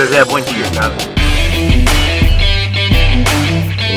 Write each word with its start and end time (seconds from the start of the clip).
Zezé, 0.00 0.24
bom 0.24 0.40
dia, 0.40 0.64
cara. 0.74 0.96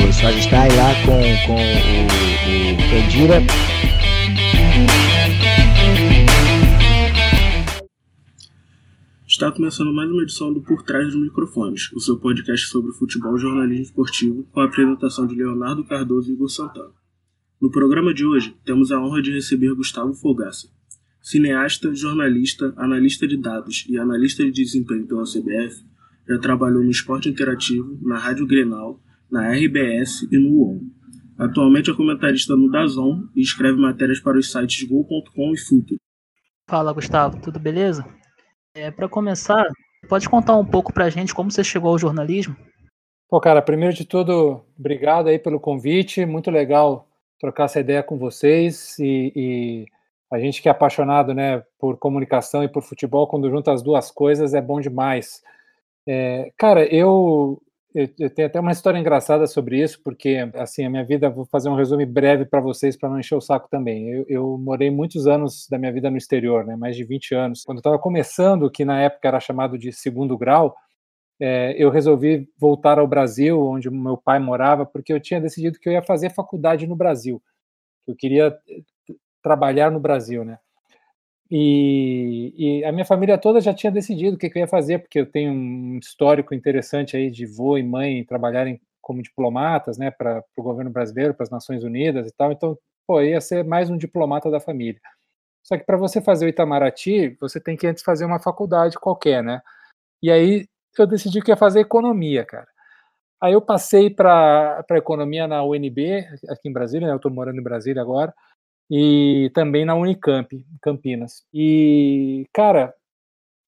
O 0.06 0.12
Sérgio 0.12 0.38
está 0.38 0.62
aí 0.64 0.76
lá 0.76 0.92
com, 1.06 1.16
com 1.46 1.54
o, 1.54 2.74
o 2.74 2.90
Candira. 2.90 3.40
Está 9.26 9.50
começando 9.50 9.94
mais 9.94 10.10
uma 10.10 10.22
edição 10.22 10.52
do 10.52 10.60
Por 10.60 10.82
Trás 10.82 11.06
dos 11.06 11.16
Microfones, 11.16 11.90
o 11.94 12.00
seu 12.00 12.18
podcast 12.18 12.66
sobre 12.66 12.92
futebol 12.92 13.38
e 13.38 13.40
jornalismo 13.40 13.84
esportivo, 13.84 14.46
com 14.52 14.60
a 14.60 14.66
apresentação 14.66 15.26
de 15.26 15.34
Leonardo 15.34 15.84
Cardoso 15.84 16.30
e 16.30 16.34
Igor 16.34 16.50
Santana. 16.50 16.92
No 17.58 17.70
programa 17.70 18.12
de 18.12 18.26
hoje, 18.26 18.54
temos 18.62 18.92
a 18.92 19.00
honra 19.00 19.22
de 19.22 19.32
receber 19.32 19.72
Gustavo 19.74 20.12
Fogaça, 20.12 20.68
cineasta, 21.22 21.94
jornalista, 21.94 22.74
analista 22.76 23.26
de 23.26 23.38
dados 23.38 23.86
e 23.88 23.96
analista 23.96 24.44
de 24.44 24.50
desempenho 24.50 25.06
pela 25.06 25.24
CBF, 25.24 25.93
já 26.28 26.38
trabalhou 26.38 26.82
no 26.82 26.90
esporte 26.90 27.28
interativo, 27.28 27.98
na 28.02 28.18
Rádio 28.18 28.46
Grenal, 28.46 29.00
na 29.30 29.52
RBS 29.52 30.22
e 30.30 30.38
no 30.38 30.50
UOL. 30.50 30.80
Atualmente 31.38 31.90
é 31.90 31.94
comentarista 31.94 32.54
no 32.54 32.70
Dazon 32.70 33.22
e 33.34 33.42
escreve 33.42 33.80
matérias 33.80 34.20
para 34.20 34.38
os 34.38 34.50
sites 34.50 34.88
Gol.com 34.88 35.52
e 35.52 35.58
Futuro. 35.58 36.00
Fala, 36.68 36.92
Gustavo, 36.92 37.40
tudo 37.40 37.58
beleza? 37.58 38.06
É, 38.74 38.90
para 38.90 39.08
começar, 39.08 39.64
pode 40.08 40.28
contar 40.28 40.56
um 40.56 40.64
pouco 40.64 40.92
para 40.92 41.04
a 41.04 41.10
gente 41.10 41.34
como 41.34 41.50
você 41.50 41.62
chegou 41.64 41.90
ao 41.90 41.98
jornalismo? 41.98 42.56
Pô, 43.28 43.40
cara, 43.40 43.60
primeiro 43.60 43.94
de 43.94 44.04
tudo, 44.04 44.64
obrigado 44.78 45.28
aí 45.28 45.38
pelo 45.38 45.58
convite, 45.58 46.24
muito 46.24 46.50
legal 46.50 47.08
trocar 47.40 47.64
essa 47.64 47.80
ideia 47.80 48.02
com 48.02 48.16
vocês 48.16 48.98
e, 48.98 49.32
e, 49.34 49.86
a 50.32 50.38
gente 50.38 50.62
que 50.62 50.68
é 50.68 50.70
apaixonado, 50.70 51.34
né, 51.34 51.62
por 51.78 51.96
comunicação 51.98 52.64
e 52.64 52.68
por 52.68 52.82
futebol, 52.82 53.28
quando 53.28 53.50
junta 53.50 53.72
as 53.72 53.82
duas 53.82 54.10
coisas 54.10 54.54
é 54.54 54.60
bom 54.60 54.80
demais. 54.80 55.42
É, 56.06 56.52
cara, 56.56 56.84
eu 56.94 57.60
eu, 57.94 58.08
eu, 58.18 58.28
tenho 58.28 58.48
até 58.48 58.58
uma 58.58 58.72
história 58.72 58.98
engraçada 58.98 59.46
sobre 59.46 59.80
isso, 59.80 60.02
porque, 60.02 60.36
assim, 60.54 60.84
a 60.84 60.90
minha 60.90 61.04
vida, 61.04 61.30
vou 61.30 61.44
fazer 61.46 61.68
um 61.68 61.76
resumo 61.76 62.04
breve 62.04 62.44
para 62.44 62.60
vocês, 62.60 62.96
para 62.96 63.08
não 63.08 63.20
encher 63.20 63.36
o 63.36 63.40
saco 63.40 63.68
também. 63.70 64.10
Eu, 64.10 64.24
eu, 64.28 64.58
morei 64.58 64.90
muitos 64.90 65.28
anos 65.28 65.68
da 65.70 65.78
minha 65.78 65.92
vida 65.92 66.10
no 66.10 66.16
exterior, 66.16 66.66
né, 66.66 66.74
mais 66.74 66.96
de 66.96 67.04
20 67.04 67.36
anos. 67.36 67.62
Quando 67.62 67.78
estava 67.78 67.96
começando, 67.96 68.68
que 68.68 68.84
na 68.84 69.00
época 69.00 69.28
era 69.28 69.38
chamado 69.38 69.78
de 69.78 69.92
segundo 69.92 70.36
grau, 70.36 70.74
é, 71.40 71.74
eu 71.78 71.88
resolvi 71.90 72.48
voltar 72.58 72.98
ao 72.98 73.06
Brasil, 73.06 73.60
onde 73.62 73.88
meu 73.90 74.16
pai 74.16 74.40
morava, 74.40 74.84
porque 74.84 75.12
eu 75.12 75.20
tinha 75.20 75.40
decidido 75.40 75.78
que 75.78 75.88
eu 75.88 75.92
ia 75.92 76.02
fazer 76.02 76.30
faculdade 76.30 76.88
no 76.88 76.96
Brasil. 76.96 77.40
Eu 78.06 78.16
queria 78.16 78.48
eh, 78.68 78.82
trabalhar 79.42 79.90
no 79.90 80.00
Brasil, 80.00 80.44
né? 80.44 80.58
E, 81.50 82.54
e, 82.56 82.84
a 82.84 82.92
minha 82.92 83.04
família 83.04 83.36
toda 83.36 83.60
já 83.60 83.74
tinha 83.74 83.92
decidido 83.92 84.36
o 84.36 84.38
que, 84.38 84.48
que, 84.48 84.58
eu 84.58 84.62
ia 84.62 84.68
fazer, 84.68 84.98
porque 84.98 85.20
eu 85.20 85.26
tenho 85.26 85.52
um 85.52 85.98
histórico 85.98 86.54
interessante 86.54 87.16
aí 87.16 87.30
de 87.30 87.44
vô 87.44 87.76
e 87.76 87.82
mãe 87.82 88.24
trabalharem 88.24 88.80
como 89.00 89.22
diplomatas, 89.22 89.98
né, 89.98 90.10
para 90.10 90.42
o 90.56 90.62
governo 90.62 90.90
brasileiro, 90.90 91.34
para 91.34 91.44
as 91.44 91.50
Nações 91.50 91.84
Unidas 91.84 92.26
e 92.26 92.32
tal. 92.34 92.50
Então, 92.50 92.78
pô, 93.06 93.20
ia 93.20 93.40
ser 93.40 93.62
mais 93.62 93.90
um 93.90 93.98
diplomata 93.98 94.50
da 94.50 94.58
família. 94.58 95.00
Só 95.62 95.76
que 95.76 95.84
para 95.84 95.96
você 95.96 96.20
fazer 96.20 96.46
o 96.46 96.48
Itamaraty, 96.48 97.36
você 97.40 97.60
tem 97.60 97.76
que 97.76 97.86
antes 97.86 98.02
fazer 98.02 98.24
uma 98.24 98.40
faculdade 98.40 98.98
qualquer, 98.98 99.42
né? 99.42 99.60
E 100.22 100.30
aí 100.30 100.66
eu 100.98 101.06
decidi 101.06 101.42
que 101.42 101.50
ia 101.50 101.56
fazer 101.56 101.80
economia, 101.80 102.44
cara. 102.44 102.68
Aí 103.40 103.52
eu 103.52 103.60
passei 103.60 104.08
para 104.10 104.84
economia 104.92 105.46
na 105.46 105.62
UNB, 105.64 106.26
aqui 106.48 106.68
em 106.68 106.72
Brasília, 106.72 107.06
né? 107.06 107.12
Eu 107.12 107.18
estou 107.18 107.30
morando 107.30 107.58
em 107.58 107.62
Brasília 107.62 108.00
agora 108.00 108.32
e 108.90 109.50
também 109.54 109.84
na 109.84 109.94
Unicamp, 109.94 110.64
Campinas. 110.82 111.44
E, 111.52 112.46
cara, 112.52 112.94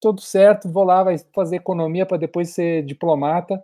tudo 0.01 0.21
certo, 0.21 0.71
vou 0.71 0.85
lá, 0.85 1.03
vai 1.03 1.17
fazer 1.35 1.57
economia 1.57 2.07
para 2.07 2.19
depois 2.19 2.51
ser 2.51 2.83
diplomata. 2.85 3.63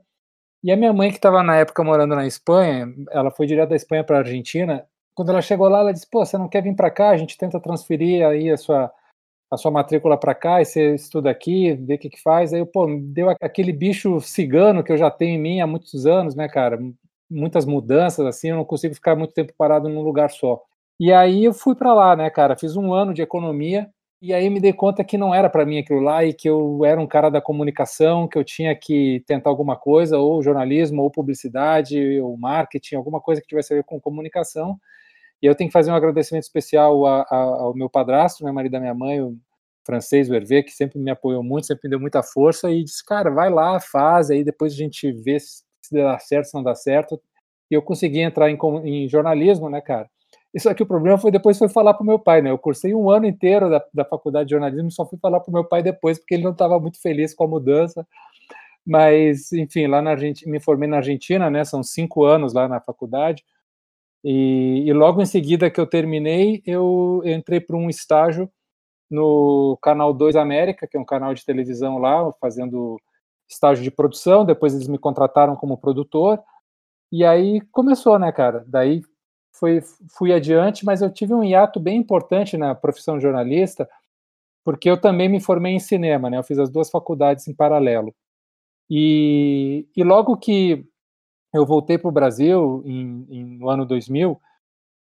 E 0.63 0.71
a 0.73 0.77
minha 0.77 0.93
mãe, 0.93 1.11
que 1.11 1.17
estava 1.17 1.43
na 1.43 1.57
época 1.57 1.85
morando 1.85 2.15
na 2.15 2.27
Espanha, 2.27 2.93
ela 3.11 3.31
foi 3.31 3.47
direto 3.47 3.71
da 3.71 3.77
Espanha 3.77 4.05
para 4.05 4.17
a 4.17 4.21
Argentina. 4.21 4.87
Quando 5.15 5.31
ela 5.31 5.43
chegou 5.43 5.69
lá, 5.69 5.81
ela 5.81 5.93
disse: 5.93 6.09
Pô, 6.11 6.25
você 6.25 6.39
não 6.39 6.49
quer 6.49 6.63
vir 6.63 6.75
para 6.77 6.91
cá? 6.91 7.11
A 7.11 7.17
gente 7.17 7.37
tenta 7.37 7.61
transferir 7.61 8.25
aí 8.27 8.51
a 8.51 8.57
sua, 8.57 8.93
a 9.51 9.57
sua 9.57 9.71
matrícula 9.71 10.17
para 10.19 10.35
cá 10.35 10.61
e 10.63 10.65
você 10.65 10.95
estuda 10.95 11.31
aqui, 11.31 11.75
vê 11.75 11.95
o 11.95 11.99
que, 11.99 12.11
que 12.11 12.23
faz. 12.23 12.53
Aí, 12.55 12.65
pô, 12.65 12.87
deu 13.01 13.29
aquele 13.41 13.73
bicho 13.73 14.21
cigano 14.21 14.85
que 14.85 14.93
eu 14.93 14.97
já 14.97 15.11
tenho 15.11 15.37
em 15.37 15.41
mim 15.41 15.61
há 15.61 15.67
muitos 15.67 16.07
anos, 16.07 16.35
né, 16.35 16.49
cara? 16.49 16.79
Muitas 17.31 17.67
mudanças, 17.67 18.25
assim, 18.27 18.51
eu 18.51 18.57
não 18.57 18.65
consigo 18.65 18.95
ficar 18.95 19.17
muito 19.17 19.35
tempo 19.35 19.53
parado 19.57 19.89
num 19.89 20.03
lugar 20.03 20.31
só. 20.31 20.63
E 21.01 21.13
aí 21.13 21.45
eu 21.45 21.53
fui 21.53 21.75
para 21.75 21.93
lá, 21.95 22.15
né, 22.17 22.31
cara? 22.31 22.57
Fiz 22.57 22.77
um 22.77 22.93
ano 22.93 23.13
de 23.13 23.23
economia 23.23 23.91
e 24.21 24.33
aí 24.33 24.49
me 24.49 24.61
dei 24.61 24.73
conta 24.73 25.03
que 25.03 25.19
não 25.19 25.35
era 25.35 25.51
para 25.51 25.67
mim 25.67 25.79
aquilo 25.79 26.01
lá 26.01 26.25
e 26.25 26.33
que 26.33 26.49
eu 26.49 26.85
era 26.85 27.01
um 27.01 27.07
cara 27.09 27.29
da 27.29 27.41
comunicação, 27.41 28.29
que 28.29 28.39
eu 28.39 28.45
tinha 28.45 28.75
que 28.77 29.23
tentar 29.27 29.51
alguma 29.51 29.77
coisa, 29.77 30.17
ou 30.19 30.41
jornalismo, 30.43 31.03
ou 31.03 31.11
publicidade, 31.11 32.21
ou 32.21 32.37
marketing, 32.39 32.95
alguma 32.97 33.21
coisa 33.21 33.41
que 33.41 33.49
tivesse 33.49 33.73
a 33.73 33.77
ver 33.77 33.85
com 33.85 34.01
comunicação. 34.01 34.79
E 35.43 35.47
eu 35.47 35.55
tenho 35.57 35.69
que 35.71 35.73
fazer 35.75 35.91
um 35.93 35.95
agradecimento 35.97 36.45
especial 36.45 37.07
a, 37.07 37.23
a, 37.23 37.37
ao 37.37 37.75
meu 37.75 37.91
padrasto, 37.91 38.45
meu 38.45 38.53
marido 38.55 38.73
da 38.73 38.81
minha 38.81 38.95
mãe, 38.95 39.21
o 39.23 39.37
francês, 39.87 40.31
o 40.31 40.35
Hervé, 40.35 40.63
que 40.63 40.73
sempre 40.73 40.99
me 41.01 41.11
apoiou 41.11 41.43
muito, 41.43 41.67
sempre 41.67 41.89
me 41.89 41.91
deu 41.91 42.01
muita 42.01 42.23
força 42.23 42.71
e 42.71 42.85
disse, 42.85 43.05
cara, 43.05 43.31
vai 43.31 43.51
lá, 43.51 43.81
faz, 43.81 44.31
aí 44.31 44.45
depois 44.45 44.73
a 44.75 44.77
gente 44.77 45.13
vê 45.13 45.41
se, 45.41 45.65
se 45.83 45.95
dá 45.97 46.19
certo, 46.21 46.47
se 46.47 46.55
não 46.55 46.63
dá 46.63 46.75
certo. 46.75 47.21
E 47.71 47.75
eu 47.75 47.83
consegui 47.83 48.21
entrar 48.21 48.51
em, 48.51 48.59
em 48.85 49.09
jornalismo, 49.09 49.69
né, 49.71 49.81
cara? 49.81 50.09
Isso 50.55 50.69
aqui 50.69 50.83
o 50.83 50.87
problema 50.87 51.17
foi 51.17 51.31
depois 51.31 51.59
foi 51.59 51.69
falar 51.69 51.95
para 51.95 52.03
o 52.03 52.07
meu 52.07 52.19
pai, 52.19 52.43
né? 52.43 52.51
Eu 52.51 52.59
cursei 52.59 52.95
um 52.95 53.11
ano 53.11 53.27
inteiro 53.27 53.71
da, 53.71 53.83
da 53.93 54.05
faculdade 54.05 54.49
de 54.49 54.51
jornalismo 54.51 54.89
e 54.89 54.93
só 54.93 55.07
fui 55.07 55.19
falar 55.19 55.41
para 55.41 55.51
o 55.51 55.53
meu 55.53 55.65
pai 55.65 55.83
depois, 55.83 56.19
porque 56.19 56.35
ele 56.35 56.45
não 56.45 56.53
estava 56.53 56.79
muito 56.79 57.01
feliz 57.01 57.35
com 57.35 57.45
a 57.45 57.49
mudança. 57.49 58.07
Mas, 58.87 59.53
enfim, 59.53 59.87
lá 59.87 60.03
na 60.03 60.11
Argentina, 60.11 60.51
me 60.51 60.61
formei 60.61 60.89
na 60.89 60.99
Argentina, 60.99 61.49
né? 61.49 61.65
São 61.65 61.83
cinco 61.83 62.25
anos 62.25 62.53
lá 62.53 62.69
na 62.69 62.81
faculdade. 62.81 63.45
E, 64.25 64.85
e 64.87 64.93
logo 64.93 65.23
em 65.23 65.27
seguida 65.27 65.71
que 65.71 65.81
eu 65.81 65.87
terminei, 65.87 66.63
eu 66.67 67.23
entrei 67.25 67.61
para 67.61 67.77
um 67.77 67.89
estágio 67.89 68.51
no 69.11 69.79
Canal 69.83 70.13
2 70.13 70.37
América, 70.37 70.87
que 70.87 70.97
é 70.97 71.01
um 71.01 71.05
canal 71.05 71.35
de 71.35 71.45
televisão 71.45 71.99
lá, 71.99 72.31
fazendo 72.41 73.01
estágio 73.49 73.85
de 73.85 73.91
produção. 73.91 74.45
Depois 74.45 74.75
eles 74.75 74.89
me 74.89 74.99
contrataram 74.99 75.57
como 75.57 75.79
produtor. 75.79 76.41
E 77.11 77.25
aí 77.25 77.61
começou, 77.73 78.19
né, 78.19 78.33
cara? 78.33 78.65
Daí 78.67 79.03
foi, 79.53 79.81
fui 80.17 80.33
adiante, 80.33 80.85
mas 80.85 81.03
eu 81.03 81.13
tive 81.13 81.35
um 81.35 81.45
hiato 81.45 81.79
bem 81.79 81.99
importante 81.99 82.57
na 82.57 82.75
profissão 82.75 83.17
de 83.17 83.23
jornalista, 83.23 83.89
porque 84.65 84.89
eu 84.89 85.01
também 85.01 85.29
me 85.29 85.41
formei 85.41 85.75
em 85.75 85.79
cinema, 85.79 86.31
né? 86.31 86.39
Eu 86.39 86.43
fiz 86.43 86.59
as 86.59 86.71
duas 86.71 86.91
faculdades 86.91 87.47
em 87.47 87.55
paralelo. 87.55 88.15
E, 88.91 89.87
e 89.97 90.03
logo 90.03 90.37
que 90.37 90.85
eu 91.55 91.67
voltei 91.67 91.99
para 91.99 92.09
o 92.09 92.13
Brasil, 92.13 92.83
em, 92.85 93.27
em, 93.31 93.45
no 93.59 93.69
ano 93.69 93.85
2000, 93.85 94.41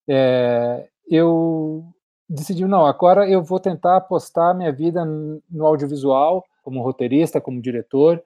é, 0.08 0.88
eu 1.10 1.84
decidi, 2.30 2.66
não, 2.66 2.86
agora 2.86 3.30
eu 3.30 3.44
vou 3.44 3.60
tentar 3.60 3.98
apostar 3.98 4.56
minha 4.56 4.72
vida 4.72 5.04
no 5.06 5.66
audiovisual, 5.66 6.46
como 6.64 6.82
roteirista, 6.82 7.42
como 7.42 7.62
diretor, 7.62 8.22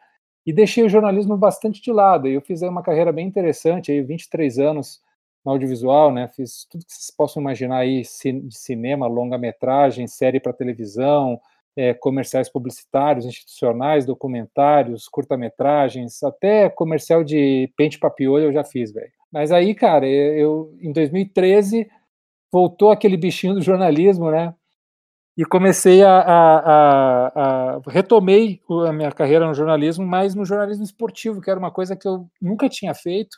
e 0.46 0.54
deixei 0.54 0.84
o 0.84 0.90
jornalismo 0.90 1.38
bastante 1.38 1.82
de 1.82 1.92
lado. 1.92 2.28
Eu 2.28 2.42
fiz 2.42 2.62
uma 2.62 2.82
carreira 2.82 3.12
bem 3.12 3.28
interessante, 3.28 3.92
aí 3.92 4.02
23 4.02 4.60
anos 4.60 5.02
no 5.50 5.54
audiovisual, 5.54 6.14
né? 6.14 6.28
Fiz 6.28 6.66
tudo 6.70 6.86
que 6.86 6.94
vocês 6.94 7.12
possam 7.16 7.42
imaginar 7.42 7.80
aí 7.80 8.04
de 8.04 8.56
cinema, 8.56 9.08
longa-metragem, 9.08 10.08
série 10.08 10.40
para 10.40 10.54
televisão, 10.54 11.42
é, 11.76 11.94
comerciais 11.94 12.50
publicitários, 12.50 13.26
institucionais, 13.26 14.06
documentários, 14.06 15.08
curta-metragens, 15.08 16.22
até 16.24 16.70
comercial 16.70 17.24
de 17.24 17.72
pente 17.76 17.98
papiolho 17.98 18.46
eu 18.46 18.54
já 18.54 18.64
fiz, 18.64 18.92
velho. 18.92 19.12
Mas 19.32 19.52
aí, 19.52 19.74
cara, 19.74 20.08
eu 20.08 20.76
em 20.82 20.92
2013 20.92 21.90
voltou 22.52 22.92
aquele 22.92 23.18
bichinho 23.18 23.56
do 23.56 23.62
jornalismo, 23.62 24.30
né? 24.32 24.54
E 25.38 25.46
comecei 25.46 26.04
a, 26.04 26.20
a, 26.20 26.58
a, 26.58 27.28
a, 27.78 27.82
retomei 27.88 28.60
a 28.88 28.92
minha 28.92 29.12
carreira 29.12 29.48
no 29.48 29.54
jornalismo, 29.54 30.06
mas 30.06 30.36
no 30.36 30.44
jornalismo 30.46 30.84
esportivo, 30.84 31.40
que 31.40 31.50
era 31.50 31.60
uma 31.60 31.72
coisa 31.72 31.96
que 31.96 32.08
eu 32.08 32.28
nunca 32.42 32.68
tinha 32.68 32.94
feito 32.94 33.38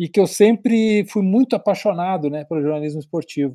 e 0.00 0.08
que 0.08 0.18
eu 0.18 0.26
sempre 0.26 1.04
fui 1.10 1.20
muito 1.22 1.54
apaixonado, 1.54 2.30
né, 2.30 2.42
pelo 2.44 2.62
jornalismo 2.62 3.00
esportivo. 3.00 3.54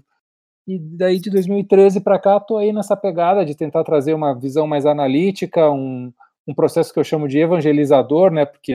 E 0.67 0.77
daí 0.77 1.19
de 1.19 1.31
2013 1.31 2.01
para 2.01 2.19
cá 2.19 2.37
estou 2.37 2.59
aí 2.59 2.71
nessa 2.71 2.95
pegada 2.95 3.43
de 3.43 3.55
tentar 3.55 3.83
trazer 3.83 4.13
uma 4.13 4.31
visão 4.39 4.67
mais 4.67 4.85
analítica, 4.85 5.71
um, 5.71 6.13
um 6.47 6.53
processo 6.53 6.93
que 6.93 6.99
eu 6.99 7.03
chamo 7.03 7.27
de 7.27 7.39
evangelizador, 7.39 8.31
né, 8.31 8.45
porque 8.45 8.73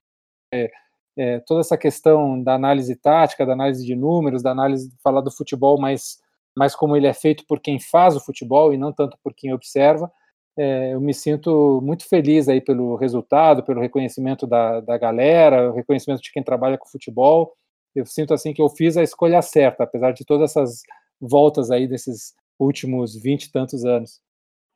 é, 0.53 0.69
é, 1.17 1.39
toda 1.47 1.61
essa 1.61 1.79
questão 1.79 2.43
da 2.43 2.55
análise 2.55 2.97
tática, 2.97 3.47
da 3.47 3.53
análise 3.53 3.87
de 3.87 3.95
números, 3.95 4.43
da 4.43 4.51
análise 4.51 4.93
falar 5.01 5.21
do 5.21 5.31
futebol 5.31 5.81
mais 5.81 6.19
mais 6.57 6.75
como 6.75 6.97
ele 6.97 7.07
é 7.07 7.15
feito 7.15 7.47
por 7.47 7.61
quem 7.61 7.79
faz 7.79 8.17
o 8.17 8.21
futebol 8.21 8.75
e 8.75 8.77
não 8.77 8.93
tanto 8.93 9.17
por 9.23 9.33
quem 9.33 9.53
observa. 9.55 10.11
É, 10.59 10.93
eu 10.95 11.01
me 11.01 11.15
sinto 11.15 11.81
muito 11.81 12.07
feliz 12.09 12.49
aí 12.49 12.61
pelo 12.61 12.97
resultado, 12.97 13.63
pelo 13.63 13.81
reconhecimento 13.81 14.49
da, 14.49 14.81
da 14.81 14.99
galera, 14.99 15.71
o 15.71 15.75
reconhecimento 15.75 16.21
de 16.21 16.33
quem 16.33 16.43
trabalha 16.43 16.77
com 16.77 16.89
futebol 16.89 17.57
eu 17.95 18.07
sinto 18.07 18.35
assim 18.35 18.53
que 18.53 18.63
eu 18.63 18.69
fiz 18.69 18.97
a 18.97 19.03
escolha 19.03 19.43
certa, 19.43 19.85
apesar 19.85 20.13
de 20.13 20.25
todas 20.25 20.51
essas 20.51 20.83
voltas 21.21 21.71
aí 21.71 21.87
desses 21.87 22.35
últimos 22.59 23.15
vinte 23.21 23.45
e 23.45 23.53
tantos 23.53 23.85
anos. 23.85 24.21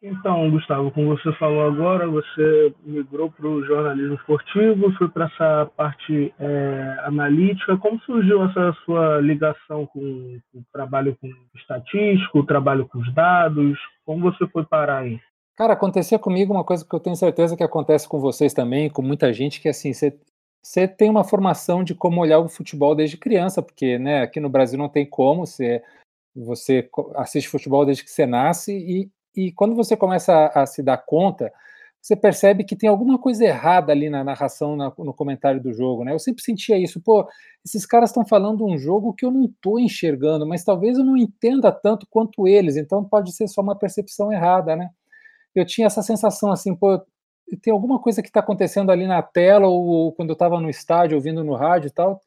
Então, 0.06 0.50
Gustavo, 0.50 0.90
como 0.90 1.16
você 1.16 1.32
falou 1.38 1.62
agora, 1.62 2.06
você 2.06 2.74
migrou 2.84 3.30
para 3.30 3.48
o 3.48 3.64
jornalismo 3.64 4.16
esportivo, 4.16 4.92
foi 4.98 5.08
para 5.08 5.24
essa 5.24 5.70
parte 5.74 6.34
é, 6.38 6.96
analítica. 7.04 7.78
Como 7.78 7.98
surgiu 8.00 8.44
essa 8.44 8.74
sua 8.84 9.18
ligação 9.22 9.86
com, 9.86 10.38
com 10.52 10.58
o 10.58 10.64
trabalho 10.70 11.16
com 11.18 11.28
estatístico, 11.54 12.40
o 12.40 12.46
trabalho 12.46 12.86
com 12.86 12.98
os 12.98 13.14
dados? 13.14 13.78
Como 14.04 14.30
você 14.30 14.46
foi 14.48 14.62
parar 14.66 14.98
aí? 14.98 15.18
Cara, 15.56 15.72
acontecia 15.72 16.18
comigo 16.18 16.52
uma 16.52 16.64
coisa 16.64 16.86
que 16.86 16.94
eu 16.94 17.00
tenho 17.00 17.16
certeza 17.16 17.56
que 17.56 17.62
acontece 17.62 18.06
com 18.06 18.20
vocês 18.20 18.52
também, 18.52 18.90
com 18.90 19.00
muita 19.00 19.32
gente, 19.32 19.58
que 19.58 19.70
assim, 19.70 19.94
você, 19.94 20.14
você 20.64 20.88
tem 20.88 21.10
uma 21.10 21.24
formação 21.24 21.84
de 21.84 21.94
como 21.94 22.20
olhar 22.20 22.38
o 22.38 22.48
futebol 22.48 22.94
desde 22.94 23.18
criança, 23.18 23.62
porque 23.62 23.98
né, 23.98 24.22
aqui 24.22 24.40
no 24.40 24.48
Brasil 24.48 24.78
não 24.78 24.88
tem 24.88 25.04
como, 25.04 25.46
você, 25.46 25.82
você 26.34 26.88
assiste 27.16 27.48
futebol 27.48 27.84
desde 27.84 28.02
que 28.02 28.10
você 28.10 28.26
nasce 28.26 28.72
e 28.72 29.10
e 29.36 29.50
quando 29.52 29.74
você 29.74 29.96
começa 29.96 30.32
a, 30.32 30.62
a, 30.62 30.66
se 30.66 30.82
dar 30.82 30.98
conta, 30.98 31.52
você 32.00 32.14
percebe 32.14 32.64
que 32.64 32.76
tem 32.76 32.88
alguma 32.88 33.18
coisa 33.18 33.44
errada 33.44 33.90
ali 33.90 34.08
na 34.08 34.22
narração, 34.22 34.76
na, 34.76 34.92
no 34.96 35.14
comentário 35.14 35.60
do 35.60 35.72
jogo, 35.72 36.04
né? 36.04 36.12
Eu 36.12 36.18
sempre 36.18 36.42
sentia 36.42 36.78
isso, 36.78 37.00
pô, 37.00 37.26
esses 37.64 37.86
caras 37.86 38.10
estão 38.10 38.24
falando 38.24 38.64
um 38.64 38.78
jogo 38.78 39.14
que 39.14 39.24
eu 39.24 39.30
não 39.30 39.46
estou 39.46 39.80
enxergando, 39.80 40.46
mas 40.46 40.62
talvez 40.62 40.98
eu 40.98 41.04
não 41.04 41.16
entenda 41.16 41.72
tanto 41.72 42.06
quanto 42.08 42.46
eles, 42.46 42.76
então 42.76 43.02
pode 43.02 43.32
ser 43.32 43.48
só 43.48 43.60
uma 43.62 43.76
percepção 43.76 44.32
errada, 44.32 44.76
né? 44.76 44.90
Eu 45.54 45.64
tinha 45.64 45.86
essa 45.86 46.02
sensação 46.02 46.52
assim, 46.52 46.74
pô, 46.74 47.00
tem 47.60 47.72
alguma 47.72 47.98
coisa 47.98 48.22
que 48.22 48.28
está 48.28 48.40
acontecendo 48.40 48.90
ali 48.90 49.06
na 49.06 49.22
tela 49.22 49.66
ou, 49.66 50.12
quando 50.12 50.30
eu 50.30 50.34
estava 50.34 50.60
no 50.60 50.70
estádio 50.70 51.16
ouvindo 51.16 51.44
no 51.44 51.54
rádio 51.54 51.88
e 51.88 51.90
tal, 51.90 52.20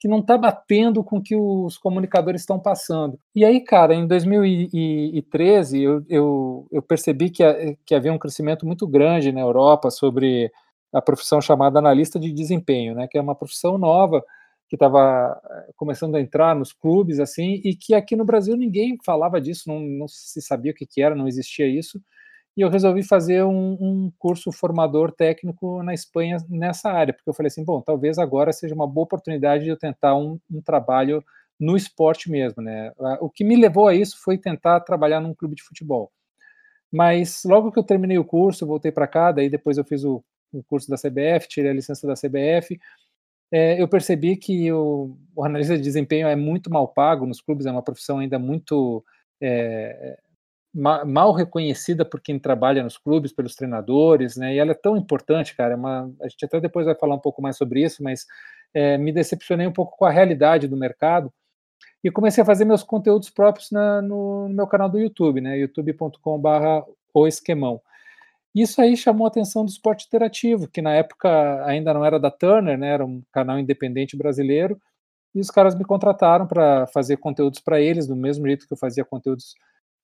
que 0.00 0.08
não 0.08 0.18
está 0.18 0.36
batendo 0.36 1.04
com 1.04 1.18
o 1.18 1.22
que 1.22 1.36
os 1.36 1.78
comunicadores 1.78 2.42
estão 2.42 2.58
passando. 2.58 3.18
E 3.34 3.44
aí, 3.44 3.60
cara, 3.60 3.94
em 3.94 4.06
2013 4.06 5.80
eu, 5.80 6.04
eu, 6.08 6.66
eu 6.72 6.82
percebi 6.82 7.30
que, 7.30 7.44
que 7.86 7.94
havia 7.94 8.12
um 8.12 8.18
crescimento 8.18 8.66
muito 8.66 8.86
grande 8.86 9.30
na 9.30 9.40
Europa 9.40 9.90
sobre 9.90 10.50
a 10.92 11.00
profissão 11.00 11.40
chamada 11.40 11.78
analista 11.78 12.18
de 12.18 12.32
desempenho, 12.32 12.94
né, 12.94 13.06
que 13.08 13.16
é 13.16 13.20
uma 13.20 13.34
profissão 13.34 13.78
nova 13.78 14.22
que 14.68 14.76
estava 14.76 15.40
eh, 15.44 15.72
começando 15.76 16.16
a 16.16 16.20
entrar 16.20 16.56
nos 16.56 16.72
clubes 16.72 17.20
assim 17.20 17.60
e 17.62 17.74
que 17.74 17.94
aqui 17.94 18.16
no 18.16 18.24
Brasil 18.24 18.56
ninguém 18.56 18.96
falava 19.04 19.40
disso, 19.40 19.68
não, 19.68 19.78
não 19.80 20.08
se 20.08 20.40
sabia 20.40 20.72
o 20.72 20.74
que, 20.74 20.86
que 20.86 21.02
era, 21.02 21.14
não 21.14 21.28
existia 21.28 21.66
isso 21.66 22.00
e 22.56 22.60
eu 22.60 22.68
resolvi 22.68 23.02
fazer 23.02 23.42
um, 23.44 23.72
um, 23.80 24.12
curso 24.18 24.52
formador 24.52 25.10
técnico 25.10 25.82
na 25.82 25.94
Espanha 25.94 26.36
nessa 26.48 26.90
área, 26.90 27.14
porque 27.14 27.28
eu 27.28 27.34
falei 27.34 27.48
assim, 27.48 27.64
bom, 27.64 27.80
talvez 27.80 28.18
agora 28.18 28.52
seja 28.52 28.74
uma 28.74 28.86
boa 28.86 29.04
oportunidade 29.04 29.64
de 29.64 29.70
eu 29.70 29.76
tentar 29.76 30.14
um, 30.16 30.38
um 30.50 30.60
trabalho 30.60 31.24
no 31.58 31.76
esporte 31.76 32.30
mesmo, 32.30 32.62
né? 32.62 32.92
O 33.20 33.30
que 33.30 33.44
me 33.44 33.56
levou 33.56 33.88
a 33.88 33.94
isso 33.94 34.18
foi 34.22 34.36
tentar 34.36 34.80
trabalhar 34.80 35.20
num 35.20 35.34
clube 35.34 35.54
de 35.54 35.62
futebol. 35.62 36.10
Mas 36.90 37.42
logo 37.44 37.72
que 37.72 37.78
eu 37.78 37.84
terminei 37.84 38.18
o 38.18 38.24
curso, 38.24 38.66
voltei 38.66 38.92
para 38.92 39.06
cá, 39.06 39.32
daí 39.32 39.48
depois 39.48 39.78
eu 39.78 39.84
fiz 39.84 40.04
o, 40.04 40.22
o, 40.52 40.62
curso 40.64 40.90
da 40.90 40.96
CBF, 40.96 41.48
tirei 41.48 41.70
a 41.70 41.74
licença 41.74 42.06
da 42.06 42.14
CBF, 42.14 42.78
é, 43.50 43.80
eu 43.80 43.88
percebi 43.88 44.36
que 44.36 44.70
o, 44.72 45.16
o 45.34 45.44
analista 45.44 45.76
de 45.76 45.82
desempenho 45.82 46.26
é 46.26 46.36
muito 46.36 46.70
mal 46.70 46.88
pago 46.88 47.26
nos 47.26 47.40
clubes, 47.40 47.64
é 47.64 47.70
uma 47.70 47.82
profissão 47.82 48.18
ainda 48.18 48.38
muito 48.38 49.04
é, 49.40 50.18
mal 50.74 51.32
reconhecida 51.32 52.04
por 52.04 52.20
quem 52.20 52.38
trabalha 52.38 52.82
nos 52.82 52.96
clubes, 52.96 53.32
pelos 53.32 53.54
treinadores, 53.54 54.36
né? 54.36 54.54
E 54.54 54.58
ela 54.58 54.70
é 54.72 54.74
tão 54.74 54.96
importante, 54.96 55.54
cara. 55.54 55.74
É 55.74 55.76
uma, 55.76 56.10
a 56.20 56.28
gente 56.28 56.44
até 56.44 56.60
depois 56.60 56.86
vai 56.86 56.94
falar 56.94 57.14
um 57.14 57.20
pouco 57.20 57.42
mais 57.42 57.56
sobre 57.56 57.82
isso, 57.82 58.02
mas 58.02 58.26
é, 58.72 58.96
me 58.96 59.12
decepcionei 59.12 59.66
um 59.66 59.72
pouco 59.72 59.96
com 59.96 60.04
a 60.06 60.10
realidade 60.10 60.66
do 60.66 60.76
mercado 60.76 61.32
e 62.02 62.10
comecei 62.10 62.42
a 62.42 62.46
fazer 62.46 62.64
meus 62.64 62.82
conteúdos 62.82 63.28
próprios 63.28 63.70
na, 63.70 64.00
no, 64.00 64.48
no, 64.48 64.54
meu 64.54 64.66
canal 64.66 64.88
do 64.88 64.98
YouTube, 64.98 65.40
né? 65.40 65.58
youtube.com/barra 65.58 66.84
esquemão. 67.28 67.80
Isso 68.54 68.80
aí 68.80 68.96
chamou 68.96 69.26
a 69.26 69.28
atenção 69.28 69.64
do 69.64 69.70
esporte 69.70 70.06
interativo, 70.06 70.68
que 70.68 70.82
na 70.82 70.92
época 70.92 71.64
ainda 71.66 71.92
não 71.94 72.04
era 72.04 72.18
da 72.18 72.30
Turner, 72.30 72.78
né? 72.78 72.88
Era 72.88 73.04
um 73.04 73.22
canal 73.32 73.58
independente 73.58 74.16
brasileiro. 74.16 74.80
E 75.34 75.40
os 75.40 75.50
caras 75.50 75.74
me 75.74 75.84
contrataram 75.84 76.46
para 76.46 76.86
fazer 76.88 77.16
conteúdos 77.16 77.60
para 77.60 77.80
eles, 77.80 78.06
do 78.06 78.16
mesmo 78.16 78.46
jeito 78.46 78.66
que 78.66 78.72
eu 78.72 78.76
fazia 78.76 79.04
conteúdos 79.04 79.54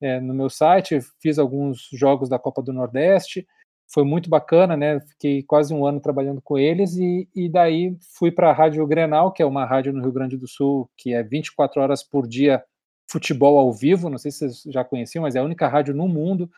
é, 0.01 0.21
no 0.21 0.35
meu 0.35 0.49
site, 0.51 1.01
fiz 1.21 1.39
alguns 1.39 1.89
jogos 1.93 2.29
da 2.29 2.39
Copa 2.39 2.63
do 2.63 2.73
Nordeste, 2.73 3.47
foi 3.91 4.05
muito 4.05 4.29
bacana, 4.29 4.77
né? 4.77 5.01
Fiquei 5.01 5.43
quase 5.43 5.73
um 5.73 5.87
ano 5.87 6.01
trabalhando 6.01 6.43
com 6.43 6.59
eles 6.59 6.97
e, 6.97 7.29
e 7.35 7.49
daí 7.49 7.97
fui 8.19 8.31
para 8.31 8.51
a 8.51 8.53
Rádio 8.53 8.87
Grenal, 8.87 9.33
que 9.33 9.43
é 9.43 9.47
uma 9.47 9.65
rádio 9.65 9.93
no 9.93 10.03
Rio 10.03 10.13
Grande 10.13 10.37
do 10.37 10.47
Sul, 10.47 10.91
que 10.97 11.15
é 11.15 11.23
24 11.23 11.81
horas 11.81 12.03
por 12.03 12.29
dia 12.29 12.63
futebol 13.11 13.59
ao 13.59 13.73
vivo. 13.73 14.11
Não 14.11 14.19
sei 14.19 14.31
se 14.31 14.39
vocês 14.39 14.63
já 14.67 14.85
conheciam, 14.85 15.23
mas 15.23 15.35
é 15.35 15.39
a 15.39 15.45
única 15.45 15.67
rádio 15.67 15.95
no 15.95 16.07
mundo 16.07 16.51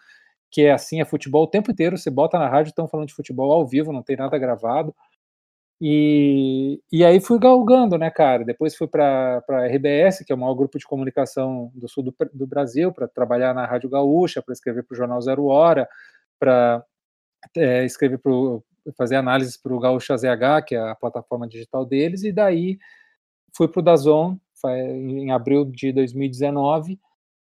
que 0.50 0.62
é 0.62 0.72
assim, 0.72 1.00
é 1.00 1.04
futebol 1.04 1.44
o 1.44 1.46
tempo 1.46 1.70
inteiro. 1.70 1.96
Você 1.96 2.10
bota 2.10 2.38
na 2.38 2.48
rádio, 2.48 2.70
estão 2.70 2.88
falando 2.88 3.06
de 3.06 3.14
futebol 3.14 3.52
ao 3.52 3.66
vivo, 3.66 3.92
não 3.92 4.02
tem 4.02 4.16
nada 4.16 4.36
gravado. 4.36 4.94
E, 5.80 6.78
e 6.92 7.02
aí 7.04 7.20
fui 7.20 7.38
galgando, 7.38 7.96
né, 7.96 8.10
cara? 8.10 8.44
Depois 8.44 8.76
fui 8.76 8.86
para 8.86 9.42
a 9.48 9.66
RBS, 9.66 10.24
que 10.24 10.32
é 10.32 10.34
o 10.34 10.38
maior 10.38 10.54
grupo 10.54 10.78
de 10.78 10.84
comunicação 10.84 11.72
do 11.74 11.88
sul 11.88 12.02
do, 12.02 12.14
do 12.34 12.46
Brasil, 12.46 12.92
para 12.92 13.08
trabalhar 13.08 13.54
na 13.54 13.64
Rádio 13.64 13.88
Gaúcha, 13.88 14.42
para 14.42 14.52
escrever 14.52 14.82
para 14.82 14.94
o 14.94 14.96
Jornal 14.96 15.20
Zero 15.22 15.46
Hora, 15.46 15.88
para 16.38 16.84
é, 17.56 17.84
escrever 17.84 18.18
para 18.18 18.32
fazer 18.96 19.16
análises 19.16 19.56
para 19.56 19.72
o 19.72 19.80
Gaúcha 19.80 20.16
ZH, 20.16 20.64
que 20.66 20.74
é 20.74 20.78
a 20.78 20.94
plataforma 20.94 21.48
digital 21.48 21.86
deles, 21.86 22.24
e 22.24 22.32
daí 22.32 22.78
fui 23.56 23.66
para 23.68 23.80
o 23.80 23.82
Dazon 23.82 24.38
em 24.66 25.32
abril 25.32 25.64
de 25.64 25.92
2019 25.92 27.00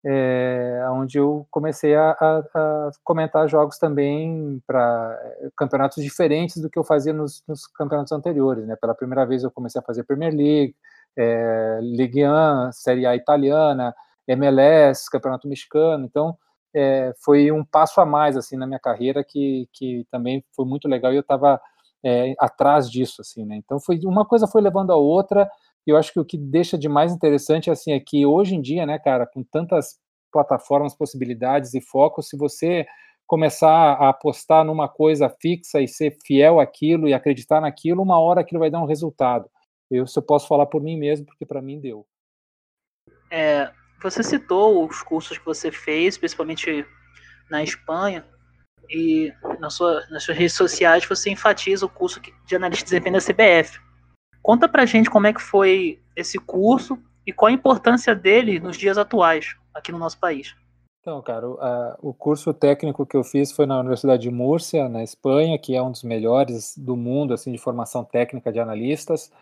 é, 0.04 0.84
onde 0.90 1.18
eu 1.18 1.46
comecei 1.50 1.94
a, 1.94 2.10
a, 2.10 2.38
a 2.54 2.90
comentar 3.04 3.48
jogos 3.48 3.78
também 3.78 4.60
para 4.66 5.16
eh, 5.40 5.50
campeonatos 5.56 6.02
diferentes 6.02 6.60
do 6.60 6.68
que 6.68 6.78
eu 6.78 6.82
fazia 6.82 7.12
nos, 7.12 7.42
nos, 7.46 7.68
campeonatos 7.68 8.12
anteriores. 8.12 8.66
Né? 8.66 8.74
Pela 8.76 8.94
primeira 8.94 9.24
vez 9.24 9.44
eu 9.44 9.50
comecei 9.50 9.80
a 9.80 9.84
fazer 9.84 10.02
Premier 10.02 10.34
League, 10.34 10.74
é, 11.16 11.78
Ligue 11.82 12.26
1, 12.26 12.72
Série 12.72 13.06
A 13.06 13.14
italiana, 13.14 13.94
MLS, 14.26 15.08
Campeonato 15.08 15.46
Mexicano. 15.46 16.04
Então 16.04 16.36
é, 16.74 17.12
foi 17.22 17.52
um 17.52 17.64
passo 17.64 18.00
a 18.00 18.06
mais 18.06 18.36
assim 18.36 18.56
na 18.56 18.66
minha 18.66 18.80
carreira 18.80 19.22
que, 19.22 19.68
que 19.72 20.04
também 20.10 20.44
foi 20.54 20.64
muito 20.64 20.88
legal 20.88 21.12
e 21.12 21.16
eu 21.16 21.20
estava 21.20 21.60
é, 22.04 22.34
atrás 22.40 22.90
disso 22.90 23.20
assim. 23.20 23.44
Né? 23.44 23.56
Então 23.56 23.78
foi 23.78 24.00
uma 24.04 24.26
coisa 24.26 24.48
foi 24.48 24.62
levando 24.62 24.90
a 24.90 24.96
outra 24.96 25.48
e 25.86 25.90
eu 25.90 25.96
acho 25.96 26.12
que 26.12 26.20
o 26.20 26.24
que 26.24 26.36
deixa 26.36 26.78
de 26.78 26.88
mais 26.88 27.12
interessante 27.12 27.70
assim 27.70 27.92
é 27.92 28.00
que 28.00 28.24
hoje 28.24 28.54
em 28.54 28.60
dia, 28.60 28.86
né, 28.86 28.98
cara, 28.98 29.26
com 29.26 29.42
tantas 29.42 29.98
plataformas, 30.32 30.94
possibilidades 30.94 31.74
e 31.74 31.80
focos, 31.80 32.28
se 32.28 32.36
você 32.36 32.86
começar 33.26 33.68
a 33.68 34.08
apostar 34.08 34.64
numa 34.64 34.88
coisa 34.88 35.28
fixa 35.40 35.80
e 35.80 35.88
ser 35.88 36.16
fiel 36.24 36.60
àquilo 36.60 37.08
e 37.08 37.14
acreditar 37.14 37.60
naquilo, 37.60 38.02
uma 38.02 38.18
hora 38.18 38.40
aquilo 38.40 38.60
vai 38.60 38.70
dar 38.70 38.82
um 38.82 38.86
resultado. 38.86 39.48
Eu 39.90 40.06
só 40.06 40.20
posso 40.20 40.48
falar 40.48 40.66
por 40.66 40.82
mim 40.82 40.98
mesmo, 40.98 41.26
porque 41.26 41.46
para 41.46 41.62
mim 41.62 41.80
deu. 41.80 42.06
É, 43.30 43.70
você 44.02 44.22
citou 44.22 44.86
os 44.86 45.02
cursos 45.02 45.38
que 45.38 45.44
você 45.44 45.70
fez, 45.70 46.18
principalmente 46.18 46.84
na 47.50 47.62
Espanha, 47.62 48.24
e 48.90 49.32
na 49.58 49.70
sua, 49.70 50.06
nas 50.10 50.24
suas 50.24 50.36
redes 50.36 50.54
sociais 50.54 51.06
você 51.06 51.30
enfatiza 51.30 51.86
o 51.86 51.88
curso 51.88 52.20
de 52.20 52.56
analista 52.56 52.84
de 52.84 52.90
desempenho 52.90 53.14
da 53.14 53.20
CBF. 53.24 53.80
Conta 54.42 54.68
pra 54.68 54.84
gente 54.84 55.08
como 55.08 55.26
é 55.26 55.32
que 55.32 55.40
foi 55.40 56.02
esse 56.14 56.38
curso 56.38 56.98
e 57.26 57.32
qual 57.32 57.48
a 57.48 57.52
importância 57.52 58.14
dele 58.14 58.60
nos 58.60 58.76
dias 58.76 58.98
atuais 58.98 59.56
aqui 59.74 59.92
no 59.92 59.98
nosso 59.98 60.18
país. 60.18 60.54
Então, 61.00 61.20
cara, 61.20 61.48
o, 61.48 61.60
a, 61.60 61.98
o 62.00 62.14
curso 62.14 62.54
técnico 62.54 63.04
que 63.04 63.16
eu 63.16 63.24
fiz 63.24 63.50
foi 63.50 63.66
na 63.66 63.80
Universidade 63.80 64.22
de 64.22 64.30
Múrcia, 64.30 64.88
na 64.88 65.02
Espanha, 65.02 65.58
que 65.58 65.74
é 65.74 65.82
um 65.82 65.90
dos 65.90 66.04
melhores 66.04 66.74
do 66.76 66.96
mundo, 66.96 67.34
assim, 67.34 67.50
de 67.50 67.58
formação 67.58 68.04
técnica 68.04 68.52
de 68.52 68.60
analistas. 68.60 69.32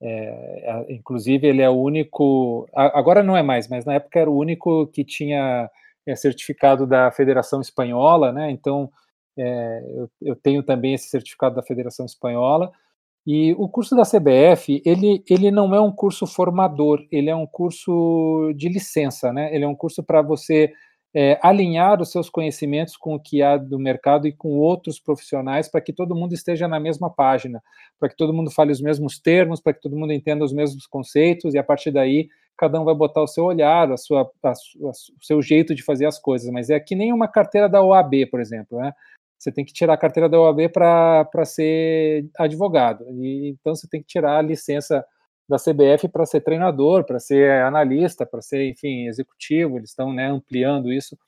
É, 0.00 0.08
é, 0.08 0.92
inclusive, 0.94 1.46
ele 1.46 1.60
é 1.60 1.68
o 1.68 1.74
único. 1.74 2.66
Agora 2.74 3.22
não 3.22 3.36
é 3.36 3.42
mais, 3.42 3.68
mas 3.68 3.84
na 3.84 3.94
época 3.94 4.18
era 4.18 4.30
o 4.30 4.36
único 4.36 4.86
que 4.86 5.04
tinha 5.04 5.70
é, 6.06 6.16
certificado 6.16 6.86
da 6.86 7.10
Federação 7.10 7.60
Espanhola, 7.60 8.32
né? 8.32 8.50
Então, 8.50 8.90
é, 9.36 9.84
eu, 9.94 10.10
eu 10.22 10.36
tenho 10.36 10.62
também 10.62 10.94
esse 10.94 11.08
certificado 11.08 11.54
da 11.54 11.62
Federação 11.62 12.06
Espanhola. 12.06 12.72
E 13.26 13.52
o 13.58 13.68
curso 13.68 13.94
da 13.94 14.02
CBF, 14.02 14.82
ele, 14.84 15.22
ele 15.28 15.50
não 15.50 15.74
é 15.74 15.80
um 15.80 15.92
curso 15.92 16.26
formador, 16.26 17.06
ele 17.12 17.28
é 17.28 17.36
um 17.36 17.46
curso 17.46 18.52
de 18.56 18.68
licença, 18.68 19.32
né? 19.32 19.54
Ele 19.54 19.64
é 19.64 19.68
um 19.68 19.74
curso 19.74 20.02
para 20.02 20.22
você 20.22 20.72
é, 21.14 21.38
alinhar 21.42 22.00
os 22.00 22.10
seus 22.10 22.30
conhecimentos 22.30 22.96
com 22.96 23.14
o 23.14 23.20
que 23.20 23.42
há 23.42 23.56
do 23.56 23.78
mercado 23.78 24.26
e 24.26 24.32
com 24.32 24.58
outros 24.58 24.98
profissionais, 25.00 25.68
para 25.68 25.80
que 25.80 25.92
todo 25.92 26.14
mundo 26.14 26.32
esteja 26.32 26.68
na 26.68 26.80
mesma 26.80 27.10
página, 27.12 27.62
para 27.98 28.08
que 28.08 28.16
todo 28.16 28.32
mundo 28.32 28.50
fale 28.50 28.72
os 28.72 28.80
mesmos 28.80 29.18
termos, 29.18 29.60
para 29.60 29.74
que 29.74 29.80
todo 29.80 29.96
mundo 29.96 30.12
entenda 30.12 30.44
os 30.44 30.52
mesmos 30.52 30.86
conceitos, 30.86 31.54
e 31.54 31.58
a 31.58 31.64
partir 31.64 31.90
daí 31.90 32.28
cada 32.56 32.80
um 32.80 32.84
vai 32.84 32.94
botar 32.94 33.22
o 33.22 33.26
seu 33.26 33.44
olhar, 33.44 33.90
a 33.90 33.96
sua, 33.96 34.30
a, 34.42 34.48
a, 34.50 34.52
o 34.52 34.92
seu 35.22 35.40
jeito 35.40 35.74
de 35.74 35.82
fazer 35.82 36.06
as 36.06 36.18
coisas. 36.18 36.50
Mas 36.50 36.68
é 36.68 36.78
que 36.78 36.94
nem 36.94 37.12
uma 37.12 37.26
carteira 37.26 37.68
da 37.68 37.82
OAB, 37.82 38.26
por 38.30 38.40
exemplo, 38.40 38.78
né? 38.78 38.92
Você 39.40 39.50
tem 39.50 39.64
que 39.64 39.72
tirar 39.72 39.94
a 39.94 39.98
carteira 39.98 40.28
da 40.28 40.38
OAB 40.38 40.68
para 40.70 41.44
ser 41.46 42.28
advogado. 42.38 43.06
E, 43.22 43.56
então 43.58 43.74
você 43.74 43.88
tem 43.88 44.02
que 44.02 44.06
tirar 44.06 44.38
a 44.38 44.42
licença 44.42 45.04
da 45.48 45.56
CBF 45.56 46.08
para 46.08 46.26
ser 46.26 46.42
treinador, 46.42 47.04
para 47.04 47.18
ser 47.18 47.62
analista, 47.62 48.26
para 48.26 48.42
ser, 48.42 48.68
enfim, 48.68 49.06
executivo. 49.06 49.78
Eles 49.78 49.90
estão 49.90 50.12
né, 50.12 50.26
ampliando 50.26 50.92
isso. 50.92 51.18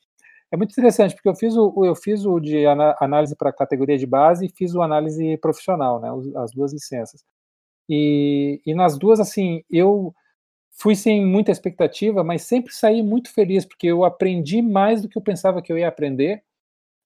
é 0.53 0.57
muito 0.57 0.73
interessante, 0.73 1.15
porque 1.15 1.29
eu 1.29 1.35
fiz 1.35 1.57
o, 1.57 1.87
eu 1.87 1.97
fiz 1.97 2.27
o 2.27 2.39
de 2.39 2.67
análise 3.01 3.35
para 3.35 3.51
categoria 3.51 3.97
de 3.97 4.07
base 4.07 4.47
e 4.47 4.53
fiz 4.55 4.75
o 4.75 4.83
análise 4.83 5.39
profissional, 5.39 5.99
né, 5.99 6.11
as 6.37 6.53
duas 6.53 6.73
licenças. 6.73 7.25
E, 7.89 8.61
e 8.67 8.75
nas 8.75 8.99
duas, 8.99 9.21
assim, 9.21 9.65
eu 9.71 10.15
fui 10.71 10.95
sem 10.95 11.25
muita 11.25 11.51
expectativa, 11.51 12.23
mas 12.23 12.43
sempre 12.43 12.75
saí 12.75 13.03
muito 13.03 13.33
feliz, 13.33 13.65
porque 13.65 13.87
eu 13.87 14.05
aprendi 14.05 14.61
mais 14.61 15.01
do 15.01 15.09
que 15.09 15.17
eu 15.17 15.23
pensava 15.23 15.63
que 15.63 15.73
eu 15.73 15.79
ia 15.79 15.89
aprender. 15.89 16.43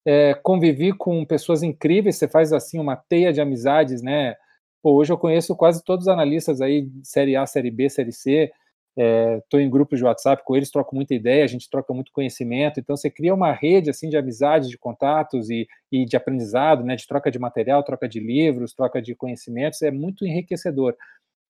É, 0.06 0.34
convivi 0.34 0.92
com 0.92 1.24
pessoas 1.24 1.64
incríveis, 1.64 2.16
você 2.16 2.28
faz 2.28 2.52
assim 2.52 2.78
uma 2.78 2.94
teia 2.94 3.32
de 3.32 3.40
amizades, 3.40 4.02
né? 4.02 4.36
Pô, 4.80 4.92
hoje 4.92 5.12
eu 5.12 5.18
conheço 5.18 5.56
quase 5.56 5.82
todos 5.84 6.06
os 6.06 6.08
analistas 6.08 6.60
aí, 6.60 6.88
série 7.02 7.34
A, 7.34 7.44
série 7.44 7.72
B, 7.72 7.90
série 7.90 8.12
C. 8.12 8.52
Estou 8.96 9.58
é, 9.60 9.62
em 9.64 9.68
grupos 9.68 9.98
de 9.98 10.04
WhatsApp 10.04 10.42
com 10.44 10.56
eles, 10.56 10.70
troco 10.70 10.94
muita 10.94 11.12
ideia, 11.12 11.44
a 11.44 11.48
gente 11.48 11.68
troca 11.68 11.92
muito 11.92 12.12
conhecimento. 12.12 12.78
Então 12.78 12.96
você 12.96 13.10
cria 13.10 13.34
uma 13.34 13.52
rede 13.52 13.90
assim 13.90 14.08
de 14.08 14.16
amizades, 14.16 14.70
de 14.70 14.78
contatos 14.78 15.50
e, 15.50 15.66
e 15.90 16.04
de 16.06 16.16
aprendizado, 16.16 16.84
né? 16.84 16.94
De 16.94 17.06
troca 17.06 17.30
de 17.30 17.38
material, 17.38 17.82
troca 17.82 18.08
de 18.08 18.20
livros, 18.20 18.72
troca 18.74 19.02
de 19.02 19.14
conhecimentos. 19.14 19.82
É 19.82 19.90
muito 19.90 20.24
enriquecedor. 20.24 20.94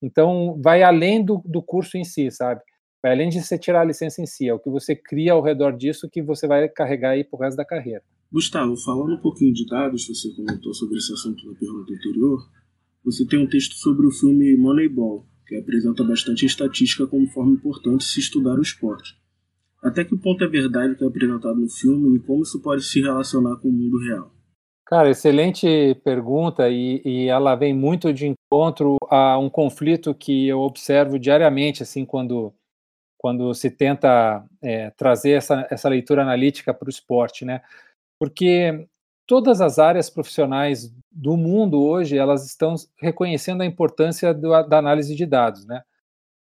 Então, 0.02 0.58
vai 0.62 0.82
além 0.82 1.22
do, 1.22 1.42
do 1.44 1.62
curso 1.62 1.98
em 1.98 2.04
si, 2.04 2.30
sabe? 2.30 2.62
Vai 3.02 3.12
além 3.12 3.28
de 3.28 3.42
você 3.42 3.58
tirar 3.58 3.82
a 3.82 3.84
licença 3.84 4.22
em 4.22 4.26
si, 4.26 4.48
é 4.48 4.54
o 4.54 4.58
que 4.58 4.70
você 4.70 4.96
cria 4.96 5.32
ao 5.32 5.42
redor 5.42 5.72
disso 5.76 6.08
que 6.10 6.22
você 6.22 6.46
vai 6.46 6.68
carregar 6.68 7.10
aí 7.10 7.24
pro 7.24 7.38
resto 7.38 7.56
da 7.56 7.64
carreira. 7.64 8.02
Gustavo, 8.32 8.76
falando 8.76 9.14
um 9.14 9.20
pouquinho 9.20 9.52
de 9.52 9.66
dados, 9.66 10.06
você 10.06 10.30
comentou 10.34 10.74
sobre 10.74 10.98
esse 10.98 11.12
assunto 11.12 11.46
na 11.46 11.54
pergunta 11.54 11.92
anterior, 11.92 12.38
você 13.04 13.24
tem 13.24 13.38
um 13.38 13.48
texto 13.48 13.74
sobre 13.74 14.06
o 14.06 14.10
filme 14.10 14.56
Moneyball, 14.56 15.24
que 15.46 15.56
apresenta 15.56 16.02
bastante 16.02 16.44
estatística 16.44 17.06
como 17.06 17.28
forma 17.28 17.52
importante 17.52 18.04
se 18.04 18.18
estudar 18.18 18.58
o 18.58 18.62
esporte. 18.62 19.14
Até 19.82 20.04
que 20.04 20.16
ponto 20.16 20.42
é 20.42 20.48
verdade 20.48 20.92
o 20.92 20.96
que 20.96 21.04
é 21.04 21.06
apresentado 21.06 21.54
no 21.54 21.68
filme 21.68 22.16
e 22.16 22.20
como 22.20 22.42
isso 22.42 22.60
pode 22.60 22.82
se 22.82 23.00
relacionar 23.00 23.56
com 23.56 23.68
o 23.68 23.72
mundo 23.72 23.98
real? 23.98 24.32
Cara, 24.84 25.10
excelente 25.10 25.94
pergunta 26.04 26.68
e, 26.68 27.02
e, 27.04 27.28
ela 27.28 27.54
vem 27.54 27.74
muito 27.74 28.12
de 28.12 28.26
encontro 28.26 28.96
a 29.08 29.38
um 29.38 29.50
conflito 29.50 30.14
que 30.14 30.46
eu 30.46 30.60
observo 30.60 31.18
diariamente, 31.18 31.82
assim, 31.82 32.04
quando, 32.04 32.52
quando 33.18 33.52
se 33.52 33.68
tenta 33.68 34.44
é, 34.62 34.90
trazer 34.90 35.32
essa, 35.32 35.66
essa 35.70 35.88
leitura 35.88 36.22
analítica 36.22 36.72
para 36.72 36.86
o 36.86 36.90
esporte, 36.90 37.44
né? 37.44 37.62
Porque 38.18 38.88
todas 39.26 39.60
as 39.60 39.78
áreas 39.78 40.08
profissionais 40.08 40.92
do 41.10 41.36
mundo 41.36 41.82
hoje, 41.82 42.16
elas 42.16 42.46
estão 42.46 42.74
reconhecendo 42.98 43.62
a 43.62 43.66
importância 43.66 44.32
do, 44.32 44.50
da 44.62 44.78
análise 44.78 45.14
de 45.14 45.26
dados, 45.26 45.66
né? 45.66 45.82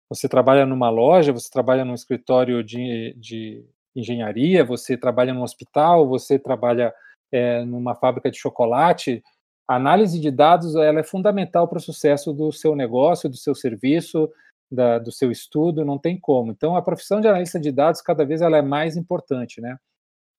Você 0.09 0.29
trabalha 0.29 0.65
numa 0.65 0.89
loja, 0.89 1.33
você 1.33 1.49
trabalha 1.49 1.83
num 1.83 1.95
escritório 1.95 2.63
de, 2.63 3.15
de 3.17 3.65
engenharia, 3.95 4.63
você 4.63 4.95
trabalha 4.95 5.33
num 5.33 5.41
hospital, 5.41 6.07
você 6.07 6.37
trabalha 6.37 6.93
é, 7.31 7.63
numa 7.65 7.95
fábrica 7.95 8.29
de 8.29 8.37
chocolate, 8.37 9.23
a 9.67 9.75
análise 9.75 10.19
de 10.19 10.29
dados 10.29 10.75
ela 10.75 10.99
é 10.99 11.03
fundamental 11.03 11.67
para 11.67 11.79
o 11.79 11.81
sucesso 11.81 12.31
do 12.31 12.51
seu 12.51 12.75
negócio, 12.75 13.29
do 13.29 13.35
seu 13.35 13.55
serviço, 13.55 14.29
da, 14.71 14.99
do 14.99 15.11
seu 15.11 15.31
estudo, 15.31 15.83
não 15.83 15.97
tem 15.97 16.19
como. 16.19 16.51
Então, 16.51 16.75
a 16.75 16.81
profissão 16.81 17.19
de 17.19 17.27
analista 17.27 17.59
de 17.59 17.71
dados 17.71 18.01
cada 18.01 18.23
vez 18.25 18.41
ela 18.41 18.57
é 18.57 18.61
mais 18.61 18.95
importante, 18.95 19.59
né? 19.59 19.77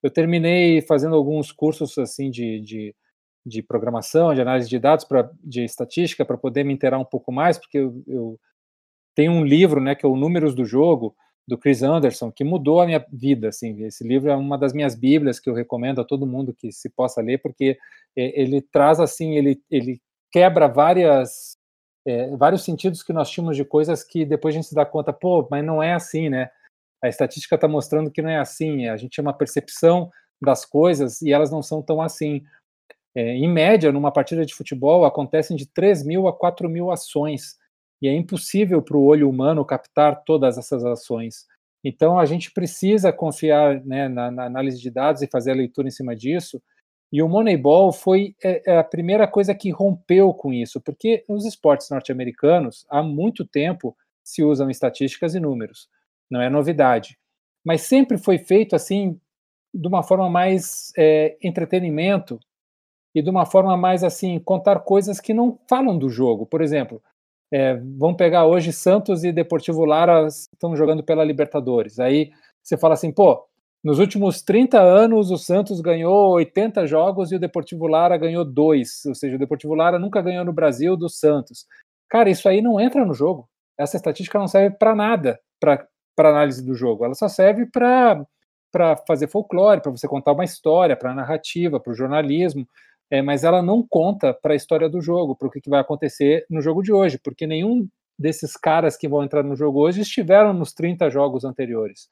Eu 0.06 0.10
terminei 0.10 0.80
fazendo 0.82 1.16
alguns 1.16 1.50
cursos 1.50 1.98
assim 1.98 2.30
de, 2.30 2.60
de, 2.60 2.94
de 3.44 3.60
programação, 3.60 4.32
de 4.32 4.40
análise 4.40 4.68
de 4.68 4.78
dados, 4.78 5.04
pra, 5.04 5.28
de 5.42 5.64
estatística, 5.64 6.24
para 6.24 6.38
poder 6.38 6.62
me 6.62 6.72
inteirar 6.72 6.96
um 7.00 7.04
pouco 7.04 7.32
mais, 7.32 7.58
porque 7.58 7.78
eu, 7.78 8.04
eu 8.06 8.38
tenho 9.16 9.32
um 9.32 9.44
livro, 9.44 9.80
né, 9.80 9.96
que 9.96 10.06
é 10.06 10.08
o 10.08 10.14
Números 10.14 10.54
do 10.54 10.64
Jogo, 10.64 11.12
do 11.44 11.58
Chris 11.58 11.82
Anderson, 11.82 12.30
que 12.30 12.44
mudou 12.44 12.80
a 12.80 12.86
minha 12.86 13.04
vida, 13.12 13.48
assim, 13.48 13.82
esse 13.82 14.06
livro 14.06 14.30
é 14.30 14.36
uma 14.36 14.56
das 14.56 14.72
minhas 14.72 14.94
bíblias 14.94 15.40
que 15.40 15.50
eu 15.50 15.54
recomendo 15.54 16.00
a 16.00 16.04
todo 16.04 16.24
mundo 16.24 16.54
que 16.54 16.70
se 16.70 16.88
possa 16.88 17.20
ler, 17.20 17.38
porque 17.38 17.76
ele 18.14 18.62
traz, 18.62 19.00
assim, 19.00 19.34
ele, 19.36 19.60
ele 19.68 20.00
quebra 20.30 20.68
várias, 20.68 21.56
é, 22.06 22.36
vários 22.36 22.62
sentidos 22.62 23.02
que 23.02 23.12
nós 23.12 23.28
tínhamos 23.28 23.56
de 23.56 23.64
coisas 23.64 24.04
que 24.04 24.24
depois 24.24 24.54
a 24.54 24.58
gente 24.58 24.68
se 24.68 24.74
dá 24.74 24.86
conta, 24.86 25.12
pô, 25.12 25.48
mas 25.50 25.64
não 25.64 25.82
é 25.82 25.94
assim, 25.94 26.28
né, 26.28 26.48
a 27.02 27.08
estatística 27.08 27.54
está 27.54 27.68
mostrando 27.68 28.10
que 28.10 28.22
não 28.22 28.30
é 28.30 28.38
assim, 28.38 28.88
a 28.88 28.96
gente 28.96 29.16
tem 29.16 29.22
uma 29.22 29.36
percepção 29.36 30.10
das 30.40 30.64
coisas 30.64 31.22
e 31.22 31.32
elas 31.32 31.50
não 31.50 31.62
são 31.62 31.82
tão 31.82 32.00
assim. 32.00 32.42
É, 33.14 33.32
em 33.32 33.48
média, 33.48 33.90
numa 33.90 34.12
partida 34.12 34.44
de 34.44 34.54
futebol, 34.54 35.04
acontecem 35.04 35.56
de 35.56 35.66
3 35.66 36.04
mil 36.04 36.28
a 36.28 36.36
4 36.36 36.68
mil 36.68 36.90
ações, 36.90 37.56
e 38.00 38.08
é 38.08 38.14
impossível 38.14 38.82
para 38.82 38.96
o 38.96 39.04
olho 39.04 39.28
humano 39.28 39.64
captar 39.64 40.22
todas 40.24 40.58
essas 40.58 40.84
ações. 40.84 41.46
Então, 41.82 42.18
a 42.18 42.26
gente 42.26 42.50
precisa 42.50 43.12
confiar 43.12 43.82
né, 43.84 44.08
na, 44.08 44.30
na, 44.30 44.44
análise 44.44 44.78
de 44.78 44.90
dados 44.90 45.22
e 45.22 45.28
fazer 45.28 45.52
a 45.52 45.54
leitura 45.54 45.88
em 45.88 45.90
cima 45.90 46.14
disso. 46.14 46.60
E 47.12 47.22
o 47.22 47.28
Moneyball 47.28 47.92
foi 47.92 48.34
é, 48.42 48.72
é 48.72 48.78
a 48.78 48.84
primeira 48.84 49.26
coisa 49.26 49.54
que 49.54 49.70
rompeu 49.70 50.34
com 50.34 50.52
isso, 50.52 50.80
porque 50.80 51.24
nos 51.28 51.46
esportes 51.46 51.88
norte-americanos, 51.88 52.84
há 52.90 53.02
muito 53.02 53.46
tempo 53.46 53.96
se 54.22 54.42
usam 54.42 54.68
estatísticas 54.68 55.34
e 55.34 55.40
números, 55.40 55.88
não 56.30 56.40
é 56.40 56.48
novidade. 56.50 57.18
Mas 57.64 57.82
sempre 57.82 58.18
foi 58.18 58.38
feito 58.38 58.76
assim, 58.76 59.18
de 59.74 59.88
uma 59.88 60.02
forma 60.02 60.28
mais 60.30 60.92
é, 60.96 61.36
entretenimento 61.42 62.38
e 63.14 63.22
de 63.22 63.30
uma 63.30 63.46
forma 63.46 63.76
mais 63.76 64.04
assim, 64.04 64.38
contar 64.38 64.80
coisas 64.80 65.20
que 65.20 65.34
não 65.34 65.58
falam 65.68 65.98
do 65.98 66.08
jogo. 66.08 66.46
Por 66.46 66.60
exemplo, 66.60 67.02
é, 67.52 67.74
vamos 67.74 68.16
pegar 68.16 68.46
hoje 68.46 68.72
Santos 68.72 69.24
e 69.24 69.32
Deportivo 69.32 69.84
Lara 69.84 70.26
estão 70.26 70.76
jogando 70.76 71.02
pela 71.02 71.24
Libertadores. 71.24 71.98
Aí 71.98 72.30
você 72.62 72.76
fala 72.76 72.94
assim, 72.94 73.12
pô, 73.12 73.46
nos 73.82 73.98
últimos 73.98 74.42
30 74.42 74.80
anos 74.80 75.30
o 75.30 75.38
Santos 75.38 75.80
ganhou 75.80 76.32
80 76.32 76.86
jogos 76.86 77.30
e 77.30 77.36
o 77.36 77.38
Deportivo 77.38 77.86
Lara 77.86 78.16
ganhou 78.16 78.44
dois, 78.44 79.04
ou 79.06 79.14
seja, 79.14 79.36
o 79.36 79.38
Deportivo 79.38 79.74
Lara 79.74 79.98
nunca 79.98 80.20
ganhou 80.20 80.44
no 80.44 80.52
Brasil 80.52 80.96
do 80.96 81.08
Santos. 81.08 81.66
Cara, 82.08 82.28
isso 82.28 82.48
aí 82.48 82.60
não 82.60 82.80
entra 82.80 83.04
no 83.04 83.14
jogo. 83.14 83.48
Essa 83.78 83.96
estatística 83.96 84.38
não 84.38 84.48
serve 84.48 84.76
para 84.76 84.94
nada 84.94 85.38
análise 86.24 86.64
do 86.64 86.74
jogo. 86.74 87.04
Ela 87.04 87.14
só 87.14 87.28
serve 87.28 87.66
para 87.66 88.24
para 88.72 88.94
fazer 89.08 89.28
folclore, 89.28 89.80
para 89.80 89.90
você 89.90 90.06
contar 90.06 90.32
uma 90.32 90.44
história, 90.44 90.94
para 90.94 91.14
narrativa, 91.14 91.80
para 91.80 91.92
o 91.92 91.96
jornalismo 91.96 92.66
é, 93.10 93.22
mas 93.22 93.44
ela 93.44 93.62
não 93.62 93.86
conta 93.86 94.34
para 94.34 94.52
a 94.52 94.56
história 94.56 94.88
do 94.88 95.00
jogo, 95.00 95.36
para 95.36 95.48
o 95.48 95.50
que, 95.50 95.60
que 95.60 95.70
vai 95.70 95.80
acontecer 95.80 96.44
no 96.50 96.60
jogo 96.60 96.82
de 96.82 96.92
hoje, 96.92 97.18
porque 97.18 97.46
nenhum 97.46 97.88
desses 98.18 98.56
caras 98.56 98.96
que 98.96 99.08
vão 99.08 99.22
entrar 99.22 99.42
no 99.42 99.54
jogo 99.54 99.80
hoje 99.80 100.00
estiveram 100.00 100.52
nos 100.52 100.72
30 100.72 101.08
jogos 101.10 101.44
anteriores. 101.44 102.08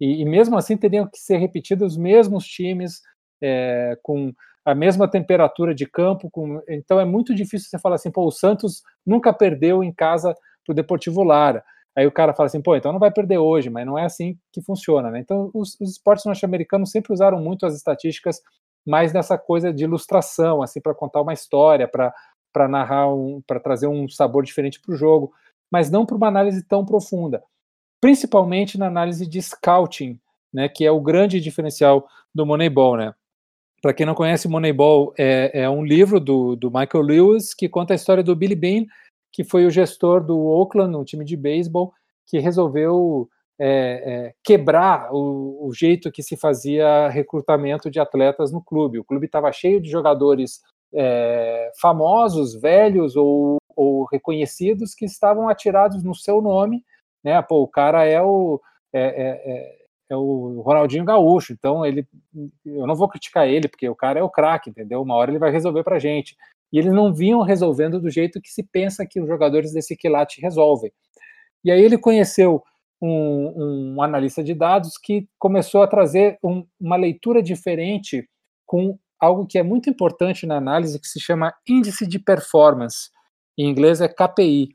E, 0.00 0.20
e 0.20 0.24
mesmo 0.24 0.56
assim 0.56 0.76
teriam 0.76 1.06
que 1.06 1.18
ser 1.18 1.38
repetidos 1.38 1.92
os 1.92 1.98
mesmos 1.98 2.46
times, 2.46 3.00
é, 3.40 3.98
com 4.02 4.32
a 4.64 4.74
mesma 4.74 5.08
temperatura 5.08 5.74
de 5.74 5.86
campo. 5.86 6.28
Com, 6.30 6.60
então 6.68 7.00
é 7.00 7.04
muito 7.04 7.34
difícil 7.34 7.70
você 7.70 7.78
falar 7.78 7.94
assim, 7.94 8.10
pô, 8.10 8.26
o 8.26 8.32
Santos 8.32 8.82
nunca 9.06 9.32
perdeu 9.32 9.82
em 9.82 9.92
casa 9.92 10.34
para 10.64 10.72
o 10.72 10.74
Deportivo 10.74 11.22
Lara. 11.22 11.64
Aí 11.96 12.06
o 12.06 12.12
cara 12.12 12.34
fala 12.34 12.46
assim, 12.46 12.60
pô, 12.60 12.76
então 12.76 12.92
não 12.92 12.98
vai 12.98 13.10
perder 13.10 13.38
hoje, 13.38 13.70
mas 13.70 13.86
não 13.86 13.98
é 13.98 14.04
assim 14.04 14.38
que 14.52 14.60
funciona, 14.60 15.10
né? 15.10 15.18
Então 15.20 15.50
os, 15.54 15.80
os 15.80 15.92
esportes 15.92 16.26
norte-americanos 16.26 16.90
sempre 16.90 17.12
usaram 17.12 17.40
muito 17.40 17.64
as 17.64 17.74
estatísticas 17.74 18.42
mais 18.86 19.12
nessa 19.12 19.38
coisa 19.38 19.72
de 19.72 19.84
ilustração, 19.84 20.62
assim, 20.62 20.80
para 20.80 20.94
contar 20.94 21.22
uma 21.22 21.32
história, 21.32 21.88
para 21.88 22.68
narrar, 22.68 23.12
um, 23.12 23.42
para 23.46 23.58
trazer 23.58 23.86
um 23.86 24.08
sabor 24.08 24.44
diferente 24.44 24.80
para 24.80 24.94
o 24.94 24.96
jogo, 24.96 25.32
mas 25.72 25.90
não 25.90 26.04
para 26.06 26.16
uma 26.16 26.28
análise 26.28 26.62
tão 26.62 26.84
profunda, 26.84 27.42
principalmente 28.00 28.78
na 28.78 28.86
análise 28.86 29.26
de 29.26 29.40
scouting, 29.42 30.20
né, 30.52 30.68
que 30.68 30.84
é 30.84 30.90
o 30.90 31.00
grande 31.00 31.40
diferencial 31.40 32.06
do 32.34 32.46
Moneyball, 32.46 32.96
né? 32.96 33.14
Para 33.82 33.92
quem 33.92 34.06
não 34.06 34.14
conhece, 34.14 34.48
Moneyball 34.48 35.12
é, 35.18 35.62
é 35.62 35.70
um 35.70 35.84
livro 35.84 36.18
do, 36.20 36.56
do 36.56 36.70
Michael 36.70 37.04
Lewis 37.04 37.54
que 37.54 37.68
conta 37.68 37.92
a 37.92 37.96
história 37.96 38.22
do 38.22 38.34
Billy 38.34 38.54
Bean, 38.54 38.86
que 39.32 39.44
foi 39.44 39.66
o 39.66 39.70
gestor 39.70 40.24
do 40.24 40.38
Oakland, 40.38 40.96
um 40.96 41.04
time 41.04 41.24
de 41.24 41.36
beisebol, 41.36 41.92
que 42.26 42.38
resolveu 42.38 43.28
é, 43.58 43.68
é, 44.28 44.34
quebrar 44.44 45.12
o, 45.12 45.66
o, 45.66 45.72
jeito 45.72 46.12
que 46.12 46.22
se 46.22 46.36
fazia 46.36 47.08
recrutamento 47.08 47.90
de 47.90 47.98
atletas 47.98 48.52
no 48.52 48.62
clube. 48.62 48.98
O 48.98 49.04
clube 49.04 49.26
estava 49.26 49.50
cheio 49.52 49.80
de 49.80 49.88
jogadores 49.88 50.60
é, 50.94 51.70
famosos, 51.80 52.54
velhos 52.54 53.16
ou, 53.16 53.56
ou, 53.74 54.04
reconhecidos 54.04 54.94
que 54.94 55.04
estavam 55.04 55.48
atirados 55.48 56.02
no 56.02 56.14
seu 56.14 56.42
nome. 56.42 56.84
Né? 57.24 57.40
Pô, 57.42 57.62
o 57.62 57.68
cara 57.68 58.04
é 58.04 58.20
o, 58.20 58.60
é, 58.92 59.00
é, 59.00 59.52
é, 59.52 59.76
é 60.10 60.16
o 60.16 60.60
Ronaldinho 60.60 61.04
Gaúcho, 61.04 61.52
então 61.52 61.84
ele, 61.84 62.06
eu 62.64 62.86
não 62.86 62.94
vou 62.94 63.08
criticar 63.08 63.48
ele, 63.48 63.68
porque 63.68 63.88
o 63.88 63.96
cara 63.96 64.20
é 64.20 64.22
o 64.22 64.30
craque, 64.30 64.70
entendeu? 64.70 65.02
Uma 65.02 65.14
hora 65.14 65.30
ele 65.30 65.38
vai 65.38 65.50
resolver 65.50 65.82
para 65.82 65.98
gente. 65.98 66.36
E 66.72 66.78
eles 66.78 66.92
não 66.92 67.12
vinham 67.12 67.42
resolvendo 67.42 68.00
do 68.00 68.10
jeito 68.10 68.40
que 68.40 68.50
se 68.50 68.62
pensa 68.62 69.06
que 69.06 69.20
os 69.20 69.28
jogadores 69.28 69.72
desse 69.72 69.96
quilate 69.96 70.40
resolvem. 70.40 70.92
E 71.64 71.70
aí 71.70 71.80
ele 71.80 71.98
conheceu 71.98 72.62
um, 73.00 73.94
um 73.96 74.02
analista 74.02 74.42
de 74.42 74.54
dados 74.54 74.98
que 75.02 75.28
começou 75.38 75.82
a 75.82 75.86
trazer 75.86 76.38
um, 76.42 76.66
uma 76.80 76.96
leitura 76.96 77.42
diferente 77.42 78.28
com 78.64 78.98
algo 79.18 79.46
que 79.46 79.58
é 79.58 79.62
muito 79.62 79.88
importante 79.88 80.46
na 80.46 80.56
análise, 80.56 81.00
que 81.00 81.08
se 81.08 81.20
chama 81.20 81.54
índice 81.68 82.06
de 82.06 82.18
performance. 82.18 83.10
Em 83.58 83.68
inglês 83.68 84.00
é 84.00 84.08
KPI. 84.08 84.68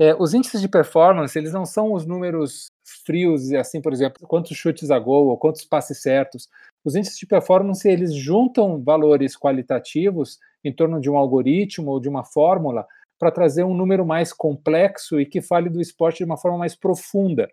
É, 0.00 0.14
os 0.14 0.34
índices 0.34 0.60
de 0.60 0.68
performance, 0.68 1.36
eles 1.36 1.52
não 1.52 1.64
são 1.64 1.92
os 1.92 2.06
números 2.06 2.70
frios, 3.04 3.52
assim, 3.52 3.80
por 3.80 3.92
exemplo, 3.92 4.26
quantos 4.26 4.56
chutes 4.56 4.90
a 4.90 4.98
gol 4.98 5.28
ou 5.28 5.36
quantos 5.36 5.64
passes 5.64 6.00
certos. 6.00 6.48
Os 6.84 6.94
índices 6.94 7.18
de 7.18 7.26
performance, 7.26 7.86
eles 7.88 8.14
juntam 8.14 8.82
valores 8.82 9.36
qualitativos 9.36 10.38
em 10.64 10.72
torno 10.72 11.00
de 11.00 11.10
um 11.10 11.16
algoritmo 11.16 11.90
ou 11.90 12.00
de 12.00 12.08
uma 12.08 12.24
fórmula 12.24 12.86
para 13.18 13.30
trazer 13.30 13.64
um 13.64 13.74
número 13.74 14.06
mais 14.06 14.32
complexo 14.32 15.20
e 15.20 15.26
que 15.26 15.40
fale 15.40 15.68
do 15.68 15.80
esporte 15.80 16.18
de 16.18 16.24
uma 16.24 16.36
forma 16.36 16.58
mais 16.58 16.74
profunda. 16.74 17.48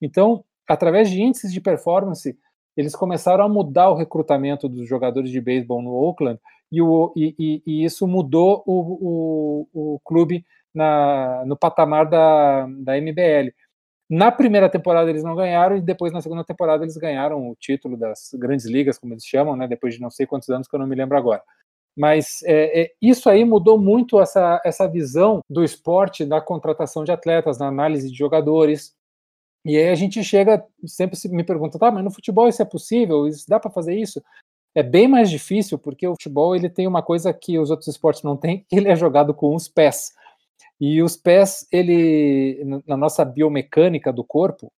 Então, 0.00 0.44
através 0.66 1.10
de 1.10 1.20
índices 1.20 1.52
de 1.52 1.60
performance, 1.60 2.38
eles 2.76 2.94
começaram 2.94 3.44
a 3.44 3.48
mudar 3.48 3.90
o 3.90 3.96
recrutamento 3.96 4.68
dos 4.68 4.88
jogadores 4.88 5.30
de 5.30 5.40
beisebol 5.40 5.82
no 5.82 5.90
Oakland 5.90 6.38
e, 6.70 6.80
o, 6.80 7.12
e, 7.16 7.34
e, 7.38 7.62
e 7.66 7.84
isso 7.84 8.06
mudou 8.06 8.62
o, 8.64 9.66
o, 9.72 9.94
o 9.94 10.00
clube 10.04 10.44
na, 10.72 11.44
no 11.44 11.56
patamar 11.56 12.08
da, 12.08 12.66
da 12.78 12.96
MBL. 13.00 13.52
Na 14.10 14.32
primeira 14.32 14.70
temporada 14.70 15.10
eles 15.10 15.22
não 15.22 15.36
ganharam 15.36 15.76
e 15.76 15.82
depois 15.82 16.12
na 16.12 16.22
segunda 16.22 16.42
temporada 16.42 16.82
eles 16.82 16.96
ganharam 16.96 17.50
o 17.50 17.54
título 17.56 17.96
das 17.96 18.30
grandes 18.34 18.64
ligas, 18.64 18.98
como 18.98 19.12
eles 19.12 19.24
chamam, 19.24 19.54
né? 19.54 19.68
Depois 19.68 19.94
de 19.94 20.00
não 20.00 20.10
sei 20.10 20.26
quantos 20.26 20.48
anos 20.48 20.66
que 20.66 20.74
eu 20.74 20.80
não 20.80 20.86
me 20.86 20.96
lembro 20.96 21.18
agora. 21.18 21.42
Mas 21.96 22.42
é, 22.44 22.82
é, 22.82 22.92
isso 23.02 23.28
aí 23.28 23.44
mudou 23.44 23.76
muito 23.78 24.20
essa, 24.20 24.62
essa 24.64 24.86
visão 24.86 25.40
do 25.50 25.64
esporte, 25.64 26.24
da 26.24 26.40
contratação 26.40 27.04
de 27.04 27.10
atletas, 27.10 27.58
na 27.58 27.66
análise 27.66 28.08
de 28.08 28.16
jogadores. 28.16 28.94
E 29.64 29.76
aí 29.76 29.88
a 29.88 29.94
gente 29.94 30.22
chega, 30.22 30.64
sempre 30.86 31.18
me 31.30 31.44
pergunta, 31.44 31.78
tá, 31.78 31.90
mas 31.90 32.04
no 32.04 32.10
futebol 32.10 32.48
isso 32.48 32.62
é 32.62 32.64
possível? 32.64 33.26
Isso, 33.26 33.44
dá 33.48 33.58
para 33.58 33.70
fazer 33.70 33.94
isso? 33.94 34.22
É 34.74 34.82
bem 34.82 35.08
mais 35.08 35.28
difícil, 35.28 35.76
porque 35.76 36.06
o 36.06 36.12
futebol 36.12 36.54
ele 36.54 36.70
tem 36.70 36.86
uma 36.86 37.02
coisa 37.02 37.32
que 37.34 37.58
os 37.58 37.68
outros 37.68 37.88
esportes 37.88 38.22
não 38.22 38.36
têm, 38.36 38.64
que 38.68 38.76
ele 38.76 38.88
é 38.88 38.94
jogado 38.94 39.34
com 39.34 39.54
os 39.54 39.68
pés. 39.68 40.12
E 40.80 41.02
os 41.02 41.16
pés, 41.16 41.66
ele, 41.72 42.62
na 42.86 42.96
nossa 42.96 43.24
biomecânica 43.24 44.12
do 44.12 44.22
corpo, 44.22 44.72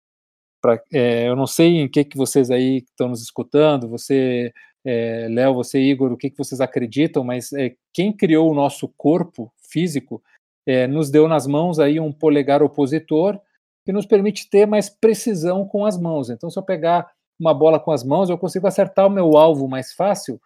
pra, 0.62 0.82
é, 0.94 1.28
eu 1.28 1.36
não 1.36 1.46
sei 1.46 1.78
em 1.82 1.90
que, 1.90 2.06
que 2.06 2.18
vocês 2.18 2.50
aí 2.50 2.78
estão 2.78 3.10
nos 3.10 3.22
escutando, 3.22 3.88
você, 3.88 4.54
é, 4.86 5.28
Léo, 5.30 5.54
você, 5.54 5.80
Igor, 5.80 6.12
o 6.12 6.18
que, 6.18 6.30
que 6.30 6.38
vocês 6.38 6.62
acreditam, 6.62 7.24
mas 7.24 7.52
é, 7.54 7.76
quem 7.94 8.14
criou 8.14 8.50
o 8.50 8.56
nosso 8.56 8.88
corpo 8.98 9.52
físico 9.70 10.22
é, 10.66 10.88
nos 10.88 11.10
deu 11.10 11.28
nas 11.28 11.46
mãos 11.46 11.80
aí 11.80 12.00
um 12.00 12.12
polegar 12.12 12.64
opositor 12.64 13.40
que 13.86 13.92
nos 13.92 14.06
permite 14.06 14.50
ter 14.50 14.66
mais 14.66 14.90
precisão 14.90 15.66
com 15.66 15.86
as 15.86 15.98
mãos. 15.98 16.30
Então, 16.30 16.50
se 16.50 16.58
eu 16.58 16.64
pegar 16.64 17.12
uma 17.40 17.54
bola 17.54 17.80
com 17.80 17.92
as 17.92 18.04
mãos, 18.04 18.30
eu 18.30 18.38
consigo 18.38 18.68
acertar 18.68 19.08
o 19.08 19.10
meu 19.10 19.38
alvo 19.38 19.68
mais 19.68 19.94
fácil 19.94 20.40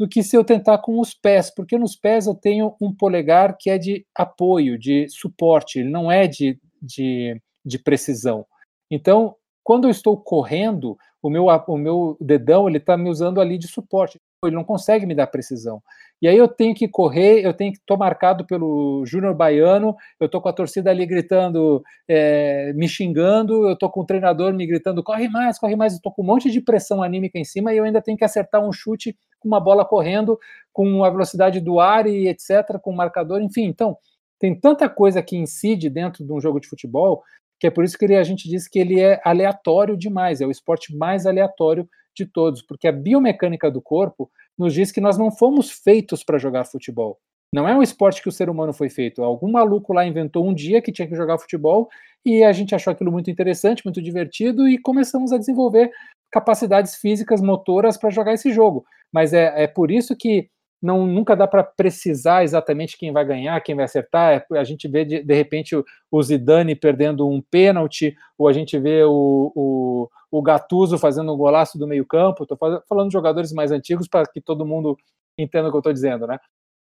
do 0.00 0.08
que 0.08 0.22
se 0.22 0.34
eu 0.34 0.42
tentar 0.42 0.78
com 0.78 0.98
os 0.98 1.12
pés, 1.12 1.54
porque 1.54 1.76
nos 1.76 1.94
pés 1.94 2.26
eu 2.26 2.34
tenho 2.34 2.74
um 2.80 2.90
polegar 2.90 3.54
que 3.58 3.68
é 3.68 3.76
de 3.76 4.06
apoio, 4.16 4.78
de 4.78 5.06
suporte, 5.10 5.78
ele 5.78 5.90
não 5.90 6.10
é 6.10 6.26
de, 6.26 6.58
de, 6.80 7.38
de 7.62 7.78
precisão. 7.78 8.46
Então, 8.90 9.36
quando 9.62 9.84
eu 9.86 9.90
estou 9.90 10.16
correndo, 10.16 10.96
o 11.22 11.28
meu, 11.28 11.48
o 11.48 11.76
meu 11.76 12.16
dedão 12.18 12.66
ele 12.66 12.78
está 12.78 12.96
me 12.96 13.10
usando 13.10 13.42
ali 13.42 13.58
de 13.58 13.68
suporte, 13.68 14.18
ele 14.42 14.56
não 14.56 14.64
consegue 14.64 15.04
me 15.04 15.14
dar 15.14 15.26
precisão. 15.26 15.82
E 16.22 16.26
aí 16.26 16.36
eu 16.36 16.48
tenho 16.48 16.74
que 16.74 16.88
correr, 16.88 17.44
eu 17.44 17.52
tenho 17.52 17.70
que 17.70 17.78
estou 17.78 17.98
marcado 17.98 18.46
pelo 18.46 19.04
Júnior 19.04 19.34
Baiano, 19.34 19.94
eu 20.18 20.24
estou 20.24 20.40
com 20.40 20.48
a 20.48 20.52
torcida 20.52 20.90
ali 20.90 21.04
gritando, 21.04 21.82
é, 22.08 22.72
me 22.72 22.88
xingando, 22.88 23.66
eu 23.66 23.74
estou 23.74 23.90
com 23.90 24.00
o 24.00 24.06
treinador 24.06 24.54
me 24.54 24.66
gritando, 24.66 25.02
corre 25.02 25.28
mais, 25.28 25.58
corre 25.58 25.76
mais, 25.76 25.92
estou 25.92 26.10
com 26.10 26.22
um 26.22 26.26
monte 26.26 26.50
de 26.50 26.62
pressão 26.62 27.02
anímica 27.02 27.38
em 27.38 27.44
cima 27.44 27.74
e 27.74 27.76
eu 27.76 27.84
ainda 27.84 28.00
tenho 28.00 28.16
que 28.16 28.24
acertar 28.24 28.66
um 28.66 28.72
chute 28.72 29.14
com 29.40 29.48
uma 29.48 29.58
bola 29.58 29.84
correndo, 29.84 30.38
com 30.72 31.02
a 31.02 31.10
velocidade 31.10 31.58
do 31.58 31.80
ar 31.80 32.06
e 32.06 32.28
etc, 32.28 32.78
com 32.80 32.92
o 32.92 32.96
marcador, 32.96 33.40
enfim. 33.42 33.64
Então, 33.64 33.96
tem 34.38 34.54
tanta 34.54 34.88
coisa 34.88 35.22
que 35.22 35.36
incide 35.36 35.90
dentro 35.90 36.24
de 36.24 36.32
um 36.32 36.40
jogo 36.40 36.60
de 36.60 36.68
futebol 36.68 37.22
que 37.60 37.66
é 37.66 37.70
por 37.70 37.84
isso 37.84 37.98
que 37.98 38.06
ele, 38.06 38.16
a 38.16 38.24
gente 38.24 38.48
diz 38.48 38.66
que 38.66 38.78
ele 38.78 38.98
é 38.98 39.20
aleatório 39.22 39.94
demais, 39.96 40.40
é 40.40 40.46
o 40.46 40.50
esporte 40.50 40.96
mais 40.96 41.26
aleatório 41.26 41.86
de 42.16 42.24
todos, 42.24 42.62
porque 42.62 42.88
a 42.88 42.92
biomecânica 42.92 43.70
do 43.70 43.82
corpo 43.82 44.30
nos 44.58 44.72
diz 44.72 44.90
que 44.90 45.00
nós 45.00 45.18
não 45.18 45.30
fomos 45.30 45.70
feitos 45.70 46.24
para 46.24 46.38
jogar 46.38 46.64
futebol. 46.64 47.18
Não 47.52 47.68
é 47.68 47.74
um 47.74 47.82
esporte 47.82 48.22
que 48.22 48.28
o 48.28 48.32
ser 48.32 48.48
humano 48.48 48.72
foi 48.72 48.88
feito. 48.88 49.22
Algum 49.22 49.50
maluco 49.50 49.92
lá 49.92 50.06
inventou 50.06 50.48
um 50.48 50.54
dia 50.54 50.80
que 50.80 50.92
tinha 50.92 51.06
que 51.06 51.16
jogar 51.16 51.38
futebol 51.38 51.88
e 52.24 52.42
a 52.42 52.52
gente 52.52 52.74
achou 52.74 52.92
aquilo 52.92 53.12
muito 53.12 53.30
interessante, 53.30 53.84
muito 53.84 54.00
divertido 54.00 54.68
e 54.68 54.78
começamos 54.78 55.32
a 55.32 55.38
desenvolver 55.38 55.90
capacidades 56.30 56.94
físicas, 56.94 57.42
motoras 57.42 57.96
para 57.96 58.08
jogar 58.08 58.32
esse 58.32 58.52
jogo. 58.52 58.84
Mas 59.12 59.32
é, 59.32 59.64
é 59.64 59.66
por 59.66 59.90
isso 59.90 60.16
que 60.16 60.48
não 60.82 61.06
nunca 61.06 61.36
dá 61.36 61.46
para 61.46 61.62
precisar 61.62 62.42
exatamente 62.42 62.96
quem 62.96 63.12
vai 63.12 63.24
ganhar, 63.24 63.60
quem 63.60 63.74
vai 63.74 63.84
acertar. 63.84 64.46
É, 64.50 64.58
a 64.58 64.64
gente 64.64 64.88
vê 64.88 65.04
de, 65.04 65.22
de 65.22 65.34
repente 65.34 65.76
o, 65.76 65.84
o, 66.10 66.22
Zidane 66.22 66.74
perdendo 66.74 67.28
um 67.28 67.42
pênalti, 67.42 68.14
ou 68.38 68.48
a 68.48 68.52
gente 68.52 68.78
vê 68.78 69.04
o, 69.04 69.52
o, 69.54 70.08
o 70.30 70.42
Gattuso 70.42 70.98
fazendo 70.98 71.32
um 71.32 71.36
golaço 71.36 71.78
do 71.78 71.86
meio 71.86 72.06
campo. 72.06 72.44
Estou 72.44 72.58
falando 72.88 73.08
de 73.08 73.12
jogadores 73.12 73.52
mais 73.52 73.70
antigos 73.70 74.08
para 74.08 74.26
que 74.26 74.40
todo 74.40 74.64
mundo 74.64 74.96
entenda 75.38 75.68
o 75.68 75.70
que 75.70 75.76
eu 75.76 75.80
estou 75.80 75.92
dizendo, 75.92 76.26
né? 76.26 76.38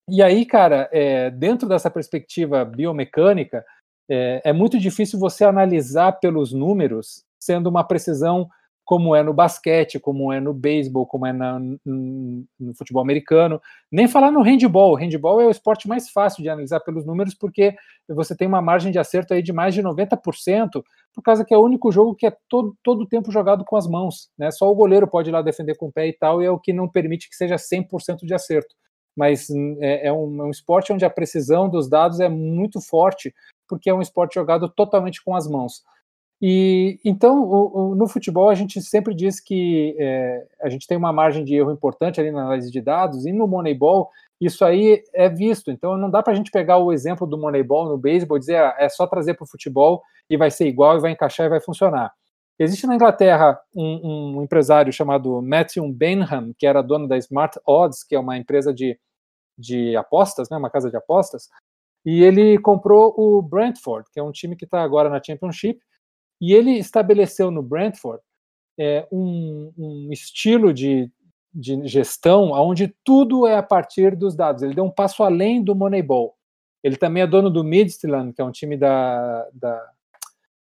E 0.08 0.22
aí, 0.22 0.44
cara, 0.44 0.88
é, 0.92 1.30
dentro 1.30 1.68
dessa 1.68 1.90
perspectiva 1.90 2.64
biomecânica, 2.64 3.64
é, 4.08 4.40
é 4.44 4.52
muito 4.52 4.78
difícil 4.78 5.18
você 5.18 5.44
analisar 5.44 6.12
pelos 6.12 6.52
números, 6.52 7.24
sendo 7.40 7.68
uma 7.68 7.82
precisão 7.82 8.48
como 8.86 9.16
é 9.16 9.22
no 9.22 9.34
basquete, 9.34 9.98
como 9.98 10.32
é 10.32 10.38
no 10.38 10.54
beisebol, 10.54 11.04
como 11.04 11.26
é 11.26 11.32
na, 11.32 11.58
no, 11.58 12.44
no, 12.58 12.72
futebol 12.76 13.02
americano. 13.02 13.60
Nem 13.90 14.06
falar 14.06 14.30
no 14.30 14.42
handball. 14.42 14.92
O 14.92 14.94
handball 14.94 15.40
é 15.40 15.46
o 15.46 15.50
esporte 15.50 15.88
mais 15.88 16.08
fácil 16.08 16.40
de 16.40 16.48
analisar 16.48 16.78
pelos 16.78 17.04
números, 17.04 17.34
porque 17.34 17.74
você 18.08 18.34
tem 18.36 18.46
uma 18.46 18.62
margem 18.62 18.92
de 18.92 18.98
acerto 19.00 19.34
aí 19.34 19.42
de 19.42 19.52
mais 19.52 19.74
de 19.74 19.82
90%, 19.82 20.84
por 21.12 21.22
causa 21.22 21.44
que 21.44 21.52
é 21.52 21.58
o 21.58 21.64
único 21.64 21.90
jogo 21.90 22.14
que 22.14 22.28
é 22.28 22.36
todo, 22.48 22.76
todo 22.80 23.02
o 23.02 23.08
tempo 23.08 23.32
jogado 23.32 23.64
com 23.64 23.76
as 23.76 23.88
mãos. 23.88 24.30
Né? 24.38 24.52
Só 24.52 24.70
o 24.70 24.74
goleiro 24.76 25.08
pode 25.08 25.30
ir 25.30 25.32
lá 25.32 25.42
defender 25.42 25.76
com 25.76 25.88
o 25.88 25.92
pé 25.92 26.06
e 26.06 26.12
tal, 26.12 26.40
e 26.40 26.46
é 26.46 26.50
o 26.50 26.58
que 26.58 26.72
não 26.72 26.88
permite 26.88 27.28
que 27.28 27.34
seja 27.34 27.56
100% 27.56 28.18
de 28.22 28.34
acerto. 28.34 28.72
Mas 29.16 29.48
é, 29.80 30.06
é, 30.06 30.12
um, 30.12 30.42
é 30.42 30.44
um 30.44 30.50
esporte 30.50 30.92
onde 30.92 31.04
a 31.04 31.10
precisão 31.10 31.68
dos 31.68 31.88
dados 31.88 32.20
é 32.20 32.28
muito 32.28 32.80
forte, 32.80 33.34
porque 33.68 33.90
é 33.90 33.94
um 33.94 34.00
esporte 34.00 34.36
jogado 34.36 34.68
totalmente 34.68 35.24
com 35.24 35.34
as 35.34 35.48
mãos. 35.48 35.82
E 36.40 36.98
então, 37.04 37.42
o, 37.42 37.92
o, 37.92 37.94
no 37.94 38.06
futebol, 38.06 38.50
a 38.50 38.54
gente 38.54 38.80
sempre 38.82 39.14
diz 39.14 39.40
que 39.40 39.96
é, 39.98 40.46
a 40.60 40.68
gente 40.68 40.86
tem 40.86 40.96
uma 40.96 41.12
margem 41.12 41.44
de 41.44 41.54
erro 41.54 41.72
importante 41.72 42.20
ali 42.20 42.30
na 42.30 42.42
análise 42.42 42.70
de 42.70 42.80
dados, 42.80 43.24
e 43.24 43.32
no 43.32 43.48
Moneyball, 43.48 44.10
isso 44.40 44.64
aí 44.64 45.02
é 45.14 45.28
visto. 45.28 45.70
Então, 45.70 45.96
não 45.96 46.10
dá 46.10 46.22
para 46.22 46.34
a 46.34 46.36
gente 46.36 46.50
pegar 46.50 46.76
o 46.78 46.92
exemplo 46.92 47.26
do 47.26 47.38
Moneyball 47.38 47.88
no 47.88 47.96
beisebol 47.96 48.36
e 48.36 48.40
dizer 48.40 48.56
ah, 48.56 48.74
é 48.78 48.88
só 48.88 49.06
trazer 49.06 49.34
para 49.34 49.44
o 49.44 49.48
futebol 49.48 50.02
e 50.28 50.36
vai 50.36 50.50
ser 50.50 50.66
igual, 50.66 50.96
e 50.96 51.00
vai 51.00 51.12
encaixar 51.12 51.46
e 51.46 51.50
vai 51.50 51.60
funcionar. 51.60 52.12
Existe 52.58 52.86
na 52.86 52.94
Inglaterra 52.94 53.58
um, 53.74 54.38
um 54.38 54.42
empresário 54.42 54.92
chamado 54.92 55.42
Matthew 55.42 55.86
Benham, 55.92 56.54
que 56.58 56.66
era 56.66 56.82
dono 56.82 57.06
da 57.06 57.16
Smart 57.18 57.58
Odds, 57.66 58.02
que 58.02 58.14
é 58.14 58.18
uma 58.18 58.36
empresa 58.36 58.72
de, 58.72 58.98
de 59.58 59.96
apostas, 59.96 60.48
né, 60.50 60.56
uma 60.56 60.70
casa 60.70 60.90
de 60.90 60.96
apostas, 60.96 61.48
e 62.04 62.22
ele 62.22 62.58
comprou 62.58 63.14
o 63.16 63.42
Brentford, 63.42 64.08
que 64.12 64.20
é 64.20 64.22
um 64.22 64.32
time 64.32 64.56
que 64.56 64.64
está 64.64 64.82
agora 64.82 65.10
na 65.10 65.22
Championship, 65.22 65.80
e 66.40 66.52
ele 66.52 66.72
estabeleceu 66.72 67.50
no 67.50 67.62
Brentford 67.62 68.22
é, 68.78 69.06
um, 69.10 69.72
um, 69.76 70.08
estilo 70.12 70.72
de, 70.72 71.10
de 71.52 71.86
gestão 71.86 72.52
onde 72.52 72.94
tudo 73.02 73.46
é 73.46 73.56
a 73.56 73.62
partir 73.62 74.14
dos 74.14 74.36
dados. 74.36 74.62
Ele 74.62 74.74
deu 74.74 74.84
um 74.84 74.90
passo 74.90 75.22
além 75.22 75.62
do 75.62 75.74
Moneyball. 75.74 76.36
Ele 76.82 76.96
também 76.96 77.22
é 77.22 77.26
dono 77.26 77.50
do 77.50 77.64
Midtjylland, 77.64 78.32
que 78.32 78.40
é 78.40 78.44
um 78.44 78.52
time 78.52 78.76
da, 78.76 79.48
da, 79.52 79.90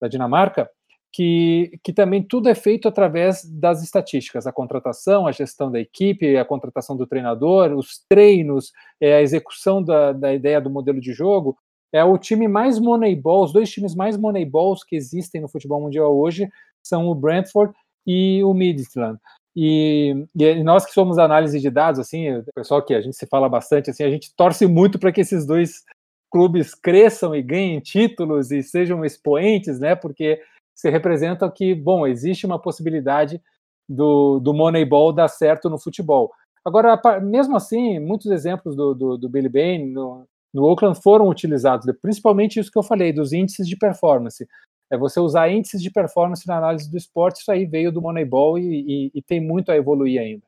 da 0.01 0.07
Dinamarca, 0.07 0.69
que, 1.11 1.79
que, 1.83 1.93
também 1.93 2.21
tudo 2.21 2.49
é 2.49 2.55
feito 2.55 2.87
através 2.87 3.45
das 3.45 3.83
estatísticas, 3.83 4.45
a 4.45 4.51
contratação, 4.51 5.27
a 5.27 5.31
gestão 5.31 5.71
da 5.71 5.79
equipe, 5.79 6.35
a 6.35 6.43
contratação 6.43 6.97
do 6.97 7.07
treinador, 7.07 7.71
os 7.71 8.03
treinos, 8.09 8.71
é, 8.99 9.15
a 9.15 9.21
execução 9.21 9.81
da, 9.81 10.11
da 10.11 10.33
ideia 10.33 10.59
do 10.59 10.71
modelo 10.71 10.99
de 10.99 11.13
jogo, 11.13 11.57
é 11.93 12.03
o 12.03 12.17
time 12.17 12.47
mais 12.47 12.79
moneyball, 12.79 13.43
os 13.43 13.53
dois 13.53 13.69
times 13.69 13.93
mais 13.93 14.17
moneyballs 14.17 14.83
que 14.83 14.95
existem 14.95 15.39
no 15.39 15.47
futebol 15.47 15.79
mundial 15.79 16.17
hoje 16.17 16.49
são 16.81 17.07
o 17.07 17.15
Brentford 17.15 17.73
e 18.05 18.43
o 18.43 18.53
Midtjylland. 18.53 19.19
E, 19.55 20.25
e, 20.35 20.63
nós 20.63 20.83
que 20.85 20.91
somos 20.91 21.19
análise 21.19 21.59
de 21.59 21.69
dados, 21.69 21.99
assim, 21.99 22.37
o 22.37 22.43
pessoal 22.55 22.83
que 22.83 22.95
a 22.95 23.01
gente 23.01 23.15
se 23.15 23.27
fala 23.27 23.47
bastante, 23.47 23.91
assim, 23.91 24.03
a 24.03 24.09
gente 24.09 24.33
torce 24.35 24.65
muito 24.65 24.97
para 24.97 25.11
que 25.11 25.21
esses 25.21 25.45
dois 25.45 25.83
clubes 26.31 26.73
cresçam 26.73 27.35
e 27.35 27.43
ganhem 27.43 27.79
títulos 27.79 28.51
e 28.51 28.63
sejam 28.63 29.05
expoentes, 29.05 29.79
né? 29.79 29.95
Porque 29.95 30.41
se 30.75 30.89
representam 30.89 31.51
que, 31.51 31.75
bom, 31.75 32.07
existe 32.07 32.47
uma 32.47 32.59
possibilidade 32.59 33.39
do, 33.87 34.39
do 34.39 34.51
Moneyball 34.51 35.13
dar 35.13 35.27
certo 35.27 35.69
no 35.69 35.77
futebol. 35.77 36.31
Agora, 36.65 36.99
mesmo 37.21 37.55
assim, 37.55 37.99
muitos 37.99 38.31
exemplos 38.31 38.75
do, 38.75 38.95
do, 38.95 39.17
do 39.17 39.29
Billy 39.29 39.49
Bain 39.49 39.91
no, 39.91 40.25
no 40.53 40.63
Oakland 40.63 41.01
foram 41.01 41.27
utilizados, 41.27 41.91
principalmente 42.01 42.59
isso 42.59 42.71
que 42.71 42.77
eu 42.77 42.83
falei, 42.83 43.11
dos 43.11 43.33
índices 43.33 43.67
de 43.67 43.75
performance. 43.75 44.47
É 44.91 44.97
você 44.97 45.19
usar 45.19 45.49
índices 45.49 45.81
de 45.81 45.89
performance 45.89 46.47
na 46.47 46.57
análise 46.57 46.89
do 46.89 46.97
esporte, 46.97 47.41
isso 47.41 47.51
aí 47.51 47.65
veio 47.65 47.91
do 47.91 48.01
Moneyball 48.01 48.59
e, 48.59 48.63
e, 48.63 49.11
e 49.15 49.21
tem 49.21 49.41
muito 49.41 49.71
a 49.71 49.75
evoluir 49.75 50.21
ainda. 50.21 50.43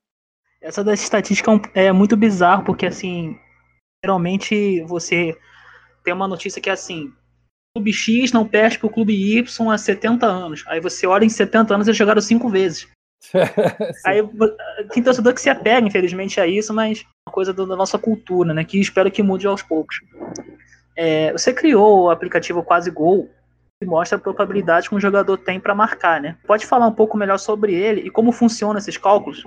Essa 0.62 0.84
da 0.84 0.94
estatística 0.94 1.52
é, 1.74 1.86
é 1.86 1.92
muito 1.92 2.16
bizarro, 2.16 2.64
porque 2.64 2.86
assim, 2.86 3.36
geralmente 4.04 4.84
você 4.84 5.36
tem 6.04 6.14
uma 6.14 6.28
notícia 6.28 6.62
que 6.62 6.70
é 6.70 6.74
assim, 6.74 7.12
clube 7.76 7.92
X 7.92 8.32
não 8.32 8.48
perde 8.48 8.80
para 8.80 8.88
o 8.88 8.92
clube 8.92 9.38
Y 9.38 9.72
há 9.72 9.78
70 9.78 10.26
anos. 10.26 10.64
Aí 10.68 10.80
você 10.80 11.06
olha 11.06 11.26
em 11.26 11.30
70 11.30 11.74
anos 11.74 11.88
eles 11.88 11.98
jogaram 11.98 12.22
cinco 12.22 12.50
vezes. 12.50 12.88
Aí 14.06 14.22
tem 14.92 15.04
torcedor 15.04 15.34
que 15.34 15.42
se 15.42 15.50
apega, 15.50 15.88
infelizmente, 15.88 16.40
a 16.40 16.48
isso, 16.48 16.74
mas 16.74 17.02
é 17.02 17.30
uma 17.30 17.34
coisa 17.34 17.54
da 17.54 17.76
nossa 17.76 17.98
cultura, 17.98 18.54
né? 18.54 18.64
Que 18.64 18.80
espero 18.80 19.12
que 19.12 19.24
mude 19.24 19.48
aos 19.48 19.62
poucos. 19.62 20.02
É, 20.98 21.32
você 21.32 21.54
criou 21.54 22.04
o 22.04 22.10
aplicativo 22.10 22.64
Quase 22.64 22.90
Gol, 22.90 23.30
que 23.82 23.88
mostra 23.88 24.18
a 24.18 24.22
probabilidade 24.22 24.90
que 24.90 24.96
um 24.96 25.00
jogador 25.00 25.38
tem 25.38 25.60
para 25.60 25.76
marcar, 25.76 26.22
né? 26.22 26.38
Pode 26.48 26.66
falar 26.66 26.88
um 26.88 26.94
pouco 26.94 27.18
melhor 27.18 27.38
sobre 27.38 27.74
ele 27.74 28.02
e 28.02 28.10
como 28.10 28.32
funcionam 28.32 28.78
esses 28.78 28.98
cálculos? 28.98 29.46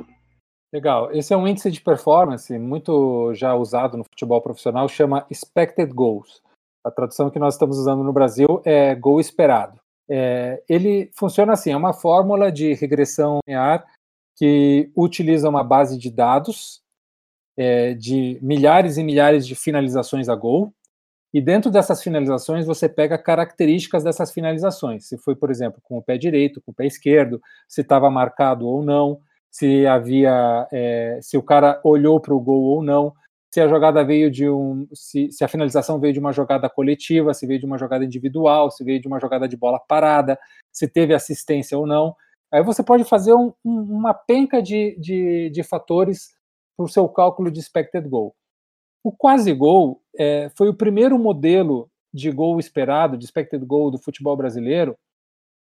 Legal. 0.73 1.11
Esse 1.13 1.33
é 1.33 1.37
um 1.37 1.49
índice 1.49 1.71
de 1.71 1.81
performance 1.81 2.57
muito 2.59 3.33
já 3.35 3.55
usado 3.55 3.97
no 3.97 4.05
futebol 4.05 4.43
profissional, 4.43 4.89
chama 4.89 5.27
Expected 5.31 5.93
Goals. 5.93 6.43
A 6.85 6.91
tradução 6.91 7.31
que 7.31 7.39
nós 7.39 7.55
estamos 7.55 7.79
usando 7.79 8.05
no 8.05 8.13
Brasil 8.13 8.61
é 8.65 8.95
gol 8.95 9.19
esperado. 9.19 9.81
É, 10.11 10.63
ele 10.69 11.11
funciona 11.15 11.53
assim: 11.53 11.71
é 11.71 11.77
uma 11.77 11.93
fórmula 11.93 12.51
de 12.51 12.75
regressão 12.75 13.41
linear 13.47 13.87
que 14.37 14.91
utiliza 14.97 15.49
uma 15.49 15.65
base 15.65 15.99
de 15.99 16.11
dados 16.11 16.81
é, 17.57 17.93
de 17.93 18.39
milhares 18.41 18.97
e 18.97 19.03
milhares 19.03 19.47
de 19.47 19.57
finalizações 19.57 20.29
a 20.29 20.35
gol. 20.37 20.73
E 21.35 21.43
dentro 21.43 21.71
dessas 21.71 22.03
finalizações, 22.03 22.65
você 22.65 22.89
pega 22.89 23.19
características 23.19 24.05
dessas 24.05 24.33
finalizações. 24.33 25.07
Se 25.07 25.19
foi, 25.19 25.37
por 25.37 25.51
exemplo, 25.51 25.81
com 25.83 25.99
o 25.99 26.03
pé 26.03 26.17
direito, 26.17 26.61
com 26.63 26.71
o 26.71 26.75
pé 26.75 26.87
esquerdo, 26.87 27.43
se 27.69 27.83
estava 27.83 28.09
marcado 28.11 28.67
ou 28.67 28.83
não, 28.83 29.21
se 29.51 29.87
havia, 29.87 30.67
é, 30.73 31.19
se 31.21 31.37
o 31.37 31.43
cara 31.43 31.81
olhou 31.85 32.19
para 32.21 32.35
o 32.35 32.41
gol 32.41 32.63
ou 32.63 32.83
não, 32.83 33.13
se 33.51 33.61
a 33.61 33.69
jogada 33.69 34.05
veio 34.05 34.31
de 34.31 34.49
um, 34.49 34.87
se, 34.93 35.31
se, 35.33 35.43
a 35.43 35.49
finalização 35.49 35.99
veio 35.99 36.13
de 36.13 36.21
uma 36.21 36.33
jogada 36.33 36.69
coletiva, 36.69 37.33
se 37.33 37.47
veio 37.47 37.59
de 37.59 37.67
uma 37.67 37.79
jogada 37.79 38.05
individual, 38.05 38.71
se 38.71 38.85
veio 38.85 39.01
de 39.01 39.09
uma 39.09 39.19
jogada 39.19 39.49
de 39.49 39.57
bola 39.57 39.81
parada, 39.81 40.39
se 40.71 40.87
teve 40.87 41.15
assistência 41.15 41.79
ou 41.79 41.87
não. 41.87 42.15
Aí 42.53 42.63
você 42.63 42.83
pode 42.83 43.05
fazer 43.05 43.33
um, 43.35 43.53
um, 43.65 43.81
uma 43.81 44.13
penca 44.13 44.63
de, 44.63 44.97
de, 44.99 45.51
de 45.51 45.63
fatores 45.63 46.35
para 46.77 46.85
o 46.85 46.89
seu 46.89 47.09
cálculo 47.09 47.51
de 47.51 47.59
expected 47.59 48.07
goal. 48.09 48.35
O 49.03 49.13
quase 49.13 49.53
gol 49.55 50.03
é, 50.17 50.51
foi 50.55 50.69
o 50.69 50.75
primeiro 50.75 51.19
modelo 51.19 51.91
de 52.13 52.31
gol 52.31 52.59
esperado, 52.59 53.17
de 53.17 53.25
expected 53.25 53.65
goal 53.65 53.91
do 53.91 53.99
futebol 53.99 54.37
brasileiro, 54.37 54.97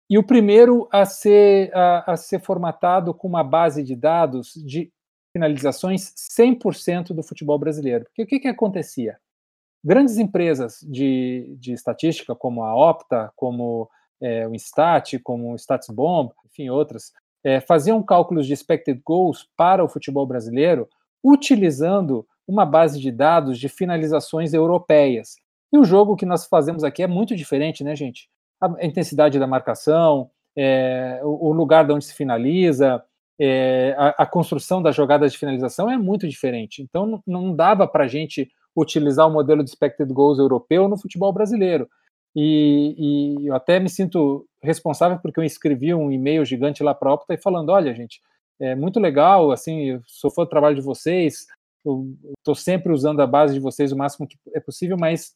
e 0.09 0.17
o 0.17 0.23
primeiro 0.23 0.87
a 0.91 1.05
ser, 1.05 1.71
a, 1.75 2.13
a 2.13 2.17
ser 2.17 2.39
formatado 2.39 3.13
com 3.13 3.27
uma 3.27 3.43
base 3.43 3.83
de 3.83 3.95
dados 3.95 4.53
de 4.55 4.91
finalizações 5.31 6.13
100% 6.15 7.13
do 7.13 7.23
futebol 7.23 7.57
brasileiro. 7.57 8.05
Porque 8.05 8.23
o 8.23 8.27
que, 8.27 8.39
que 8.39 8.47
acontecia? 8.47 9.17
Grandes 9.83 10.17
empresas 10.17 10.79
de, 10.81 11.55
de 11.57 11.73
estatística, 11.73 12.35
como 12.35 12.63
a 12.63 12.75
Opta, 12.75 13.31
como 13.35 13.89
é, 14.21 14.47
o 14.47 14.53
Instat, 14.53 15.19
como 15.19 15.53
o 15.53 15.55
StatsBomb, 15.55 16.31
enfim, 16.45 16.69
outras, 16.69 17.13
é, 17.43 17.59
faziam 17.61 18.03
cálculos 18.03 18.45
de 18.45 18.53
expected 18.53 19.01
goals 19.05 19.47
para 19.55 19.83
o 19.83 19.87
futebol 19.87 20.25
brasileiro 20.25 20.87
utilizando 21.23 22.27
uma 22.47 22.65
base 22.65 22.99
de 22.99 23.11
dados 23.11 23.59
de 23.59 23.69
finalizações 23.69 24.53
europeias. 24.53 25.35
E 25.71 25.77
o 25.77 25.83
jogo 25.83 26.15
que 26.15 26.25
nós 26.25 26.47
fazemos 26.47 26.83
aqui 26.83 27.03
é 27.03 27.07
muito 27.07 27.35
diferente, 27.35 27.83
né, 27.83 27.95
gente? 27.95 28.27
A 28.59 28.85
intensidade 28.85 29.39
da 29.39 29.47
marcação, 29.47 30.29
é, 30.57 31.21
o 31.23 31.53
lugar 31.53 31.85
de 31.85 31.93
onde 31.93 32.05
se 32.05 32.13
finaliza, 32.13 33.03
é, 33.39 33.95
a, 33.97 34.23
a, 34.23 34.25
construção 34.25 34.81
das 34.81 34.95
jogadas 34.95 35.31
de 35.31 35.37
finalização 35.37 35.89
é 35.89 35.97
muito 35.97 36.27
diferente. 36.27 36.81
Então, 36.81 37.05
não, 37.05 37.23
não 37.25 37.55
dava 37.55 37.87
para 37.87 38.03
a 38.03 38.07
gente 38.07 38.51
utilizar 38.75 39.27
o 39.27 39.31
modelo 39.31 39.63
de 39.63 39.69
expected 39.69 40.11
goals 40.11 40.39
europeu 40.39 40.87
no 40.87 40.99
futebol 40.99 41.31
brasileiro. 41.31 41.87
E, 42.35 42.95
e, 42.97 43.47
eu 43.47 43.55
até 43.55 43.79
me 43.79 43.89
sinto 43.89 44.45
responsável 44.61 45.19
porque 45.19 45.39
eu 45.39 45.43
escrevi 45.43 45.93
um 45.93 46.11
e-mail 46.11 46.45
gigante 46.45 46.83
lá 46.83 46.93
para 46.93 47.09
a 47.09 47.13
Opta 47.13 47.33
e 47.33 47.41
falando, 47.41 47.69
olha, 47.69 47.93
gente, 47.93 48.21
é 48.59 48.75
muito 48.75 48.99
legal, 48.99 49.51
assim, 49.51 49.85
eu 49.85 50.01
sou 50.05 50.29
fã 50.29 50.43
do 50.43 50.49
trabalho 50.49 50.75
de 50.75 50.81
vocês, 50.81 51.47
estou 52.37 52.53
sempre 52.53 52.91
usando 52.91 53.21
a 53.21 53.27
base 53.27 53.53
de 53.53 53.59
vocês 53.59 53.91
o 53.91 53.97
máximo 53.97 54.27
que 54.27 54.37
é 54.53 54.59
possível, 54.59 54.97
mas 54.99 55.33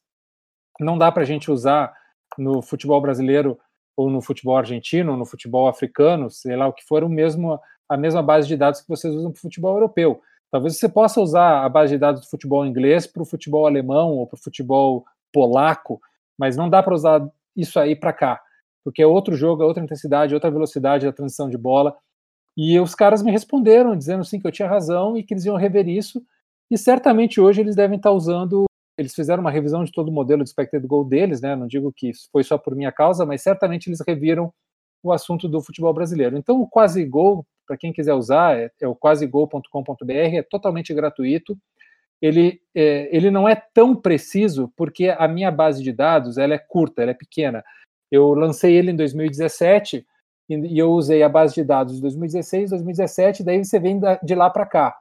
não 0.79 0.97
dá 0.97 1.11
para 1.11 1.23
a 1.23 1.25
gente 1.25 1.49
usar 1.49 1.93
no 2.37 2.61
futebol 2.61 2.99
brasileiro 3.01 3.57
ou 3.95 4.09
no 4.09 4.21
futebol 4.21 4.57
argentino, 4.57 5.11
ou 5.13 5.17
no 5.17 5.25
futebol 5.25 5.67
africano, 5.67 6.29
sei 6.29 6.55
lá 6.55 6.67
o 6.67 6.73
que 6.73 6.83
for, 6.83 7.03
o 7.03 7.09
mesmo 7.09 7.59
a 7.93 7.97
mesma 7.97 8.23
base 8.23 8.47
de 8.47 8.57
dados 8.57 8.81
que 8.81 8.89
vocês 8.89 9.13
usam 9.13 9.31
para 9.31 9.37
o 9.37 9.41
futebol 9.41 9.75
europeu. 9.75 10.19
Talvez 10.51 10.77
você 10.77 10.89
possa 10.89 11.21
usar 11.21 11.63
a 11.63 11.69
base 11.69 11.93
de 11.93 11.99
dados 11.99 12.21
do 12.21 12.27
futebol 12.27 12.65
inglês 12.65 13.05
para 13.05 13.21
o 13.21 13.25
futebol 13.25 13.67
alemão 13.67 14.17
ou 14.17 14.25
para 14.25 14.35
o 14.35 14.41
futebol 14.41 15.05
polaco, 15.31 16.01
mas 16.37 16.57
não 16.57 16.69
dá 16.69 16.81
para 16.81 16.95
usar 16.95 17.27
isso 17.55 17.79
aí 17.79 17.95
para 17.95 18.11
cá, 18.11 18.41
porque 18.83 19.01
é 19.01 19.05
outro 19.05 19.35
jogo, 19.35 19.61
é 19.61 19.65
outra 19.65 19.83
intensidade, 19.83 20.33
outra 20.33 20.49
velocidade 20.49 21.05
da 21.05 21.13
transição 21.13 21.47
de 21.49 21.57
bola. 21.57 21.95
E 22.57 22.79
os 22.79 22.95
caras 22.95 23.21
me 23.21 23.31
responderam 23.31 23.95
dizendo 23.95 24.23
sim 24.23 24.39
que 24.39 24.47
eu 24.47 24.51
tinha 24.51 24.67
razão 24.67 25.15
e 25.15 25.23
que 25.23 25.35
eles 25.35 25.45
iam 25.45 25.55
rever 25.55 25.87
isso. 25.87 26.23
E 26.69 26.77
certamente 26.77 27.39
hoje 27.39 27.61
eles 27.61 27.75
devem 27.75 27.97
estar 27.97 28.11
usando. 28.11 28.65
Eles 28.97 29.13
fizeram 29.13 29.41
uma 29.41 29.51
revisão 29.51 29.83
de 29.83 29.91
todo 29.91 30.09
o 30.09 30.11
modelo 30.11 30.43
de 30.43 30.49
expected 30.49 30.85
goal 30.87 31.03
deles, 31.03 31.41
né? 31.41 31.55
Não 31.55 31.67
digo 31.67 31.93
que 31.95 32.11
foi 32.31 32.43
só 32.43 32.57
por 32.57 32.75
minha 32.75 32.91
causa, 32.91 33.23
mas 33.23 33.43
certamente 33.43 33.87
eles 33.87 33.99
reviram 34.07 34.51
o 35.03 35.11
assunto 35.11 35.47
do 35.47 35.61
futebol 35.61 35.93
brasileiro. 35.93 36.37
Então, 36.37 36.61
o 36.61 36.67
quase 36.67 37.03
gol 37.05 37.45
para 37.65 37.77
quem 37.77 37.93
quiser 37.93 38.13
usar, 38.13 38.57
é, 38.57 38.71
é 38.81 38.87
o 38.87 38.95
quasegol.com.br, 38.95 40.11
é 40.11 40.43
totalmente 40.43 40.93
gratuito. 40.93 41.57
Ele, 42.21 42.61
é, 42.73 43.09
ele 43.15 43.29
não 43.29 43.47
é 43.47 43.55
tão 43.73 43.95
preciso 43.95 44.71
porque 44.77 45.09
a 45.09 45.27
minha 45.27 45.51
base 45.51 45.83
de 45.83 45.91
dados 45.91 46.37
ela 46.37 46.53
é 46.53 46.57
curta, 46.57 47.01
ela 47.01 47.11
é 47.11 47.15
pequena. 47.15 47.63
Eu 48.11 48.33
lancei 48.33 48.75
ele 48.75 48.91
em 48.91 48.95
2017 48.95 50.05
e, 50.49 50.55
e 50.55 50.79
eu 50.79 50.91
usei 50.91 51.23
a 51.23 51.29
base 51.29 51.55
de 51.55 51.63
dados 51.63 51.95
de 51.95 52.01
2016, 52.01 52.69
2017, 52.69 53.43
daí 53.43 53.63
você 53.63 53.79
vem 53.79 53.99
da, 53.99 54.15
de 54.15 54.35
lá 54.35 54.49
para 54.49 54.65
cá. 54.65 54.97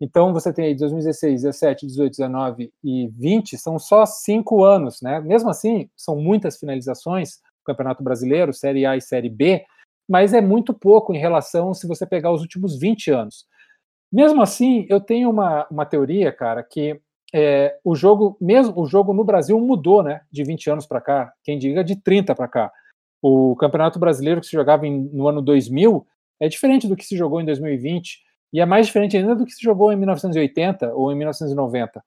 Então 0.00 0.32
você 0.32 0.52
tem 0.52 0.66
aí 0.66 0.74
2016, 0.74 1.42
17, 1.42 1.86
18, 1.86 2.10
19 2.10 2.72
e 2.82 3.08
20, 3.08 3.56
são 3.56 3.78
só 3.78 4.04
cinco 4.04 4.64
anos, 4.64 5.00
né? 5.00 5.20
Mesmo 5.20 5.48
assim, 5.48 5.88
são 5.96 6.16
muitas 6.16 6.58
finalizações, 6.58 7.40
Campeonato 7.64 8.02
Brasileiro, 8.02 8.52
Série 8.52 8.84
A 8.84 8.96
e 8.96 9.00
Série 9.00 9.30
B, 9.30 9.64
mas 10.08 10.34
é 10.34 10.40
muito 10.40 10.74
pouco 10.74 11.14
em 11.14 11.18
relação 11.18 11.72
se 11.74 11.86
você 11.86 12.06
pegar 12.06 12.32
os 12.32 12.40
últimos 12.40 12.78
20 12.78 13.10
anos. 13.10 13.46
Mesmo 14.12 14.42
assim, 14.42 14.86
eu 14.88 15.00
tenho 15.00 15.30
uma, 15.30 15.66
uma 15.70 15.86
teoria, 15.86 16.30
cara, 16.30 16.62
que 16.62 17.00
é, 17.34 17.78
o 17.82 17.94
jogo, 17.94 18.36
mesmo 18.40 18.78
o 18.78 18.86
jogo 18.86 19.14
no 19.14 19.24
Brasil 19.24 19.58
mudou, 19.58 20.02
né, 20.02 20.20
de 20.30 20.44
20 20.44 20.70
anos 20.70 20.86
para 20.86 21.00
cá, 21.00 21.32
quem 21.42 21.58
diga 21.58 21.82
de 21.82 21.96
30 21.96 22.34
para 22.34 22.46
cá. 22.46 22.72
O 23.22 23.56
Campeonato 23.56 23.98
Brasileiro 23.98 24.40
que 24.40 24.46
se 24.46 24.52
jogava 24.52 24.86
em, 24.86 25.08
no 25.12 25.28
ano 25.28 25.40
2000 25.40 26.06
é 26.40 26.48
diferente 26.48 26.86
do 26.86 26.96
que 26.96 27.04
se 27.04 27.16
jogou 27.16 27.40
em 27.40 27.44
2020 27.44 28.20
e 28.52 28.60
é 28.60 28.66
mais 28.66 28.86
diferente 28.86 29.16
ainda 29.16 29.34
do 29.34 29.46
que 29.46 29.52
se 29.52 29.62
jogou 29.62 29.92
em 29.92 29.96
1980 29.96 30.92
ou 30.94 31.10
em 31.10 31.16
1990. 31.16 32.02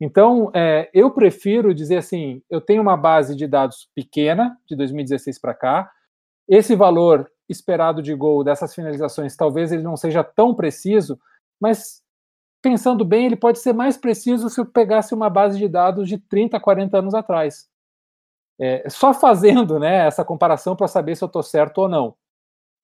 Então, 0.00 0.50
é, 0.54 0.88
eu 0.94 1.10
prefiro 1.10 1.74
dizer 1.74 1.98
assim: 1.98 2.42
eu 2.48 2.60
tenho 2.60 2.80
uma 2.80 2.96
base 2.96 3.36
de 3.36 3.46
dados 3.46 3.88
pequena, 3.94 4.56
de 4.66 4.74
2016 4.74 5.38
para 5.38 5.54
cá, 5.54 5.90
esse 6.48 6.74
valor 6.74 7.30
esperado 7.48 8.02
de 8.02 8.14
gol 8.14 8.42
dessas 8.42 8.74
finalizações, 8.74 9.36
talvez 9.36 9.72
ele 9.72 9.82
não 9.82 9.96
seja 9.96 10.24
tão 10.24 10.54
preciso, 10.54 11.18
mas 11.60 12.02
pensando 12.62 13.04
bem, 13.04 13.26
ele 13.26 13.36
pode 13.36 13.58
ser 13.58 13.72
mais 13.72 13.96
preciso 13.96 14.48
se 14.48 14.60
eu 14.60 14.66
pegasse 14.66 15.12
uma 15.12 15.28
base 15.28 15.58
de 15.58 15.68
dados 15.68 16.08
de 16.08 16.16
30, 16.16 16.58
40 16.60 16.98
anos 16.98 17.14
atrás. 17.14 17.68
É, 18.60 18.88
só 18.88 19.12
fazendo 19.12 19.78
né, 19.78 20.06
essa 20.06 20.24
comparação 20.24 20.76
para 20.76 20.86
saber 20.86 21.16
se 21.16 21.24
eu 21.24 21.26
estou 21.26 21.42
certo 21.42 21.78
ou 21.78 21.88
não. 21.88 22.14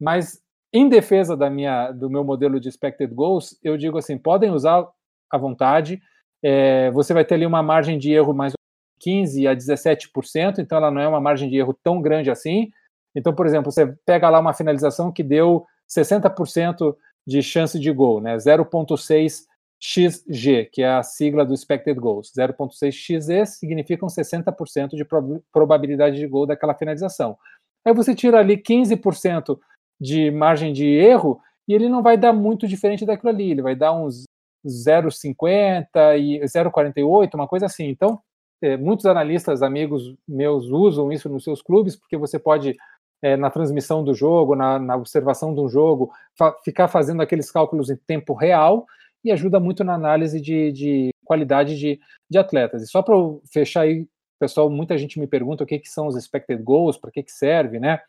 Mas 0.01 0.43
em 0.73 0.89
defesa 0.89 1.37
da 1.37 1.49
minha, 1.49 1.93
do 1.93 2.11
meu 2.11 2.25
modelo 2.25 2.61
de 2.61 2.69
expected 2.69 3.13
goals, 3.15 3.59
eu 3.63 3.77
digo 3.77 3.97
assim, 3.97 4.19
podem 4.19 4.51
usar 4.51 4.87
à 5.31 5.39
vontade. 5.39 6.01
É, 6.43 6.91
você 6.91 7.15
vai 7.15 7.25
ter 7.25 7.35
ali 7.35 7.47
uma 7.47 7.63
margem 7.63 7.99
de 7.99 8.13
erro 8.13 8.35
mais 8.35 8.53
15 9.01 9.47
a 9.47 9.55
17%, 9.55 10.59
então 10.59 10.79
ela 10.79 10.91
não 10.91 11.01
é 11.01 11.09
uma 11.09 11.21
margem 11.21 11.49
de 11.49 11.57
erro 11.57 11.73
tão 11.83 12.03
grande 12.03 12.31
assim, 12.31 12.71
então, 13.15 13.35
por 13.35 13.47
exemplo, 13.47 13.71
você 13.73 13.87
pega 14.05 14.29
lá 14.29 14.39
uma 14.39 14.55
finalização 14.55 15.13
que 15.13 15.23
deu 15.23 15.67
60% 15.89 16.95
de 17.27 17.43
chance 17.43 17.79
de 17.79 17.91
gol, 17.93 18.21
né? 18.21 18.37
0.6 18.37 19.45
XG, 19.81 20.71
que 20.73 20.83
é 20.83 20.89
a 20.89 21.03
sigla 21.03 21.45
do 21.45 21.55
expected 21.55 21.99
goals. 21.99 22.33
0.6 22.37 22.93
XG 22.93 23.47
significam 23.47 24.09
60% 24.09 24.97
de 24.97 25.07
probabilidade 25.53 26.17
de 26.17 26.27
gol 26.27 26.47
daquela 26.47 26.75
finalização. 26.75 27.37
Aí 27.85 27.95
você 27.95 28.15
tira 28.15 28.39
ali 28.39 28.57
15% 28.57 29.59
de 30.01 30.31
margem 30.31 30.73
de 30.73 30.87
erro 30.87 31.41
e 31.67 31.75
ele 31.75 31.89
não 31.89 32.03
vai 32.03 32.17
dar 32.17 32.33
muito 32.33 32.67
diferente 32.67 33.07
daquilo 33.07 33.31
ali, 33.31 33.51
ele 33.51 33.63
vai 33.63 33.77
dar 33.77 33.93
uns 33.93 34.25
0,50 34.67 36.19
e 36.19 36.41
0,48, 36.41 37.35
uma 37.35 37.47
coisa 37.47 37.67
assim. 37.67 37.89
Então, 37.89 38.21
é, 38.61 38.77
muitos 38.77 39.07
analistas, 39.07 39.63
amigos 39.63 40.15
meus, 40.27 40.67
usam 40.67 41.13
isso 41.13 41.29
nos 41.29 41.45
seus 41.45 41.63
clubes, 41.63 41.95
porque 41.95 42.17
você 42.17 42.39
pode 42.39 42.77
é, 43.23 43.37
na 43.37 43.51
transmissão 43.51 44.05
do 44.05 44.15
jogo, 44.15 44.55
na, 44.55 44.79
na 44.79 44.97
observação 44.97 45.55
do 45.55 45.69
jogo, 45.69 46.11
fa 46.37 46.55
ficar 46.65 46.89
fazendo 46.89 47.23
aqueles 47.23 47.51
cálculos 47.51 47.91
em 47.91 47.97
tempo 47.97 48.35
real 48.35 48.87
e 49.25 49.33
ajuda 49.33 49.59
muito 49.59 49.83
na 49.83 49.95
análise 49.95 50.41
de, 50.41 50.73
de 50.73 51.11
qualidade 51.25 51.79
de, 51.79 52.01
de 52.31 52.39
atletas. 52.39 52.83
E 52.83 52.87
só 52.87 53.03
para 53.03 53.15
fechar 53.53 53.83
aí 53.83 54.07
pessoal, 54.39 54.71
muita 54.71 54.97
gente 54.97 55.19
me 55.19 55.27
pergunta 55.27 55.65
o 55.65 55.67
que, 55.67 55.79
que 55.79 55.89
são 55.89 56.07
os 56.07 56.17
expected 56.17 56.63
goals, 56.63 56.97
para 56.97 57.11
que, 57.11 57.23
que 57.23 57.33
serve, 57.33 57.79
né? 57.79 58.01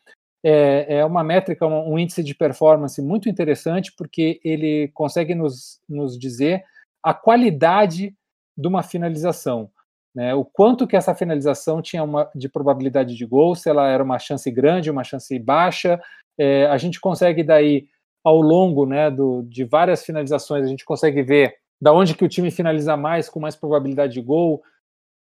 É, 0.42 1.00
é 1.00 1.06
uma 1.06 1.24
métrica, 1.24 1.66
um, 1.66 1.94
um, 1.94 2.00
índice 2.00 2.24
de 2.24 2.34
performance 2.34 3.02
muito 3.02 3.28
interessante, 3.28 3.92
porque 3.98 4.40
ele 4.44 4.90
consegue 4.94 5.36
nos, 5.36 5.82
nos 5.90 6.18
dizer 6.18 6.64
a 7.04 7.14
qualidade 7.14 8.16
de 8.58 8.68
uma 8.68 8.84
finalização. 8.84 9.70
Né, 10.16 10.34
o 10.34 10.44
quanto 10.44 10.88
que 10.88 10.96
essa 10.96 11.14
finalização 11.14 11.82
tinha 11.82 12.04
uma, 12.04 12.30
de 12.34 12.50
probabilidade 12.50 13.16
de 13.16 13.26
gol, 13.26 13.54
se 13.54 13.70
ela 13.70 13.88
era 13.88 14.04
uma 14.04 14.18
chance 14.18 14.50
grande, 14.50 14.90
uma 14.90 15.04
chance 15.04 15.38
baixa. 15.38 16.02
É, 16.38 16.66
a 16.66 16.78
gente 16.78 17.00
consegue 17.00 17.44
daí, 17.44 17.88
ao 18.24 18.42
longo 18.42 18.86
né, 18.86 19.12
do, 19.12 19.44
de 19.44 19.64
várias 19.64 20.04
finalizações, 20.04 20.66
a 20.66 20.70
gente 20.70 20.84
consegue 20.84 21.22
ver 21.22 21.56
da 21.82 21.94
onde 21.94 22.16
que 22.16 22.26
o 22.26 22.30
time 22.30 22.52
finaliza 22.52 22.98
mais, 22.98 23.30
com 23.30 23.40
mais 23.40 23.56
probabilidade 23.56 24.14
de 24.14 24.22
gol. 24.22 24.62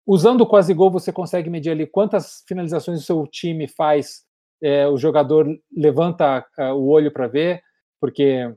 Usando 0.05 0.41
o 0.41 0.47
quase 0.47 0.73
gol, 0.73 0.89
você 0.89 1.11
consegue 1.11 1.49
medir 1.49 1.71
ali 1.71 1.85
quantas 1.85 2.43
finalizações 2.47 3.01
o 3.01 3.05
seu 3.05 3.27
time 3.27 3.67
faz, 3.67 4.25
é, 4.61 4.87
o 4.87 4.97
jogador 4.97 5.47
levanta 5.75 6.45
uh, 6.57 6.73
o 6.73 6.87
olho 6.87 7.11
para 7.11 7.27
ver, 7.27 7.61
porque 7.99 8.51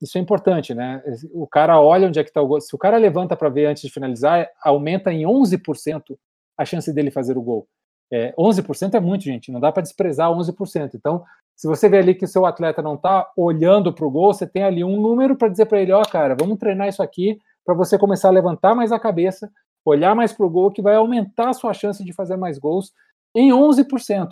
isso 0.00 0.16
é 0.16 0.20
importante, 0.20 0.74
né? 0.74 1.02
O 1.32 1.46
cara 1.46 1.80
olha 1.80 2.08
onde 2.08 2.18
é 2.18 2.24
que 2.24 2.30
está 2.30 2.40
o 2.40 2.46
gol. 2.46 2.60
Se 2.60 2.74
o 2.74 2.78
cara 2.78 2.96
levanta 2.96 3.36
para 3.36 3.48
ver 3.48 3.66
antes 3.66 3.82
de 3.82 3.90
finalizar, 3.90 4.48
aumenta 4.62 5.12
em 5.12 5.22
11% 5.22 6.16
a 6.56 6.64
chance 6.64 6.92
dele 6.92 7.10
fazer 7.10 7.36
o 7.36 7.42
gol. 7.42 7.68
É, 8.12 8.34
11% 8.36 8.94
é 8.94 9.00
muito, 9.00 9.22
gente, 9.22 9.52
não 9.52 9.60
dá 9.60 9.70
para 9.70 9.82
desprezar 9.82 10.30
11%. 10.30 10.94
Então, 10.94 11.22
se 11.54 11.68
você 11.68 11.88
vê 11.88 11.98
ali 11.98 12.14
que 12.14 12.24
o 12.24 12.28
seu 12.28 12.44
atleta 12.44 12.82
não 12.82 12.94
está 12.94 13.30
olhando 13.36 13.92
para 13.92 14.06
o 14.06 14.10
gol, 14.10 14.32
você 14.32 14.46
tem 14.46 14.64
ali 14.64 14.82
um 14.82 15.00
número 15.00 15.36
para 15.36 15.48
dizer 15.48 15.66
para 15.66 15.80
ele: 15.80 15.92
ó, 15.92 16.00
oh, 16.00 16.08
cara, 16.08 16.34
vamos 16.34 16.58
treinar 16.58 16.88
isso 16.88 17.02
aqui 17.02 17.38
para 17.64 17.74
você 17.74 17.98
começar 17.98 18.28
a 18.28 18.32
levantar 18.32 18.74
mais 18.74 18.90
a 18.90 18.98
cabeça, 18.98 19.50
olhar 19.84 20.14
mais 20.14 20.32
para 20.32 20.46
o 20.46 20.50
gol, 20.50 20.70
que 20.70 20.82
vai 20.82 20.96
aumentar 20.96 21.50
a 21.50 21.52
sua 21.52 21.72
chance 21.72 22.02
de 22.02 22.12
fazer 22.12 22.36
mais 22.36 22.58
gols 22.58 22.92
em 23.34 23.50
11%. 23.50 24.30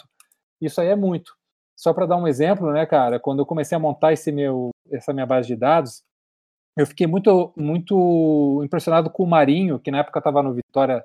Isso 0.61 0.81
aí 0.81 0.89
é 0.89 0.97
muito. 0.97 1.33
Só 1.77 1.93
para 1.93 2.07
dar 2.07 2.17
um 2.17 2.27
exemplo, 2.27 2.73
né, 2.73 2.85
cara, 2.85 3.21
quando 3.21 3.39
eu 3.39 3.47
comecei 3.47 3.77
a 3.77 3.79
montar 3.79 4.13
esse 4.13 4.33
meu, 4.33 4.71
essa 4.91 5.13
minha 5.13 5.27
base 5.27 5.49
de 5.49 5.57
dados, 5.57 6.03
eu 6.77 6.87
fiquei 6.87 7.07
muito, 7.07 7.53
muito 7.57 8.63
impressionado 8.65 9.11
com 9.11 9.25
o 9.25 9.27
Marinho, 9.27 9.81
que 9.81 9.91
na 9.91 9.99
época 9.99 10.21
estava 10.21 10.43
no 10.43 10.55
Vitória 10.55 11.05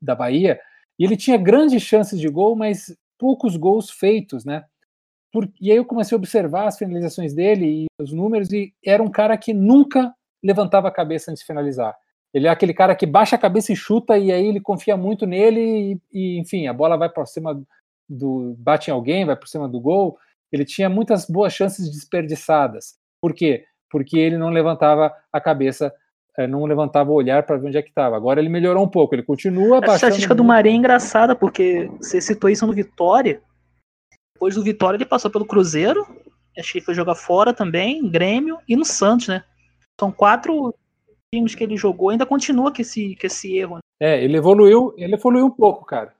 da 0.00 0.14
Bahia, 0.14 0.60
e 0.98 1.04
ele 1.04 1.16
tinha 1.16 1.36
grandes 1.36 1.82
chances 1.82 2.18
de 2.18 2.28
gol, 2.28 2.56
mas 2.56 2.96
poucos 3.18 3.56
gols 3.56 3.90
feitos, 3.90 4.44
né? 4.44 4.64
Por, 5.32 5.48
e 5.60 5.70
aí 5.70 5.76
eu 5.76 5.84
comecei 5.84 6.14
a 6.14 6.18
observar 6.18 6.66
as 6.66 6.76
finalizações 6.76 7.32
dele 7.32 7.84
e 7.84 7.86
os 8.00 8.12
números, 8.12 8.52
e 8.52 8.74
era 8.84 9.02
um 9.02 9.10
cara 9.10 9.36
que 9.38 9.54
nunca 9.54 10.12
levantava 10.42 10.88
a 10.88 10.92
cabeça 10.92 11.30
antes 11.30 11.42
de 11.42 11.46
finalizar. 11.46 11.96
Ele 12.34 12.48
é 12.48 12.50
aquele 12.50 12.74
cara 12.74 12.96
que 12.96 13.06
baixa 13.06 13.36
a 13.36 13.38
cabeça 13.38 13.72
e 13.72 13.76
chuta, 13.76 14.18
e 14.18 14.32
aí 14.32 14.46
ele 14.46 14.60
confia 14.60 14.96
muito 14.96 15.24
nele, 15.24 16.00
e, 16.12 16.36
e 16.36 16.38
enfim, 16.40 16.66
a 16.66 16.72
bola 16.72 16.96
vai 16.96 17.08
para 17.08 17.24
cima 17.26 17.62
do 18.08 18.54
bate 18.58 18.90
em 18.90 18.92
alguém, 18.92 19.24
vai 19.24 19.36
por 19.36 19.48
cima 19.48 19.68
do 19.68 19.80
gol, 19.80 20.18
ele 20.50 20.64
tinha 20.64 20.88
muitas 20.88 21.26
boas 21.26 21.52
chances 21.52 21.90
desperdiçadas. 21.90 22.96
Por 23.22 23.32
quê? 23.32 23.64
Porque 23.88 24.18
ele 24.18 24.36
não 24.36 24.50
levantava 24.50 25.14
a 25.32 25.40
cabeça, 25.40 25.94
eh, 26.36 26.46
não 26.48 26.64
levantava 26.64 27.10
o 27.10 27.14
olhar 27.14 27.44
para 27.44 27.56
ver 27.56 27.68
onde 27.68 27.78
é 27.78 27.82
que 27.82 27.90
estava. 27.90 28.16
Agora 28.16 28.40
ele 28.40 28.48
melhorou 28.48 28.84
um 28.84 28.88
pouco, 28.88 29.14
ele 29.14 29.22
continua 29.22 29.80
A 29.82 29.94
estatística 29.94 30.34
do 30.34 30.42
Marinho 30.42 30.74
é 30.74 30.78
engraçada, 30.78 31.36
porque 31.36 31.88
você 32.00 32.20
citou 32.20 32.50
isso 32.50 32.66
no 32.66 32.72
Vitória. 32.72 33.40
Depois 34.34 34.56
do 34.56 34.62
Vitória 34.64 34.96
ele 34.96 35.06
passou 35.06 35.30
pelo 35.30 35.46
Cruzeiro, 35.46 36.04
acho 36.58 36.72
que 36.72 36.80
foi 36.80 36.94
jogar 36.94 37.14
fora 37.14 37.54
também, 37.54 38.10
Grêmio 38.10 38.58
e 38.68 38.74
no 38.74 38.84
Santos, 38.84 39.28
né? 39.28 39.44
São 40.00 40.10
quatro 40.10 40.74
times 41.32 41.54
que 41.54 41.62
ele 41.62 41.76
jogou, 41.76 42.10
ainda 42.10 42.26
continua 42.26 42.72
com 42.72 42.82
esse, 42.82 43.16
com 43.16 43.26
esse 43.26 43.56
erro. 43.56 43.76
Né? 43.76 43.80
É, 44.00 44.24
ele 44.24 44.36
evoluiu, 44.36 44.92
ele 44.96 45.14
evoluiu 45.14 45.46
um 45.46 45.50
pouco, 45.50 45.84
cara. 45.84 46.12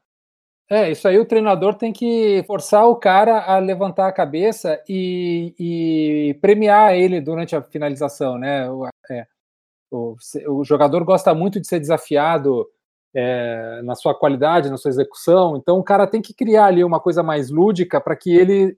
É, 0.70 0.90
isso 0.90 1.06
aí 1.06 1.18
o 1.18 1.26
treinador 1.26 1.74
tem 1.74 1.92
que 1.92 2.42
forçar 2.46 2.86
o 2.86 2.96
cara 2.96 3.42
a 3.44 3.58
levantar 3.58 4.08
a 4.08 4.12
cabeça 4.12 4.82
e, 4.88 5.54
e 5.58 6.34
premiar 6.40 6.94
ele 6.94 7.20
durante 7.20 7.54
a 7.54 7.62
finalização, 7.62 8.38
né? 8.38 8.70
O, 8.70 8.86
é, 9.10 9.26
o, 9.90 10.16
o, 10.48 10.64
jogador 10.64 11.04
gosta 11.04 11.34
muito 11.34 11.60
de 11.60 11.66
ser 11.66 11.78
desafiado 11.78 12.66
é, 13.14 13.82
na 13.84 13.94
sua 13.94 14.14
qualidade, 14.18 14.70
na 14.70 14.78
sua 14.78 14.88
execução, 14.88 15.56
então 15.56 15.78
o 15.78 15.84
cara 15.84 16.06
tem 16.06 16.22
que 16.22 16.32
criar 16.32 16.66
ali 16.66 16.82
uma 16.82 17.00
coisa 17.00 17.22
mais 17.22 17.50
lúdica 17.50 18.00
para 18.00 18.16
que 18.16 18.34
ele 18.34 18.74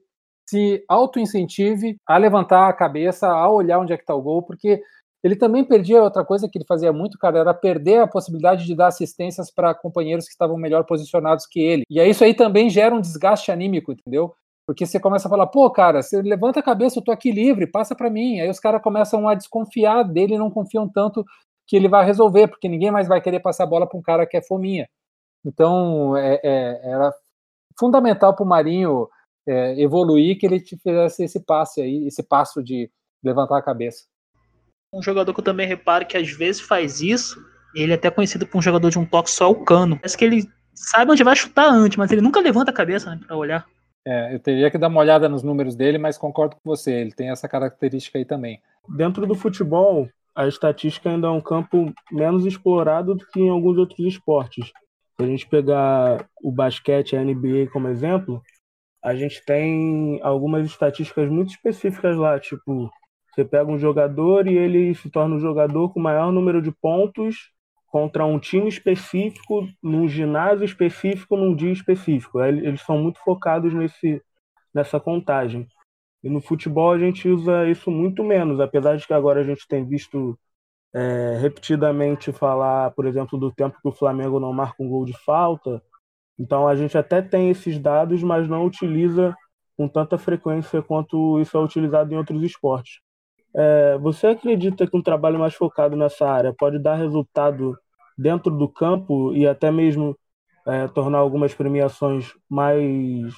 se 0.47 0.83
auto-incentive 0.87 1.97
a 2.05 2.17
levantar 2.17 2.67
a 2.69 2.73
cabeça, 2.73 3.27
a 3.27 3.49
olhar 3.49 3.79
onde 3.79 3.93
é 3.93 3.97
que 3.97 4.03
está 4.03 4.13
o 4.13 4.21
gol, 4.21 4.43
porque 4.43 4.81
ele 5.25 5.35
também 5.35 5.63
perdia 5.63 6.03
outra 6.03 6.23
coisa 6.23 6.47
que 6.47 6.55
ele 6.55 6.65
fazia 6.67 6.93
muito, 6.93 7.17
cara, 7.17 7.39
era 7.39 7.51
perder 7.51 7.97
a 7.97 8.07
possibilidade 8.07 8.63
de 8.63 8.75
dar 8.75 8.87
assistências 8.89 9.49
para 9.49 9.73
companheiros 9.73 10.25
que 10.25 10.31
estavam 10.31 10.55
melhor 10.55 10.85
posicionados 10.85 11.47
que 11.47 11.59
ele. 11.59 11.81
E 11.89 11.99
aí 11.99 12.11
isso 12.11 12.23
aí 12.23 12.35
também 12.35 12.69
gera 12.69 12.93
um 12.93 13.01
desgaste 13.01 13.51
anímico, 13.51 13.91
entendeu? 13.91 14.35
Porque 14.67 14.85
você 14.85 14.99
começa 14.99 15.27
a 15.27 15.31
falar, 15.31 15.47
pô, 15.47 15.67
cara, 15.71 16.03
você 16.03 16.21
levanta 16.21 16.59
a 16.59 16.63
cabeça, 16.63 16.99
eu 16.99 17.03
tô 17.03 17.11
aqui 17.11 17.31
livre, 17.31 17.65
passa 17.65 17.95
para 17.95 18.07
mim. 18.07 18.39
Aí 18.39 18.47
os 18.47 18.59
caras 18.59 18.83
começam 18.83 19.27
a 19.27 19.33
desconfiar 19.33 20.03
dele, 20.03 20.37
não 20.37 20.51
confiam 20.51 20.87
tanto 20.87 21.25
que 21.65 21.75
ele 21.75 21.89
vai 21.89 22.05
resolver, 22.05 22.47
porque 22.47 22.69
ninguém 22.69 22.91
mais 22.91 23.07
vai 23.07 23.19
querer 23.19 23.39
passar 23.39 23.63
a 23.63 23.67
bola 23.67 23.87
para 23.89 23.97
um 23.97 24.03
cara 24.03 24.27
que 24.27 24.37
é 24.37 24.43
fominha. 24.43 24.87
Então, 25.43 26.15
é, 26.15 26.39
é, 26.43 26.81
era 26.83 27.11
fundamental 27.79 28.35
para 28.35 28.45
o 28.45 28.47
Marinho 28.47 29.09
é, 29.47 29.81
evoluir 29.81 30.37
que 30.37 30.45
ele 30.45 30.59
fizesse 30.59 31.23
esse 31.23 31.39
passe 31.43 31.81
aí, 31.81 32.05
esse 32.05 32.21
passo 32.21 32.63
de 32.63 32.91
levantar 33.23 33.57
a 33.57 33.63
cabeça 33.63 34.05
um 34.95 35.01
jogador 35.01 35.33
que 35.33 35.39
eu 35.39 35.43
também 35.43 35.67
reparo 35.67 36.05
que 36.05 36.17
às 36.17 36.29
vezes 36.31 36.61
faz 36.61 37.01
isso, 37.01 37.43
ele 37.75 37.91
é 37.91 37.95
até 37.95 38.09
conhecido 38.09 38.47
por 38.47 38.57
um 38.57 38.61
jogador 38.61 38.89
de 38.89 38.97
um 38.97 39.05
toque 39.05 39.29
só 39.29 39.51
o 39.51 39.63
cano. 39.63 39.97
Parece 39.97 40.17
que 40.17 40.23
ele 40.23 40.49
sabe 40.73 41.11
onde 41.11 41.23
vai 41.23 41.35
chutar 41.35 41.69
antes, 41.69 41.97
mas 41.97 42.11
ele 42.11 42.21
nunca 42.21 42.39
levanta 42.39 42.71
a 42.71 42.73
cabeça 42.73 43.09
né, 43.09 43.19
para 43.25 43.35
olhar. 43.35 43.65
É, 44.07 44.33
eu 44.35 44.39
teria 44.39 44.71
que 44.71 44.77
dar 44.77 44.87
uma 44.87 45.01
olhada 45.01 45.27
nos 45.27 45.43
números 45.43 45.75
dele, 45.75 45.97
mas 45.97 46.17
concordo 46.17 46.55
com 46.55 46.61
você, 46.63 46.91
ele 46.91 47.11
tem 47.11 47.29
essa 47.29 47.47
característica 47.47 48.17
aí 48.17 48.25
também. 48.25 48.61
Dentro 48.87 49.25
do 49.25 49.35
futebol, 49.35 50.07
a 50.35 50.47
estatística 50.47 51.09
ainda 51.09 51.27
é 51.27 51.31
um 51.31 51.41
campo 51.41 51.91
menos 52.11 52.45
explorado 52.45 53.15
do 53.15 53.25
que 53.25 53.39
em 53.39 53.49
alguns 53.49 53.77
outros 53.77 53.99
esportes. 53.99 54.71
Se 55.17 55.23
a 55.23 55.25
gente 55.25 55.47
pegar 55.47 56.25
o 56.41 56.51
basquete 56.51 57.13
e 57.13 57.17
a 57.17 57.23
NBA 57.23 57.71
como 57.71 57.87
exemplo, 57.87 58.41
a 59.03 59.15
gente 59.15 59.43
tem 59.43 60.19
algumas 60.21 60.65
estatísticas 60.65 61.29
muito 61.29 61.49
específicas 61.51 62.15
lá, 62.15 62.39
tipo 62.39 62.91
você 63.35 63.43
pega 63.43 63.69
um 63.69 63.77
jogador 63.77 64.47
e 64.47 64.57
ele 64.57 64.95
se 64.95 65.09
torna 65.09 65.35
o 65.35 65.37
um 65.37 65.41
jogador 65.41 65.89
com 65.89 65.99
o 65.99 66.03
maior 66.03 66.31
número 66.31 66.61
de 66.61 66.71
pontos 66.71 67.51
contra 67.85 68.25
um 68.25 68.39
time 68.39 68.69
específico, 68.69 69.67
num 69.83 70.07
ginásio 70.07 70.63
específico, 70.63 71.35
num 71.35 71.53
dia 71.55 71.71
específico. 71.71 72.41
Eles 72.41 72.81
são 72.81 72.97
muito 72.97 73.19
focados 73.19 73.73
nesse, 73.73 74.21
nessa 74.73 74.99
contagem. 74.99 75.67
E 76.23 76.29
no 76.29 76.41
futebol 76.41 76.91
a 76.91 76.97
gente 76.97 77.27
usa 77.27 77.69
isso 77.69 77.91
muito 77.91 78.23
menos, 78.23 78.59
apesar 78.59 78.97
de 78.97 79.05
que 79.05 79.13
agora 79.13 79.41
a 79.41 79.43
gente 79.43 79.67
tem 79.67 79.85
visto 79.85 80.37
é, 80.93 81.37
repetidamente 81.39 82.31
falar, 82.31 82.91
por 82.91 83.05
exemplo, 83.05 83.37
do 83.37 83.51
tempo 83.51 83.77
que 83.81 83.87
o 83.87 83.91
Flamengo 83.93 84.39
não 84.39 84.53
marca 84.53 84.81
um 84.81 84.89
gol 84.89 85.05
de 85.05 85.13
falta. 85.23 85.81
Então 86.39 86.67
a 86.67 86.75
gente 86.75 86.97
até 86.97 87.21
tem 87.21 87.49
esses 87.49 87.77
dados, 87.77 88.23
mas 88.23 88.47
não 88.47 88.65
utiliza 88.65 89.35
com 89.77 89.87
tanta 89.89 90.17
frequência 90.17 90.81
quanto 90.81 91.39
isso 91.41 91.57
é 91.57 91.61
utilizado 91.61 92.13
em 92.13 92.17
outros 92.17 92.41
esportes. 92.43 93.04
É, 93.55 93.97
você 93.99 94.27
acredita 94.27 94.85
que 94.85 94.97
um 94.97 95.01
trabalho 95.01 95.39
mais 95.39 95.55
focado 95.55 95.95
nessa 95.95 96.29
área 96.29 96.53
pode 96.53 96.77
dar 96.77 96.95
resultado 96.95 97.77
dentro 98.17 98.51
do 98.51 98.67
campo 98.67 99.33
e 99.33 99.47
até 99.47 99.71
mesmo 99.71 100.17
é, 100.65 100.87
tornar 100.87 101.19
algumas 101.19 101.53
premiações 101.53 102.33
mais, 102.49 103.33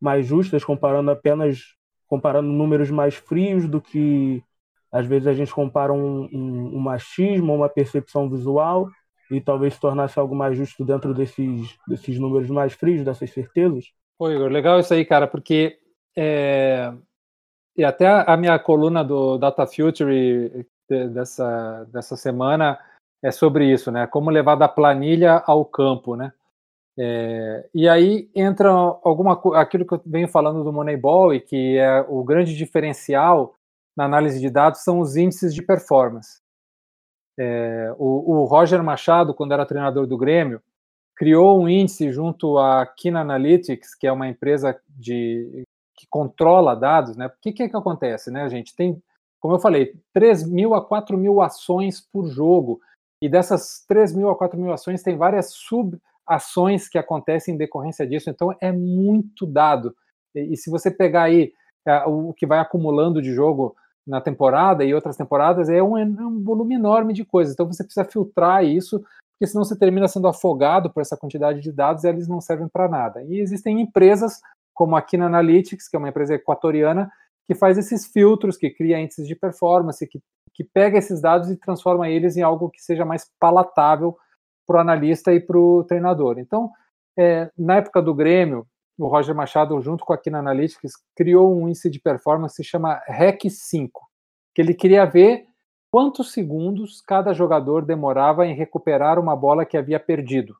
mais 0.00 0.26
justas, 0.26 0.64
comparando 0.64 1.10
apenas 1.10 1.60
comparando 2.08 2.48
números 2.48 2.90
mais 2.90 3.14
frios 3.14 3.68
do 3.68 3.80
que 3.80 4.42
às 4.90 5.06
vezes 5.06 5.28
a 5.28 5.32
gente 5.32 5.54
compara 5.54 5.92
um, 5.92 6.28
um, 6.32 6.76
um 6.76 6.80
machismo, 6.80 7.54
uma 7.54 7.68
percepção 7.68 8.28
visual 8.28 8.88
e 9.30 9.40
talvez 9.40 9.74
se 9.74 9.80
tornasse 9.80 10.18
algo 10.18 10.34
mais 10.34 10.56
justo 10.56 10.84
dentro 10.84 11.14
desses, 11.14 11.78
desses 11.86 12.18
números 12.18 12.50
mais 12.50 12.72
frios, 12.72 13.04
dessas 13.04 13.30
certezas? 13.30 13.84
Pô, 14.18 14.28
Igor, 14.28 14.50
legal 14.50 14.80
isso 14.80 14.92
aí, 14.92 15.04
cara, 15.04 15.28
porque 15.28 15.78
é, 16.16 16.92
e 17.80 17.84
até 17.84 18.06
a 18.06 18.36
minha 18.36 18.58
coluna 18.58 19.02
do 19.02 19.38
Data 19.38 19.66
Future 19.66 20.66
dessa, 20.86 21.88
dessa 21.90 22.14
semana 22.14 22.78
é 23.22 23.30
sobre 23.30 23.72
isso, 23.72 23.90
né? 23.90 24.06
Como 24.06 24.28
levar 24.28 24.56
da 24.56 24.68
planilha 24.68 25.42
ao 25.46 25.64
campo, 25.64 26.14
né? 26.14 26.30
É, 26.98 27.66
e 27.74 27.88
aí 27.88 28.30
entra 28.34 28.68
alguma 28.68 29.40
aquilo 29.54 29.86
que 29.86 29.94
eu 29.94 30.02
venho 30.04 30.28
falando 30.28 30.62
do 30.62 30.70
Moneyball 30.70 31.32
e 31.32 31.40
que 31.40 31.78
é 31.78 32.04
o 32.06 32.22
grande 32.22 32.54
diferencial 32.54 33.54
na 33.96 34.04
análise 34.04 34.38
de 34.38 34.50
dados 34.50 34.84
são 34.84 35.00
os 35.00 35.16
índices 35.16 35.54
de 35.54 35.62
performance. 35.62 36.38
É, 37.38 37.94
o, 37.96 38.40
o, 38.40 38.44
Roger 38.44 38.82
Machado, 38.82 39.32
quando 39.32 39.52
era 39.52 39.64
treinador 39.64 40.06
do 40.06 40.18
Grêmio, 40.18 40.60
criou 41.16 41.58
um 41.58 41.66
índice 41.66 42.12
junto 42.12 42.58
à 42.58 42.84
Kina 42.84 43.22
Analytics, 43.22 43.94
que 43.94 44.06
é 44.06 44.12
uma 44.12 44.28
empresa 44.28 44.78
de 44.86 45.64
que 46.00 46.06
controla 46.08 46.74
dados, 46.74 47.14
né? 47.16 47.26
O 47.26 47.32
que, 47.42 47.52
que 47.52 47.62
é 47.62 47.68
que 47.68 47.76
acontece, 47.76 48.30
né, 48.30 48.48
gente? 48.48 48.74
Tem, 48.74 49.00
como 49.38 49.54
eu 49.54 49.60
falei, 49.60 49.94
3 50.14 50.48
mil 50.48 50.74
a 50.74 50.84
4 50.84 51.16
mil 51.18 51.42
ações 51.42 52.00
por 52.00 52.26
jogo, 52.26 52.80
e 53.22 53.28
dessas 53.28 53.84
3 53.86 54.14
mil 54.14 54.30
a 54.30 54.36
4 54.36 54.58
mil 54.58 54.72
ações 54.72 55.02
tem 55.02 55.16
várias 55.16 55.52
sub 55.52 55.98
ações 56.26 56.88
que 56.88 56.96
acontecem 56.96 57.54
em 57.54 57.58
decorrência 57.58 58.06
disso. 58.06 58.30
Então, 58.30 58.54
é 58.60 58.72
muito 58.72 59.44
dado. 59.44 59.94
E, 60.34 60.54
e 60.54 60.56
se 60.56 60.70
você 60.70 60.90
pegar 60.90 61.24
aí 61.24 61.52
é, 61.86 62.04
o 62.06 62.32
que 62.32 62.46
vai 62.46 62.58
acumulando 62.58 63.20
de 63.20 63.34
jogo 63.34 63.74
na 64.06 64.20
temporada 64.20 64.84
e 64.84 64.94
outras 64.94 65.16
temporadas, 65.16 65.68
é 65.68 65.82
um, 65.82 65.98
é 65.98 66.04
um 66.04 66.42
volume 66.42 66.76
enorme 66.76 67.12
de 67.12 67.24
coisas. 67.24 67.52
Então, 67.52 67.66
você 67.66 67.84
precisa 67.84 68.04
filtrar 68.04 68.64
isso, 68.64 69.00
porque 69.32 69.50
senão 69.50 69.64
você 69.64 69.76
termina 69.76 70.08
sendo 70.08 70.28
afogado 70.28 70.88
por 70.90 71.00
essa 71.00 71.16
quantidade 71.16 71.60
de 71.60 71.72
dados 71.72 72.04
e 72.04 72.08
eles 72.08 72.28
não 72.28 72.40
servem 72.40 72.68
para 72.68 72.88
nada. 72.88 73.22
E 73.24 73.38
existem 73.38 73.80
empresas, 73.80 74.40
como 74.80 74.96
a 74.96 75.02
Kina 75.02 75.26
Analytics, 75.26 75.90
que 75.90 75.94
é 75.94 75.98
uma 75.98 76.08
empresa 76.08 76.32
equatoriana, 76.32 77.12
que 77.46 77.54
faz 77.54 77.76
esses 77.76 78.06
filtros, 78.06 78.56
que 78.56 78.70
cria 78.70 78.98
índices 78.98 79.28
de 79.28 79.36
performance, 79.36 80.06
que, 80.06 80.22
que 80.54 80.64
pega 80.64 80.96
esses 80.96 81.20
dados 81.20 81.50
e 81.50 81.56
transforma 81.58 82.08
eles 82.08 82.34
em 82.38 82.40
algo 82.40 82.70
que 82.70 82.82
seja 82.82 83.04
mais 83.04 83.30
palatável 83.38 84.16
para 84.66 84.78
o 84.78 84.80
analista 84.80 85.34
e 85.34 85.38
para 85.38 85.58
o 85.58 85.84
treinador. 85.84 86.38
Então, 86.38 86.70
é, 87.14 87.50
na 87.58 87.76
época 87.76 88.00
do 88.00 88.14
Grêmio, 88.14 88.66
o 88.96 89.06
Roger 89.06 89.34
Machado, 89.34 89.78
junto 89.82 90.02
com 90.02 90.14
a 90.14 90.18
Kina 90.18 90.38
Analytics, 90.38 90.92
criou 91.14 91.54
um 91.54 91.68
índice 91.68 91.90
de 91.90 92.00
performance 92.00 92.56
que 92.56 92.62
se 92.62 92.70
chama 92.70 93.02
REC 93.06 93.50
5, 93.50 94.00
que 94.54 94.62
ele 94.62 94.72
queria 94.72 95.04
ver 95.04 95.44
quantos 95.92 96.32
segundos 96.32 97.02
cada 97.02 97.34
jogador 97.34 97.84
demorava 97.84 98.46
em 98.46 98.54
recuperar 98.54 99.18
uma 99.18 99.36
bola 99.36 99.66
que 99.66 99.76
havia 99.76 100.00
perdido. 100.00 100.56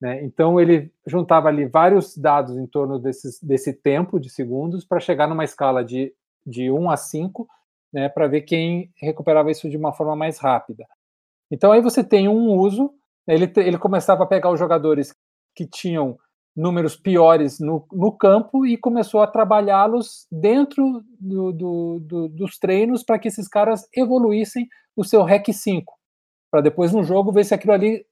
Né? 0.00 0.24
Então 0.24 0.58
ele 0.58 0.90
juntava 1.06 1.48
ali 1.48 1.66
vários 1.66 2.16
dados 2.16 2.56
em 2.56 2.66
torno 2.66 2.98
desses, 2.98 3.40
desse 3.42 3.72
tempo 3.72 4.18
de 4.18 4.30
segundos 4.30 4.84
para 4.84 5.00
chegar 5.00 5.28
numa 5.28 5.44
escala 5.44 5.84
de, 5.84 6.14
de 6.46 6.70
1 6.70 6.90
a 6.90 6.96
5, 6.96 7.46
né, 7.92 8.08
para 8.08 8.28
ver 8.28 8.42
quem 8.42 8.90
recuperava 8.96 9.50
isso 9.50 9.68
de 9.68 9.76
uma 9.76 9.92
forma 9.92 10.16
mais 10.16 10.38
rápida. 10.38 10.86
Então 11.50 11.72
aí 11.72 11.82
você 11.82 12.02
tem 12.02 12.28
um 12.28 12.56
uso, 12.56 12.92
ele, 13.26 13.52
ele 13.56 13.78
começava 13.78 14.22
a 14.22 14.26
pegar 14.26 14.50
os 14.50 14.58
jogadores 14.58 15.14
que 15.54 15.66
tinham 15.66 16.16
números 16.56 16.96
piores 16.96 17.60
no, 17.60 17.86
no 17.92 18.12
campo 18.12 18.66
e 18.66 18.76
começou 18.76 19.20
a 19.20 19.26
trabalhá-los 19.26 20.26
dentro 20.30 21.04
do, 21.18 21.52
do, 21.52 22.00
do, 22.00 22.28
dos 22.28 22.58
treinos 22.58 23.02
para 23.02 23.18
que 23.18 23.28
esses 23.28 23.48
caras 23.48 23.88
evoluíssem 23.94 24.68
o 24.96 25.04
seu 25.04 25.22
REC 25.22 25.52
5, 25.52 25.92
para 26.50 26.60
depois 26.60 26.92
no 26.92 27.02
jogo 27.02 27.32
ver 27.32 27.44
se 27.44 27.54
aquilo 27.54 27.72
ali 27.72 28.04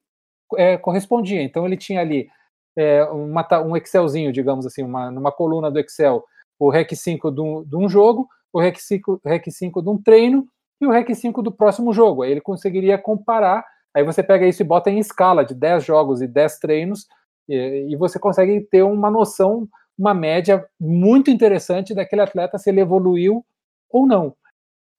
é, 0.57 0.77
correspondia. 0.77 1.41
Então 1.41 1.65
ele 1.65 1.77
tinha 1.77 2.01
ali 2.01 2.29
é, 2.77 3.03
uma, 3.05 3.45
um 3.61 3.75
Excelzinho, 3.75 4.31
digamos 4.31 4.65
assim, 4.65 4.83
uma, 4.83 5.11
numa 5.11 5.31
coluna 5.31 5.69
do 5.69 5.79
Excel, 5.79 6.23
o 6.57 6.69
REC 6.69 6.95
5 6.95 7.31
de 7.31 7.41
um, 7.41 7.63
de 7.63 7.75
um 7.75 7.87
jogo, 7.89 8.27
o 8.51 8.59
REC 8.59 8.77
5, 8.79 9.21
REC 9.25 9.51
5 9.51 9.81
de 9.81 9.89
um 9.89 10.01
treino 10.01 10.47
e 10.81 10.85
o 10.85 10.91
REC 10.91 11.13
5 11.13 11.41
do 11.41 11.51
próximo 11.51 11.93
jogo. 11.93 12.23
Aí 12.23 12.31
ele 12.31 12.41
conseguiria 12.41 12.97
comparar, 12.97 13.65
aí 13.93 14.03
você 14.03 14.23
pega 14.23 14.47
isso 14.47 14.61
e 14.61 14.65
bota 14.65 14.89
em 14.89 14.99
escala 14.99 15.43
de 15.43 15.53
10 15.53 15.83
jogos 15.83 16.21
e 16.21 16.27
10 16.27 16.59
treinos, 16.59 17.07
e, 17.49 17.95
você 17.97 18.19
consegue 18.19 18.61
ter 18.61 18.83
uma 18.83 19.09
noção, 19.09 19.67
uma 19.97 20.13
média 20.13 20.63
muito 20.79 21.31
interessante 21.31 21.95
daquele 21.95 22.21
atleta 22.21 22.59
se 22.59 22.69
ele 22.69 22.79
evoluiu 22.79 23.43
ou 23.89 24.05
não. 24.05 24.35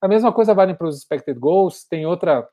A 0.02 0.08
mesma 0.08 0.32
coisa 0.32 0.52
vale 0.52 0.74
para 0.74 0.88
os 0.88 0.98
expected 0.98 1.38
goals, 1.38 1.84
tem 1.84 2.06
outra 2.06 2.48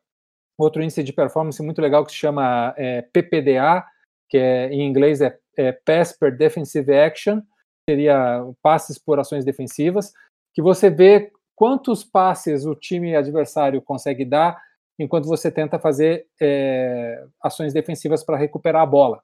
outro 0.57 0.81
índice 0.81 1.03
de 1.03 1.13
performance 1.13 1.61
muito 1.61 1.81
legal 1.81 2.05
que 2.05 2.11
se 2.11 2.17
chama 2.17 2.73
é, 2.77 3.01
PPDA, 3.01 3.85
que 4.29 4.37
é, 4.37 4.69
em 4.69 4.87
inglês 4.87 5.21
é, 5.21 5.37
é 5.55 5.71
Pass 5.71 6.13
per 6.13 6.35
Defensive 6.35 6.93
Action, 6.93 7.41
seria 7.89 8.43
passes 8.61 8.97
por 8.97 9.19
ações 9.19 9.45
defensivas, 9.45 10.11
que 10.53 10.61
você 10.61 10.89
vê 10.89 11.31
quantos 11.55 12.03
passes 12.03 12.65
o 12.65 12.75
time 12.75 13.15
adversário 13.15 13.81
consegue 13.81 14.25
dar 14.25 14.61
enquanto 14.99 15.25
você 15.25 15.51
tenta 15.51 15.79
fazer 15.79 16.27
é, 16.41 17.23
ações 17.41 17.73
defensivas 17.73 18.23
para 18.23 18.37
recuperar 18.37 18.81
a 18.81 18.85
bola. 18.85 19.21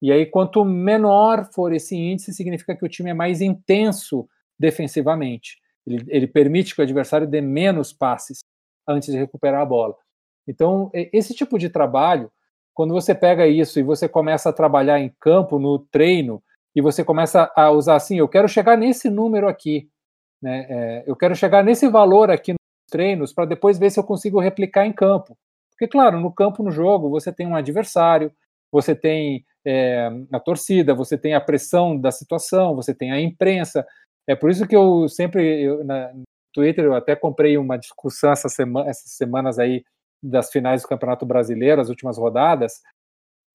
E 0.00 0.12
aí, 0.12 0.26
quanto 0.26 0.64
menor 0.64 1.50
for 1.52 1.72
esse 1.72 1.96
índice, 1.96 2.32
significa 2.32 2.76
que 2.76 2.84
o 2.84 2.88
time 2.88 3.10
é 3.10 3.14
mais 3.14 3.40
intenso 3.40 4.28
defensivamente. 4.58 5.58
Ele, 5.86 6.04
ele 6.08 6.26
permite 6.26 6.74
que 6.74 6.80
o 6.80 6.84
adversário 6.84 7.26
dê 7.26 7.40
menos 7.40 7.92
passes 7.92 8.40
antes 8.86 9.12
de 9.12 9.18
recuperar 9.18 9.62
a 9.62 9.66
bola. 9.66 9.96
Então, 10.46 10.90
esse 10.92 11.34
tipo 11.34 11.58
de 11.58 11.68
trabalho, 11.68 12.30
quando 12.74 12.94
você 12.94 13.14
pega 13.14 13.46
isso 13.46 13.78
e 13.80 13.82
você 13.82 14.08
começa 14.08 14.50
a 14.50 14.52
trabalhar 14.52 15.00
em 15.00 15.12
campo, 15.20 15.58
no 15.58 15.78
treino, 15.78 16.42
e 16.74 16.80
você 16.80 17.02
começa 17.02 17.50
a 17.56 17.70
usar 17.70 17.96
assim, 17.96 18.18
eu 18.18 18.28
quero 18.28 18.48
chegar 18.48 18.76
nesse 18.76 19.08
número 19.08 19.48
aqui, 19.48 19.88
né? 20.42 20.66
É, 20.68 21.04
eu 21.06 21.16
quero 21.16 21.34
chegar 21.34 21.64
nesse 21.64 21.88
valor 21.88 22.30
aqui 22.30 22.52
nos 22.52 22.90
treinos 22.90 23.32
para 23.32 23.46
depois 23.46 23.78
ver 23.78 23.90
se 23.90 23.98
eu 23.98 24.04
consigo 24.04 24.38
replicar 24.38 24.86
em 24.86 24.92
campo. 24.92 25.36
Porque, 25.70 25.88
claro, 25.88 26.20
no 26.20 26.32
campo, 26.32 26.62
no 26.62 26.70
jogo, 26.70 27.08
você 27.08 27.32
tem 27.32 27.46
um 27.46 27.56
adversário, 27.56 28.30
você 28.70 28.94
tem 28.94 29.44
é, 29.64 30.10
a 30.32 30.38
torcida, 30.38 30.94
você 30.94 31.16
tem 31.16 31.34
a 31.34 31.40
pressão 31.40 31.98
da 31.98 32.10
situação, 32.10 32.74
você 32.74 32.94
tem 32.94 33.10
a 33.10 33.20
imprensa. 33.20 33.86
É 34.26 34.36
por 34.36 34.50
isso 34.50 34.66
que 34.66 34.76
eu 34.76 35.08
sempre, 35.08 35.62
eu, 35.62 35.82
na, 35.84 36.12
Twitter, 36.52 36.84
eu 36.84 36.94
até 36.94 37.14
comprei 37.14 37.58
uma 37.58 37.78
discussão 37.78 38.32
essa 38.32 38.48
semana, 38.48 38.88
essas 38.88 39.12
semanas 39.12 39.58
aí 39.58 39.84
das 40.22 40.50
finais 40.50 40.82
do 40.82 40.88
Campeonato 40.88 41.24
Brasileiro, 41.26 41.80
as 41.80 41.88
últimas 41.88 42.18
rodadas, 42.18 42.80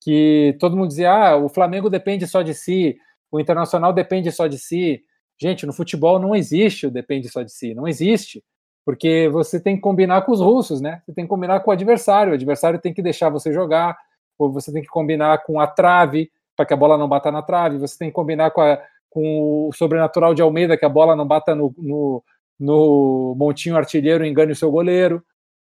que 0.01 0.55
todo 0.59 0.75
mundo 0.75 0.89
dizia: 0.89 1.11
ah, 1.11 1.37
o 1.37 1.49
Flamengo 1.49 1.89
depende 1.89 2.27
só 2.27 2.41
de 2.41 2.53
si, 2.53 2.97
o 3.31 3.39
Internacional 3.39 3.93
depende 3.93 4.31
só 4.31 4.47
de 4.47 4.57
si. 4.57 5.03
Gente, 5.39 5.65
no 5.65 5.73
futebol 5.73 6.19
não 6.19 6.35
existe 6.35 6.85
o 6.85 6.91
depende 6.91 7.29
só 7.29 7.41
de 7.41 7.51
si, 7.51 7.73
não 7.73 7.87
existe. 7.87 8.43
Porque 8.85 9.29
você 9.29 9.59
tem 9.59 9.75
que 9.75 9.81
combinar 9.81 10.23
com 10.23 10.31
os 10.31 10.39
russos, 10.39 10.81
né? 10.81 11.01
Você 11.05 11.13
tem 11.13 11.25
que 11.25 11.29
combinar 11.29 11.59
com 11.59 11.69
o 11.69 11.73
adversário, 11.73 12.31
o 12.31 12.35
adversário 12.35 12.79
tem 12.79 12.93
que 12.93 13.01
deixar 13.01 13.29
você 13.29 13.53
jogar, 13.53 13.97
ou 14.37 14.51
você 14.51 14.71
tem 14.73 14.81
que 14.81 14.87
combinar 14.87 15.43
com 15.43 15.59
a 15.59 15.67
trave, 15.67 16.31
para 16.55 16.65
que 16.65 16.73
a 16.73 16.77
bola 16.77 16.97
não 16.97 17.07
bata 17.07 17.31
na 17.31 17.41
trave, 17.41 17.77
você 17.77 17.97
tem 17.97 18.09
que 18.09 18.13
combinar 18.13 18.51
com, 18.51 18.61
a, 18.61 18.79
com 19.09 19.67
o 19.67 19.73
sobrenatural 19.73 20.33
de 20.33 20.41
Almeida, 20.41 20.77
que 20.77 20.85
a 20.85 20.89
bola 20.89 21.15
não 21.15 21.27
bata 21.27 21.53
no, 21.53 21.73
no, 21.77 22.23
no 22.59 23.35
montinho 23.37 23.77
artilheiro 23.77 24.25
e 24.25 24.29
engane 24.29 24.51
o 24.51 24.55
seu 24.55 24.71
goleiro. 24.71 25.23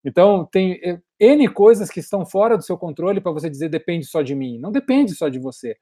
Então, 0.07 0.47
tem 0.47 0.79
eh, 0.85 1.01
N 1.19 1.49
coisas 1.49 1.91
que 1.91 1.99
estão 1.99 2.25
fora 2.25 2.57
do 2.57 2.63
seu 2.63 2.79
controle 2.79 3.21
para 3.21 3.33
você 3.33 3.51
dizer 3.51 3.69
depende 3.69 4.07
só 4.07 4.23
de 4.23 4.37
mim. 4.37 4.57
Não 4.57 4.71
depende 4.71 5.13
só 5.17 5.29
de 5.29 5.41
você. 5.41 5.77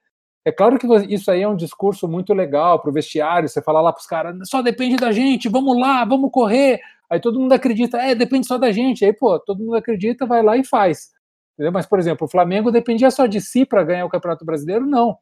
É 0.46 0.50
claro 0.50 0.78
que 0.78 0.87
isso 1.12 1.30
aí 1.30 1.42
é 1.42 1.48
um 1.48 1.54
discurso 1.56 2.08
muito 2.08 2.32
legal 2.32 2.80
para 2.80 2.90
o 2.90 2.92
vestiário, 2.92 3.48
você 3.48 3.60
falar 3.62 3.82
lá 3.82 3.92
para 3.92 4.00
os 4.00 4.06
caras, 4.06 4.37
só 4.44 4.62
depende 4.62 4.96
da 4.96 5.12
gente, 5.12 5.48
vamos 5.48 5.78
lá, 5.78 6.04
vamos 6.06 6.30
correr. 6.30 6.80
Aí 7.10 7.20
todo 7.20 7.38
mundo 7.38 7.52
acredita, 7.52 7.98
é, 7.98 8.14
depende 8.14 8.46
só 8.46 8.56
da 8.56 8.72
gente. 8.72 9.04
Aí, 9.04 9.12
pô, 9.12 9.38
todo 9.38 9.62
mundo 9.62 9.76
acredita, 9.76 10.26
vai 10.26 10.42
lá 10.42 10.56
e 10.56 10.64
faz. 10.64 11.10
Entendeu? 11.54 11.72
Mas, 11.72 11.87
por 11.87 11.98
exemplo, 11.98 12.26
o 12.26 12.30
Flamengo 12.30 12.70
dependia 12.70 13.10
só 13.10 13.26
de 13.26 13.40
si 13.42 13.66
para 13.66 13.84
ganhar 13.84 14.06
o 14.06 14.08
Campeonato 14.08 14.44
Brasileiro? 14.44 14.87
Não. 14.87 15.16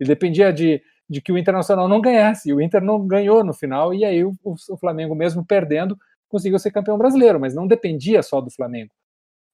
Ele 0.00 0.08
dependia 0.08 0.52
de, 0.52 0.82
de 1.08 1.20
que 1.20 1.30
o 1.30 1.38
Internacional 1.38 1.88
não 1.88 2.00
ganhasse. 2.00 2.48
E 2.48 2.54
o 2.54 2.60
Inter 2.60 2.82
não 2.82 3.06
ganhou 3.06 3.44
no 3.44 3.52
final, 3.52 3.94
e 3.94 4.04
aí 4.04 4.24
o, 4.24 4.32
o 4.44 4.76
Flamengo, 4.78 5.14
mesmo 5.14 5.44
perdendo, 5.44 5.96
conseguiu 6.28 6.58
ser 6.58 6.70
campeão 6.70 6.98
brasileiro, 6.98 7.40
mas 7.40 7.54
não 7.54 7.66
dependia 7.66 8.22
só 8.22 8.40
do 8.40 8.50
Flamengo. 8.50 8.92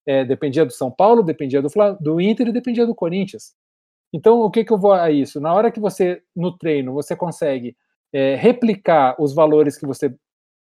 É, 0.07 0.25
dependia 0.25 0.65
do 0.65 0.73
São 0.73 0.91
Paulo, 0.91 1.23
dependia 1.23 1.63
do, 1.63 1.69
do 2.01 2.21
Inter 2.21 2.49
e 2.49 2.53
dependia 2.53 2.87
do 2.87 2.95
Corinthians. 2.95 3.55
Então, 4.13 4.41
o 4.41 4.51
que, 4.51 4.65
que 4.65 4.73
eu 4.73 4.79
vou 4.79 4.93
a 4.93 5.11
isso? 5.11 5.41
Na 5.41 5.55
hora 5.55 5.71
que 5.71 5.81
você, 5.81 6.23
no 6.35 6.57
treino, 6.57 6.93
você 6.93 7.17
consegue 7.17 7.77
é, 8.13 8.35
replicar 8.35 9.17
os 9.19 9.35
valores 9.35 9.79
que 9.79 9.87
você 9.87 10.15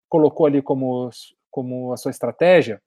colocou 0.08 0.46
ali 0.46 0.60
como, 0.60 1.08
como 1.50 1.92
a 1.92 1.96
sua 1.96 2.10
estratégia, 2.10 2.80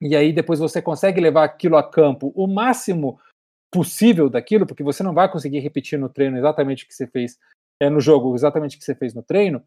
e 0.00 0.16
aí 0.16 0.32
depois 0.32 0.58
você 0.58 0.80
consegue 0.80 1.20
levar 1.20 1.44
aquilo 1.44 1.76
a 1.76 1.82
campo 1.82 2.32
o 2.34 2.46
máximo 2.46 3.20
possível 3.70 4.30
daquilo, 4.30 4.66
porque 4.66 4.82
você 4.82 5.02
não 5.02 5.12
vai 5.12 5.30
conseguir 5.30 5.60
repetir 5.60 5.98
no 5.98 6.08
treino 6.08 6.38
exatamente 6.38 6.84
o 6.84 6.88
que 6.88 6.94
você 6.94 7.06
fez 7.06 7.38
é, 7.78 7.90
no 7.90 8.00
jogo, 8.00 8.34
exatamente 8.34 8.76
o 8.76 8.78
que 8.78 8.84
você 8.84 8.94
fez 8.94 9.14
no 9.14 9.22
treino. 9.22 9.62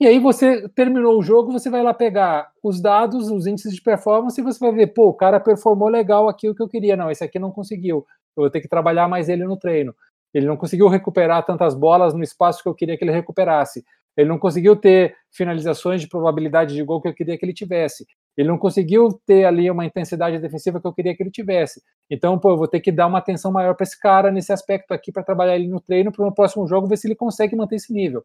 E 0.00 0.06
aí 0.06 0.18
você 0.18 0.68
terminou 0.70 1.18
o 1.18 1.22
jogo, 1.22 1.52
você 1.52 1.70
vai 1.70 1.82
lá 1.82 1.94
pegar 1.94 2.50
os 2.62 2.80
dados, 2.80 3.30
os 3.30 3.46
índices 3.46 3.74
de 3.74 3.80
performance 3.80 4.40
e 4.40 4.44
você 4.44 4.58
vai 4.58 4.72
ver, 4.72 4.88
pô, 4.88 5.08
o 5.08 5.14
cara 5.14 5.38
performou 5.38 5.88
legal 5.88 6.28
aqui 6.28 6.48
o 6.48 6.54
que 6.54 6.62
eu 6.62 6.68
queria. 6.68 6.96
Não, 6.96 7.10
esse 7.10 7.22
aqui 7.22 7.38
não 7.38 7.52
conseguiu. 7.52 8.04
Eu 8.36 8.42
vou 8.42 8.50
ter 8.50 8.60
que 8.60 8.68
trabalhar 8.68 9.06
mais 9.06 9.28
ele 9.28 9.44
no 9.44 9.56
treino. 9.56 9.94
Ele 10.34 10.46
não 10.46 10.56
conseguiu 10.56 10.88
recuperar 10.88 11.44
tantas 11.44 11.74
bolas 11.74 12.14
no 12.14 12.22
espaço 12.22 12.62
que 12.62 12.68
eu 12.68 12.74
queria 12.74 12.96
que 12.96 13.04
ele 13.04 13.12
recuperasse. 13.12 13.84
Ele 14.16 14.28
não 14.28 14.38
conseguiu 14.38 14.76
ter 14.76 15.14
finalizações 15.30 16.00
de 16.00 16.08
probabilidade 16.08 16.74
de 16.74 16.82
gol 16.82 17.00
que 17.00 17.08
eu 17.08 17.14
queria 17.14 17.38
que 17.38 17.44
ele 17.44 17.54
tivesse. 17.54 18.06
Ele 18.36 18.48
não 18.48 18.58
conseguiu 18.58 19.08
ter 19.26 19.44
ali 19.44 19.70
uma 19.70 19.84
intensidade 19.84 20.38
defensiva 20.38 20.80
que 20.80 20.86
eu 20.86 20.92
queria 20.92 21.14
que 21.14 21.22
ele 21.22 21.30
tivesse. 21.30 21.82
Então, 22.10 22.38
pô, 22.38 22.50
eu 22.50 22.56
vou 22.56 22.68
ter 22.68 22.80
que 22.80 22.90
dar 22.90 23.06
uma 23.06 23.18
atenção 23.18 23.52
maior 23.52 23.74
para 23.74 23.84
esse 23.84 23.98
cara 23.98 24.30
nesse 24.30 24.52
aspecto 24.52 24.92
aqui 24.92 25.12
para 25.12 25.22
trabalhar 25.22 25.54
ele 25.54 25.68
no 25.68 25.80
treino 25.80 26.10
para 26.10 26.24
no 26.24 26.34
próximo 26.34 26.66
jogo 26.66 26.86
ver 26.86 26.96
se 26.96 27.06
ele 27.06 27.14
consegue 27.14 27.54
manter 27.56 27.76
esse 27.76 27.92
nível. 27.92 28.24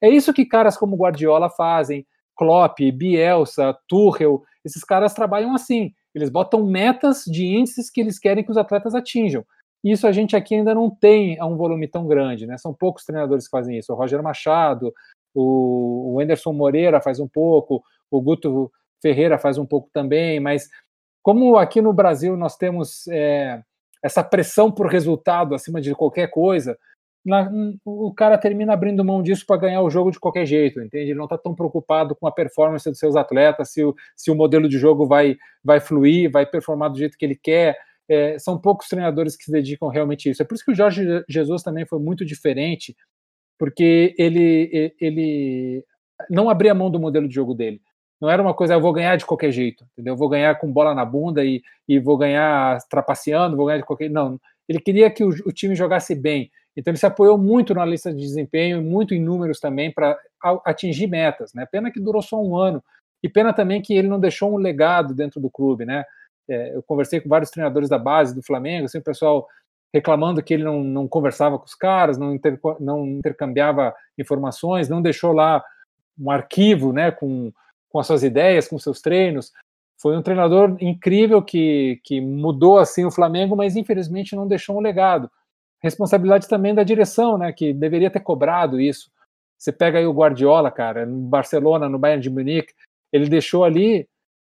É 0.00 0.08
isso 0.08 0.32
que 0.32 0.44
caras 0.44 0.76
como 0.76 0.96
Guardiola 0.96 1.50
fazem, 1.50 2.06
Klopp, 2.36 2.78
Bielsa, 2.94 3.76
Tuchel, 3.88 4.42
esses 4.64 4.84
caras 4.84 5.14
trabalham 5.14 5.54
assim. 5.54 5.92
Eles 6.14 6.30
botam 6.30 6.64
metas 6.64 7.24
de 7.24 7.46
índices 7.46 7.90
que 7.90 8.00
eles 8.00 8.18
querem 8.18 8.44
que 8.44 8.50
os 8.50 8.56
atletas 8.56 8.94
atinjam. 8.94 9.44
Isso 9.82 10.06
a 10.06 10.12
gente 10.12 10.34
aqui 10.34 10.54
ainda 10.54 10.74
não 10.74 10.90
tem 10.90 11.38
a 11.38 11.46
um 11.46 11.56
volume 11.56 11.86
tão 11.86 12.06
grande, 12.06 12.46
né? 12.46 12.58
São 12.58 12.74
poucos 12.74 13.04
treinadores 13.04 13.44
que 13.44 13.50
fazem 13.50 13.78
isso. 13.78 13.92
O 13.92 13.96
Roger 13.96 14.22
Machado, 14.22 14.92
o 15.34 16.18
Anderson 16.20 16.52
Moreira 16.52 17.00
faz 17.00 17.20
um 17.20 17.28
pouco, 17.28 17.82
o 18.10 18.20
Guto 18.20 18.72
Ferreira 19.00 19.38
faz 19.38 19.58
um 19.58 19.66
pouco 19.66 19.88
também, 19.92 20.40
mas 20.40 20.68
como 21.22 21.56
aqui 21.56 21.80
no 21.80 21.92
Brasil 21.92 22.36
nós 22.36 22.56
temos 22.56 23.06
é, 23.08 23.62
essa 24.02 24.24
pressão 24.24 24.70
por 24.70 24.86
resultado 24.86 25.54
acima 25.54 25.80
de 25.80 25.94
qualquer 25.94 26.28
coisa, 26.28 26.76
na, 27.24 27.50
o 27.84 28.12
cara 28.14 28.38
termina 28.38 28.72
abrindo 28.72 29.04
mão 29.04 29.22
disso 29.22 29.44
para 29.46 29.60
ganhar 29.60 29.82
o 29.82 29.90
jogo 29.90 30.10
de 30.10 30.18
qualquer 30.20 30.46
jeito, 30.46 30.80
entende? 30.80 31.10
Ele 31.10 31.18
não 31.18 31.24
está 31.24 31.36
tão 31.36 31.54
preocupado 31.54 32.14
com 32.14 32.26
a 32.26 32.32
performance 32.32 32.88
dos 32.88 32.98
seus 32.98 33.16
atletas, 33.16 33.70
se 33.70 33.84
o, 33.84 33.94
se 34.16 34.30
o 34.30 34.34
modelo 34.34 34.68
de 34.68 34.78
jogo 34.78 35.06
vai, 35.06 35.36
vai 35.62 35.80
fluir, 35.80 36.30
vai 36.30 36.46
performar 36.46 36.90
do 36.90 36.98
jeito 36.98 37.18
que 37.18 37.24
ele 37.24 37.36
quer. 37.36 37.76
É, 38.08 38.38
são 38.38 38.58
poucos 38.58 38.88
treinadores 38.88 39.36
que 39.36 39.44
se 39.44 39.52
dedicam 39.52 39.88
realmente 39.88 40.28
a 40.28 40.32
isso. 40.32 40.42
É 40.42 40.44
por 40.44 40.54
isso 40.54 40.64
que 40.64 40.72
o 40.72 40.74
Jorge 40.74 41.04
Jesus 41.28 41.62
também 41.62 41.84
foi 41.84 41.98
muito 41.98 42.24
diferente, 42.24 42.96
porque 43.58 44.14
ele, 44.16 44.94
ele 45.00 45.84
não 46.30 46.48
abria 46.48 46.74
mão 46.74 46.90
do 46.90 47.00
modelo 47.00 47.28
de 47.28 47.34
jogo 47.34 47.54
dele. 47.54 47.80
Não 48.20 48.28
era 48.28 48.42
uma 48.42 48.54
coisa, 48.54 48.74
eu 48.74 48.80
vou 48.80 48.92
ganhar 48.92 49.16
de 49.16 49.26
qualquer 49.26 49.52
jeito, 49.52 49.84
entendeu? 49.92 50.14
Eu 50.14 50.18
vou 50.18 50.28
ganhar 50.28 50.58
com 50.58 50.72
bola 50.72 50.94
na 50.94 51.04
bunda 51.04 51.44
e, 51.44 51.62
e 51.86 52.00
vou 52.00 52.16
ganhar 52.16 52.78
trapaceando, 52.88 53.56
vou 53.56 53.66
ganhar 53.66 53.78
de 53.78 53.84
qualquer. 53.84 54.10
Não, 54.10 54.40
ele 54.68 54.80
queria 54.80 55.10
que 55.10 55.22
o, 55.22 55.28
o 55.28 55.52
time 55.52 55.74
jogasse 55.74 56.14
bem. 56.14 56.50
Então 56.76 56.90
ele 56.90 56.98
se 56.98 57.06
apoiou 57.06 57.36
muito 57.36 57.74
na 57.74 57.84
lista 57.84 58.12
de 58.12 58.20
desempenho, 58.20 58.82
muito 58.82 59.14
em 59.14 59.20
números 59.20 59.60
também 59.60 59.92
para 59.92 60.16
atingir 60.64 61.06
metas, 61.06 61.52
né? 61.52 61.66
Pena 61.66 61.90
que 61.90 62.00
durou 62.00 62.22
só 62.22 62.40
um 62.40 62.56
ano 62.56 62.82
e 63.22 63.28
pena 63.28 63.52
também 63.52 63.82
que 63.82 63.94
ele 63.94 64.08
não 64.08 64.20
deixou 64.20 64.52
um 64.52 64.56
legado 64.58 65.14
dentro 65.14 65.40
do 65.40 65.50
clube, 65.50 65.84
né? 65.84 66.04
É, 66.48 66.76
eu 66.76 66.82
conversei 66.82 67.20
com 67.20 67.28
vários 67.28 67.50
treinadores 67.50 67.88
da 67.88 67.98
base 67.98 68.34
do 68.34 68.42
Flamengo, 68.42 68.86
assim, 68.86 68.98
o 68.98 69.02
pessoal 69.02 69.46
reclamando 69.92 70.42
que 70.42 70.54
ele 70.54 70.64
não, 70.64 70.82
não 70.82 71.08
conversava 71.08 71.58
com 71.58 71.64
os 71.64 71.74
caras, 71.74 72.16
não, 72.16 72.34
inter, 72.34 72.58
não 72.78 73.06
intercambiava 73.06 73.94
informações, 74.16 74.88
não 74.88 75.02
deixou 75.02 75.32
lá 75.32 75.62
um 76.18 76.30
arquivo, 76.30 76.92
né, 76.92 77.10
com 77.10 77.52
com 77.88 77.98
as 77.98 78.06
suas 78.06 78.22
ideias, 78.22 78.68
com 78.68 78.78
seus 78.78 79.00
treinos. 79.00 79.52
Foi 80.00 80.16
um 80.16 80.22
treinador 80.22 80.76
incrível 80.80 81.42
que, 81.42 82.00
que 82.04 82.20
mudou 82.20 82.78
assim 82.78 83.04
o 83.04 83.10
Flamengo, 83.10 83.56
mas 83.56 83.76
infelizmente 83.76 84.36
não 84.36 84.46
deixou 84.46 84.76
um 84.76 84.80
legado. 84.80 85.30
Responsabilidade 85.80 86.48
também 86.48 86.74
da 86.74 86.82
direção, 86.82 87.38
né, 87.38 87.52
que 87.52 87.72
deveria 87.72 88.10
ter 88.10 88.20
cobrado 88.20 88.80
isso. 88.80 89.10
Você 89.58 89.72
pega 89.72 89.98
aí 89.98 90.06
o 90.06 90.12
Guardiola, 90.12 90.70
cara, 90.70 91.04
no 91.04 91.18
Barcelona, 91.28 91.88
no 91.88 91.98
Bayern 91.98 92.22
de 92.22 92.30
Munique, 92.30 92.74
ele 93.12 93.28
deixou 93.28 93.64
ali 93.64 94.08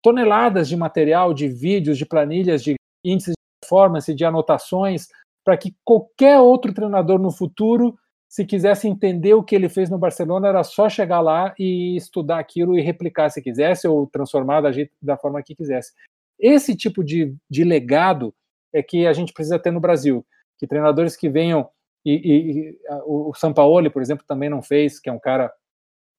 toneladas 0.02 0.68
de 0.68 0.76
material, 0.76 1.32
de 1.32 1.48
vídeos, 1.48 1.98
de 1.98 2.06
planilhas, 2.06 2.62
de 2.62 2.74
índices 3.04 3.32
de 3.32 3.60
performance, 3.60 4.14
de 4.14 4.24
anotações, 4.24 5.08
para 5.44 5.56
que 5.56 5.74
qualquer 5.84 6.38
outro 6.38 6.72
treinador 6.72 7.18
no 7.18 7.30
futuro 7.30 7.98
se 8.28 8.44
quisesse 8.44 8.86
entender 8.86 9.34
o 9.34 9.42
que 9.42 9.56
ele 9.56 9.68
fez 9.68 9.90
no 9.90 9.98
Barcelona, 9.98 10.48
era 10.48 10.62
só 10.62 10.88
chegar 10.88 11.20
lá 11.20 11.52
e 11.58 11.96
estudar 11.96 12.38
aquilo 12.38 12.78
e 12.78 12.80
replicar 12.80 13.28
se 13.28 13.42
quisesse, 13.42 13.88
ou 13.88 14.06
transformar 14.06 14.60
da, 14.60 14.70
da 15.02 15.16
forma 15.16 15.42
que 15.42 15.54
quisesse. 15.54 15.92
Esse 16.38 16.76
tipo 16.76 17.02
de, 17.02 17.34
de 17.50 17.64
legado 17.64 18.32
é 18.72 18.82
que 18.82 19.06
a 19.06 19.12
gente 19.12 19.32
precisa 19.32 19.58
ter 19.58 19.72
no 19.72 19.80
Brasil, 19.80 20.24
que 20.60 20.66
treinadores 20.66 21.16
que 21.16 21.30
venham, 21.30 21.66
e, 22.04 22.12
e, 22.12 22.50
e 22.50 22.78
o 23.06 23.32
Sampaoli, 23.34 23.88
por 23.88 24.02
exemplo, 24.02 24.26
também 24.28 24.50
não 24.50 24.60
fez, 24.60 25.00
que 25.00 25.08
é 25.08 25.12
um 25.12 25.18
cara 25.18 25.50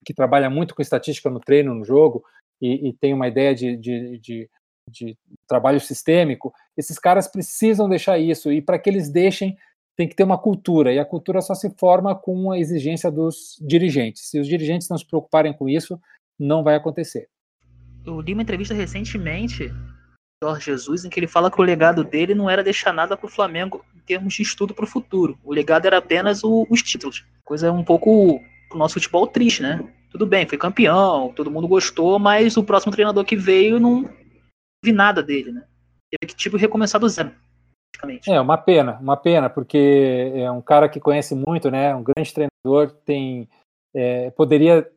que 0.03 0.15
trabalha 0.15 0.49
muito 0.49 0.73
com 0.73 0.81
estatística 0.81 1.29
no 1.29 1.39
treino, 1.39 1.75
no 1.75 1.85
jogo, 1.85 2.23
e, 2.59 2.89
e 2.89 2.93
tem 2.93 3.13
uma 3.13 3.27
ideia 3.27 3.53
de, 3.53 3.77
de, 3.77 4.17
de, 4.17 4.49
de 4.89 5.17
trabalho 5.47 5.79
sistêmico, 5.79 6.51
esses 6.75 6.97
caras 6.97 7.27
precisam 7.27 7.87
deixar 7.87 8.17
isso, 8.17 8.51
e 8.51 8.63
para 8.63 8.79
que 8.79 8.89
eles 8.89 9.11
deixem, 9.11 9.55
tem 9.95 10.07
que 10.07 10.15
ter 10.15 10.23
uma 10.23 10.39
cultura, 10.39 10.91
e 10.91 10.97
a 10.97 11.05
cultura 11.05 11.39
só 11.39 11.53
se 11.53 11.69
forma 11.77 12.15
com 12.15 12.51
a 12.51 12.57
exigência 12.57 13.11
dos 13.11 13.59
dirigentes. 13.61 14.27
Se 14.27 14.39
os 14.39 14.47
dirigentes 14.47 14.89
não 14.89 14.97
se 14.97 15.05
preocuparem 15.05 15.53
com 15.53 15.69
isso, 15.69 16.01
não 16.39 16.63
vai 16.63 16.75
acontecer. 16.75 17.29
Eu 18.03 18.19
li 18.19 18.33
uma 18.33 18.41
entrevista 18.41 18.73
recentemente 18.73 19.71
Jorge 20.43 20.65
Jesus, 20.65 21.05
em 21.05 21.09
que 21.09 21.19
ele 21.19 21.27
fala 21.27 21.51
que 21.51 21.61
o 21.61 21.63
legado 21.63 22.03
dele 22.03 22.33
não 22.33 22.49
era 22.49 22.63
deixar 22.63 22.91
nada 22.91 23.15
para 23.15 23.27
o 23.27 23.29
Flamengo 23.29 23.85
termos 24.01 24.33
de 24.33 24.41
estudo 24.41 24.73
para 24.73 24.85
o 24.85 24.87
futuro. 24.87 25.37
O 25.43 25.53
legado 25.53 25.85
era 25.85 25.97
apenas 25.97 26.43
o, 26.43 26.65
os 26.69 26.81
títulos. 26.81 27.25
Coisa 27.43 27.71
um 27.71 27.83
pouco 27.83 28.41
o 28.71 28.77
nosso 28.77 28.95
futebol 28.95 29.27
triste, 29.27 29.61
né? 29.61 29.83
Tudo 30.09 30.25
bem, 30.25 30.47
foi 30.47 30.57
campeão, 30.57 31.31
todo 31.33 31.51
mundo 31.51 31.67
gostou, 31.67 32.19
mas 32.19 32.57
o 32.57 32.63
próximo 32.63 32.91
treinador 32.91 33.23
que 33.23 33.35
veio 33.35 33.79
não 33.79 34.09
vi 34.83 34.91
nada 34.91 35.23
dele, 35.23 35.51
né? 35.51 35.63
Teve 36.09 36.33
que 36.33 36.35
tipo 36.35 36.57
recomeçar 36.57 36.99
do 36.99 37.07
zero. 37.07 37.31
É, 38.27 38.39
uma 38.39 38.57
pena, 38.57 38.97
uma 38.99 39.15
pena, 39.15 39.49
porque 39.49 40.31
é 40.35 40.49
um 40.51 40.61
cara 40.61 40.89
que 40.89 40.99
conhece 40.99 41.35
muito, 41.35 41.69
né? 41.69 41.95
Um 41.95 42.03
grande 42.03 42.33
treinador, 42.33 42.91
tem. 43.05 43.47
É, 43.93 44.31
poderia. 44.31 44.89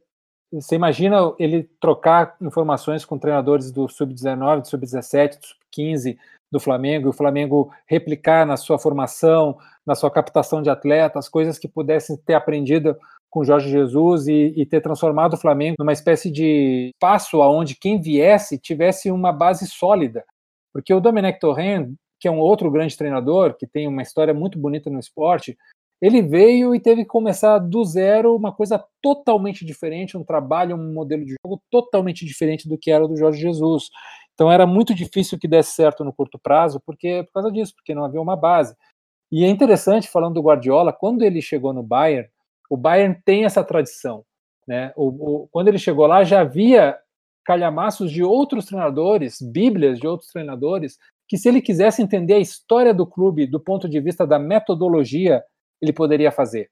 Você 0.53 0.77
imagina 0.77 1.17
ele 1.39 1.65
trocar 1.81 2.37
informações 2.41 3.05
com 3.05 3.19
treinadores 3.19 3.73
do 3.73 3.89
Sub-19, 3.89 4.61
do 4.61 4.69
Sub-17, 4.69 5.39
do 5.39 5.47
Sub-15 5.47 6.17
do 6.55 6.61
Flamengo, 6.61 7.09
e 7.09 7.11
o 7.11 7.13
Flamengo 7.13 7.71
replicar 7.87 8.47
na 8.47 8.57
sua 8.57 8.79
formação, 8.79 9.59
na 9.85 9.95
sua 9.95 10.11
captação 10.11 10.63
de 10.63 10.71
atletas, 10.71 11.29
coisas 11.29 11.59
que 11.59 11.69
pudessem 11.69 12.17
ter 12.17 12.35
aprendido 12.35 12.97
com 13.29 13.45
Jorge 13.45 13.69
Jesus 13.69 14.29
e, 14.29 14.55
e, 14.57 14.65
ter 14.65 14.81
transformado 14.81 15.35
o 15.35 15.37
Flamengo 15.37 15.75
numa 15.79 15.93
espécie 15.93 16.31
de 16.31 16.93
espaço 16.95 17.43
aonde 17.43 17.75
quem 17.75 18.01
viesse 18.01 18.59
tivesse 18.59 19.11
uma 19.11 19.33
base 19.33 19.67
sólida. 19.67 20.25
Porque 20.73 20.95
o 20.95 21.01
Domenech 21.01 21.41
Torrent 21.41 21.95
que 22.25 22.29
é 22.29 22.31
um 22.31 22.39
outro 22.39 22.71
grande 22.71 22.97
treinador, 22.97 23.55
que 23.55 23.67
tem 23.67 23.87
uma 23.87 24.01
história 24.01 24.33
muito 24.33 24.59
bonita 24.59 24.89
no 24.89 24.99
esporte, 24.99 25.59
ele 26.01 26.23
veio 26.23 26.75
e 26.75 26.81
teve 26.81 27.03
que 27.03 27.09
começar 27.09 27.59
do 27.59 27.85
zero 27.85 28.35
uma 28.35 28.51
coisa 28.51 28.83
totalmente 29.03 29.63
diferente, 29.63 30.17
um 30.17 30.25
trabalho, 30.25 30.75
um 30.75 30.95
modelo 30.95 31.23
de 31.23 31.35
jogo 31.45 31.63
totalmente 31.71 32.25
diferente 32.25 32.67
do 32.67 32.79
que 32.79 32.91
era 32.91 33.07
do 33.07 33.15
Jorge 33.15 33.41
Jesus. 33.41 33.91
Então 34.35 34.51
era 34.51 34.67
muito 34.67 34.95
difícil 34.95 35.39
que 35.39 35.49
desse 35.49 35.73
certo 35.73 36.05
no 36.05 36.13
curto 36.13 36.39
prazo, 36.39 36.81
porque 36.85 37.23
por 37.25 37.35
causa 37.35 37.53
disso, 37.53 37.75
porque 37.75 37.95
não 37.95 38.05
havia 38.05 38.21
uma 38.21 38.37
base. 38.37 38.77
E 39.31 39.45
é 39.45 39.49
interessante, 39.49 40.09
falando 40.09 40.35
do 40.35 40.43
Guardiola, 40.43 40.93
quando 40.93 41.23
ele 41.23 41.41
chegou 41.41 41.73
no 41.73 41.83
Bayern, 41.83 42.29
o 42.69 42.77
Bayern 42.77 43.21
tem 43.25 43.45
essa 43.45 43.65
tradição. 43.65 44.25
Né? 44.67 44.93
O, 44.97 45.09
o, 45.09 45.49
quando 45.49 45.69
ele 45.69 45.79
chegou 45.79 46.07
lá, 46.07 46.25
já 46.25 46.41
havia 46.41 46.97
calhamaços 47.45 48.11
de 48.11 48.23
outros 48.23 48.67
treinadores, 48.67 49.41
bíblias 49.41 49.99
de 49.99 50.07
outros 50.07 50.31
treinadores, 50.31 50.99
que 51.29 51.37
se 51.37 51.49
ele 51.49 51.61
quisesse 51.61 52.03
entender 52.03 52.35
a 52.35 52.39
história 52.39 52.93
do 52.93 53.07
clube 53.07 53.47
do 53.47 53.61
ponto 53.61 53.89
de 53.89 54.01
vista 54.01 54.27
da 54.27 54.39
metodologia, 54.39 55.43
ele 55.81 55.93
poderia 55.93 56.33
fazer. 56.33 56.71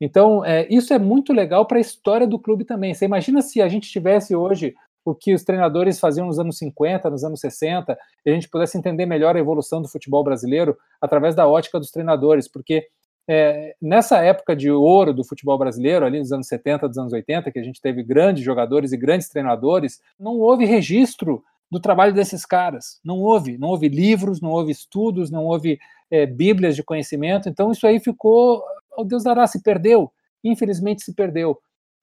Então, 0.00 0.44
é, 0.44 0.66
isso 0.70 0.94
é 0.94 0.98
muito 0.98 1.32
legal 1.32 1.66
para 1.66 1.76
a 1.76 1.80
história 1.80 2.26
do 2.26 2.38
clube 2.38 2.64
também. 2.64 2.94
Você 2.94 3.04
imagina 3.04 3.42
se 3.42 3.60
a 3.60 3.68
gente 3.68 3.90
tivesse 3.90 4.34
hoje 4.34 4.74
o 5.04 5.14
que 5.14 5.34
os 5.34 5.44
treinadores 5.44 5.98
faziam 5.98 6.26
nos 6.26 6.38
anos 6.38 6.58
50, 6.58 7.08
nos 7.10 7.24
anos 7.24 7.40
60, 7.40 7.98
e 8.24 8.30
a 8.30 8.34
gente 8.34 8.48
pudesse 8.48 8.76
entender 8.76 9.06
melhor 9.06 9.36
a 9.36 9.40
evolução 9.40 9.80
do 9.80 9.88
futebol 9.88 10.22
brasileiro 10.22 10.76
através 11.00 11.34
da 11.34 11.48
ótica 11.48 11.78
dos 11.78 11.90
treinadores, 11.90 12.46
porque 12.46 12.86
é, 13.28 13.76
nessa 13.80 14.18
época 14.18 14.56
de 14.56 14.70
ouro 14.70 15.14
do 15.14 15.24
futebol 15.24 15.56
brasileiro, 15.56 16.04
ali 16.04 16.18
nos 16.18 16.32
anos 16.32 16.48
70, 16.48 16.88
dos 16.88 16.98
anos 16.98 17.12
80, 17.12 17.50
que 17.52 17.58
a 17.58 17.62
gente 17.62 17.80
teve 17.80 18.02
grandes 18.02 18.42
jogadores 18.42 18.92
e 18.92 18.96
grandes 18.96 19.28
treinadores, 19.28 20.00
não 20.18 20.38
houve 20.38 20.64
registro 20.64 21.42
do 21.70 21.78
trabalho 21.78 22.12
desses 22.12 22.44
caras. 22.44 22.98
Não 23.04 23.20
houve, 23.20 23.56
não 23.56 23.68
houve 23.68 23.88
livros, 23.88 24.40
não 24.40 24.50
houve 24.50 24.72
estudos, 24.72 25.30
não 25.30 25.44
houve 25.44 25.78
é, 26.10 26.26
bíblias 26.26 26.74
de 26.74 26.82
conhecimento. 26.82 27.48
Então 27.48 27.70
isso 27.70 27.86
aí 27.86 28.00
ficou, 28.00 28.62
oh 28.96 29.04
Deus 29.04 29.22
dará, 29.22 29.46
se 29.46 29.62
perdeu. 29.62 30.10
Infelizmente 30.42 31.02
se 31.02 31.14
perdeu. 31.14 31.56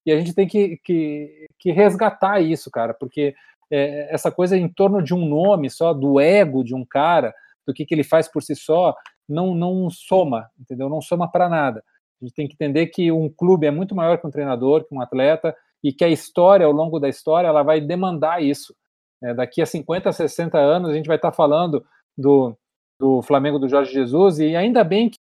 E 0.08 0.12
a 0.14 0.18
gente 0.18 0.34
tem 0.34 0.48
que, 0.48 0.78
que, 0.86 1.48
que 1.60 1.70
resgatar 1.70 2.40
isso, 2.40 2.72
cara, 2.72 2.94
porque 2.94 3.36
é, 3.70 4.14
essa 4.14 4.32
coisa 4.32 4.56
em 4.56 4.70
torno 4.70 5.04
de 5.04 5.14
um 5.14 5.28
nome 5.28 5.70
só, 5.70 5.94
do 5.94 6.18
ego 6.18 6.64
de 6.64 6.74
um 6.74 6.86
cara, 6.86 7.36
do 7.68 7.74
que, 7.74 7.86
que 7.86 7.94
ele 7.94 8.06
faz 8.06 8.26
por 8.26 8.42
si 8.42 8.56
só, 8.56 8.96
não, 9.28 9.54
não 9.54 9.90
soma, 9.90 10.50
entendeu? 10.58 10.88
Não 10.88 11.02
soma 11.02 11.30
para 11.30 11.50
nada. 11.50 11.84
A 12.22 12.26
gente 12.26 12.34
tem 12.34 12.48
que 12.48 12.54
entender 12.54 12.88
que 12.88 13.12
um 13.12 13.28
clube 13.28 13.68
é 13.68 13.72
muito 13.72 13.94
maior 13.94 14.18
que 14.18 14.26
um 14.26 14.32
treinador, 14.32 14.86
que 14.86 14.96
um 14.96 15.02
atleta, 15.02 15.54
e 15.84 15.92
que 15.92 16.06
a 16.06 16.10
história, 16.10 16.66
ao 16.66 16.72
longo 16.72 17.02
da 17.02 17.10
história, 17.10 17.50
ela 17.50 17.62
vai 17.62 17.82
demandar 17.82 18.42
isso. 18.42 18.74
É, 19.22 19.34
daqui 19.34 19.62
a 19.62 19.66
50, 19.66 20.10
60 20.10 20.58
anos, 20.58 20.90
a 20.90 20.94
gente 20.94 21.08
vai 21.08 21.18
estar 21.18 21.34
falando 21.34 21.86
do, 22.18 22.58
do 22.98 23.22
Flamengo 23.22 23.60
do 23.60 23.68
Jorge 23.68 23.92
Jesus, 23.92 24.40
e 24.40 24.56
ainda 24.56 24.86
bem 24.86 25.10
que 25.10 25.18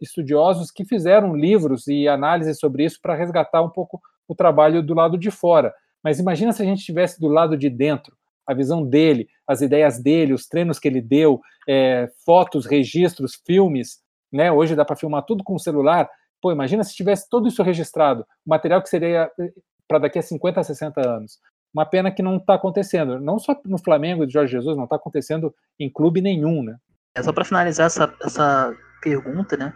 estudiosos 0.00 0.70
que 0.70 0.84
fizeram 0.84 1.36
livros 1.36 1.86
e 1.86 2.08
análises 2.08 2.58
sobre 2.58 2.84
isso 2.84 2.98
para 3.02 3.14
resgatar 3.14 3.62
um 3.62 3.70
pouco 3.70 4.00
o 4.32 4.34
trabalho 4.34 4.80
do 4.80 4.94
lado 4.94 5.18
de 5.18 5.30
fora. 5.30 5.74
Mas 6.02 6.20
imagina 6.20 6.52
se 6.52 6.62
a 6.62 6.64
gente 6.64 6.78
estivesse 6.78 7.20
do 7.20 7.26
lado 7.26 7.56
de 7.56 7.68
dentro, 7.68 8.16
a 8.46 8.54
visão 8.54 8.84
dele, 8.84 9.28
as 9.46 9.60
ideias 9.60 10.00
dele, 10.00 10.32
os 10.32 10.46
treinos 10.46 10.78
que 10.78 10.86
ele 10.86 11.00
deu, 11.00 11.40
é, 11.68 12.08
fotos, 12.24 12.64
registros, 12.64 13.40
filmes. 13.44 13.98
Né? 14.32 14.50
Hoje 14.50 14.76
dá 14.76 14.84
para 14.84 14.96
filmar 14.96 15.24
tudo 15.24 15.42
com 15.42 15.54
o 15.54 15.58
celular. 15.58 16.08
Pô, 16.40 16.52
imagina 16.52 16.84
se 16.84 16.94
tivesse 16.94 17.28
tudo 17.28 17.48
isso 17.48 17.62
registrado, 17.62 18.24
material 18.46 18.80
que 18.80 18.88
seria 18.88 19.30
eh, 19.38 19.52
para 19.86 19.98
daqui 19.98 20.18
a 20.18 20.22
50, 20.22 20.62
60 20.62 21.06
anos. 21.06 21.38
Uma 21.74 21.84
pena 21.84 22.10
que 22.10 22.22
não 22.22 22.36
está 22.36 22.54
acontecendo. 22.54 23.20
Não 23.20 23.38
só 23.38 23.60
no 23.64 23.78
Flamengo 23.78 24.26
de 24.26 24.32
Jorge 24.32 24.52
Jesus, 24.52 24.76
não 24.76 24.84
está 24.84 24.96
acontecendo 24.96 25.54
em 25.78 25.90
clube 25.90 26.22
nenhum, 26.22 26.62
né? 26.62 26.76
É 27.14 27.22
só 27.22 27.32
para 27.32 27.44
finalizar 27.44 27.86
essa, 27.86 28.14
essa 28.22 28.74
pergunta, 29.02 29.56
né? 29.56 29.74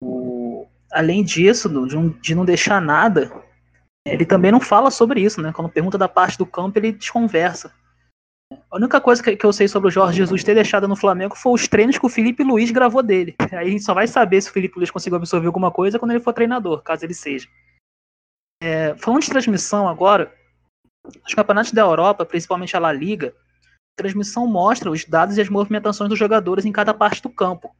O, 0.00 0.66
além 0.92 1.24
disso, 1.24 1.68
de, 1.86 1.96
um, 1.96 2.10
de 2.20 2.34
não 2.34 2.44
deixar 2.44 2.80
nada, 2.80 3.30
ele 4.06 4.26
também 4.26 4.52
não 4.52 4.60
fala 4.60 4.90
sobre 4.90 5.20
isso, 5.20 5.40
né? 5.40 5.52
Quando 5.52 5.70
pergunta 5.70 5.96
da 5.96 6.08
parte 6.08 6.36
do 6.36 6.44
campo, 6.44 6.78
ele 6.78 6.92
desconversa. 6.92 7.72
A 8.70 8.76
única 8.76 9.00
coisa 9.00 9.22
que, 9.22 9.44
eu 9.44 9.52
sei 9.52 9.66
sobre 9.66 9.88
o 9.88 9.90
Jorge 9.90 10.18
Jesus 10.18 10.44
ter 10.44 10.54
deixado 10.54 10.86
no 10.86 10.94
Flamengo 10.94 11.34
foi 11.34 11.52
os 11.52 11.66
treinos 11.66 11.98
que 11.98 12.04
o 12.04 12.10
Felipe 12.10 12.44
Luiz 12.44 12.70
gravou 12.70 13.02
dele. 13.02 13.34
Aí 13.52 13.68
a 13.68 13.70
gente 13.70 13.82
só 13.82 13.94
vai 13.94 14.06
saber 14.06 14.40
se 14.42 14.50
o 14.50 14.52
Felipe 14.52 14.76
Luiz 14.76 14.90
conseguiu 14.90 15.16
absorver 15.16 15.46
alguma 15.46 15.70
coisa 15.70 15.98
quando 15.98 16.10
ele 16.10 16.20
for 16.20 16.32
treinador, 16.32 16.82
caso 16.82 17.04
ele 17.04 17.14
seja. 17.14 17.48
É, 18.62 18.94
falando 18.96 19.22
de 19.22 19.30
transmissão 19.30 19.88
agora, 19.88 20.32
os 21.26 21.34
campeonatos 21.34 21.72
da 21.72 21.82
Europa, 21.82 22.24
principalmente 22.24 22.76
a 22.76 22.80
La 22.80 22.92
Liga, 22.92 23.34
a 23.68 24.02
transmissão 24.02 24.46
mostra 24.46 24.90
os 24.90 25.04
dados 25.04 25.36
e 25.36 25.40
as 25.40 25.48
movimentações 25.48 26.08
dos 26.08 26.18
jogadores 26.18 26.64
em 26.64 26.72
cada 26.72 26.92
parte 26.92 27.22
do 27.22 27.30
campo. 27.30 27.74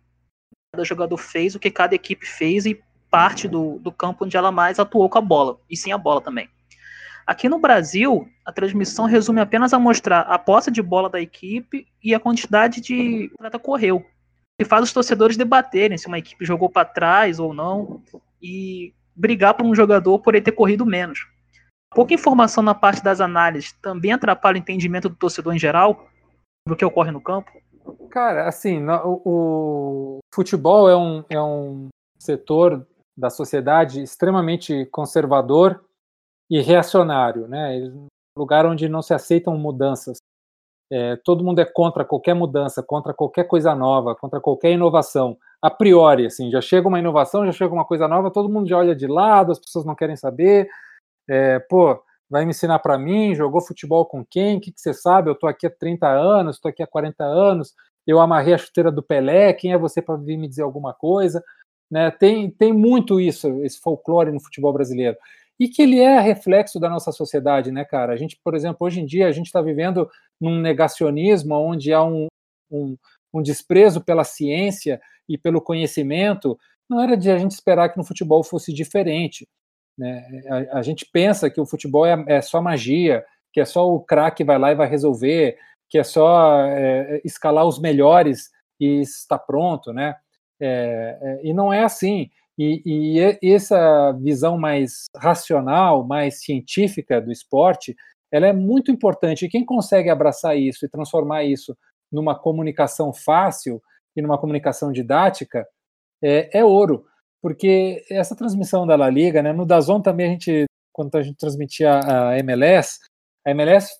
Cada 0.72 0.84
jogador 0.84 1.16
fez 1.16 1.54
o 1.54 1.60
que 1.60 1.70
cada 1.70 1.94
equipe 1.94 2.26
fez 2.26 2.66
e 2.66 2.82
parte 3.14 3.46
do, 3.46 3.78
do 3.78 3.92
campo 3.92 4.24
onde 4.24 4.36
ela 4.36 4.50
mais 4.50 4.80
atuou 4.80 5.08
com 5.08 5.18
a 5.18 5.20
bola, 5.20 5.56
e 5.70 5.76
sem 5.76 5.92
a 5.92 5.98
bola 5.98 6.20
também. 6.20 6.48
Aqui 7.24 7.48
no 7.48 7.60
Brasil, 7.60 8.28
a 8.44 8.50
transmissão 8.50 9.06
resume 9.06 9.40
apenas 9.40 9.72
a 9.72 9.78
mostrar 9.78 10.22
a 10.22 10.36
posse 10.36 10.68
de 10.68 10.82
bola 10.82 11.08
da 11.08 11.20
equipe 11.20 11.86
e 12.02 12.12
a 12.12 12.18
quantidade 12.18 12.80
de 12.80 13.30
atleta 13.34 13.56
correu. 13.56 14.04
E 14.60 14.64
faz 14.64 14.82
os 14.82 14.92
torcedores 14.92 15.36
debaterem 15.36 15.96
se 15.96 16.08
uma 16.08 16.18
equipe 16.18 16.44
jogou 16.44 16.68
para 16.68 16.84
trás 16.84 17.38
ou 17.38 17.54
não 17.54 18.02
e 18.42 18.92
brigar 19.14 19.54
por 19.54 19.64
um 19.64 19.76
jogador 19.76 20.18
por 20.18 20.34
ele 20.34 20.42
ter 20.42 20.52
corrido 20.52 20.84
menos. 20.84 21.20
Pouca 21.94 22.14
informação 22.14 22.64
na 22.64 22.74
parte 22.74 23.00
das 23.00 23.20
análises 23.20 23.70
também 23.80 24.12
atrapalha 24.12 24.56
o 24.56 24.58
entendimento 24.58 25.08
do 25.08 25.14
torcedor 25.14 25.54
em 25.54 25.58
geral 25.58 26.08
do 26.66 26.74
que 26.74 26.84
ocorre 26.84 27.12
no 27.12 27.20
campo? 27.20 27.48
Cara, 28.10 28.48
assim, 28.48 28.84
o, 28.88 29.22
o 29.24 30.18
futebol 30.34 30.88
é 30.90 30.96
um, 30.96 31.24
é 31.30 31.40
um 31.40 31.88
setor 32.18 32.84
da 33.16 33.30
sociedade 33.30 34.02
extremamente 34.02 34.86
conservador 34.86 35.84
e 36.50 36.60
reacionário, 36.60 37.48
né? 37.48 37.90
Lugar 38.36 38.66
onde 38.66 38.88
não 38.88 39.02
se 39.02 39.14
aceitam 39.14 39.56
mudanças. 39.56 40.18
É, 40.90 41.16
todo 41.16 41.44
mundo 41.44 41.60
é 41.60 41.64
contra 41.64 42.04
qualquer 42.04 42.34
mudança, 42.34 42.82
contra 42.82 43.14
qualquer 43.14 43.44
coisa 43.44 43.74
nova, 43.74 44.14
contra 44.14 44.40
qualquer 44.40 44.72
inovação. 44.72 45.36
A 45.62 45.70
priori, 45.70 46.26
assim, 46.26 46.50
já 46.50 46.60
chega 46.60 46.86
uma 46.86 46.98
inovação, 46.98 47.46
já 47.46 47.52
chega 47.52 47.72
uma 47.72 47.84
coisa 47.84 48.06
nova, 48.06 48.30
todo 48.30 48.50
mundo 48.50 48.68
já 48.68 48.76
olha 48.76 48.94
de 48.94 49.06
lado, 49.06 49.52
as 49.52 49.58
pessoas 49.58 49.84
não 49.84 49.94
querem 49.94 50.16
saber. 50.16 50.68
É, 51.28 51.58
pô, 51.58 52.02
vai 52.28 52.44
me 52.44 52.50
ensinar 52.50 52.80
para 52.80 52.98
mim? 52.98 53.34
Jogou 53.34 53.60
futebol 53.60 54.04
com 54.04 54.24
quem? 54.24 54.58
O 54.58 54.60
que, 54.60 54.72
que 54.72 54.80
você 54.80 54.92
sabe? 54.92 55.30
Eu 55.30 55.34
tô 55.34 55.46
aqui 55.46 55.66
há 55.66 55.70
30 55.70 56.06
anos, 56.08 56.56
estou 56.56 56.68
aqui 56.68 56.82
há 56.82 56.86
40 56.86 57.24
anos, 57.24 57.74
eu 58.06 58.20
amarrei 58.20 58.54
a 58.54 58.58
chuteira 58.58 58.92
do 58.92 59.02
Pelé, 59.02 59.52
quem 59.52 59.72
é 59.72 59.78
você 59.78 60.02
para 60.02 60.16
vir 60.16 60.36
me 60.36 60.48
dizer 60.48 60.62
alguma 60.62 60.92
coisa? 60.92 61.42
Né? 61.94 62.10
Tem, 62.10 62.50
tem 62.50 62.72
muito 62.72 63.20
isso, 63.20 63.62
esse 63.62 63.78
folclore 63.78 64.32
no 64.32 64.40
futebol 64.40 64.72
brasileiro 64.72 65.16
e 65.60 65.68
que 65.68 65.80
ele 65.80 66.00
é 66.00 66.18
reflexo 66.18 66.80
da 66.80 66.90
nossa 66.90 67.12
sociedade, 67.12 67.70
né, 67.70 67.84
cara? 67.84 68.12
A 68.12 68.16
gente, 68.16 68.36
por 68.42 68.56
exemplo, 68.56 68.78
hoje 68.80 69.00
em 69.00 69.06
dia 69.06 69.28
a 69.28 69.30
gente 69.30 69.46
está 69.46 69.62
vivendo 69.62 70.10
num 70.40 70.60
negacionismo 70.60 71.54
onde 71.54 71.92
há 71.92 72.02
um, 72.02 72.26
um, 72.68 72.96
um, 73.32 73.40
desprezo 73.40 74.00
pela 74.00 74.24
ciência 74.24 75.00
e 75.28 75.38
pelo 75.38 75.62
conhecimento. 75.62 76.58
Não 76.90 77.00
era 77.00 77.16
de 77.16 77.30
a 77.30 77.38
gente 77.38 77.52
esperar 77.52 77.88
que 77.88 77.96
no 77.96 78.04
futebol 78.04 78.42
fosse 78.42 78.72
diferente. 78.72 79.46
Né? 79.96 80.42
A, 80.72 80.78
a 80.78 80.82
gente 80.82 81.06
pensa 81.06 81.48
que 81.48 81.60
o 81.60 81.66
futebol 81.66 82.04
é, 82.04 82.24
é 82.26 82.42
só 82.42 82.60
magia, 82.60 83.24
que 83.52 83.60
é 83.60 83.64
só 83.64 83.88
o 83.88 84.00
craque 84.00 84.42
vai 84.42 84.58
lá 84.58 84.72
e 84.72 84.74
vai 84.74 84.88
resolver, 84.88 85.56
que 85.88 85.96
é 85.96 86.02
só 86.02 86.60
é, 86.66 87.20
escalar 87.24 87.64
os 87.64 87.78
melhores 87.78 88.50
e 88.80 89.00
está 89.00 89.38
pronto, 89.38 89.92
né? 89.92 90.16
É, 90.66 91.18
é, 91.20 91.40
e 91.46 91.52
não 91.52 91.70
é 91.70 91.84
assim. 91.84 92.30
E, 92.56 92.82
e, 93.42 93.52
essa 93.52 94.12
visão 94.12 94.56
mais 94.56 95.06
racional, 95.14 96.06
mais 96.06 96.42
científica 96.42 97.20
do 97.20 97.30
esporte, 97.30 97.94
ela 98.32 98.46
é 98.46 98.52
muito 98.52 98.90
importante. 98.90 99.44
E 99.44 99.48
quem 99.48 99.64
consegue 99.64 100.08
abraçar 100.08 100.56
isso 100.56 100.86
e 100.86 100.88
transformar 100.88 101.44
isso 101.44 101.76
numa 102.10 102.38
comunicação 102.38 103.12
fácil 103.12 103.82
e 104.16 104.22
numa 104.22 104.38
comunicação 104.38 104.90
didática 104.90 105.66
é, 106.22 106.58
é 106.58 106.64
ouro. 106.64 107.04
Porque 107.42 108.02
essa 108.10 108.34
transmissão 108.34 108.86
da 108.86 108.96
La 108.96 109.10
Liga, 109.10 109.42
né, 109.42 109.52
no 109.52 109.66
Dazon 109.66 110.00
também 110.00 110.26
a 110.26 110.30
gente, 110.30 110.64
quando 110.92 111.14
a 111.16 111.22
gente 111.22 111.36
transmitia 111.36 112.00
a 112.00 112.38
MLS, 112.38 113.00
a 113.46 113.50
MLS 113.50 113.90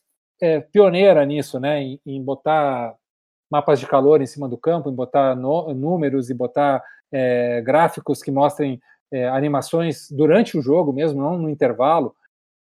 é 0.40 0.60
pioneira 0.60 1.26
nisso, 1.26 1.60
né, 1.60 1.82
em, 1.82 2.00
em 2.06 2.24
botar 2.24 2.94
mapas 3.50 3.80
de 3.80 3.86
calor 3.86 4.20
em 4.20 4.26
cima 4.26 4.48
do 4.48 4.58
campo, 4.58 4.90
em 4.90 4.94
botar 4.94 5.34
no, 5.34 5.72
números 5.74 6.30
e 6.30 6.34
botar 6.34 6.82
é, 7.12 7.60
gráficos 7.62 8.22
que 8.22 8.30
mostrem 8.30 8.80
é, 9.12 9.28
animações 9.28 10.10
durante 10.10 10.58
o 10.58 10.62
jogo 10.62 10.92
mesmo, 10.92 11.22
não 11.22 11.38
no 11.38 11.48
intervalo. 11.48 12.14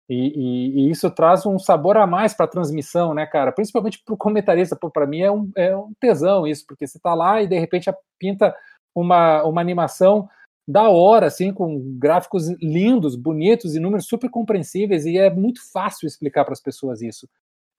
E, 0.10 0.16
e, 0.16 0.80
e 0.82 0.92
isso 0.92 1.10
traz 1.10 1.46
um 1.46 1.58
sabor 1.58 1.98
a 1.98 2.06
mais 2.06 2.34
para 2.34 2.46
a 2.46 2.50
transmissão, 2.50 3.14
né, 3.14 3.26
cara? 3.26 3.52
Principalmente 3.52 4.02
para 4.04 4.14
o 4.14 4.18
comentarista, 4.18 4.76
para 4.76 5.08
mim 5.08 5.22
é 5.22 5.32
um, 5.32 5.52
é 5.56 5.76
um 5.76 5.94
tesão 6.00 6.46
isso, 6.46 6.66
porque 6.68 6.86
você 6.86 6.98
está 6.98 7.14
lá 7.14 7.42
e 7.42 7.48
de 7.48 7.58
repente 7.58 7.90
pinta 8.20 8.56
uma, 8.94 9.44
uma 9.44 9.62
animação 9.62 10.30
da 10.68 10.90
hora, 10.90 11.28
assim, 11.28 11.54
com 11.54 11.98
gráficos 11.98 12.48
lindos, 12.62 13.16
bonitos 13.16 13.76
e 13.76 13.80
números 13.80 14.08
super 14.08 14.30
compreensíveis, 14.30 15.06
e 15.06 15.18
é 15.18 15.30
muito 15.30 15.60
fácil 15.72 16.08
explicar 16.08 16.46
para 16.46 16.54
as 16.54 16.62
pessoas 16.62 17.02
isso. 17.02 17.28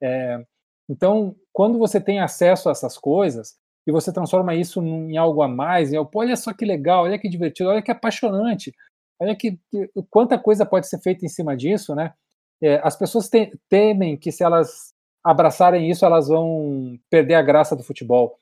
É, 0.03 0.45
então, 0.89 1.35
quando 1.53 1.79
você 1.79 2.01
tem 2.01 2.21
acesso 2.21 2.69
a 2.69 2.73
essas 2.73 2.99
coisas, 2.99 3.57
e 3.87 3.93
você 3.93 4.13
transforma 4.13 4.55
isso 4.55 4.83
em 4.83 5.17
algo 5.17 5.43
a 5.43 5.49
mais, 5.49 5.93
em 5.93 5.97
algo, 5.97 6.11
olha 6.15 6.37
só 6.37 6.53
que 6.53 6.65
legal, 6.65 7.05
olha 7.05 7.19
que 7.19 7.29
divertido, 7.29 7.69
olha 7.69 7.83
que 7.83 7.91
apaixonante, 7.91 8.75
olha 9.21 9.37
que, 9.37 9.59
que 9.71 9.91
quanta 10.11 10.39
coisa 10.39 10.65
pode 10.65 10.89
ser 10.89 11.01
feita 11.01 11.25
em 11.25 11.29
cima 11.29 11.57
disso, 11.57 11.95
né? 11.95 12.15
É, 12.63 12.81
as 12.83 12.97
pessoas 12.97 13.29
te, 13.29 13.53
temem 13.69 14.17
que 14.17 14.33
se 14.33 14.43
elas 14.43 14.95
abraçarem 15.23 15.91
isso, 15.91 16.05
elas 16.05 16.29
vão 16.29 16.99
perder 17.11 17.35
a 17.35 17.43
graça 17.43 17.77
do 17.77 17.83
futebol. 17.83 18.39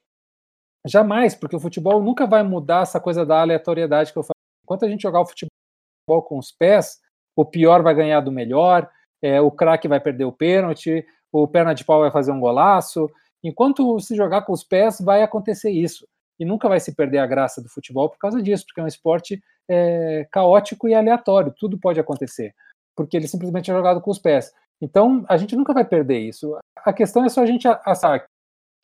Jamais, 0.86 1.34
porque 1.34 1.57
o 1.57 1.61
futebol 1.61 2.03
nunca 2.03 2.26
vai 2.26 2.43
mudar 2.43 2.82
essa 2.82 3.01
coisa 3.01 3.24
da 3.24 3.40
aleatoriedade 3.40 4.12
que 4.12 4.18
eu 4.18 4.22
falo. 4.22 4.32
Enquanto 4.64 4.84
a 4.84 4.88
gente 4.88 5.03
jogar 5.03 5.20
o 5.20 5.26
futebol 5.26 6.22
com 6.24 6.38
os 6.38 6.53
pés, 6.53 7.01
o 7.36 7.45
pior 7.45 7.82
vai 7.82 7.95
ganhar 7.95 8.20
do 8.20 8.32
melhor, 8.32 8.88
é, 9.22 9.40
o 9.40 9.51
craque 9.51 9.88
vai 9.88 10.01
perder 10.01 10.24
o 10.24 10.32
pênalti, 10.32 11.05
o 11.32 11.48
perna 11.48 11.74
de 11.74 11.84
pau 11.84 12.00
vai 12.00 12.10
fazer 12.10 12.30
um 12.30 12.40
golaço, 12.40 13.10
Enquanto 13.42 13.98
se 13.98 14.14
jogar 14.14 14.42
com 14.42 14.52
os 14.52 14.62
pés, 14.62 15.00
vai 15.00 15.22
acontecer 15.22 15.70
isso. 15.70 16.06
E 16.38 16.44
nunca 16.44 16.68
vai 16.68 16.78
se 16.78 16.94
perder 16.94 17.18
a 17.18 17.26
graça 17.26 17.60
do 17.60 17.68
futebol 17.68 18.08
por 18.08 18.18
causa 18.18 18.40
disso, 18.40 18.64
porque 18.66 18.80
é 18.80 18.84
um 18.84 18.88
esporte 18.88 19.42
é, 19.68 20.26
caótico 20.30 20.88
e 20.88 20.94
aleatório, 20.94 21.54
tudo 21.58 21.78
pode 21.78 22.00
acontecer, 22.00 22.54
porque 22.96 23.16
ele 23.16 23.28
simplesmente 23.28 23.70
é 23.70 23.74
jogado 23.74 24.00
com 24.00 24.10
os 24.10 24.18
pés. 24.18 24.52
Então, 24.80 25.24
a 25.28 25.36
gente 25.36 25.56
nunca 25.56 25.72
vai 25.72 25.84
perder 25.84 26.18
isso. 26.18 26.56
A 26.76 26.92
questão 26.92 27.24
é 27.24 27.28
só 27.28 27.42
a 27.42 27.46
gente 27.46 27.66
assar 27.84 28.26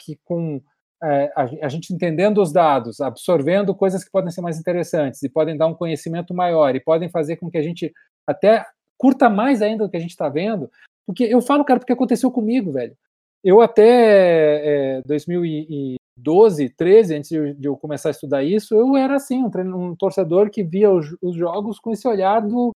que 0.00 0.16
com 0.24 0.60
é, 1.02 1.32
a, 1.34 1.42
a, 1.66 1.68
gente 1.68 1.92
entendendo 1.92 2.40
os 2.40 2.52
dados, 2.52 3.00
absorvendo 3.00 3.74
coisas 3.74 4.04
que 4.04 4.10
podem 4.10 4.30
ser 4.30 4.40
mais 4.40 4.58
interessantes 4.58 5.22
e 5.22 5.28
podem 5.28 5.56
dar 5.56 5.66
um 5.66 5.74
conhecimento 5.74 6.34
maior 6.34 6.74
e 6.74 6.80
podem 6.80 7.08
fazer 7.08 7.36
com 7.36 7.50
que 7.50 7.58
a 7.58 7.62
gente 7.62 7.92
até 8.26 8.64
curta 8.96 9.28
mais 9.28 9.62
ainda 9.62 9.84
do 9.84 9.90
que 9.90 9.96
a 9.96 10.00
gente 10.00 10.10
está 10.10 10.28
vendo. 10.28 10.70
Porque 11.08 11.24
eu 11.24 11.40
falo, 11.40 11.64
cara, 11.64 11.80
porque 11.80 11.92
aconteceu 11.92 12.30
comigo, 12.30 12.70
velho 12.70 12.96
eu 13.42 13.60
até 13.60 14.98
é, 14.98 15.02
2012, 15.02 16.68
13, 16.70 17.14
antes 17.14 17.30
de 17.30 17.68
eu 17.68 17.76
começar 17.76 18.08
a 18.08 18.12
estudar 18.12 18.42
isso, 18.42 18.74
eu 18.74 18.96
era 18.96 19.16
assim, 19.16 19.42
um, 19.44 19.50
um 19.76 19.96
torcedor 19.96 20.50
que 20.50 20.62
via 20.62 20.90
os, 20.90 21.16
os, 21.22 21.36
jogos 21.36 21.78
com 21.78 21.92
esse 21.92 22.06
olhar 22.06 22.40
do, 22.40 22.72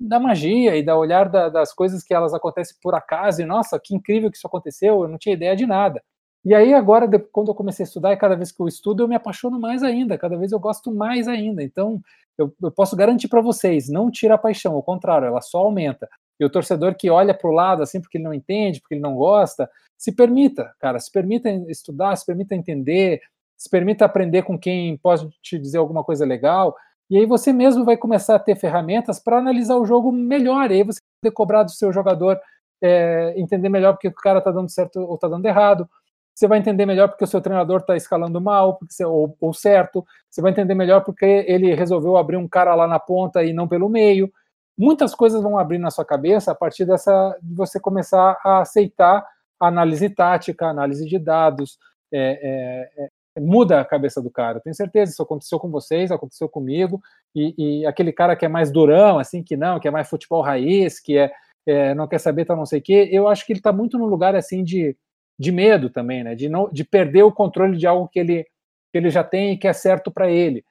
da 0.00 0.18
magia 0.18 0.76
e 0.76 0.82
da 0.82 0.96
olhar 0.96 1.28
da, 1.28 1.48
das 1.48 1.72
coisas 1.72 2.02
que 2.02 2.12
elas 2.12 2.34
acontecem 2.34 2.76
por 2.82 2.94
acaso, 2.94 3.40
e 3.42 3.46
nossa, 3.46 3.80
que 3.82 3.94
incrível 3.94 4.30
que 4.30 4.36
isso 4.36 4.46
aconteceu, 4.46 5.02
eu 5.02 5.08
não 5.08 5.18
tinha 5.18 5.34
ideia 5.34 5.54
de 5.56 5.66
nada. 5.66 6.02
E 6.44 6.54
aí 6.54 6.72
agora, 6.74 7.08
quando 7.32 7.48
eu 7.48 7.54
comecei 7.54 7.82
a 7.84 7.88
estudar, 7.88 8.12
e 8.12 8.16
cada 8.16 8.36
vez 8.36 8.52
que 8.52 8.60
eu 8.60 8.68
estudo, 8.68 9.02
eu 9.02 9.08
me 9.08 9.16
apaixono 9.16 9.58
mais 9.58 9.82
ainda, 9.82 10.18
cada 10.18 10.36
vez 10.36 10.52
eu 10.52 10.60
gosto 10.60 10.94
mais 10.94 11.26
ainda. 11.26 11.62
Então, 11.62 12.00
eu, 12.38 12.54
eu 12.62 12.70
posso 12.70 12.94
garantir 12.94 13.26
para 13.26 13.40
vocês, 13.40 13.88
não 13.88 14.10
tira 14.10 14.34
a 14.34 14.38
paixão, 14.38 14.74
ao 14.74 14.82
contrário, 14.82 15.26
ela 15.26 15.40
só 15.40 15.58
aumenta. 15.58 16.08
E 16.38 16.44
o 16.44 16.50
torcedor 16.50 16.94
que 16.94 17.10
olha 17.10 17.32
para 17.34 17.48
o 17.48 17.52
lado 17.52 17.82
assim 17.82 18.00
porque 18.00 18.18
ele 18.18 18.24
não 18.24 18.34
entende, 18.34 18.80
porque 18.80 18.94
ele 18.94 19.02
não 19.02 19.14
gosta, 19.14 19.68
se 19.96 20.12
permita, 20.12 20.74
cara, 20.78 20.98
se 20.98 21.10
permita 21.10 21.48
estudar, 21.68 22.14
se 22.16 22.26
permita 22.26 22.54
entender, 22.54 23.20
se 23.56 23.70
permita 23.70 24.04
aprender 24.04 24.42
com 24.42 24.58
quem 24.58 24.96
pode 24.98 25.28
te 25.42 25.58
dizer 25.58 25.78
alguma 25.78 26.04
coisa 26.04 26.24
legal. 26.24 26.76
E 27.08 27.16
aí 27.16 27.24
você 27.24 27.52
mesmo 27.52 27.84
vai 27.84 27.96
começar 27.96 28.34
a 28.34 28.38
ter 28.38 28.56
ferramentas 28.56 29.18
para 29.18 29.38
analisar 29.38 29.76
o 29.76 29.86
jogo 29.86 30.12
melhor. 30.12 30.70
E 30.70 30.74
aí 30.74 30.82
você 30.82 31.00
vai 31.22 31.32
cobrar 31.32 31.62
do 31.62 31.70
seu 31.70 31.92
jogador 31.92 32.38
é, 32.82 33.34
entender 33.36 33.68
melhor 33.68 33.92
porque 33.92 34.08
o 34.08 34.12
cara 34.12 34.38
está 34.38 34.50
dando 34.50 34.70
certo 34.70 35.00
ou 35.00 35.14
está 35.14 35.28
dando 35.28 35.46
errado. 35.46 35.88
Você 36.34 36.46
vai 36.46 36.58
entender 36.58 36.84
melhor 36.84 37.08
porque 37.08 37.24
o 37.24 37.26
seu 37.26 37.40
treinador 37.40 37.80
está 37.80 37.96
escalando 37.96 38.40
mal 38.40 38.78
você, 38.86 39.04
ou, 39.04 39.34
ou 39.40 39.54
certo. 39.54 40.04
Você 40.28 40.42
vai 40.42 40.50
entender 40.50 40.74
melhor 40.74 41.02
porque 41.02 41.24
ele 41.24 41.74
resolveu 41.74 42.16
abrir 42.16 42.36
um 42.36 42.48
cara 42.48 42.74
lá 42.74 42.86
na 42.86 42.98
ponta 42.98 43.42
e 43.42 43.54
não 43.54 43.66
pelo 43.66 43.88
meio 43.88 44.30
muitas 44.76 45.14
coisas 45.14 45.42
vão 45.42 45.58
abrir 45.58 45.78
na 45.78 45.90
sua 45.90 46.04
cabeça 46.04 46.52
a 46.52 46.54
partir 46.54 46.84
dessa 46.84 47.36
de 47.42 47.54
você 47.54 47.80
começar 47.80 48.38
a 48.44 48.60
aceitar 48.60 49.26
a 49.58 49.68
análise 49.68 50.08
tática, 50.10 50.66
a 50.66 50.70
análise 50.70 51.06
de 51.06 51.18
dados, 51.18 51.78
é, 52.12 52.90
é, 52.98 53.04
é, 53.36 53.40
muda 53.40 53.80
a 53.80 53.84
cabeça 53.84 54.20
do 54.20 54.30
cara. 54.30 54.60
tenho 54.60 54.74
certeza, 54.74 55.12
isso 55.12 55.22
aconteceu 55.22 55.58
com 55.58 55.70
vocês, 55.70 56.10
aconteceu 56.10 56.48
comigo, 56.48 57.00
e, 57.34 57.54
e, 57.56 57.86
aquele 57.86 58.12
cara 58.12 58.36
que 58.36 58.44
é 58.44 58.48
mais 58.48 58.70
durão, 58.70 59.18
assim, 59.18 59.42
que 59.42 59.56
não, 59.56 59.80
que 59.80 59.88
é 59.88 59.90
mais 59.90 60.08
futebol 60.08 60.42
raiz, 60.42 61.00
que 61.00 61.18
é, 61.18 61.32
é 61.66 61.94
não 61.94 62.06
quer 62.06 62.18
saber, 62.18 62.44
tá 62.44 62.54
não 62.54 62.66
sei 62.66 62.80
o 62.80 62.82
quê, 62.82 63.08
eu 63.10 63.28
acho 63.28 63.44
que 63.46 63.52
ele 63.52 63.60
está 63.60 63.72
muito 63.72 63.98
no 63.98 64.06
lugar, 64.06 64.34
assim, 64.34 64.62
de 64.62 64.96
de 65.38 65.52
medo 65.52 65.90
também, 65.90 66.24
né? 66.24 66.34
De, 66.34 66.48
não, 66.48 66.68
de 66.70 66.84
perder 66.84 67.22
o 67.22 67.32
controle 67.32 67.76
de 67.76 67.86
algo 67.86 68.08
que 68.08 68.18
ele, 68.18 68.44
que 68.92 68.98
ele 68.98 69.10
já 69.10 69.22
tem 69.22 69.52
e 69.52 69.58
que 69.58 69.68
é 69.68 69.72
certo 69.72 70.10
para 70.10 70.30
ele. 70.30 70.64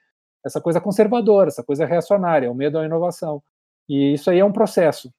Essa 0.43 0.60
coisa 0.60 0.82
conservadora, 0.82 1.49
essa 1.49 1.64
coisa 1.64 1.86
reacionária, 1.86 2.51
o 2.51 2.56
medo 2.56 2.80
à 2.80 2.86
inovação. 2.86 3.41
E 3.88 4.13
isso 4.13 4.29
aí 4.29 4.39
é 4.39 4.45
um 4.45 4.51
processo. 4.51 5.11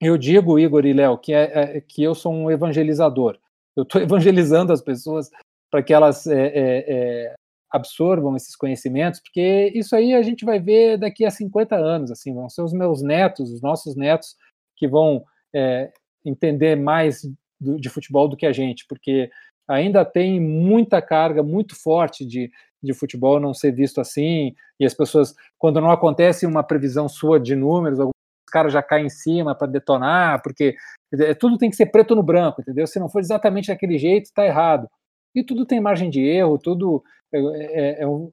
Eu 0.00 0.16
digo, 0.16 0.58
Igor 0.58 0.86
e 0.86 0.92
Léo, 0.92 1.18
que, 1.18 1.32
é, 1.32 1.76
é, 1.76 1.80
que 1.80 2.02
eu 2.02 2.14
sou 2.14 2.32
um 2.32 2.50
evangelizador. 2.50 3.38
Eu 3.76 3.82
estou 3.82 4.00
evangelizando 4.02 4.72
as 4.72 4.80
pessoas 4.80 5.30
para 5.70 5.82
que 5.82 5.92
elas 5.92 6.26
é, 6.26 6.46
é, 6.46 6.84
é, 6.88 7.34
absorvam 7.70 8.34
esses 8.34 8.56
conhecimentos, 8.56 9.20
porque 9.20 9.70
isso 9.74 9.94
aí 9.94 10.14
a 10.14 10.22
gente 10.22 10.44
vai 10.44 10.58
ver 10.58 10.98
daqui 10.98 11.24
a 11.24 11.30
50 11.30 11.76
anos, 11.76 12.10
assim, 12.10 12.34
vão 12.34 12.48
ser 12.48 12.62
os 12.62 12.72
meus 12.72 13.02
netos, 13.02 13.52
os 13.52 13.62
nossos 13.62 13.94
netos, 13.94 14.36
que 14.76 14.88
vão 14.88 15.24
é, 15.54 15.92
entender 16.24 16.76
mais 16.76 17.22
do, 17.60 17.78
de 17.78 17.88
futebol 17.88 18.26
do 18.26 18.36
que 18.36 18.46
a 18.46 18.52
gente, 18.52 18.84
porque 18.88 19.30
ainda 19.68 20.04
tem 20.04 20.40
muita 20.40 21.00
carga 21.00 21.42
muito 21.42 21.80
forte 21.80 22.26
de, 22.26 22.50
de 22.82 22.94
futebol 22.94 23.38
não 23.38 23.52
ser 23.52 23.72
visto 23.72 24.00
assim, 24.00 24.54
e 24.78 24.86
as 24.86 24.94
pessoas, 24.94 25.34
quando 25.58 25.80
não 25.80 25.90
acontece 25.90 26.46
uma 26.46 26.62
previsão 26.62 27.08
sua 27.08 27.38
de 27.38 27.54
números, 27.54 28.00
alguns 28.00 28.12
caras 28.50 28.72
já 28.72 28.82
caem 28.82 29.06
em 29.06 29.10
cima 29.10 29.54
para 29.54 29.68
detonar, 29.68 30.42
porque 30.42 30.74
tudo 31.38 31.58
tem 31.58 31.70
que 31.70 31.76
ser 31.76 31.86
preto 31.86 32.14
no 32.14 32.22
branco, 32.22 32.60
entendeu? 32.60 32.86
Se 32.86 32.98
não 32.98 33.08
for 33.08 33.20
exatamente 33.20 33.68
daquele 33.68 33.98
jeito, 33.98 34.24
está 34.24 34.44
errado. 34.44 34.88
E 35.34 35.44
tudo 35.44 35.66
tem 35.66 35.80
margem 35.80 36.10
de 36.10 36.20
erro, 36.20 36.58
tudo 36.58 37.02
é, 37.32 37.38
é, 37.38 38.02
é 38.02 38.06
um, 38.06 38.32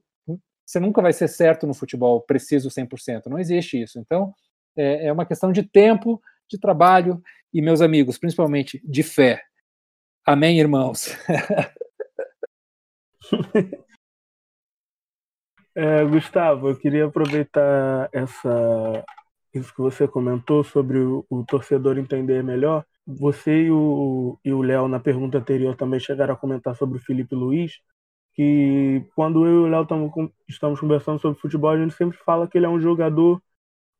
você 0.68 0.78
nunca 0.78 1.00
vai 1.00 1.14
ser 1.14 1.28
certo 1.28 1.66
no 1.66 1.72
futebol, 1.72 2.20
preciso 2.20 2.68
100%, 2.68 3.26
não 3.26 3.38
existe 3.38 3.80
isso. 3.80 3.98
Então, 3.98 4.34
é, 4.76 5.06
é 5.06 5.12
uma 5.12 5.24
questão 5.24 5.50
de 5.50 5.62
tempo, 5.62 6.20
de 6.46 6.58
trabalho 6.58 7.22
e, 7.52 7.62
meus 7.62 7.80
amigos, 7.80 8.18
principalmente 8.18 8.78
de 8.84 9.02
fé. 9.02 9.42
Amém, 10.26 10.60
irmãos? 10.60 11.16
é, 15.78 16.04
Gustavo, 16.04 16.68
eu 16.68 16.76
queria 16.76 17.06
aproveitar 17.06 18.08
essa 18.12 19.04
isso 19.54 19.74
que 19.74 19.80
você 19.80 20.06
comentou 20.06 20.62
sobre 20.62 20.98
o, 20.98 21.24
o 21.30 21.44
torcedor 21.44 21.98
entender 21.98 22.42
melhor. 22.44 22.84
Você 23.06 23.62
e 23.64 23.70
o 23.70 24.62
Léo, 24.62 24.88
na 24.88 25.00
pergunta 25.00 25.38
anterior, 25.38 25.74
também 25.76 25.98
chegaram 26.00 26.34
a 26.34 26.36
comentar 26.36 26.76
sobre 26.76 26.98
o 26.98 27.00
Felipe 27.00 27.34
Luiz, 27.34 27.80
que 28.34 29.04
quando 29.16 29.46
eu 29.46 29.52
e 29.52 29.66
o 29.66 29.66
Léo 29.68 29.86
estamos 30.48 30.80
conversando 30.80 31.18
sobre 31.20 31.40
futebol, 31.40 31.70
a 31.70 31.78
gente 31.78 31.94
sempre 31.94 32.18
fala 32.18 32.46
que 32.46 32.58
ele 32.58 32.66
é 32.66 32.68
um 32.68 32.80
jogador 32.80 33.42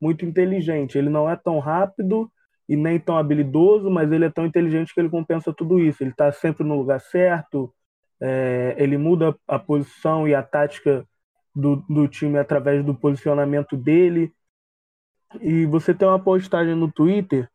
muito 0.01 0.25
inteligente. 0.25 0.99
Ele 0.99 1.09
não 1.09 1.29
é 1.31 1.37
tão 1.37 1.59
rápido, 1.59 2.31
e 2.69 2.77
nem 2.77 3.01
tão 3.01 3.17
habilidoso, 3.17 3.91
mas 3.91 4.13
ele 4.13 4.27
é 4.27 4.31
tão 4.31 4.45
inteligente 4.45 4.93
que 4.93 5.01
ele 5.01 5.09
compensa 5.09 5.53
tudo 5.55 5.81
isso. 5.81 6.03
Ele 6.03 6.11
está 6.11 6.31
sempre 6.31 6.65
no 6.65 6.77
lugar 6.77 7.01
certo, 7.01 7.75
é, 8.21 8.75
ele 8.79 8.99
muda 8.99 9.35
a 9.47 9.59
posição 9.59 10.29
e 10.29 10.35
a 10.35 10.43
tática 10.43 11.07
do, 11.59 11.85
do 11.89 12.07
time 12.07 12.39
através 12.39 12.85
do 12.85 12.95
posicionamento 12.95 13.77
dele. 13.77 14.33
E 15.41 15.67
você 15.67 15.93
tem 15.93 16.07
uma 16.07 16.19
postagem 16.19 16.75
no 16.75 16.91
Twitter 16.91 17.51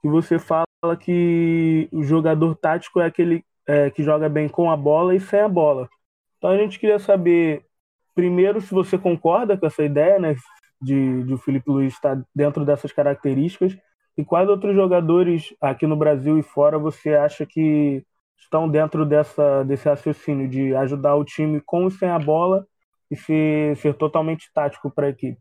que 0.00 0.08
você 0.08 0.38
fala 0.38 0.66
que 0.98 1.88
o 1.92 2.02
jogador 2.02 2.54
tático 2.56 3.00
é 3.00 3.06
aquele 3.06 3.44
é, 3.66 3.90
que 3.90 4.02
joga 4.02 4.28
bem 4.28 4.48
com 4.48 4.70
a 4.70 4.76
bola 4.76 5.14
e 5.14 5.20
sem 5.20 5.40
a 5.40 5.48
bola. 5.48 5.88
Então 6.38 6.50
a 6.50 6.56
gente 6.56 6.78
queria 6.78 6.98
saber, 6.98 7.64
primeiro, 8.14 8.60
se 8.60 8.72
você 8.72 8.98
concorda 8.98 9.56
com 9.56 9.66
essa 9.66 9.82
ideia, 9.82 10.18
né, 10.18 10.34
de, 10.80 11.22
de 11.24 11.34
o 11.34 11.38
Felipe 11.38 11.70
Luiz 11.70 11.94
estar 11.94 12.22
dentro 12.34 12.64
dessas 12.64 12.92
características, 12.92 13.76
e 14.16 14.24
quais 14.24 14.48
outros 14.48 14.74
jogadores 14.74 15.54
aqui 15.60 15.86
no 15.86 15.96
Brasil 15.96 16.38
e 16.38 16.42
fora 16.42 16.78
você 16.78 17.14
acha 17.14 17.46
que 17.46 18.04
estão 18.38 18.68
dentro 18.68 19.06
dessa, 19.06 19.64
desse 19.64 19.88
raciocínio 19.88 20.48
de 20.48 20.74
ajudar 20.76 21.16
o 21.16 21.24
time 21.24 21.60
com 21.60 21.88
e 21.88 21.90
sem 21.90 22.08
a 22.08 22.18
bola 22.18 22.66
e 23.14 23.16
ser, 23.16 23.76
ser 23.76 23.94
totalmente 23.94 24.50
tático 24.52 24.90
para 24.90 25.06
a 25.06 25.10
equipe? 25.10 25.40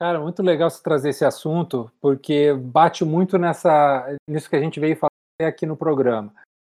Cara, 0.00 0.20
muito 0.20 0.42
legal 0.42 0.70
você 0.70 0.82
trazer 0.82 1.10
esse 1.10 1.24
assunto, 1.24 1.90
porque 2.00 2.52
bate 2.54 3.04
muito 3.04 3.38
nessa, 3.38 4.16
nisso 4.28 4.48
que 4.48 4.56
a 4.56 4.60
gente 4.60 4.80
veio 4.80 4.96
falar 4.96 5.10
aqui 5.40 5.66
no 5.66 5.76
programa, 5.76 6.32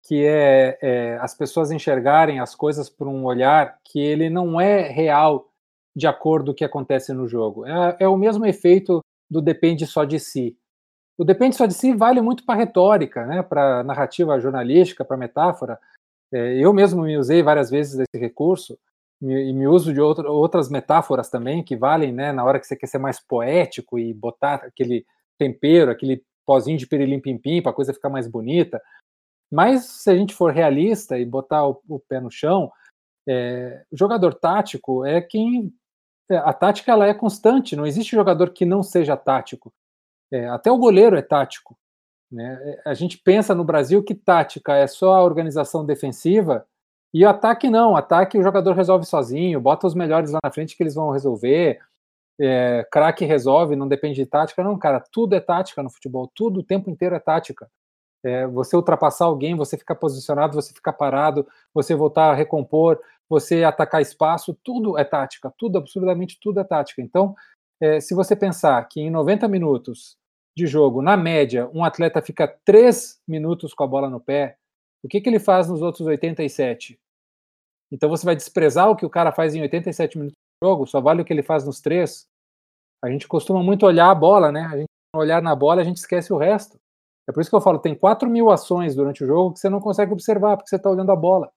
que 0.07 0.25
é, 0.25 0.79
é 0.81 1.19
as 1.21 1.35
pessoas 1.35 1.71
enxergarem 1.71 2.41
as 2.41 2.55
coisas 2.55 2.89
por 2.89 3.07
um 3.07 3.25
olhar 3.25 3.79
que 3.85 4.01
ele 4.01 4.29
não 4.29 4.61
é 4.61 4.89
real 4.89 5.49
de 5.95 6.07
acordo 6.07 6.47
com 6.47 6.53
o 6.53 6.55
que 6.55 6.65
acontece 6.65 7.13
no 7.13 7.29
jogo. 7.29 7.67
É, 7.67 7.97
é 8.01 8.09
o 8.09 8.17
mesmo 8.17 8.47
efeito 8.47 9.01
do 9.31 9.41
depende 9.41 9.87
só 9.87 10.05
de 10.05 10.19
si 10.19 10.57
o 11.23 11.25
depende 11.25 11.57
só 11.57 11.67
de 11.67 11.75
si 11.75 11.93
vale 11.93 12.21
muito 12.21 12.45
para 12.45 12.59
retórica, 12.59 13.27
né, 13.27 13.43
para 13.43 13.85
narrativa 13.85 14.41
jornalística, 14.41 15.05
para 15.05 15.17
metáfora. 15.17 15.79
É, 16.33 16.59
eu 16.59 16.73
mesmo 16.73 17.03
me 17.03 17.17
usei 17.17 17.43
várias 17.43 17.71
vezes 17.71 17.97
desse 17.97 18.19
recurso 18.19 18.79
e 19.23 19.53
me 19.53 19.69
uso 19.69 19.95
de 19.95 20.01
outra, 20.01 20.29
outras 20.29 20.69
metáforas 20.69 21.31
também 21.31 21.63
que 21.63 21.77
valem, 21.77 22.13
né, 22.13 22.33
na 22.33 22.45
hora 22.45 22.59
que 22.59 22.67
você 22.67 22.75
quer 22.75 22.89
ser 22.89 22.99
mais 22.99 23.21
poético 23.21 23.99
e 23.99 24.13
botar 24.13 24.57
aquele 24.57 25.07
tempero, 25.39 25.91
aquele 25.91 26.25
pozinho 26.45 26.77
de 26.77 26.87
perilim 26.87 27.21
pim 27.21 27.39
pim 27.39 27.63
para 27.63 27.71
a 27.71 27.75
coisa 27.75 27.95
ficar 27.95 28.11
mais 28.11 28.27
bonita. 28.27 28.83
Mas 29.51 29.85
se 29.85 30.11
a 30.11 30.17
gente 30.17 30.35
for 30.35 30.53
realista 30.53 31.19
e 31.19 31.25
botar 31.25 31.67
o, 31.67 31.81
o 31.89 32.01
pé 32.01 32.21
no 32.21 32.31
chão, 32.31 32.73
é, 33.29 33.85
jogador 33.93 34.35
tático 34.35 35.05
é 35.05 35.21
quem 35.21 35.73
é, 36.29 36.37
a 36.39 36.53
tática 36.53 36.91
ela 36.91 37.07
é 37.07 37.15
constante, 37.15 37.77
não 37.77 37.87
existe 37.87 38.17
jogador 38.17 38.51
que 38.51 38.65
não 38.65 38.83
seja 38.83 39.17
tático. 39.17 39.73
É, 40.33 40.49
até 40.49 40.73
o 40.73 40.79
goleiro 40.79 41.17
é 41.17 41.23
tático. 41.23 41.79
Né? 42.31 42.59
É, 42.63 42.91
a 42.91 42.95
gente 42.95 43.19
pensa 43.19 43.55
no 43.55 43.65
Brasil 43.65 44.03
que 44.03 44.15
tática 44.15 44.75
é 44.75 44.87
só 44.87 45.15
a 45.15 45.23
organização 45.23 45.85
defensiva 45.85 46.67
e 47.13 47.25
o 47.25 47.29
ataque 47.29 47.69
não. 47.69 47.93
O 47.93 47.97
ataque 47.97 48.39
o 48.39 48.43
jogador 48.43 48.75
resolve 48.75 49.05
sozinho, 49.05 49.61
bota 49.61 49.87
os 49.87 49.95
melhores 49.95 50.31
lá 50.31 50.41
na 50.43 50.51
frente 50.51 50.77
que 50.77 50.83
eles 50.83 50.95
vão 50.95 51.11
resolver. 51.11 51.81
É, 52.41 52.87
craque 52.91 53.25
resolve, 53.25 53.77
não 53.77 53.87
depende 53.87 54.17
de 54.17 54.27
tática. 54.27 54.65
Não, 54.65 54.79
cara, 54.79 55.03
tudo 55.13 55.35
é 55.35 55.41
tática 55.41 55.83
no 55.83 55.91
futebol, 55.91 56.31
tudo 56.35 56.61
o 56.61 56.65
tempo 56.65 56.91
inteiro 56.91 57.15
é 57.15 57.21
tática. 57.21 57.71
É, 58.25 58.47
você 58.47 58.77
ultrapassar 58.77 59.27
alguém, 59.27 59.57
você 59.57 59.77
ficar 59.77 59.97
posicionado, 59.97 60.55
você 60.55 60.73
ficar 60.73 60.93
parado, 60.93 61.47
você 61.75 61.95
voltar 61.95 62.31
a 62.31 62.35
recompor, 62.35 63.01
você 63.29 63.65
atacar 63.65 64.01
espaço, 64.01 64.57
tudo 64.63 64.97
é 64.97 65.05
tática, 65.05 65.53
tudo, 65.59 65.79
absurdamente 65.79 66.39
tudo 66.41 66.61
é 66.61 66.65
tática. 66.65 67.03
Então, 67.03 67.35
é, 67.81 68.01
se 68.01 68.15
você 68.15 68.37
pensar 68.37 68.87
que 68.89 69.01
em 69.01 69.11
90 69.11 69.49
minutos 69.49 70.17
de 70.57 70.67
jogo, 70.67 71.03
na 71.03 71.17
média, 71.17 71.69
um 71.75 71.85
atleta 71.85 72.23
fica 72.23 72.47
3 72.65 73.21
minutos 73.27 73.75
com 73.75 73.83
a 73.83 73.87
bola 73.87 74.09
no 74.09 74.21
pé, 74.21 74.57
o 75.03 75.09
que, 75.09 75.21
que 75.21 75.29
ele 75.29 75.41
faz 75.41 75.69
nos 75.69 75.83
outros 75.83 76.07
87? 76.07 76.99
Então 77.93 78.09
você 78.09 78.25
vai 78.25 78.35
desprezar 78.35 78.91
o 78.91 78.97
que 78.97 79.05
o 79.05 79.11
cara 79.11 79.31
faz 79.31 79.55
em 79.55 79.61
87 79.61 80.17
minutos 80.17 80.35
de 80.35 80.67
jogo, 80.67 80.87
só 80.87 80.99
vale 80.99 81.21
o 81.21 81.25
que 81.25 81.33
ele 81.33 81.43
faz 81.43 81.67
nos 81.67 81.81
3? 81.81 82.27
A 83.05 83.11
gente 83.11 83.29
costuma 83.29 83.63
muito 83.63 83.85
olhar 83.85 84.11
a 84.11 84.15
bola, 84.15 84.51
né? 84.51 84.63
A 84.63 84.79
gente 84.79 84.89
olhar 85.15 85.43
na 85.43 85.55
bola, 85.55 85.83
a 85.83 85.85
gente 85.85 85.99
esquece 85.99 86.33
o 86.33 86.39
resto. 86.39 86.81
É 87.29 87.33
por 87.33 87.41
isso 87.41 87.51
que 87.51 87.57
eu 87.57 87.61
falo, 87.61 87.79
tem 87.79 87.95
4 87.95 88.29
mil 88.31 88.51
ações 88.51 88.95
durante 88.95 89.23
o 89.23 89.27
jogo 89.27 89.53
que 89.53 89.61
você 89.61 89.69
não 89.69 89.81
consegue 89.81 90.13
observar, 90.13 90.57
porque 90.57 90.71
você 90.71 90.77
está 90.77 90.89
olhando 90.89 91.13
a 91.13 91.17
bola. 91.17 91.51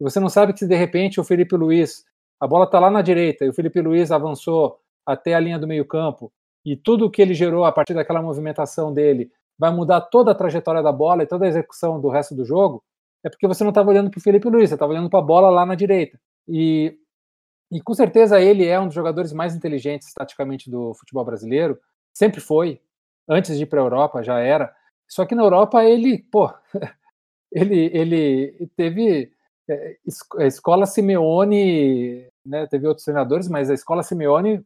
E 0.00 0.04
você 0.04 0.18
não 0.18 0.28
sabe 0.28 0.52
que 0.52 0.58
se 0.58 0.66
de 0.66 0.74
repente 0.74 1.20
o 1.20 1.24
Felipe 1.24 1.56
Luiz, 1.56 2.04
a 2.40 2.46
bola 2.46 2.64
está 2.64 2.80
lá 2.80 2.90
na 2.90 3.00
direita, 3.00 3.44
e 3.44 3.48
o 3.48 3.52
Felipe 3.52 3.80
Luiz 3.80 4.10
avançou 4.10 4.78
até 5.06 5.34
a 5.34 5.40
linha 5.40 5.58
do 5.58 5.68
meio 5.68 5.86
campo, 5.86 6.32
e 6.64 6.76
tudo 6.76 7.06
o 7.06 7.10
que 7.10 7.22
ele 7.22 7.32
gerou 7.32 7.64
a 7.64 7.72
partir 7.72 7.94
daquela 7.94 8.20
movimentação 8.20 8.92
dele 8.92 9.30
vai 9.58 9.70
mudar 9.70 10.00
toda 10.00 10.32
a 10.32 10.34
trajetória 10.34 10.82
da 10.82 10.92
bola 10.92 11.22
e 11.22 11.26
toda 11.26 11.44
a 11.44 11.48
execução 11.48 12.00
do 12.00 12.08
resto 12.08 12.34
do 12.34 12.44
jogo, 12.44 12.82
é 13.24 13.28
porque 13.28 13.46
você 13.46 13.62
não 13.62 13.70
estava 13.70 13.90
olhando 13.90 14.10
para 14.10 14.18
o 14.18 14.22
Felipe 14.22 14.48
Luiz, 14.48 14.68
você 14.68 14.74
estava 14.74 14.92
olhando 14.92 15.10
para 15.10 15.18
a 15.18 15.22
bola 15.22 15.50
lá 15.50 15.66
na 15.66 15.74
direita. 15.74 16.18
E, 16.48 16.98
e 17.70 17.80
com 17.80 17.94
certeza 17.94 18.40
ele 18.40 18.66
é 18.66 18.78
um 18.78 18.86
dos 18.86 18.94
jogadores 18.94 19.32
mais 19.32 19.54
inteligentes 19.54 20.12
taticamente 20.12 20.70
do 20.70 20.94
futebol 20.94 21.24
brasileiro, 21.24 21.78
sempre 22.12 22.40
foi, 22.40 22.80
antes 23.28 23.56
de 23.56 23.64
ir 23.64 23.66
para 23.66 23.80
a 23.80 23.84
Europa 23.84 24.22
já 24.22 24.38
era. 24.38 24.74
Só 25.08 25.26
que 25.26 25.34
na 25.34 25.42
Europa 25.42 25.84
ele, 25.84 26.18
pô, 26.30 26.52
ele, 27.52 27.90
ele 27.92 28.70
teve 28.76 29.32
é, 29.68 29.96
a 30.38 30.46
escola 30.46 30.86
Simeone, 30.86 32.26
né, 32.44 32.66
teve 32.66 32.86
outros 32.86 33.04
treinadores, 33.04 33.48
mas 33.48 33.70
a 33.70 33.74
escola 33.74 34.02
Simeone 34.02 34.64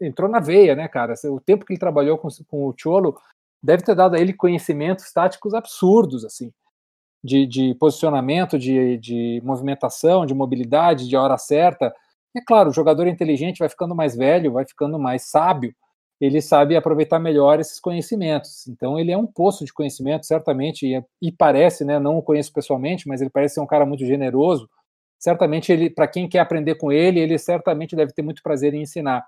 entrou 0.00 0.28
na 0.28 0.40
veia, 0.40 0.74
né, 0.74 0.88
cara? 0.88 1.14
O 1.26 1.40
tempo 1.40 1.64
que 1.64 1.72
ele 1.72 1.80
trabalhou 1.80 2.18
com, 2.18 2.28
com 2.48 2.66
o 2.66 2.74
Cholo 2.76 3.18
deve 3.62 3.82
ter 3.82 3.94
dado 3.94 4.14
a 4.14 4.20
ele 4.20 4.32
conhecimentos 4.32 5.10
táticos 5.12 5.54
absurdos, 5.54 6.24
assim, 6.24 6.52
de, 7.26 7.46
de 7.46 7.74
posicionamento, 7.74 8.58
de, 8.58 8.96
de 8.98 9.42
movimentação, 9.44 10.24
de 10.24 10.32
mobilidade, 10.32 11.08
de 11.08 11.16
hora 11.16 11.36
certa. 11.36 11.92
É 12.34 12.40
claro, 12.46 12.70
o 12.70 12.72
jogador 12.72 13.06
inteligente 13.06 13.58
vai 13.58 13.68
ficando 13.68 13.94
mais 13.94 14.16
velho, 14.16 14.52
vai 14.52 14.64
ficando 14.66 14.98
mais 14.98 15.22
sábio, 15.22 15.74
ele 16.20 16.40
sabe 16.40 16.76
aproveitar 16.76 17.18
melhor 17.18 17.60
esses 17.60 17.80
conhecimentos. 17.80 18.66
Então, 18.68 18.98
ele 18.98 19.12
é 19.12 19.18
um 19.18 19.26
poço 19.26 19.64
de 19.64 19.72
conhecimento, 19.72 20.24
certamente, 20.24 20.86
e, 20.86 21.02
e 21.20 21.32
parece, 21.32 21.84
né, 21.84 21.98
não 21.98 22.16
o 22.16 22.22
conheço 22.22 22.52
pessoalmente, 22.52 23.06
mas 23.06 23.20
ele 23.20 23.30
parece 23.30 23.54
ser 23.54 23.60
um 23.60 23.66
cara 23.66 23.84
muito 23.84 24.04
generoso. 24.06 24.68
Certamente, 25.18 25.72
ele, 25.72 25.90
para 25.90 26.08
quem 26.08 26.28
quer 26.28 26.38
aprender 26.38 26.76
com 26.76 26.92
ele, 26.92 27.20
ele 27.20 27.36
certamente 27.38 27.96
deve 27.96 28.12
ter 28.12 28.22
muito 28.22 28.42
prazer 28.42 28.72
em 28.72 28.82
ensinar. 28.82 29.24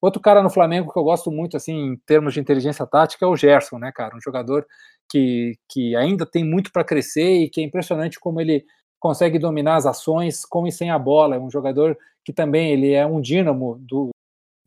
Outro 0.00 0.20
cara 0.20 0.42
no 0.42 0.50
Flamengo 0.50 0.92
que 0.92 0.98
eu 0.98 1.04
gosto 1.04 1.30
muito, 1.30 1.56
assim, 1.56 1.72
em 1.72 1.96
termos 2.06 2.34
de 2.34 2.40
inteligência 2.40 2.86
tática, 2.86 3.24
é 3.24 3.28
o 3.28 3.36
Gerson, 3.36 3.78
né, 3.78 3.90
cara? 3.92 4.14
Um 4.14 4.20
jogador 4.20 4.66
que, 5.10 5.58
que 5.68 5.96
ainda 5.96 6.26
tem 6.26 6.44
muito 6.44 6.70
para 6.70 6.84
crescer 6.84 7.42
e 7.42 7.50
que 7.50 7.60
é 7.60 7.64
impressionante 7.64 8.20
como 8.20 8.40
ele 8.40 8.64
consegue 9.00 9.38
dominar 9.38 9.76
as 9.76 9.86
ações 9.86 10.44
com 10.44 10.66
e 10.66 10.72
sem 10.72 10.90
a 10.90 10.98
bola. 10.98 11.36
É 11.36 11.38
um 11.38 11.50
jogador 11.50 11.96
que 12.24 12.32
também 12.32 12.72
ele 12.72 12.92
é 12.92 13.06
um 13.06 13.20
dínamo 13.20 13.78
do, 13.78 14.10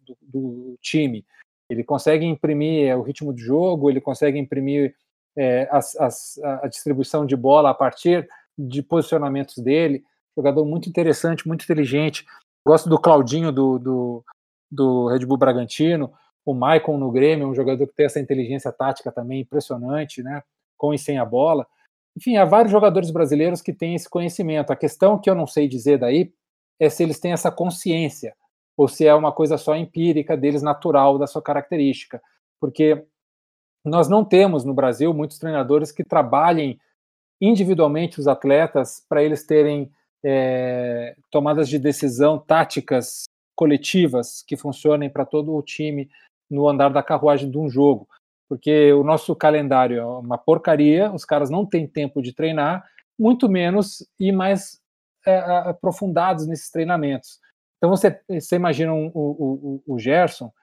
do, 0.05 0.17
do 0.21 0.77
time. 0.81 1.25
Ele 1.69 1.83
consegue 1.83 2.25
imprimir 2.25 2.87
é, 2.87 2.95
o 2.95 3.01
ritmo 3.01 3.31
do 3.31 3.39
jogo, 3.39 3.89
ele 3.89 4.01
consegue 4.01 4.39
imprimir 4.39 4.95
é, 5.37 5.67
as, 5.71 5.95
as, 5.97 6.39
a 6.61 6.67
distribuição 6.67 7.25
de 7.25 7.35
bola 7.35 7.69
a 7.69 7.73
partir 7.73 8.27
de 8.57 8.81
posicionamentos 8.81 9.57
dele. 9.57 10.03
Jogador 10.35 10.65
muito 10.65 10.89
interessante, 10.89 11.47
muito 11.47 11.63
inteligente. 11.63 12.25
Gosto 12.65 12.89
do 12.89 12.99
Claudinho 12.99 13.51
do, 13.51 13.77
do, 13.77 14.25
do 14.71 15.07
Red 15.07 15.25
Bull 15.25 15.37
Bragantino, 15.37 16.13
o 16.45 16.53
Maicon 16.53 16.97
no 16.97 17.11
Grêmio, 17.11 17.47
um 17.47 17.55
jogador 17.55 17.85
que 17.87 17.93
tem 17.93 18.05
essa 18.05 18.19
inteligência 18.19 18.71
tática 18.71 19.11
também 19.11 19.41
impressionante, 19.41 20.23
né? 20.23 20.43
Com 20.77 20.93
e 20.93 20.97
sem 20.97 21.17
a 21.17 21.25
bola. 21.25 21.67
Enfim, 22.15 22.37
há 22.37 22.45
vários 22.45 22.71
jogadores 22.71 23.11
brasileiros 23.11 23.61
que 23.61 23.73
têm 23.73 23.95
esse 23.95 24.09
conhecimento. 24.09 24.71
A 24.71 24.75
questão 24.75 25.19
que 25.19 25.29
eu 25.29 25.35
não 25.35 25.47
sei 25.47 25.67
dizer 25.67 25.97
daí 25.99 26.33
é 26.79 26.89
se 26.89 27.03
eles 27.03 27.19
têm 27.19 27.31
essa 27.31 27.51
consciência 27.51 28.35
ou 28.75 28.87
se 28.87 29.05
é 29.05 29.13
uma 29.13 29.31
coisa 29.31 29.57
só 29.57 29.75
empírica 29.75 30.37
deles, 30.37 30.61
natural 30.61 31.17
da 31.17 31.27
sua 31.27 31.41
característica. 31.41 32.21
Porque 32.59 33.05
nós 33.83 34.07
não 34.07 34.23
temos 34.23 34.63
no 34.63 34.73
Brasil 34.73 35.13
muitos 35.13 35.37
treinadores 35.37 35.91
que 35.91 36.03
trabalhem 36.03 36.79
individualmente 37.41 38.19
os 38.19 38.27
atletas 38.27 39.05
para 39.07 39.23
eles 39.23 39.45
terem 39.45 39.91
é, 40.23 41.15
tomadas 41.29 41.69
de 41.69 41.77
decisão 41.77 42.37
táticas 42.37 43.25
coletivas 43.59 44.41
que 44.47 44.55
funcionem 44.55 45.09
para 45.09 45.25
todo 45.25 45.53
o 45.53 45.61
time 45.61 46.09
no 46.49 46.69
andar 46.69 46.93
da 46.93 47.03
carruagem 47.03 47.51
de 47.51 47.57
um 47.57 47.69
jogo. 47.69 48.07
Porque 48.47 48.93
o 48.93 49.03
nosso 49.03 49.35
calendário 49.35 49.99
é 49.99 50.05
uma 50.05 50.37
porcaria, 50.37 51.11
os 51.11 51.25
caras 51.25 51.49
não 51.49 51.65
têm 51.65 51.85
tempo 51.85 52.21
de 52.21 52.33
treinar, 52.33 52.89
muito 53.19 53.49
menos 53.49 54.07
ir 54.17 54.31
mais 54.31 54.79
é, 55.27 55.37
aprofundados 55.39 56.47
nesses 56.47 56.71
treinamentos. 56.71 57.37
Então 57.77 57.89
você, 57.89 58.21
você 58.29 58.55
imagina 58.55 58.93
um, 58.93 59.11
o, 59.13 59.81
o, 59.85 59.93
o 59.93 59.99
Gerson, 59.99 60.53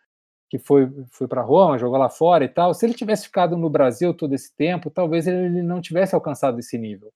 que 0.48 0.58
foi, 0.58 0.90
foi 1.10 1.28
para 1.28 1.42
Roma, 1.42 1.76
jogou 1.76 1.98
lá 1.98 2.08
fora 2.08 2.44
e 2.44 2.48
tal, 2.48 2.72
se 2.72 2.86
ele 2.86 2.94
tivesse 2.94 3.26
ficado 3.26 3.58
no 3.58 3.68
Brasil 3.68 4.14
todo 4.14 4.32
esse 4.34 4.56
tempo, 4.56 4.90
talvez 4.90 5.26
ele 5.26 5.60
não 5.60 5.82
tivesse 5.82 6.14
alcançado 6.14 6.58
esse 6.58 6.78
nível. 6.78 7.12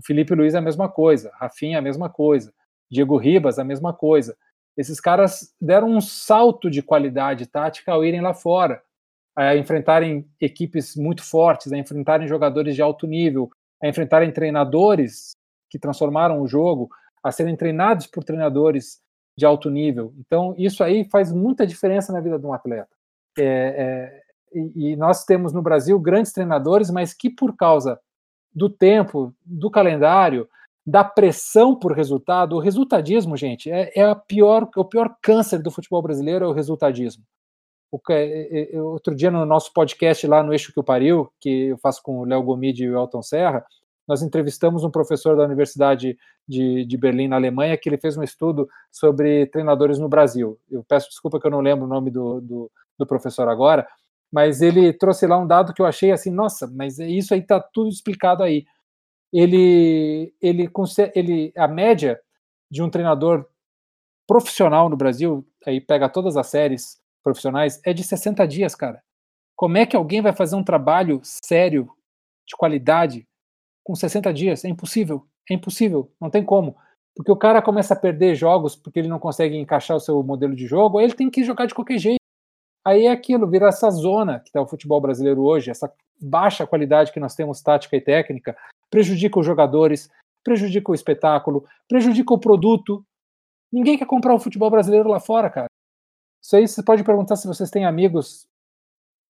O 0.00 0.06
Felipe 0.06 0.34
Luiz 0.34 0.54
é 0.54 0.58
a 0.58 0.62
mesma 0.62 0.88
coisa, 0.88 1.30
Rafinha 1.34 1.76
é 1.76 1.80
a 1.80 1.82
mesma 1.82 2.08
coisa, 2.08 2.54
Diego 2.90 3.18
Ribas 3.18 3.58
a 3.58 3.64
mesma 3.64 3.92
coisa. 3.92 4.34
Esses 4.76 5.00
caras 5.00 5.54
deram 5.60 5.88
um 5.88 6.00
salto 6.00 6.70
de 6.70 6.82
qualidade 6.82 7.46
tática 7.46 7.92
ao 7.92 8.04
irem 8.04 8.20
lá 8.20 8.34
fora, 8.34 8.82
a 9.34 9.56
enfrentarem 9.56 10.28
equipes 10.40 10.96
muito 10.96 11.22
fortes, 11.22 11.72
a 11.72 11.78
enfrentarem 11.78 12.28
jogadores 12.28 12.74
de 12.74 12.82
alto 12.82 13.06
nível, 13.06 13.50
a 13.82 13.88
enfrentarem 13.88 14.32
treinadores 14.32 15.32
que 15.70 15.78
transformaram 15.78 16.40
o 16.40 16.46
jogo, 16.46 16.88
a 17.22 17.32
serem 17.32 17.56
treinados 17.56 18.06
por 18.06 18.24
treinadores 18.24 19.00
de 19.36 19.44
alto 19.44 19.68
nível. 19.68 20.14
Então, 20.18 20.54
isso 20.56 20.82
aí 20.82 21.04
faz 21.04 21.32
muita 21.32 21.66
diferença 21.66 22.12
na 22.12 22.20
vida 22.20 22.38
de 22.38 22.46
um 22.46 22.52
atleta. 22.52 22.88
É, 23.38 23.44
é, 23.44 24.22
e, 24.54 24.92
e 24.92 24.96
nós 24.96 25.24
temos 25.24 25.52
no 25.52 25.60
Brasil 25.60 25.98
grandes 26.00 26.32
treinadores, 26.32 26.90
mas 26.90 27.12
que 27.12 27.28
por 27.28 27.54
causa 27.54 28.00
do 28.54 28.70
tempo, 28.70 29.34
do 29.44 29.70
calendário, 29.70 30.48
da 30.86 31.02
pressão 31.02 31.74
por 31.74 31.92
resultado, 31.92 32.54
o 32.54 32.60
resultadismo, 32.60 33.36
gente, 33.36 33.68
é, 33.70 33.90
é 33.94 34.04
a 34.04 34.14
pior, 34.14 34.68
o 34.76 34.84
pior 34.84 35.16
câncer 35.20 35.60
do 35.60 35.70
futebol 35.70 36.00
brasileiro 36.00 36.44
é 36.44 36.48
o 36.48 36.52
resultadismo. 36.52 37.24
O, 37.90 38.00
é, 38.10 38.74
é, 38.74 38.80
outro 38.80 39.14
dia 39.14 39.30
no 39.30 39.44
nosso 39.44 39.72
podcast 39.72 40.24
lá 40.26 40.42
no 40.42 40.52
Eixo 40.52 40.72
que 40.72 40.78
o 40.78 40.84
Pariu, 40.84 41.28
que 41.40 41.68
eu 41.68 41.78
faço 41.78 42.00
com 42.02 42.20
o 42.20 42.24
Léo 42.24 42.42
Gomide 42.42 42.84
e 42.84 42.90
o 42.90 42.96
Elton 42.96 43.22
Serra, 43.22 43.64
nós 44.06 44.22
entrevistamos 44.22 44.84
um 44.84 44.90
professor 44.90 45.36
da 45.36 45.44
Universidade 45.44 46.16
de, 46.46 46.84
de, 46.84 46.96
Berlim, 46.96 47.26
na 47.26 47.36
Alemanha, 47.36 47.76
que 47.76 47.88
ele 47.88 47.98
fez 47.98 48.16
um 48.16 48.22
estudo 48.22 48.68
sobre 48.92 49.46
treinadores 49.46 49.98
no 49.98 50.08
Brasil. 50.08 50.56
Eu 50.70 50.84
peço 50.84 51.08
desculpa 51.08 51.40
que 51.40 51.46
eu 51.46 51.50
não 51.50 51.60
lembro 51.60 51.86
o 51.86 51.88
nome 51.88 52.10
do, 52.10 52.40
do, 52.40 52.70
do 52.96 53.06
professor 53.06 53.48
agora, 53.48 53.86
mas 54.32 54.62
ele 54.62 54.92
trouxe 54.92 55.26
lá 55.26 55.36
um 55.36 55.46
dado 55.46 55.74
que 55.74 55.82
eu 55.82 55.86
achei 55.86 56.12
assim, 56.12 56.30
nossa, 56.30 56.70
mas 56.72 57.00
isso 57.00 57.34
aí 57.34 57.40
está 57.40 57.58
tudo 57.60 57.88
explicado 57.88 58.44
aí. 58.44 58.64
Ele, 59.32 60.34
ele, 60.40 60.70
ele, 61.14 61.52
a 61.56 61.68
média 61.68 62.20
de 62.70 62.82
um 62.82 62.90
treinador 62.90 63.46
profissional 64.26 64.88
no 64.88 64.96
Brasil, 64.96 65.46
aí 65.64 65.80
pega 65.80 66.08
todas 66.08 66.36
as 66.36 66.46
séries 66.46 67.00
profissionais, 67.22 67.80
é 67.84 67.92
de 67.92 68.02
60 68.02 68.46
dias, 68.46 68.74
cara. 68.74 69.02
Como 69.54 69.76
é 69.76 69.86
que 69.86 69.96
alguém 69.96 70.20
vai 70.20 70.32
fazer 70.32 70.56
um 70.56 70.64
trabalho 70.64 71.20
sério, 71.22 71.90
de 72.46 72.56
qualidade, 72.56 73.26
com 73.86 73.94
60 73.94 74.34
dias. 74.34 74.64
É 74.64 74.68
impossível. 74.68 75.24
É 75.48 75.54
impossível. 75.54 76.10
Não 76.20 76.28
tem 76.28 76.44
como. 76.44 76.76
Porque 77.14 77.30
o 77.30 77.36
cara 77.36 77.62
começa 77.62 77.94
a 77.94 77.96
perder 77.98 78.34
jogos 78.34 78.74
porque 78.74 78.98
ele 78.98 79.08
não 79.08 79.18
consegue 79.18 79.56
encaixar 79.56 79.96
o 79.96 80.00
seu 80.00 80.22
modelo 80.22 80.54
de 80.54 80.66
jogo, 80.66 80.98
aí 80.98 81.06
ele 81.06 81.14
tem 81.14 81.30
que 81.30 81.44
jogar 81.44 81.66
de 81.66 81.74
qualquer 81.74 81.98
jeito. 81.98 82.20
Aí 82.84 83.06
é 83.06 83.10
aquilo, 83.10 83.48
vira 83.48 83.68
essa 83.68 83.90
zona 83.90 84.40
que 84.40 84.48
está 84.48 84.60
o 84.60 84.66
futebol 84.66 85.00
brasileiro 85.00 85.42
hoje, 85.42 85.70
essa 85.70 85.92
baixa 86.20 86.66
qualidade 86.66 87.12
que 87.12 87.20
nós 87.20 87.34
temos 87.34 87.62
tática 87.62 87.96
e 87.96 88.00
técnica, 88.00 88.56
prejudica 88.90 89.38
os 89.38 89.46
jogadores, 89.46 90.10
prejudica 90.44 90.90
o 90.90 90.94
espetáculo, 90.94 91.66
prejudica 91.88 92.32
o 92.32 92.38
produto. 92.38 93.04
Ninguém 93.72 93.98
quer 93.98 94.06
comprar 94.06 94.34
o 94.34 94.38
futebol 94.38 94.70
brasileiro 94.70 95.08
lá 95.08 95.20
fora, 95.20 95.50
cara. 95.50 95.66
Isso 96.42 96.56
aí 96.56 96.68
você 96.68 96.82
pode 96.82 97.02
perguntar 97.02 97.36
se 97.36 97.48
vocês 97.48 97.70
têm 97.70 97.84
amigos 97.84 98.46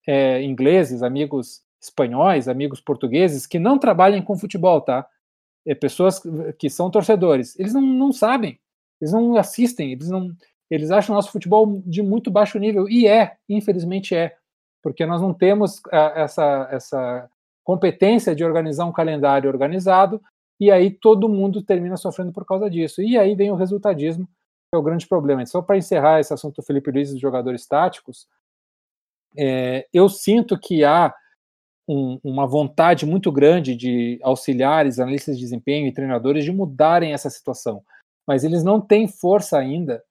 é, 0.06 0.42
ingleses, 0.42 1.02
amigos 1.02 1.64
espanhóis, 1.80 2.48
amigos 2.48 2.80
portugueses, 2.80 3.46
que 3.46 3.58
não 3.58 3.78
trabalham 3.78 4.22
com 4.22 4.36
futebol, 4.36 4.80
tá? 4.80 5.08
É 5.66 5.74
pessoas 5.74 6.20
que 6.58 6.68
são 6.68 6.90
torcedores. 6.90 7.58
Eles 7.58 7.72
não, 7.72 7.80
não 7.80 8.12
sabem, 8.12 8.60
eles 9.00 9.12
não 9.12 9.36
assistem, 9.36 9.92
eles 9.92 10.08
não. 10.08 10.30
Eles 10.70 10.90
acham 10.90 11.14
o 11.14 11.16
nosso 11.16 11.30
futebol 11.30 11.80
de 11.86 12.02
muito 12.02 12.30
baixo 12.30 12.58
nível. 12.58 12.88
E 12.88 13.06
é, 13.06 13.36
infelizmente 13.48 14.14
é. 14.14 14.36
Porque 14.82 15.06
nós 15.06 15.20
não 15.20 15.32
temos 15.32 15.80
ah, 15.92 16.12
essa, 16.16 16.68
essa 16.70 17.30
competência 17.66 18.32
de 18.32 18.44
organizar 18.44 18.84
um 18.84 18.92
calendário 18.92 19.50
organizado, 19.50 20.22
e 20.58 20.70
aí 20.70 20.88
todo 20.88 21.28
mundo 21.28 21.60
termina 21.60 21.96
sofrendo 21.96 22.32
por 22.32 22.46
causa 22.46 22.70
disso. 22.70 23.02
E 23.02 23.18
aí 23.18 23.34
vem 23.34 23.50
o 23.50 23.56
resultadismo, 23.56 24.24
que 24.24 24.76
é 24.76 24.78
o 24.78 24.82
grande 24.82 25.04
problema. 25.04 25.44
Só 25.44 25.60
para 25.60 25.76
encerrar 25.76 26.20
esse 26.20 26.32
assunto 26.32 26.54
do 26.54 26.62
Felipe 26.62 26.92
Luiz 26.92 27.10
dos 27.10 27.20
jogadores 27.20 27.66
táticos, 27.66 28.28
é, 29.36 29.84
eu 29.92 30.08
sinto 30.08 30.56
que 30.56 30.84
há 30.84 31.12
um, 31.88 32.20
uma 32.22 32.46
vontade 32.46 33.04
muito 33.04 33.32
grande 33.32 33.74
de 33.74 34.20
auxiliares, 34.22 35.00
analistas 35.00 35.36
de 35.36 35.42
desempenho 35.42 35.88
e 35.88 35.92
treinadores 35.92 36.44
de 36.44 36.52
mudarem 36.52 37.12
essa 37.12 37.28
situação, 37.28 37.82
mas 38.28 38.44
eles 38.44 38.62
não 38.62 38.80
têm 38.80 39.08
força 39.08 39.58
ainda 39.58 40.04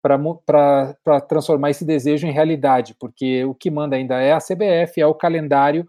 para 0.00 1.20
transformar 1.28 1.70
esse 1.70 1.84
desejo 1.84 2.26
em 2.26 2.32
realidade, 2.32 2.94
porque 2.98 3.44
o 3.44 3.54
que 3.54 3.68
manda 3.68 3.96
ainda 3.96 4.20
é 4.20 4.32
a 4.32 4.38
CBF, 4.38 5.00
é 5.00 5.06
o 5.06 5.14
calendário 5.14 5.86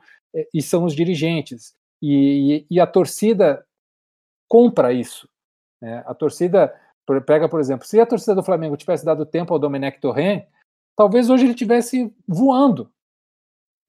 e 0.53 0.61
são 0.61 0.83
os 0.83 0.95
dirigentes. 0.95 1.73
E, 2.01 2.65
e, 2.69 2.75
e 2.75 2.79
a 2.79 2.87
torcida 2.87 3.65
compra 4.47 4.93
isso. 4.93 5.29
Né? 5.81 6.03
A 6.05 6.13
torcida 6.13 6.73
pega, 7.25 7.49
por 7.49 7.59
exemplo, 7.59 7.85
se 7.85 7.99
a 7.99 8.05
torcida 8.05 8.35
do 8.35 8.43
Flamengo 8.43 8.77
tivesse 8.77 9.03
dado 9.03 9.25
tempo 9.25 9.53
ao 9.53 9.59
Domenech 9.59 9.99
Torren, 9.99 10.45
talvez 10.95 11.29
hoje 11.29 11.45
ele 11.45 11.53
tivesse 11.53 12.13
voando. 12.27 12.89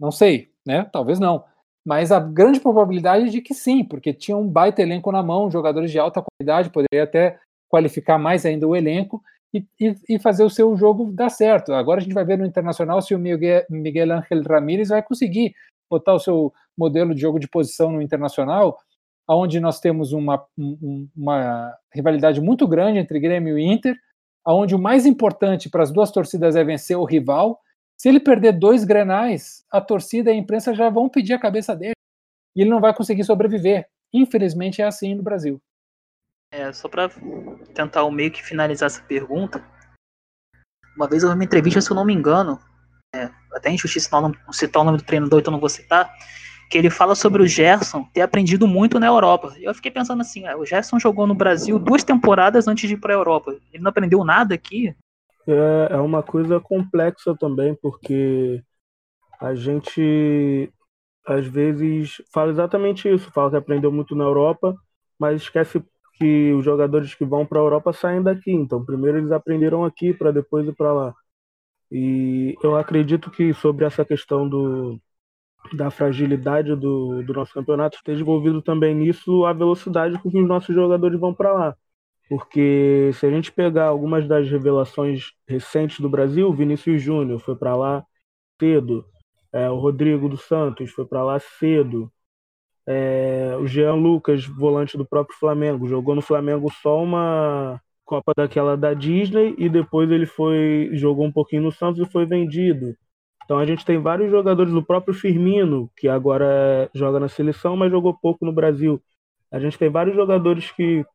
Não 0.01 0.11
sei, 0.11 0.51
né? 0.67 0.85
Talvez 0.93 1.21
não. 1.21 1.45
Mas 1.85 2.11
a 2.11 2.19
grande 2.19 2.61
probabilidade 2.61 3.27
é 3.27 3.29
de 3.29 3.41
que 3.41 3.55
sim, 3.55 3.85
porque 3.85 4.13
tinha 4.13 4.37
um 4.37 4.49
baita 4.49 4.83
elenco 4.83 5.11
na 5.13 5.23
mão, 5.23 5.51
jogadores 5.51 5.91
de 5.91 5.99
alta 5.99 6.23
qualidade, 6.23 6.71
poderia 6.71 7.05
até 7.05 7.39
qualificar 7.69 8.19
mais 8.19 8.47
ainda 8.47 8.67
o 8.67 8.77
elenco 8.77 9.23
e, 9.53 9.65
e, 9.81 9.95
e, 10.09 10.19
fazer 10.19 10.45
o 10.45 10.51
seu 10.51 10.77
jogo 10.77 11.13
dar 11.13 11.29
certo. 11.29 11.73
Agora 11.73 12.01
a 12.01 12.03
gente 12.03 12.15
vai 12.15 12.25
ver 12.25 12.39
no 12.39 12.47
Internacional 12.47 13.03
se 13.03 13.15
o 13.15 13.19
Miguel, 13.19 13.65
Miguel 13.69 14.13
Ángel 14.13 14.43
Ramírez 14.49 14.89
vai 14.89 15.03
conseguir 15.03 15.55
botar 15.93 16.15
o 16.15 16.19
seu 16.19 16.53
modelo 16.77 17.15
de 17.15 17.21
jogo 17.21 17.39
de 17.39 17.47
posição 17.47 17.93
no 17.93 18.01
Internacional, 18.01 18.79
onde 19.29 19.61
nós 19.61 19.79
temos 19.79 20.13
uma, 20.13 20.45
uma 21.15 21.77
rivalidade 21.93 22.41
muito 22.41 22.67
grande 22.67 22.99
entre 22.99 23.21
Grêmio 23.21 23.59
e 23.59 23.65
Inter, 23.65 23.97
onde 24.47 24.75
o 24.75 24.79
mais 24.79 25.05
importante 25.07 25.69
para 25.69 25.83
as 25.83 25.93
duas 25.93 26.11
torcidas 26.11 26.57
é 26.57 26.65
vencer 26.65 26.97
o 26.97 27.05
rival, 27.05 27.61
se 27.97 28.09
ele 28.09 28.19
perder 28.19 28.53
dois 28.53 28.85
grenais, 28.85 29.65
a 29.71 29.81
torcida 29.81 30.31
e 30.31 30.35
a 30.35 30.37
imprensa 30.37 30.75
já 30.75 30.91
vão 30.91 31.09
pedir 31.09 31.35
a 31.35 31.39
cabeça 31.39 31.77
dele. 31.77 31.95
E 32.57 32.63
ele 32.63 32.71
não 32.71 32.81
vai 32.81 32.93
conseguir 32.95 33.25
sobreviver. 33.25 33.87
Infelizmente 34.13 34.83
é 34.83 34.85
assim 34.85 35.15
no 35.15 35.23
Brasil. 35.23 35.61
É, 36.53 36.73
só 36.73 36.89
para 36.89 37.09
tentar 37.75 38.11
meio 38.11 38.33
que 38.33 38.43
finalizar 38.43 38.89
essa 38.89 39.03
pergunta. 39.03 39.65
Uma 40.97 41.09
vez 41.09 41.23
eu 41.23 41.29
vi 41.29 41.35
uma 41.35 41.45
entrevista, 41.45 41.81
se 41.81 41.91
eu 41.91 41.95
não 41.95 42.05
me 42.05 42.13
engano, 42.13 42.59
é, 43.15 43.31
até 43.55 43.71
injustiça 43.71 44.21
não 44.21 44.33
citar 44.53 44.83
o 44.83 44.85
nome 44.85 44.99
do 44.99 45.05
treinador, 45.05 45.41
então 45.41 45.53
não 45.53 45.61
vou 45.61 45.69
citar, 45.69 46.13
que 46.71 46.79
ele 46.79 46.91
fala 46.91 47.15
sobre 47.15 47.43
o 47.43 47.47
Gerson 47.47 48.05
ter 48.13 48.23
aprendido 48.23 48.67
muito 48.67 48.99
na 48.99 49.07
Europa. 49.07 49.55
Eu 49.61 49.75
fiquei 49.75 49.91
pensando 49.91 50.23
assim, 50.23 50.47
ah, 50.47 50.57
o 50.57 50.65
Gerson 50.65 50.99
jogou 50.99 51.27
no 51.27 51.35
Brasil 51.35 51.79
duas 51.79 52.03
temporadas 52.03 52.67
antes 52.67 52.89
de 52.89 52.95
ir 52.95 52.99
para 52.99 53.13
a 53.13 53.17
Europa. 53.17 53.55
Ele 53.73 53.83
não 53.83 53.91
aprendeu 53.91 54.25
nada 54.25 54.55
aqui? 54.55 54.95
é, 55.47 55.95
é 55.95 55.97
uma 55.97 56.23
coisa 56.23 56.61
complexa 56.61 57.35
também, 57.39 57.75
porque 57.75 58.63
a 59.41 59.55
gente 59.55 60.73
às 61.27 61.47
vezes 61.47 62.23
fala 62.33 62.51
exatamente 62.51 63.09
isso, 63.09 63.31
fala 63.33 63.51
que 63.51 63.57
aprendeu 63.57 63.93
muito 63.93 64.15
na 64.15 64.25
Europa, 64.25 64.77
mas 65.19 65.43
esquece 65.43 65.83
que 66.15 66.53
os 66.53 66.65
jogadores 66.65 67.15
que 67.15 67.25
vão 67.25 67.47
para 67.47 67.59
a 67.59 67.63
Europa 67.63 67.93
saem 67.93 68.23
daqui. 68.23 68.53
Então, 68.53 68.85
primeiro 68.85 69.19
eles 69.19 69.33
aprenderam 69.33 69.85
aqui 69.85 70.13
para 70.13 70.33
depois 70.33 70.67
ir 70.67 70.75
para 70.75 70.93
lá. 70.93 71.15
E 71.93 72.57
eu 72.63 72.75
acredito 72.77 73.31
que 73.31 73.53
sobre 73.53 73.85
essa 73.85 74.03
questão 74.03 74.49
do, 74.49 74.99
da 75.75 75.91
fragilidade 75.91 76.75
do, 76.75 77.23
do 77.23 77.35
nosso 77.35 77.53
campeonato, 77.53 77.97
esteja 77.97 78.23
envolvido 78.23 78.63
também 78.63 78.95
nisso 78.95 79.45
a 79.45 79.53
velocidade 79.53 80.19
com 80.23 80.31
que 80.31 80.39
os 80.41 80.49
nossos 80.49 80.75
jogadores 80.75 81.21
vão 81.21 81.35
para 81.35 81.53
lá. 81.53 81.77
Porque 82.31 83.11
se 83.15 83.27
a 83.27 83.31
gente 83.31 83.53
pegar 83.53 83.87
algumas 83.89 84.27
das 84.27 84.49
revelações 84.51 85.33
recentes 85.47 86.01
do 86.01 86.09
Brasil, 86.09 86.53
Vinícius 86.55 87.03
Júnior 87.03 87.39
foi 87.41 87.57
para 87.57 87.77
lá 87.77 88.07
cedo, 88.61 89.05
é, 89.53 89.69
o 89.71 89.77
Rodrigo 89.79 90.29
dos 90.31 90.43
Santos 90.45 90.91
foi 90.93 91.05
para 91.07 91.23
lá 91.23 91.39
cedo, 91.41 92.11
é, 92.87 93.57
o 93.61 93.67
Jean 93.67 93.95
Lucas, 93.95 94.47
volante 94.47 94.97
do 94.97 95.07
próprio 95.07 95.39
Flamengo, 95.39 95.87
jogou 95.87 96.15
no 96.15 96.23
Flamengo 96.23 96.71
só 96.83 97.03
uma 97.03 97.81
Copa 98.13 98.35
daquela 98.37 98.77
da 98.77 98.93
Disney 98.93 99.55
e 99.57 99.71
depois 99.71 100.11
ele 100.11 100.27
foi 100.27 100.91
jogou 100.93 101.25
um 101.25 101.33
pouquinho 101.33 101.63
no 101.63 101.73
Santos 101.73 101.99
e 101.99 102.11
foi 102.13 102.27
vendido. 102.27 102.95
Então 103.43 103.57
a 103.59 103.65
gente 103.65 103.87
tem 103.87 103.99
vários 103.99 104.31
jogadores, 104.31 104.75
o 104.75 104.83
próprio 104.83 105.15
Firmino, 105.15 105.91
que 105.97 106.09
agora 106.09 106.91
joga 106.95 107.19
na 107.19 107.27
seleção, 107.27 107.75
mas 107.75 107.91
jogou 107.91 108.13
pouco 108.13 108.45
no 108.45 108.53
Brasil. 108.53 109.03
A 109.51 109.59
gente 109.59 109.79
tem 109.79 109.89
vários 109.89 110.15
jogadores 110.15 110.71
que 110.73 111.07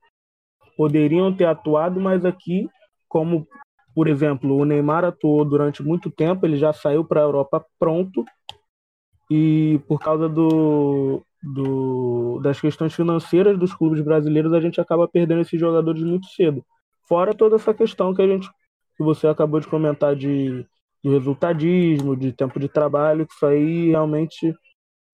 poderiam 0.76 1.32
ter 1.32 1.46
atuado 1.46 2.02
mais 2.02 2.26
aqui, 2.26 2.68
como 3.08 3.48
por 3.94 4.08
exemplo, 4.08 4.58
o 4.58 4.66
Neymar 4.66 5.06
atuou 5.06 5.46
durante 5.46 5.84
muito 5.84 6.10
tempo, 6.10 6.48
ele 6.48 6.58
já 6.58 6.74
saiu 6.74 7.06
para 7.06 7.22
a 7.22 7.24
Europa 7.24 7.64
pronto 7.78 8.26
e 9.30 9.80
por 9.88 10.00
causa 10.00 10.28
do, 10.28 11.24
do, 11.44 12.40
das 12.42 12.60
questões 12.60 12.96
financeiras 12.96 13.56
dos 13.58 13.72
clubes 13.72 14.02
brasileiros, 14.02 14.52
a 14.54 14.60
gente 14.60 14.82
acaba 14.82 15.08
perdendo 15.08 15.42
esses 15.42 15.60
jogadores 15.60 16.02
muito 16.02 16.26
cedo. 16.28 16.66
Fora 17.08 17.34
toda 17.34 17.56
essa 17.56 17.74
questão 17.74 18.14
que 18.14 18.22
a 18.22 18.28
gente 18.28 18.50
que 18.98 19.04
você 19.04 19.28
acabou 19.28 19.60
de 19.60 19.68
comentar 19.68 20.16
de, 20.16 20.66
de 21.04 21.10
resultadismo, 21.10 22.18
de 22.18 22.34
tempo 22.34 22.60
de 22.60 22.68
trabalho, 22.68 23.28
que 23.28 23.34
isso 23.34 23.46
aí 23.46 23.90
realmente 23.90 24.54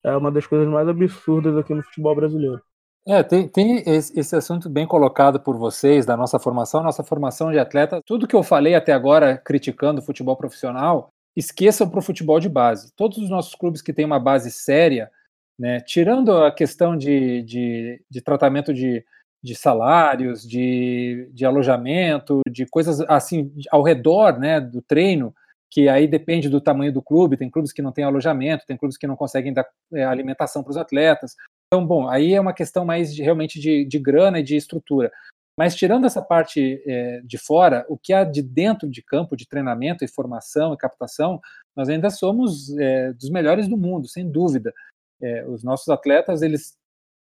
é 0.03 0.15
uma 0.15 0.31
das 0.31 0.47
coisas 0.47 0.67
mais 0.67 0.87
absurdas 0.87 1.57
aqui 1.57 1.73
no 1.73 1.83
futebol 1.83 2.15
brasileiro. 2.15 2.61
É, 3.05 3.21
tem, 3.21 3.49
tem 3.49 3.83
esse 3.85 4.35
assunto 4.35 4.69
bem 4.69 4.87
colocado 4.87 5.37
por 5.37 5.57
vocês, 5.57 6.05
da 6.05 6.15
nossa 6.15 6.39
formação, 6.39 6.81
nossa 6.81 7.03
formação 7.03 7.51
de 7.51 7.59
atleta. 7.59 8.01
Tudo 8.05 8.27
que 8.27 8.35
eu 8.35 8.41
falei 8.41 8.75
até 8.75 8.93
agora 8.93 9.37
criticando 9.37 9.99
o 9.99 10.03
futebol 10.03 10.37
profissional, 10.37 11.09
esqueçam 11.35 11.89
para 11.89 11.99
o 11.99 12.03
futebol 12.03 12.39
de 12.39 12.47
base. 12.47 12.93
Todos 12.95 13.17
os 13.17 13.29
nossos 13.29 13.55
clubes 13.55 13.81
que 13.81 13.91
têm 13.91 14.05
uma 14.05 14.19
base 14.19 14.49
séria, 14.51 15.11
né, 15.59 15.81
tirando 15.81 16.31
a 16.31 16.51
questão 16.51 16.95
de, 16.95 17.41
de, 17.43 18.01
de 18.09 18.21
tratamento 18.21 18.73
de, 18.73 19.03
de 19.43 19.55
salários, 19.55 20.47
de, 20.47 21.29
de 21.33 21.45
alojamento, 21.45 22.41
de 22.49 22.65
coisas 22.65 23.01
assim 23.01 23.51
ao 23.69 23.83
redor 23.83 24.39
né, 24.39 24.61
do 24.61 24.81
treino, 24.81 25.35
que 25.69 25.89
aí 25.89 26.07
depende 26.07 26.47
do 26.47 26.61
tamanho 26.61 26.93
do 26.93 27.01
clube. 27.01 27.35
Tem 27.35 27.49
clubes 27.49 27.73
que 27.73 27.81
não 27.81 27.91
têm 27.91 28.05
alojamento, 28.05 28.65
tem 28.65 28.77
clubes 28.77 28.97
que 28.97 29.07
não 29.07 29.15
conseguem 29.15 29.51
dar 29.51 29.67
é, 29.93 30.05
alimentação 30.05 30.63
para 30.63 30.71
os 30.71 30.77
atletas. 30.77 31.35
Então, 31.67 31.85
bom, 31.85 32.07
aí 32.07 32.33
é 32.33 32.39
uma 32.39 32.53
questão 32.53 32.85
mais 32.85 33.13
de, 33.13 33.21
realmente 33.21 33.59
de, 33.59 33.83
de 33.83 33.99
grana 33.99 34.39
e 34.39 34.43
de 34.43 34.55
estrutura. 34.55 35.11
Mas 35.57 35.75
tirando 35.75 36.05
essa 36.05 36.21
parte 36.21 36.81
é, 36.87 37.21
de 37.23 37.37
fora, 37.37 37.85
o 37.89 37.97
que 37.97 38.13
há 38.13 38.23
de 38.23 38.41
dentro 38.41 38.89
de 38.89 39.03
campo, 39.03 39.35
de 39.35 39.47
treinamento 39.47 40.05
e 40.05 40.07
formação 40.07 40.73
e 40.73 40.77
captação, 40.77 41.39
nós 41.75 41.89
ainda 41.89 42.09
somos 42.09 42.75
é, 42.77 43.11
dos 43.13 43.29
melhores 43.29 43.67
do 43.67 43.77
mundo, 43.77 44.07
sem 44.07 44.29
dúvida. 44.29 44.73
É, 45.21 45.45
os 45.47 45.63
nossos 45.63 45.89
atletas, 45.89 46.41
eles 46.41 46.75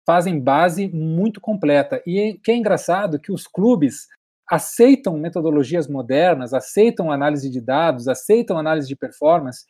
fazem 0.07 0.39
base 0.41 0.89
muito 0.89 1.41
completa. 1.41 2.03
E 2.07 2.33
o 2.33 2.41
que 2.41 2.51
é 2.51 2.57
engraçado 2.57 3.17
é 3.17 3.19
que 3.19 3.33
os 3.33 3.47
clubes 3.47 4.07
aceitam 4.51 5.17
metodologias 5.17 5.89
modernas, 5.89 6.53
aceitam 6.53 7.11
análise 7.11 7.51
de 7.51 7.61
dados, 7.61 8.09
aceitam 8.09 8.59
análise 8.59 8.87
de 8.87 8.97
performance 8.97 9.65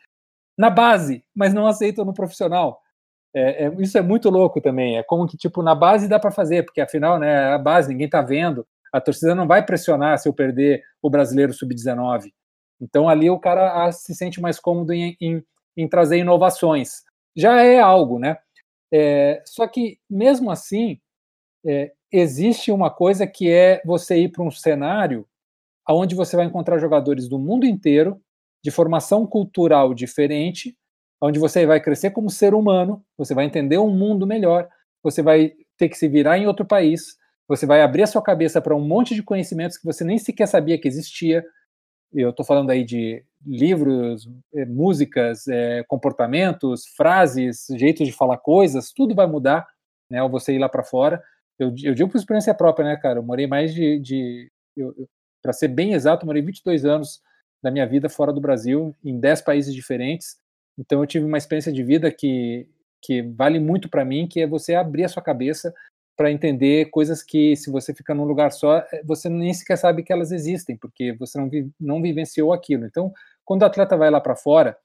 na 0.59 0.71
base, 0.71 1.25
mas 1.35 1.55
não 1.55 1.67
aceitam 1.67 2.05
no 2.05 2.13
profissional. 2.13 2.81
É, 3.35 3.67
é, 3.67 3.75
isso 3.79 3.99
é 3.99 4.03
muito 4.03 4.31
louco 4.31 4.61
também. 4.61 4.97
É 4.97 5.03
como 5.03 5.27
que, 5.27 5.37
tipo, 5.37 5.63
na 5.63 5.75
base 5.75 6.09
dá 6.09 6.19
para 6.19 6.31
fazer, 6.31 6.65
porque 6.65 6.81
afinal, 6.81 7.19
né, 7.19 7.51
é 7.51 7.53
a 7.53 7.59
base, 7.59 7.89
ninguém 7.89 8.07
está 8.07 8.23
vendo. 8.23 8.67
A 8.93 9.01
torcida 9.01 9.35
não 9.35 9.47
vai 9.47 9.65
pressionar 9.65 10.19
se 10.19 10.29
eu 10.29 10.33
perder 10.33 10.83
o 11.03 11.11
brasileiro 11.11 11.53
sub-19. 11.53 12.33
Então 12.81 13.09
ali 13.09 13.29
o 13.29 13.39
cara 13.39 13.85
ah, 13.85 13.93
se 13.93 14.15
sente 14.15 14.41
mais 14.41 14.61
cômodo 14.61 14.93
em, 14.93 15.17
em, 15.21 15.43
em 15.77 15.89
trazer 15.89 16.19
inovações. 16.19 17.03
Já 17.37 17.61
é 17.63 17.81
algo, 17.81 18.19
né? 18.19 18.37
É, 18.93 19.43
só 19.47 19.67
que, 19.67 19.99
mesmo 20.09 20.51
assim, 20.51 20.99
é, 21.67 21.93
existe 22.13 22.73
uma 22.73 22.91
coisa 22.91 23.27
que 23.27 23.51
é 23.51 23.83
você 23.85 24.19
ir 24.19 24.31
para 24.31 24.43
um 24.45 24.51
cenário 24.51 25.27
onde 25.89 26.15
você 26.15 26.37
vai 26.37 26.47
encontrar 26.47 26.79
jogadores 26.79 27.29
do 27.29 27.39
mundo 27.39 27.67
inteiro, 27.67 28.21
de 28.63 28.71
formação 28.71 29.27
cultural 29.27 29.95
diferente, 29.95 30.77
onde 31.21 31.39
você 31.39 31.67
vai 31.67 31.81
crescer 31.81 32.11
como 32.11 32.31
ser 32.31 32.55
humano, 32.55 33.05
você 33.17 33.35
vai 33.35 33.45
entender 33.45 33.79
um 33.79 33.91
mundo 33.91 34.27
melhor, 34.27 34.69
você 35.03 35.23
vai 35.23 35.53
ter 35.79 35.89
que 35.89 35.99
se 35.99 36.09
virar 36.09 36.39
em 36.39 36.47
outro 36.47 36.65
país, 36.65 37.17
você 37.49 37.67
vai 37.67 37.83
abrir 37.83 38.03
a 38.03 38.07
sua 38.07 38.23
cabeça 38.23 38.61
para 38.61 38.75
um 38.75 38.81
monte 38.81 39.15
de 39.15 39.23
conhecimentos 39.23 39.77
que 39.77 39.85
você 39.85 40.05
nem 40.05 40.19
sequer 40.19 40.47
sabia 40.49 40.79
que 40.79 40.89
existia. 40.89 41.45
Eu 42.15 42.31
estou 42.31 42.47
falando 42.47 42.71
aí 42.71 42.85
de 42.85 43.25
livros, 43.45 44.29
é, 44.55 44.65
músicas, 44.65 45.49
é, 45.49 45.83
comportamentos, 45.89 46.87
frases, 46.97 47.67
jeitos 47.77 48.07
de 48.07 48.13
falar 48.13 48.39
coisas, 48.39 48.93
tudo 48.93 49.15
vai 49.15 49.27
mudar, 49.27 49.67
né, 50.09 50.19
ao 50.19 50.31
você 50.31 50.55
ir 50.55 50.59
lá 50.59 50.69
para 50.69 50.85
fora. 50.85 51.23
Eu, 51.59 51.75
eu 51.83 51.95
digo 51.95 52.09
por 52.09 52.19
experiência 52.19 52.55
própria, 52.55 52.87
né, 52.87 52.97
cara? 52.97 53.19
Eu 53.19 53.23
morei 53.23 53.47
mais 53.47 53.75
de. 53.75 53.99
de 53.99 54.51
para 55.43 55.53
ser 55.53 55.69
bem 55.69 55.93
exato, 55.93 56.25
morei 56.25 56.41
22 56.41 56.85
anos 56.85 57.21
da 57.63 57.71
minha 57.71 57.87
vida 57.87 58.09
fora 58.09 58.33
do 58.33 58.41
Brasil, 58.41 58.95
em 59.05 59.19
10 59.19 59.43
países 59.43 59.75
diferentes. 59.75 60.37
Então 60.79 61.01
eu 61.01 61.07
tive 61.07 61.25
uma 61.25 61.39
experiência 61.39 61.73
de 61.73 61.83
vida 61.83 62.11
que, 62.11 62.67
que 63.03 63.23
vale 63.23 63.61
muito 63.61 63.89
para 63.89 64.05
mim, 64.05 64.27
que 64.27 64.41
é 64.41 64.47
você 64.47 64.75
abrir 64.75 65.05
a 65.05 65.09
sua 65.09 65.23
cabeça 65.23 65.73
para 66.17 66.31
entender 66.31 66.91
coisas 66.91 67.23
que, 67.23 67.57
se 67.57 67.71
você 67.71 67.93
fica 67.93 68.15
num 68.15 68.25
lugar 68.25 68.53
só, 68.53 68.79
eh, 68.79 69.03
você 69.05 69.29
nem 69.29 69.53
sequer 69.53 69.77
sabe 69.77 70.03
que 70.03 70.13
elas 70.13 70.31
existem, 70.31 70.77
porque 70.77 71.13
você 71.13 71.39
não, 71.39 71.49
vi, 71.49 71.71
não 71.81 72.01
vivenciou 72.01 72.53
aquilo. 72.53 72.87
Então, 72.87 73.13
quando 73.45 73.63
o 73.63 73.65
atleta 73.67 73.97
vai 73.97 74.11
lá 74.11 74.21
para 74.21 74.37
fora 74.37 74.77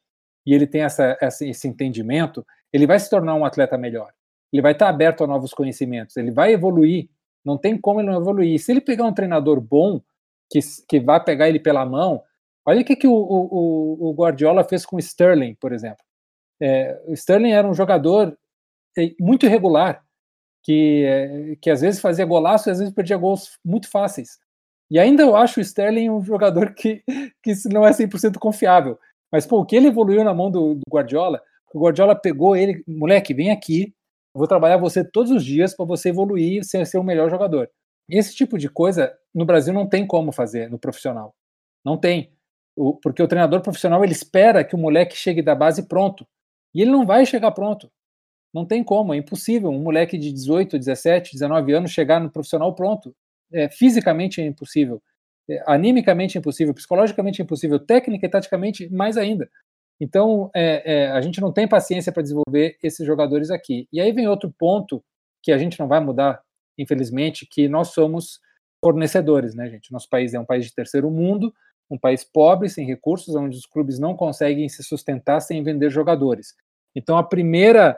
e 0.45 0.53
ele 0.53 0.65
tem 0.65 0.81
essa, 0.81 1.17
essa, 1.21 1.45
esse 1.45 1.67
entendimento, 1.67 2.45
ele 2.73 2.87
vai 2.87 2.99
se 2.99 3.09
tornar 3.09 3.35
um 3.35 3.45
atleta 3.45 3.77
melhor. 3.77 4.11
Ele 4.51 4.61
vai 4.61 4.71
estar 4.71 4.85
tá 4.85 4.89
aberto 4.89 5.23
a 5.23 5.27
novos 5.27 5.53
conhecimentos, 5.53 6.17
ele 6.17 6.31
vai 6.31 6.53
evoluir. 6.53 7.09
Não 7.45 7.57
tem 7.57 7.77
como 7.77 8.01
ele 8.01 8.09
não 8.09 8.19
evoluir. 8.19 8.59
Se 8.59 8.71
ele 8.71 8.81
pegar 8.81 9.05
um 9.05 9.13
treinador 9.13 9.61
bom, 9.61 10.01
que, 10.49 10.59
que 10.87 10.99
vai 10.99 11.23
pegar 11.23 11.47
ele 11.47 11.59
pela 11.59 11.85
mão, 11.85 12.23
olha 12.65 12.81
o 12.81 12.85
que, 12.85 12.95
que 12.95 13.07
o, 13.07 13.13
o, 13.13 14.09
o 14.09 14.13
Guardiola 14.13 14.63
fez 14.63 14.85
com 14.85 14.95
o 14.95 14.99
Sterling, 14.99 15.55
por 15.55 15.71
exemplo. 15.71 16.03
É, 16.61 17.01
o 17.05 17.13
Sterling 17.13 17.51
era 17.51 17.67
um 17.67 17.73
jogador 17.73 18.37
é, 18.97 19.13
muito 19.19 19.45
irregular, 19.45 20.03
que, 20.69 21.57
que 21.59 21.71
às 21.71 21.81
vezes 21.81 21.99
fazia 21.99 22.23
golaço 22.23 22.69
e 22.69 22.71
às 22.71 22.77
vezes 22.77 22.93
perdia 22.93 23.17
gols 23.17 23.57
muito 23.65 23.89
fáceis. 23.89 24.37
E 24.91 24.99
ainda 24.99 25.23
eu 25.23 25.35
acho 25.35 25.59
o 25.59 25.63
Sterling 25.63 26.11
um 26.11 26.23
jogador 26.23 26.73
que, 26.77 27.03
que 27.41 27.53
não 27.73 27.87
é 27.87 27.89
100% 27.89 28.37
confiável. 28.37 28.99
Mas, 29.31 29.47
pô, 29.47 29.61
o 29.61 29.65
que 29.65 29.75
ele 29.75 29.87
evoluiu 29.87 30.23
na 30.23 30.31
mão 30.31 30.51
do, 30.51 30.75
do 30.75 30.81
Guardiola, 30.87 31.41
o 31.73 31.79
Guardiola 31.79 32.15
pegou 32.15 32.55
ele, 32.55 32.83
moleque, 32.87 33.33
vem 33.33 33.49
aqui, 33.49 33.95
vou 34.31 34.47
trabalhar 34.47 34.77
você 34.77 35.03
todos 35.03 35.31
os 35.31 35.43
dias 35.43 35.75
para 35.75 35.85
você 35.85 36.09
evoluir 36.09 36.59
e 36.59 36.63
ser, 36.63 36.85
ser 36.85 36.99
o 36.99 37.03
melhor 37.03 37.31
jogador. 37.31 37.67
Esse 38.07 38.35
tipo 38.35 38.55
de 38.55 38.69
coisa, 38.69 39.11
no 39.33 39.45
Brasil, 39.45 39.73
não 39.73 39.89
tem 39.89 40.05
como 40.05 40.31
fazer 40.31 40.69
no 40.69 40.77
profissional. 40.77 41.33
Não 41.83 41.97
tem. 41.97 42.31
O, 42.75 42.95
porque 42.95 43.23
o 43.23 43.27
treinador 43.27 43.61
profissional, 43.61 44.03
ele 44.03 44.13
espera 44.13 44.63
que 44.63 44.75
o 44.75 44.79
moleque 44.79 45.17
chegue 45.17 45.41
da 45.41 45.55
base 45.55 45.87
pronto. 45.87 46.27
E 46.75 46.81
ele 46.83 46.91
não 46.91 47.07
vai 47.07 47.25
chegar 47.25 47.51
pronto. 47.51 47.91
Não 48.53 48.65
tem 48.65 48.83
como, 48.83 49.13
é 49.13 49.17
impossível. 49.17 49.69
Um 49.69 49.81
moleque 49.81 50.17
de 50.17 50.31
18, 50.31 50.77
17, 50.77 51.33
19 51.33 51.73
anos 51.73 51.91
chegar 51.91 52.19
no 52.19 52.31
profissional 52.31 52.73
pronto 52.73 53.15
é, 53.51 53.69
fisicamente 53.69 54.41
é 54.41 54.45
impossível, 54.45 55.01
é, 55.49 55.63
animicamente 55.65 56.37
é 56.37 56.39
impossível, 56.39 56.73
psicologicamente 56.73 57.41
é 57.41 57.43
impossível, 57.43 57.79
técnica 57.79 58.25
e 58.25 58.29
taticamente 58.29 58.89
mais 58.89 59.17
ainda. 59.17 59.49
Então, 59.99 60.49
é, 60.55 60.93
é 60.93 61.11
a 61.11 61.21
gente 61.21 61.41
não 61.41 61.51
tem 61.51 61.67
paciência 61.67 62.11
para 62.11 62.23
desenvolver 62.23 62.77
esses 62.81 63.05
jogadores 63.05 63.51
aqui. 63.51 63.87
E 63.91 63.99
aí 63.99 64.11
vem 64.11 64.27
outro 64.27 64.53
ponto 64.57 65.03
que 65.43 65.51
a 65.51 65.57
gente 65.57 65.79
não 65.79 65.87
vai 65.87 65.99
mudar, 65.99 66.41
infelizmente, 66.77 67.45
que 67.45 67.67
nós 67.67 67.89
somos 67.89 68.39
fornecedores, 68.83 69.53
né, 69.53 69.69
gente? 69.69 69.91
Nosso 69.91 70.07
país 70.09 70.33
é 70.33 70.39
um 70.39 70.45
país 70.45 70.65
de 70.65 70.73
terceiro 70.73 71.11
mundo, 71.11 71.53
um 71.89 71.97
país 71.97 72.23
pobre, 72.23 72.69
sem 72.69 72.85
recursos, 72.85 73.35
onde 73.35 73.57
os 73.57 73.65
clubes 73.65 73.99
não 73.99 74.15
conseguem 74.15 74.69
se 74.69 74.83
sustentar 74.83 75.39
sem 75.41 75.63
vender 75.63 75.89
jogadores. 75.89 76.53
Então, 76.95 77.17
a 77.17 77.23
primeira 77.23 77.97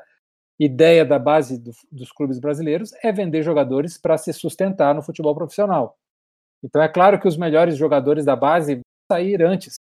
ideia 0.64 1.04
da 1.04 1.18
base 1.18 1.58
do, 1.58 1.72
dos 1.92 2.12
clubes 2.12 2.40
brasileiros 2.40 2.94
é 3.04 3.12
vender 3.12 3.42
jogadores 3.42 3.98
para 3.98 4.18
se 4.18 4.32
sustentar 4.32 4.94
no 4.94 5.02
futebol 5.02 5.34
profissional. 5.34 5.98
Então 6.64 6.82
é 6.82 6.88
claro 6.88 7.20
que 7.20 7.28
os 7.28 7.36
melhores 7.36 7.76
jogadores 7.76 8.26
da 8.26 8.36
base 8.36 8.82
sair 9.12 9.42
antes. 9.42 9.76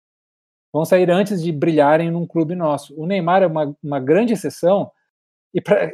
Vão 0.72 0.84
sair 0.84 1.10
antes 1.10 1.42
de 1.42 1.52
brilharem 1.52 2.10
num 2.10 2.26
clube 2.26 2.54
nosso. 2.54 2.98
O 2.98 3.06
Neymar 3.06 3.42
é 3.42 3.46
uma, 3.46 3.76
uma 3.82 4.00
grande 4.00 4.32
exceção, 4.32 4.90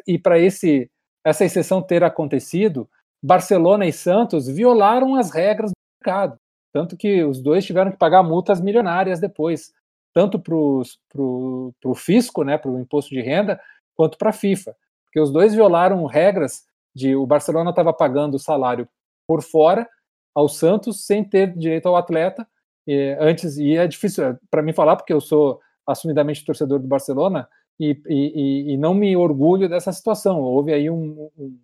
e 0.07 0.19
para 0.19 0.39
esse 0.39 0.91
essa 1.25 1.45
exceção 1.45 1.83
ter 1.83 2.05
acontecido, 2.05 2.89
Barcelona 3.21 3.85
e 3.85 3.93
Santos 3.93 4.47
violaram 4.47 5.17
as 5.17 5.33
regras 5.33 5.73
do 5.73 5.75
mercado. 6.01 6.37
Tanto 6.73 6.97
que 6.97 7.25
os 7.25 7.43
dois 7.43 7.65
tiveram 7.65 7.91
que 7.91 7.97
pagar 7.97 8.23
multas 8.23 8.61
milionárias 8.61 9.19
depois, 9.19 9.73
tanto 10.15 10.39
para 10.39 10.55
o 10.55 11.95
fisco, 11.97 12.45
né, 12.45 12.57
para 12.57 12.71
o 12.71 12.79
imposto 12.79 13.11
de 13.11 13.21
renda, 13.21 13.61
quanto 13.97 14.19
para 14.19 14.31
a 14.31 14.33
FIFA. 14.33 14.77
Porque 15.05 15.21
os 15.21 15.33
dois 15.33 15.55
violaram 15.55 16.05
regras 16.05 16.65
de 16.95 17.17
o 17.17 17.27
Barcelona 17.27 17.71
estava 17.71 17.93
pagando 17.93 18.35
o 18.35 18.39
salário 18.39 18.89
por 19.27 19.43
fora 19.43 19.89
ao 20.35 20.49
Santos 20.49 21.07
sem 21.07 21.25
ter 21.25 21.57
direito 21.57 21.87
ao 21.87 21.97
atleta. 21.97 22.47
E, 22.87 23.17
antes, 23.19 23.57
e 23.57 23.77
é 23.77 23.87
difícil 23.87 24.25
é, 24.25 24.39
para 24.51 24.63
mim 24.63 24.73
falar, 24.73 24.97
porque 24.97 25.13
eu 25.13 25.21
sou 25.21 25.61
assumidamente 25.87 26.45
torcedor 26.45 26.79
do 26.79 26.87
Barcelona 26.87 27.49
e, 27.81 28.01
e, 28.07 28.73
e 28.73 28.77
não 28.77 28.95
me 28.95 29.17
orgulho 29.17 29.69
dessa 29.69 29.93
situação. 29.93 30.41
Houve 30.41 30.73
aí 30.73 30.91
um, 30.91 31.31
um 31.37 31.59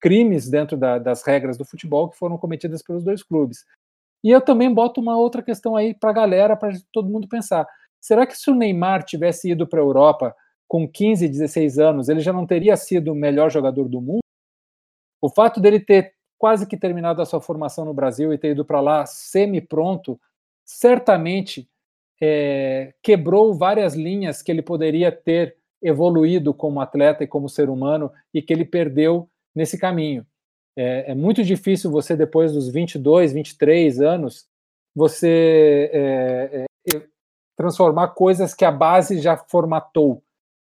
crimes 0.00 0.48
dentro 0.48 0.76
da, 0.76 0.98
das 0.98 1.22
regras 1.22 1.56
do 1.56 1.64
futebol 1.64 2.08
que 2.08 2.18
foram 2.18 2.36
cometidas 2.36 2.82
pelos 2.82 3.02
dois 3.02 3.22
clubes. 3.22 3.64
E 4.22 4.30
eu 4.30 4.40
também 4.40 4.72
boto 4.72 5.00
uma 5.00 5.16
outra 5.16 5.42
questão 5.42 5.76
aí 5.76 5.94
para 5.94 6.10
a 6.10 6.12
galera, 6.12 6.56
para 6.56 6.72
todo 6.92 7.08
mundo 7.08 7.28
pensar. 7.28 7.66
Será 8.00 8.26
que 8.26 8.36
se 8.36 8.50
o 8.50 8.54
Neymar 8.54 9.04
tivesse 9.04 9.50
ido 9.50 9.66
para 9.66 9.80
a 9.80 9.82
Europa 9.82 10.34
com 10.68 10.88
15, 10.88 11.28
16 11.28 11.78
anos, 11.78 12.08
ele 12.08 12.20
já 12.20 12.32
não 12.32 12.46
teria 12.46 12.76
sido 12.76 13.12
o 13.12 13.14
melhor 13.14 13.50
jogador 13.50 13.88
do 13.88 14.00
mundo? 14.00 14.20
O 15.20 15.30
fato 15.30 15.60
dele 15.60 15.80
ter 15.80 16.14
quase 16.38 16.66
que 16.66 16.76
terminado 16.76 17.22
a 17.22 17.26
sua 17.26 17.40
formação 17.40 17.84
no 17.84 17.94
Brasil 17.94 18.32
e 18.32 18.38
ter 18.38 18.50
ido 18.50 18.64
para 18.64 18.80
lá 18.80 19.06
semi-pronto, 19.06 20.20
certamente 20.64 21.68
é, 22.20 22.94
quebrou 23.02 23.54
várias 23.54 23.94
linhas 23.94 24.42
que 24.42 24.50
ele 24.50 24.62
poderia 24.62 25.10
ter 25.12 25.56
evoluído 25.82 26.52
como 26.52 26.80
atleta 26.80 27.24
e 27.24 27.26
como 27.26 27.48
ser 27.48 27.68
humano 27.68 28.10
e 28.32 28.42
que 28.42 28.52
ele 28.52 28.64
perdeu 28.64 29.28
nesse 29.54 29.78
caminho. 29.78 30.26
É, 30.76 31.12
é 31.12 31.14
muito 31.14 31.42
difícil 31.42 31.90
você, 31.90 32.16
depois 32.16 32.52
dos 32.52 32.68
22, 32.68 33.32
23 33.32 34.00
anos, 34.00 34.46
você 34.94 35.90
é, 35.92 36.66
é, 36.88 37.02
transformar 37.56 38.08
coisas 38.08 38.54
que 38.54 38.64
a 38.64 38.70
base 38.70 39.20
já 39.20 39.36
formatou. 39.36 40.22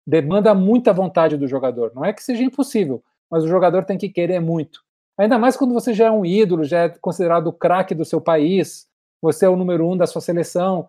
Demanda 0.09 0.55
muita 0.55 0.91
vontade 0.91 1.37
do 1.37 1.47
jogador. 1.47 1.93
Não 1.95 2.03
é 2.03 2.15
que 2.15 2.23
seja 2.23 2.43
impossível, 2.43 3.05
mas 3.31 3.45
o 3.45 3.47
jogador 3.47 3.85
tem 3.85 3.99
que 3.99 4.09
querer 4.09 4.41
muito. 4.41 4.83
Ainda 5.19 5.39
mais 5.39 5.55
quando 5.55 5.75
você 5.75 5.93
já 5.93 6.07
é 6.07 6.11
um 6.11 6.25
ídolo, 6.25 6.65
já 6.65 6.85
é 6.85 6.89
considerado 6.89 7.49
o 7.49 7.53
craque 7.53 7.95
do 7.95 8.07
seu 8.07 8.19
país, 8.19 8.89
você 9.21 9.45
é 9.45 9.49
o 9.51 9.57
número 9.57 9.87
um 9.87 9.99
da 9.99 10.07
sua 10.07 10.23
seleção. 10.23 10.89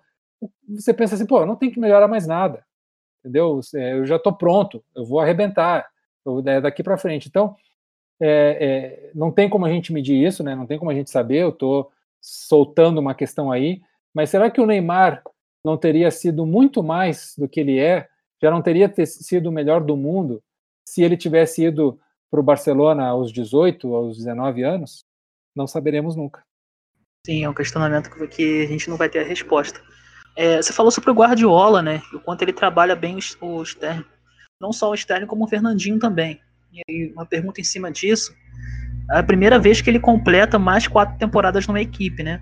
Você 0.69 0.93
pensa 0.93 1.15
assim, 1.15 1.25
pô, 1.25 1.45
não 1.45 1.57
tem 1.57 1.69
que 1.69 1.81
melhorar 1.81 2.07
mais 2.07 2.25
nada, 2.25 2.63
entendeu? 3.19 3.59
É, 3.75 3.95
eu 3.95 4.05
já 4.05 4.15
estou 4.15 4.31
pronto, 4.31 4.81
eu 4.95 5.03
vou 5.03 5.19
arrebentar 5.19 5.89
é 6.45 6.61
daqui 6.61 6.81
para 6.81 6.97
frente. 6.97 7.27
Então, 7.27 7.57
é, 8.21 9.09
é, 9.09 9.11
não 9.13 9.31
tem 9.31 9.49
como 9.49 9.65
a 9.65 9.69
gente 9.69 9.91
medir 9.91 10.15
isso, 10.15 10.45
né? 10.45 10.55
Não 10.55 10.65
tem 10.65 10.79
como 10.79 10.91
a 10.91 10.93
gente 10.93 11.09
saber. 11.09 11.39
Eu 11.39 11.49
estou 11.49 11.91
soltando 12.21 12.99
uma 12.99 13.13
questão 13.13 13.51
aí, 13.51 13.81
mas 14.13 14.29
será 14.29 14.49
que 14.49 14.61
o 14.61 14.65
Neymar 14.65 15.23
não 15.61 15.75
teria 15.75 16.09
sido 16.09 16.45
muito 16.45 16.81
mais 16.81 17.35
do 17.37 17.49
que 17.49 17.59
ele 17.59 17.79
é? 17.79 18.07
Já 18.41 18.49
não 18.49 18.61
teria 18.61 18.91
sido 19.05 19.47
o 19.47 19.51
melhor 19.51 19.81
do 19.81 19.97
mundo 19.97 20.41
se 20.87 21.03
ele 21.03 21.17
tivesse 21.17 21.65
ido 21.65 21.99
para 22.31 22.39
o 22.39 22.43
Barcelona 22.43 23.07
aos 23.07 23.31
18, 23.31 23.93
aos 23.93 24.17
19 24.17 24.63
anos? 24.63 25.03
Não 25.55 25.67
saberemos 25.67 26.15
nunca. 26.15 26.41
Sim, 27.25 27.43
é 27.43 27.49
um 27.49 27.53
questionamento 27.53 28.09
que 28.29 28.63
a 28.63 28.67
gente 28.67 28.89
não 28.89 28.97
vai 28.97 29.09
ter 29.09 29.19
a 29.19 29.23
resposta. 29.23 29.81
É, 30.35 30.57
você 30.61 30.71
falou 30.71 30.91
sobre 30.91 31.11
o 31.11 31.13
Guardiola, 31.13 31.81
né? 31.81 32.01
O 32.13 32.19
quanto 32.19 32.43
ele 32.43 32.53
trabalha 32.53 32.95
bem 32.95 33.17
o, 33.41 33.61
externo. 33.61 34.05
Não 34.61 34.71
só 34.71 34.89
o 34.89 34.93
externo, 34.93 35.27
como 35.27 35.43
o 35.43 35.47
Fernandinho 35.47 35.99
também. 35.99 36.39
E 36.71 36.81
aí, 36.87 37.11
uma 37.11 37.25
pergunta 37.25 37.59
em 37.59 37.63
cima 37.63 37.91
disso. 37.91 38.33
É 39.11 39.19
a 39.19 39.23
primeira 39.23 39.59
vez 39.59 39.81
que 39.81 39.89
ele 39.89 39.99
completa 39.99 40.57
mais 40.57 40.87
quatro 40.87 41.17
temporadas 41.17 41.67
numa 41.67 41.81
equipe, 41.81 42.23
né? 42.23 42.41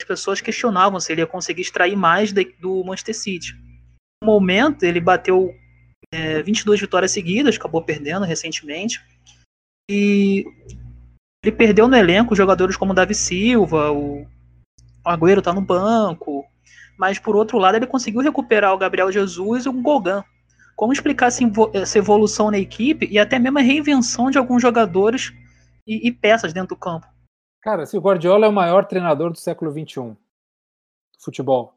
As 0.00 0.06
pessoas 0.06 0.40
questionavam 0.40 1.00
se 1.00 1.10
ele 1.10 1.22
ia 1.22 1.26
conseguir 1.26 1.62
extrair 1.62 1.96
mais 1.96 2.32
do 2.32 2.84
Manchester 2.84 3.16
City. 3.16 3.67
Momento, 4.22 4.82
ele 4.82 5.00
bateu 5.00 5.54
é, 6.12 6.42
22 6.42 6.80
vitórias 6.80 7.12
seguidas, 7.12 7.56
acabou 7.56 7.82
perdendo 7.82 8.24
recentemente. 8.24 9.00
E 9.90 10.44
ele 11.42 11.56
perdeu 11.56 11.88
no 11.88 11.96
elenco 11.96 12.34
jogadores 12.34 12.76
como 12.76 12.92
o 12.92 12.94
Davi 12.94 13.14
Silva, 13.14 13.90
o 13.92 14.26
Agüero 15.04 15.40
tá 15.40 15.52
no 15.52 15.60
banco, 15.60 16.44
mas 16.98 17.18
por 17.18 17.36
outro 17.36 17.58
lado 17.58 17.76
ele 17.76 17.86
conseguiu 17.86 18.20
recuperar 18.20 18.74
o 18.74 18.78
Gabriel 18.78 19.10
Jesus 19.10 19.64
e 19.64 19.68
o 19.68 19.72
Gogan. 19.72 20.24
Como 20.76 20.92
explicar 20.92 21.30
essa 21.72 21.98
evolução 21.98 22.50
na 22.50 22.58
equipe 22.58 23.08
e 23.10 23.18
até 23.18 23.38
mesmo 23.38 23.58
a 23.58 23.62
reinvenção 23.62 24.30
de 24.30 24.38
alguns 24.38 24.62
jogadores 24.62 25.32
e, 25.86 26.06
e 26.06 26.12
peças 26.12 26.52
dentro 26.52 26.70
do 26.70 26.76
campo? 26.76 27.06
Cara, 27.60 27.84
se 27.86 27.96
o 27.96 28.00
Guardiola 28.00 28.46
é 28.46 28.48
o 28.48 28.52
maior 28.52 28.84
treinador 28.84 29.30
do 29.30 29.38
século 29.38 29.72
XXI, 29.72 30.16
futebol, 31.18 31.74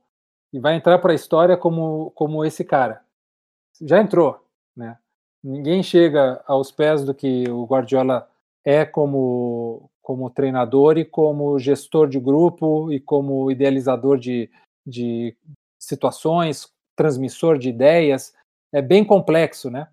e 0.53 0.59
vai 0.59 0.75
entrar 0.75 0.99
para 0.99 1.11
a 1.11 1.15
história 1.15 1.55
como, 1.57 2.11
como 2.11 2.43
esse 2.43 2.63
cara, 2.63 3.01
já 3.81 3.99
entrou, 3.99 4.45
né? 4.75 4.97
Ninguém 5.43 5.81
chega 5.81 6.43
aos 6.45 6.71
pés 6.71 7.03
do 7.03 7.13
que 7.13 7.49
o 7.49 7.65
Guardiola 7.65 8.29
é 8.63 8.85
como, 8.85 9.89
como 10.01 10.29
treinador 10.29 10.97
e 10.97 11.05
como 11.05 11.57
gestor 11.57 12.07
de 12.07 12.19
grupo 12.19 12.91
e 12.91 12.99
como 12.99 13.49
idealizador 13.49 14.19
de, 14.19 14.49
de 14.85 15.35
situações, 15.79 16.71
transmissor 16.95 17.57
de 17.57 17.69
ideias, 17.69 18.33
é 18.71 18.81
bem 18.81 19.03
complexo, 19.03 19.71
né? 19.71 19.87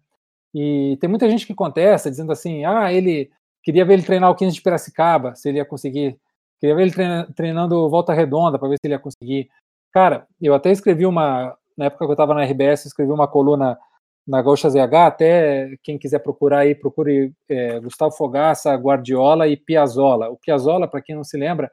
E 0.54 0.98
tem 1.00 1.08
muita 1.08 1.28
gente 1.28 1.46
que 1.46 1.54
contesta, 1.54 2.10
dizendo 2.10 2.32
assim, 2.32 2.64
ah, 2.64 2.92
ele 2.92 3.30
queria 3.62 3.84
ver 3.84 3.94
ele 3.94 4.02
treinar 4.02 4.30
o 4.30 4.34
15 4.34 4.54
de 4.54 4.62
Piracicaba, 4.62 5.34
se 5.34 5.48
ele 5.48 5.58
ia 5.58 5.64
conseguir, 5.64 6.18
queria 6.60 6.74
ver 6.74 6.82
ele 6.82 7.32
treinando 7.34 7.88
volta 7.88 8.12
redonda 8.12 8.58
para 8.58 8.68
ver 8.68 8.76
se 8.76 8.86
ele 8.86 8.94
ia 8.94 8.98
conseguir. 8.98 9.50
Cara, 9.98 10.28
eu 10.40 10.54
até 10.54 10.70
escrevi 10.70 11.04
uma, 11.04 11.58
na 11.76 11.86
época 11.86 12.04
que 12.04 12.10
eu 12.12 12.14
estava 12.14 12.32
na 12.32 12.44
RBS, 12.44 12.86
escrevi 12.86 13.10
uma 13.10 13.26
coluna 13.26 13.76
na 14.24 14.40
Gaúcha 14.40 14.70
ZH, 14.70 14.94
até 14.94 15.76
quem 15.82 15.98
quiser 15.98 16.20
procurar 16.20 16.60
aí, 16.60 16.72
procure 16.72 17.32
é, 17.48 17.80
Gustavo 17.80 18.12
Fogaça, 18.12 18.72
Guardiola 18.76 19.48
e 19.48 19.56
Piazzolla. 19.56 20.30
O 20.30 20.36
Piazzolla, 20.36 20.86
para 20.86 21.02
quem 21.02 21.16
não 21.16 21.24
se 21.24 21.36
lembra 21.36 21.68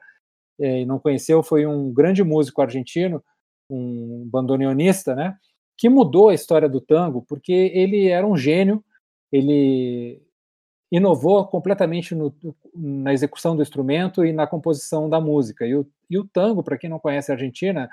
é, 0.58 0.80
e 0.80 0.84
não 0.84 0.98
conheceu, 0.98 1.40
foi 1.40 1.66
um 1.66 1.92
grande 1.94 2.24
músico 2.24 2.60
argentino, 2.60 3.22
um 3.70 4.28
bandoneonista, 4.28 5.14
né, 5.14 5.36
que 5.78 5.88
mudou 5.88 6.30
a 6.30 6.34
história 6.34 6.68
do 6.68 6.80
tango, 6.80 7.24
porque 7.28 7.52
ele 7.52 8.08
era 8.08 8.26
um 8.26 8.36
gênio, 8.36 8.84
ele 9.30 10.20
inovou 10.90 11.46
completamente 11.46 12.12
no, 12.12 12.34
na 12.74 13.12
execução 13.12 13.54
do 13.54 13.62
instrumento 13.62 14.24
e 14.24 14.32
na 14.32 14.48
composição 14.48 15.08
da 15.08 15.20
música. 15.20 15.64
E 15.64 15.76
o, 15.76 15.86
e 16.10 16.18
o 16.18 16.24
tango, 16.24 16.62
para 16.62 16.76
quem 16.76 16.90
não 16.90 16.98
conhece 16.98 17.30
a 17.30 17.34
Argentina, 17.34 17.88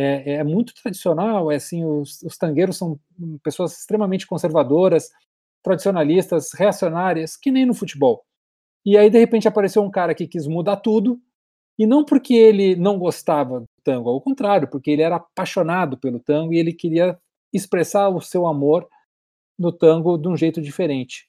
é, 0.00 0.34
é 0.34 0.44
muito 0.44 0.72
tradicional, 0.74 1.50
é 1.50 1.56
assim, 1.56 1.84
os, 1.84 2.22
os 2.22 2.38
tangueiros 2.38 2.76
são 2.76 2.98
pessoas 3.42 3.72
extremamente 3.72 4.26
conservadoras, 4.26 5.10
tradicionalistas, 5.62 6.52
reacionárias, 6.52 7.36
que 7.36 7.50
nem 7.50 7.66
no 7.66 7.74
futebol. 7.74 8.24
E 8.86 8.96
aí, 8.96 9.10
de 9.10 9.18
repente, 9.18 9.48
apareceu 9.48 9.82
um 9.82 9.90
cara 9.90 10.14
que 10.14 10.28
quis 10.28 10.46
mudar 10.46 10.76
tudo, 10.76 11.20
e 11.76 11.86
não 11.86 12.04
porque 12.04 12.34
ele 12.34 12.76
não 12.76 12.98
gostava 12.98 13.60
do 13.60 13.66
tango, 13.84 14.08
ao 14.08 14.20
contrário, 14.20 14.68
porque 14.68 14.90
ele 14.90 15.02
era 15.02 15.16
apaixonado 15.16 15.98
pelo 15.98 16.20
tango 16.20 16.52
e 16.52 16.58
ele 16.58 16.72
queria 16.72 17.18
expressar 17.52 18.08
o 18.08 18.20
seu 18.20 18.46
amor 18.46 18.88
no 19.58 19.72
tango 19.72 20.16
de 20.16 20.28
um 20.28 20.36
jeito 20.36 20.60
diferente. 20.60 21.28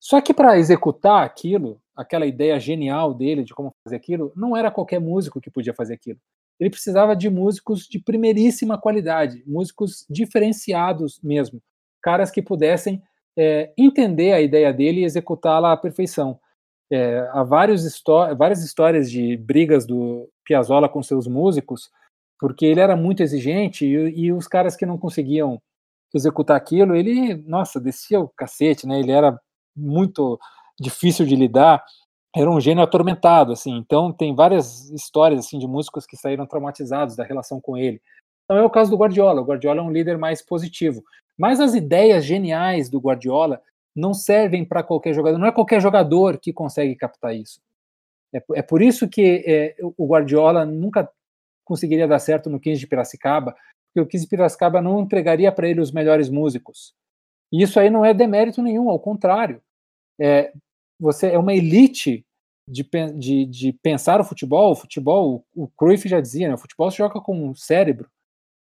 Só 0.00 0.20
que 0.20 0.34
para 0.34 0.58
executar 0.58 1.24
aquilo, 1.24 1.80
aquela 1.96 2.26
ideia 2.26 2.58
genial 2.60 3.14
dele 3.14 3.42
de 3.42 3.54
como 3.54 3.72
fazer 3.84 3.96
aquilo, 3.96 4.32
não 4.36 4.56
era 4.56 4.70
qualquer 4.70 5.00
músico 5.00 5.40
que 5.40 5.50
podia 5.50 5.74
fazer 5.74 5.94
aquilo 5.94 6.20
ele 6.58 6.70
precisava 6.70 7.14
de 7.14 7.28
músicos 7.28 7.86
de 7.86 7.98
primeiríssima 7.98 8.78
qualidade, 8.78 9.42
músicos 9.46 10.06
diferenciados 10.08 11.20
mesmo, 11.22 11.60
caras 12.02 12.30
que 12.30 12.42
pudessem 12.42 13.02
é, 13.38 13.72
entender 13.76 14.32
a 14.32 14.40
ideia 14.40 14.72
dele 14.72 15.00
e 15.00 15.04
executá-la 15.04 15.72
à 15.72 15.76
perfeição. 15.76 16.38
É, 16.90 17.28
há 17.32 17.42
várias 17.42 17.84
histórias 17.84 19.10
de 19.10 19.36
brigas 19.36 19.86
do 19.86 20.28
Piazzolla 20.44 20.88
com 20.88 21.02
seus 21.02 21.26
músicos, 21.26 21.90
porque 22.38 22.64
ele 22.64 22.80
era 22.80 22.96
muito 22.96 23.22
exigente 23.22 23.84
e, 23.84 24.26
e 24.26 24.32
os 24.32 24.46
caras 24.46 24.76
que 24.76 24.86
não 24.86 24.96
conseguiam 24.96 25.60
executar 26.14 26.56
aquilo, 26.56 26.94
ele, 26.94 27.34
nossa, 27.46 27.80
descia 27.80 28.20
o 28.20 28.28
cacete, 28.28 28.86
né? 28.86 28.98
Ele 28.98 29.10
era 29.10 29.38
muito 29.76 30.38
difícil 30.80 31.26
de 31.26 31.36
lidar 31.36 31.84
era 32.36 32.50
um 32.50 32.60
gênio 32.60 32.82
atormentado, 32.82 33.52
assim. 33.52 33.74
Então 33.76 34.12
tem 34.12 34.34
várias 34.34 34.90
histórias 34.90 35.40
assim 35.40 35.58
de 35.58 35.66
músicos 35.66 36.04
que 36.04 36.16
saíram 36.16 36.46
traumatizados 36.46 37.16
da 37.16 37.24
relação 37.24 37.60
com 37.60 37.78
ele. 37.78 38.00
Então 38.44 38.58
é 38.58 38.62
o 38.62 38.70
caso 38.70 38.90
do 38.90 38.96
Guardiola. 38.96 39.40
O 39.40 39.44
Guardiola 39.44 39.80
é 39.80 39.82
um 39.82 39.90
líder 39.90 40.18
mais 40.18 40.42
positivo. 40.42 41.02
Mas 41.38 41.60
as 41.60 41.74
ideias 41.74 42.24
geniais 42.24 42.90
do 42.90 43.00
Guardiola 43.00 43.60
não 43.94 44.12
servem 44.12 44.66
para 44.66 44.82
qualquer 44.82 45.14
jogador. 45.14 45.38
Não 45.38 45.46
é 45.46 45.52
qualquer 45.52 45.80
jogador 45.80 46.38
que 46.38 46.52
consegue 46.52 46.94
captar 46.94 47.34
isso. 47.34 47.60
É, 48.34 48.42
é 48.56 48.62
por 48.62 48.82
isso 48.82 49.08
que 49.08 49.42
é, 49.46 49.74
o 49.96 50.06
Guardiola 50.06 50.66
nunca 50.66 51.10
conseguiria 51.64 52.06
dar 52.06 52.18
certo 52.18 52.50
no 52.50 52.60
15 52.60 52.80
de 52.80 52.86
Piracicaba, 52.86 53.56
porque 53.88 54.00
o 54.00 54.06
15 54.06 54.24
de 54.24 54.30
Piracicaba 54.30 54.82
não 54.82 55.00
entregaria 55.00 55.50
para 55.50 55.68
ele 55.68 55.80
os 55.80 55.90
melhores 55.90 56.28
músicos. 56.28 56.94
E 57.50 57.62
isso 57.62 57.80
aí 57.80 57.88
não 57.88 58.04
é 58.04 58.12
demérito 58.12 58.62
nenhum, 58.62 58.90
ao 58.90 59.00
contrário. 59.00 59.62
É, 60.20 60.52
você 60.98 61.28
é 61.28 61.38
uma 61.38 61.54
elite 61.54 62.24
de, 62.68 62.86
de, 63.14 63.44
de 63.46 63.72
pensar 63.72 64.20
o 64.20 64.24
futebol. 64.24 64.72
O 64.72 64.76
futebol, 64.76 65.44
o 65.54 65.68
Cruyff 65.68 66.08
já 66.08 66.20
dizia, 66.20 66.48
né, 66.48 66.54
o 66.54 66.58
futebol 66.58 66.90
se 66.90 66.98
joga 66.98 67.20
com 67.20 67.50
o 67.50 67.56
cérebro. 67.56 68.08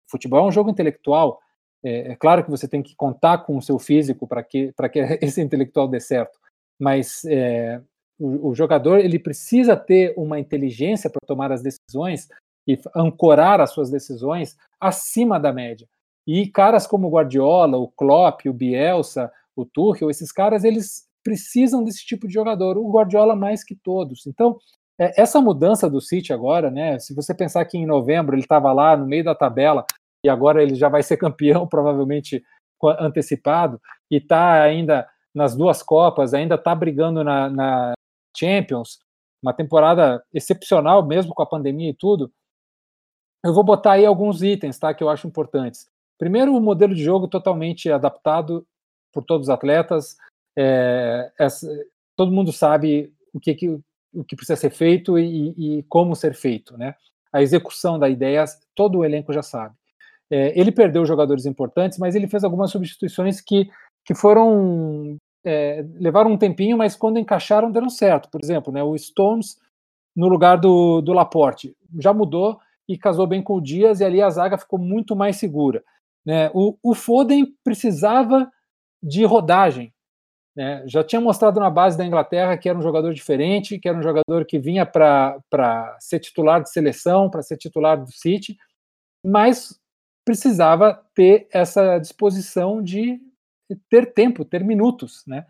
O 0.07 0.11
futebol 0.11 0.45
é 0.45 0.47
um 0.47 0.51
jogo 0.51 0.69
intelectual. 0.69 1.39
É, 1.83 2.11
é 2.11 2.15
claro 2.15 2.43
que 2.43 2.51
você 2.51 2.67
tem 2.67 2.81
que 2.81 2.95
contar 2.95 3.39
com 3.39 3.57
o 3.57 3.61
seu 3.61 3.79
físico 3.79 4.27
para 4.27 4.43
que, 4.43 4.73
que 4.91 4.99
esse 5.21 5.41
intelectual 5.41 5.87
dê 5.87 5.99
certo, 5.99 6.37
mas 6.79 7.23
é, 7.25 7.81
o, 8.19 8.49
o, 8.49 8.55
jogador 8.55 8.99
ele 8.99 9.19
precisa 9.19 9.75
ter 9.75 10.13
uma 10.17 10.39
inteligência 10.39 11.09
para 11.09 11.25
tomar 11.25 11.51
as 11.51 11.61
decisões 11.61 12.27
e 12.67 12.79
ancorar 12.95 13.61
as 13.61 13.71
suas 13.71 13.89
decisões 13.89 14.57
acima 14.79 15.39
da 15.39 15.53
média. 15.53 15.87
E 16.25 16.47
caras 16.47 16.85
como 16.85 17.07
o 17.07 17.11
Guardiola, 17.11 17.77
o 17.77 17.87
Klopp, 17.87 18.45
o 18.47 18.53
Bielsa, 18.53 19.31
o 19.55 19.65
Tuchel, 19.65 20.09
esses 20.09 20.31
caras 20.31 20.63
eles 20.63 21.06
precisam 21.27 21.83
desse 21.83 22.05
tipo 22.05 22.25
de 22.25 22.33
jogador. 22.33 22.77
O 22.77 22.89
Guardiola 22.89 23.35
mais 23.35 23.65
que 23.65 23.75
todos. 23.75 24.25
Então 24.25 24.57
é, 24.97 25.21
essa 25.21 25.41
mudança 25.41 25.89
do 25.89 25.99
City 25.99 26.31
agora, 26.31 26.71
né? 26.71 26.97
Se 26.99 27.13
você 27.13 27.33
pensar 27.33 27.65
que 27.65 27.77
em 27.77 27.85
novembro 27.85 28.33
ele 28.33 28.43
estava 28.43 28.71
lá 28.71 28.95
no 28.95 29.05
meio 29.05 29.25
da 29.25 29.35
tabela 29.35 29.85
e 30.23 30.29
agora 30.29 30.63
ele 30.63 30.73
já 30.73 30.87
vai 30.87 31.03
ser 31.03 31.17
campeão, 31.17 31.67
provavelmente 31.67 32.41
antecipado, 32.81 33.81
e 34.09 34.17
está 34.17 34.61
ainda 34.63 35.05
nas 35.35 35.53
duas 35.53 35.83
Copas, 35.83 36.33
ainda 36.33 36.55
está 36.55 36.73
brigando 36.73 37.25
na, 37.25 37.49
na, 37.49 37.93
Champions, 38.35 38.99
uma 39.41 39.51
temporada 39.51 40.23
excepcional 40.33 41.05
mesmo 41.05 41.33
com 41.33 41.41
a 41.41 41.45
pandemia 41.45 41.89
e 41.89 41.93
tudo. 41.93 42.31
Eu 43.43 43.53
vou 43.53 43.63
botar 43.63 43.93
aí 43.93 44.05
alguns 44.05 44.41
itens, 44.43 44.79
tá, 44.79 44.93
que 44.93 45.03
eu 45.03 45.09
acho 45.09 45.27
importantes. 45.27 45.87
Primeiro, 46.17 46.55
o 46.55 46.61
modelo 46.61 46.95
de 46.95 47.03
jogo 47.03 47.27
totalmente 47.27 47.91
adaptado 47.91 48.65
por 49.11 49.23
todos 49.23 49.47
os 49.47 49.49
atletas. 49.49 50.15
É, 50.57 51.31
é, 51.39 51.47
todo 52.15 52.31
mundo 52.31 52.51
sabe 52.51 53.13
o 53.33 53.39
que, 53.39 53.53
que, 53.53 53.69
o 53.69 54.23
que 54.23 54.35
precisa 54.35 54.55
ser 54.55 54.71
feito 54.71 55.19
e, 55.19 55.79
e, 55.79 55.83
como 55.83 56.15
ser 56.15 56.33
feito, 56.33 56.77
né? 56.77 56.95
A 57.31 57.41
execução 57.41 57.99
da 57.99 58.09
ideia, 58.09 58.43
todo 58.73 58.99
o 58.99 59.05
elenco 59.05 59.31
já 59.31 59.43
sabe. 59.43 59.75
É, 60.31 60.59
ele 60.59 60.71
perdeu 60.71 61.05
jogadores 61.05 61.45
importantes, 61.45 61.99
mas 61.99 62.15
ele 62.15 62.27
fez 62.27 62.43
algumas 62.43 62.71
substituições 62.71 63.39
que, 63.39 63.69
que 64.03 64.15
foram 64.15 65.17
é, 65.45 65.85
levaram 65.95 66.31
um 66.31 66.37
tempinho, 66.37 66.77
mas 66.77 66.95
quando 66.95 67.19
encaixaram 67.19 67.71
deram 67.71 67.89
certo. 67.89 68.29
Por 68.29 68.41
exemplo, 68.43 68.73
né, 68.73 68.83
o 68.83 68.97
Stones 68.97 69.57
no 70.15 70.27
lugar 70.27 70.57
do, 70.57 71.01
do 71.01 71.13
Laporte 71.13 71.75
já 71.99 72.13
mudou 72.13 72.59
e 72.87 72.97
casou 72.97 73.27
bem 73.27 73.41
com 73.41 73.55
o 73.55 73.61
Dias 73.61 73.99
e 73.99 74.03
ali 74.03 74.21
a 74.21 74.29
zaga 74.29 74.57
ficou 74.57 74.79
muito 74.79 75.15
mais 75.15 75.37
segura. 75.37 75.83
Né? 76.25 76.49
O, 76.53 76.75
o 76.83 76.95
Foden 76.95 77.45
precisava 77.63 78.51
de 79.01 79.23
rodagem. 79.23 79.93
Né? 80.57 80.81
Já 80.87 81.03
tinha 81.03 81.21
mostrado 81.21 81.59
na 81.59 81.69
base 81.69 81.95
da 81.95 82.03
Inglaterra 82.03 82.57
que 82.57 82.67
era 82.67 82.75
um 82.75 82.81
jogador 82.81 83.13
diferente, 83.13 83.77
que 83.77 83.87
era 83.87 83.95
um 83.95 84.01
jogador 84.01 84.43
que 84.43 84.57
vinha 84.57 84.87
para 84.87 85.95
ser 85.99 86.19
titular 86.19 86.63
de 86.63 86.71
seleção, 86.71 87.29
para 87.29 87.43
ser 87.43 87.57
titular 87.57 88.03
do 88.03 88.11
City, 88.11 88.57
mas 89.23 89.79
precisava 90.25 90.99
ter 91.13 91.47
essa 91.53 91.99
disposição 91.99 92.81
de 92.81 93.21
ter 93.87 94.11
tempo, 94.13 94.43
ter 94.43 94.63
minutos, 94.63 95.23
né? 95.27 95.45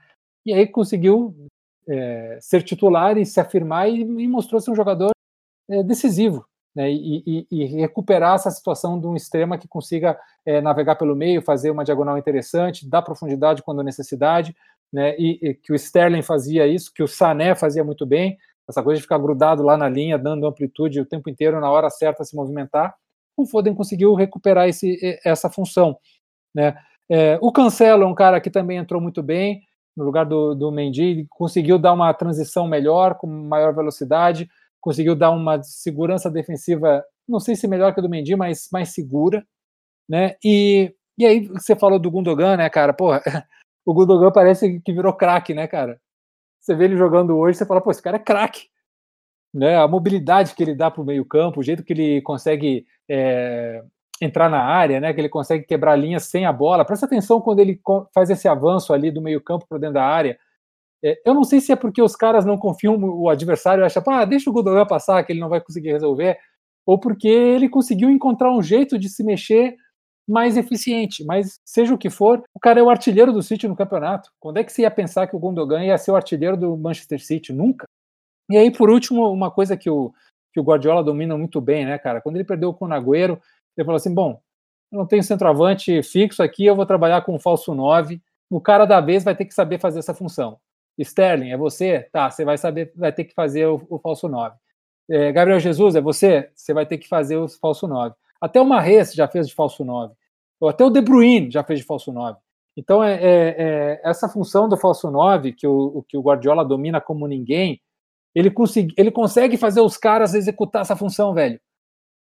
E 0.45 0.53
aí 0.53 0.67
conseguiu 0.67 1.33
é, 1.87 2.37
ser 2.41 2.61
titular 2.63 3.17
e 3.17 3.25
se 3.25 3.39
afirmar 3.39 3.89
e, 3.89 4.01
e 4.01 4.27
mostrou 4.27 4.59
ser 4.59 4.71
um 4.71 4.75
jogador 4.75 5.11
é, 5.69 5.83
decisivo, 5.83 6.45
né? 6.75 6.91
E, 6.91 7.23
e, 7.25 7.47
e, 7.49 7.65
recuperar 7.65 8.35
essa 8.35 8.51
situação 8.51 8.99
de 8.99 9.07
um 9.07 9.15
extrema 9.15 9.57
que 9.57 9.69
consiga 9.69 10.19
é, 10.45 10.59
navegar 10.59 10.95
pelo 10.95 11.15
meio, 11.15 11.41
fazer 11.41 11.71
uma 11.71 11.85
diagonal 11.85 12.17
interessante, 12.17 12.87
dar 12.87 13.01
profundidade 13.01 13.63
quando 13.63 13.81
necessidade, 13.81 14.53
né? 14.91 15.15
E, 15.17 15.53
que 15.55 15.71
o 15.71 15.75
Sterling 15.75 16.21
fazia 16.21 16.67
isso, 16.67 16.93
que 16.93 17.03
o 17.03 17.07
Sané 17.07 17.55
fazia 17.55 17.83
muito 17.83 18.05
bem, 18.05 18.37
essa 18.67 18.83
coisa 18.83 18.97
de 18.97 19.03
ficar 19.03 19.17
grudado 19.17 19.63
lá 19.63 19.77
na 19.77 19.87
linha, 19.87 20.17
dando 20.17 20.45
amplitude 20.45 20.99
o 20.99 21.05
tempo 21.05 21.29
inteiro, 21.29 21.59
na 21.59 21.71
hora 21.71 21.89
certa 21.89 22.23
se 22.23 22.35
movimentar 22.35 22.95
o 23.37 23.45
Foden 23.45 23.75
conseguiu 23.75 24.15
recuperar 24.15 24.67
esse, 24.67 25.19
essa 25.23 25.49
função. 25.49 25.97
Né? 26.53 26.75
É, 27.07 27.37
o 27.39 27.51
Cancelo 27.51 28.03
é 28.03 28.07
um 28.07 28.15
cara 28.15 28.41
que 28.41 28.49
também 28.49 28.77
entrou 28.77 28.99
muito 28.99 29.21
bem 29.21 29.61
no 29.95 30.03
lugar 30.03 30.25
do, 30.25 30.55
do 30.55 30.71
Mendy, 30.71 31.25
conseguiu 31.29 31.77
dar 31.77 31.93
uma 31.93 32.13
transição 32.13 32.67
melhor, 32.67 33.15
com 33.15 33.27
maior 33.27 33.73
velocidade, 33.73 34.49
conseguiu 34.81 35.15
dar 35.15 35.31
uma 35.31 35.61
segurança 35.63 36.29
defensiva, 36.29 37.03
não 37.27 37.39
sei 37.39 37.55
se 37.55 37.67
melhor 37.67 37.93
que 37.93 37.99
a 37.99 38.03
do 38.03 38.09
Mendy, 38.09 38.35
mas 38.35 38.67
mais 38.71 38.89
segura. 38.93 39.45
Né? 40.09 40.35
E, 40.43 40.93
e 41.17 41.25
aí 41.25 41.47
você 41.47 41.75
falou 41.75 41.99
do 41.99 42.11
Gundogan, 42.11 42.57
né, 42.57 42.69
cara? 42.69 42.93
Porra, 42.93 43.21
o 43.87 43.93
Gundogan 43.93 44.31
parece 44.31 44.79
que 44.81 44.93
virou 44.93 45.13
craque, 45.13 45.53
né, 45.53 45.67
cara? 45.67 45.99
Você 46.59 46.75
vê 46.75 46.85
ele 46.85 46.97
jogando 46.97 47.37
hoje, 47.37 47.57
você 47.57 47.65
fala, 47.65 47.81
pô, 47.81 47.89
esse 47.89 48.01
cara 48.01 48.17
é 48.17 48.19
craque 48.19 48.67
né, 49.53 49.77
a 49.77 49.87
mobilidade 49.87 50.53
que 50.53 50.63
ele 50.63 50.75
dá 50.75 50.91
para 50.91 51.01
o 51.01 51.05
meio 51.05 51.25
campo, 51.25 51.59
o 51.59 51.63
jeito 51.63 51.83
que 51.83 51.93
ele 51.93 52.21
consegue 52.21 52.85
é, 53.09 53.83
entrar 54.21 54.49
na 54.49 54.63
área, 54.63 54.99
né, 54.99 55.13
que 55.13 55.19
ele 55.19 55.29
consegue 55.29 55.65
quebrar 55.65 55.95
linhas 55.95 56.25
sem 56.25 56.45
a 56.45 56.53
bola. 56.53 56.85
Presta 56.85 57.05
atenção 57.05 57.41
quando 57.41 57.59
ele 57.59 57.79
faz 58.13 58.29
esse 58.29 58.47
avanço 58.47 58.93
ali 58.93 59.09
do 59.11 59.21
meio 59.21 59.41
campo 59.41 59.65
para 59.67 59.79
dentro 59.79 59.95
da 59.95 60.03
área. 60.03 60.37
É, 61.03 61.19
eu 61.25 61.33
não 61.33 61.43
sei 61.43 61.59
se 61.59 61.71
é 61.71 61.75
porque 61.75 62.01
os 62.01 62.15
caras 62.15 62.45
não 62.45 62.57
confiam 62.57 62.95
o 62.95 63.29
adversário 63.29 63.85
acham, 63.85 64.03
ah, 64.07 64.25
deixa 64.25 64.49
o 64.49 64.53
Gundogan 64.53 64.85
passar 64.85 65.23
que 65.23 65.31
ele 65.31 65.39
não 65.39 65.49
vai 65.49 65.61
conseguir 65.61 65.91
resolver, 65.91 66.37
ou 66.85 66.99
porque 66.99 67.27
ele 67.27 67.69
conseguiu 67.69 68.09
encontrar 68.09 68.51
um 68.51 68.61
jeito 68.61 68.97
de 68.97 69.09
se 69.09 69.23
mexer 69.23 69.75
mais 70.27 70.57
eficiente. 70.57 71.23
Mas 71.23 71.59
seja 71.63 71.93
o 71.93 71.97
que 71.97 72.09
for, 72.09 72.43
o 72.53 72.59
cara 72.59 72.79
é 72.79 72.83
o 72.83 72.89
artilheiro 72.89 73.31
do 73.31 73.41
City 73.41 73.67
no 73.67 73.75
campeonato. 73.75 74.31
Quando 74.39 74.57
é 74.57 74.63
que 74.63 74.71
você 74.71 74.81
ia 74.81 74.91
pensar 74.91 75.27
que 75.27 75.35
o 75.35 75.39
Gundogan 75.39 75.83
ia 75.83 75.97
ser 75.97 76.11
o 76.11 76.15
artilheiro 76.15 76.57
do 76.57 76.75
Manchester 76.75 77.23
City? 77.23 77.53
Nunca. 77.53 77.85
E 78.49 78.57
aí, 78.57 78.71
por 78.71 78.89
último, 78.89 79.31
uma 79.31 79.51
coisa 79.51 79.77
que 79.77 79.89
o, 79.89 80.13
que 80.53 80.59
o 80.59 80.63
Guardiola 80.63 81.03
domina 81.03 81.37
muito 81.37 81.61
bem, 81.61 81.85
né, 81.85 81.97
cara? 81.97 82.21
Quando 82.21 82.35
ele 82.35 82.43
perdeu 82.43 82.73
com 82.73 82.85
o 82.85 82.93
Agüero, 82.93 83.41
ele 83.77 83.85
falou 83.85 83.97
assim: 83.97 84.13
bom, 84.13 84.41
eu 84.91 84.99
não 84.99 85.05
tenho 85.05 85.23
centroavante 85.23 86.01
fixo 86.03 86.41
aqui, 86.41 86.65
eu 86.65 86.75
vou 86.75 86.85
trabalhar 86.85 87.21
com 87.21 87.35
o 87.35 87.39
falso 87.39 87.73
9. 87.73 88.21
O 88.49 88.61
cara 88.61 88.85
da 88.85 89.01
vez 89.01 89.23
vai 89.23 89.35
ter 89.35 89.45
que 89.45 89.53
saber 89.53 89.79
fazer 89.79 89.99
essa 89.99 90.13
função. 90.13 90.59
Sterling, 90.97 91.51
é 91.51 91.57
você? 91.57 92.07
Tá, 92.11 92.29
você 92.29 92.43
vai 92.43 92.57
saber, 92.57 92.91
vai 92.95 93.11
ter 93.11 93.25
que 93.25 93.33
fazer 93.33 93.67
o, 93.67 93.85
o 93.89 93.99
falso 93.99 94.27
9. 94.27 94.55
É, 95.09 95.31
Gabriel 95.31 95.59
Jesus, 95.59 95.95
é 95.95 96.01
você? 96.01 96.49
Você 96.55 96.73
vai 96.73 96.85
ter 96.85 96.97
que 96.97 97.07
fazer 97.07 97.37
o 97.37 97.47
falso 97.47 97.87
9. 97.87 98.15
Até 98.39 98.61
o 98.61 98.65
Marres 98.65 99.13
já 99.13 99.27
fez 99.27 99.47
de 99.47 99.53
falso 99.53 99.83
9. 99.83 100.13
Ou 100.59 100.69
até 100.69 100.83
o 100.83 100.89
De 100.89 101.01
Bruyne 101.01 101.51
já 101.51 101.63
fez 101.63 101.79
de 101.79 101.85
falso 101.85 102.11
9. 102.11 102.37
Então, 102.75 103.03
é, 103.03 103.15
é, 103.15 103.55
é 103.57 104.01
essa 104.03 104.29
função 104.29 104.69
do 104.69 104.77
falso 104.77 105.09
9, 105.09 105.53
que 105.53 105.65
o, 105.65 106.03
que 106.07 106.15
o 106.15 106.21
Guardiola 106.21 106.63
domina 106.63 107.01
como 107.01 107.27
ninguém, 107.27 107.81
ele, 108.35 108.51
consegui, 108.51 108.93
ele 108.95 109.09
consegue 109.09 109.57
fazer 109.57 109.81
os 109.81 109.97
caras 109.97 110.35
executar 110.35 110.83
essa 110.83 110.95
função, 110.95 111.33
velho. 111.33 111.59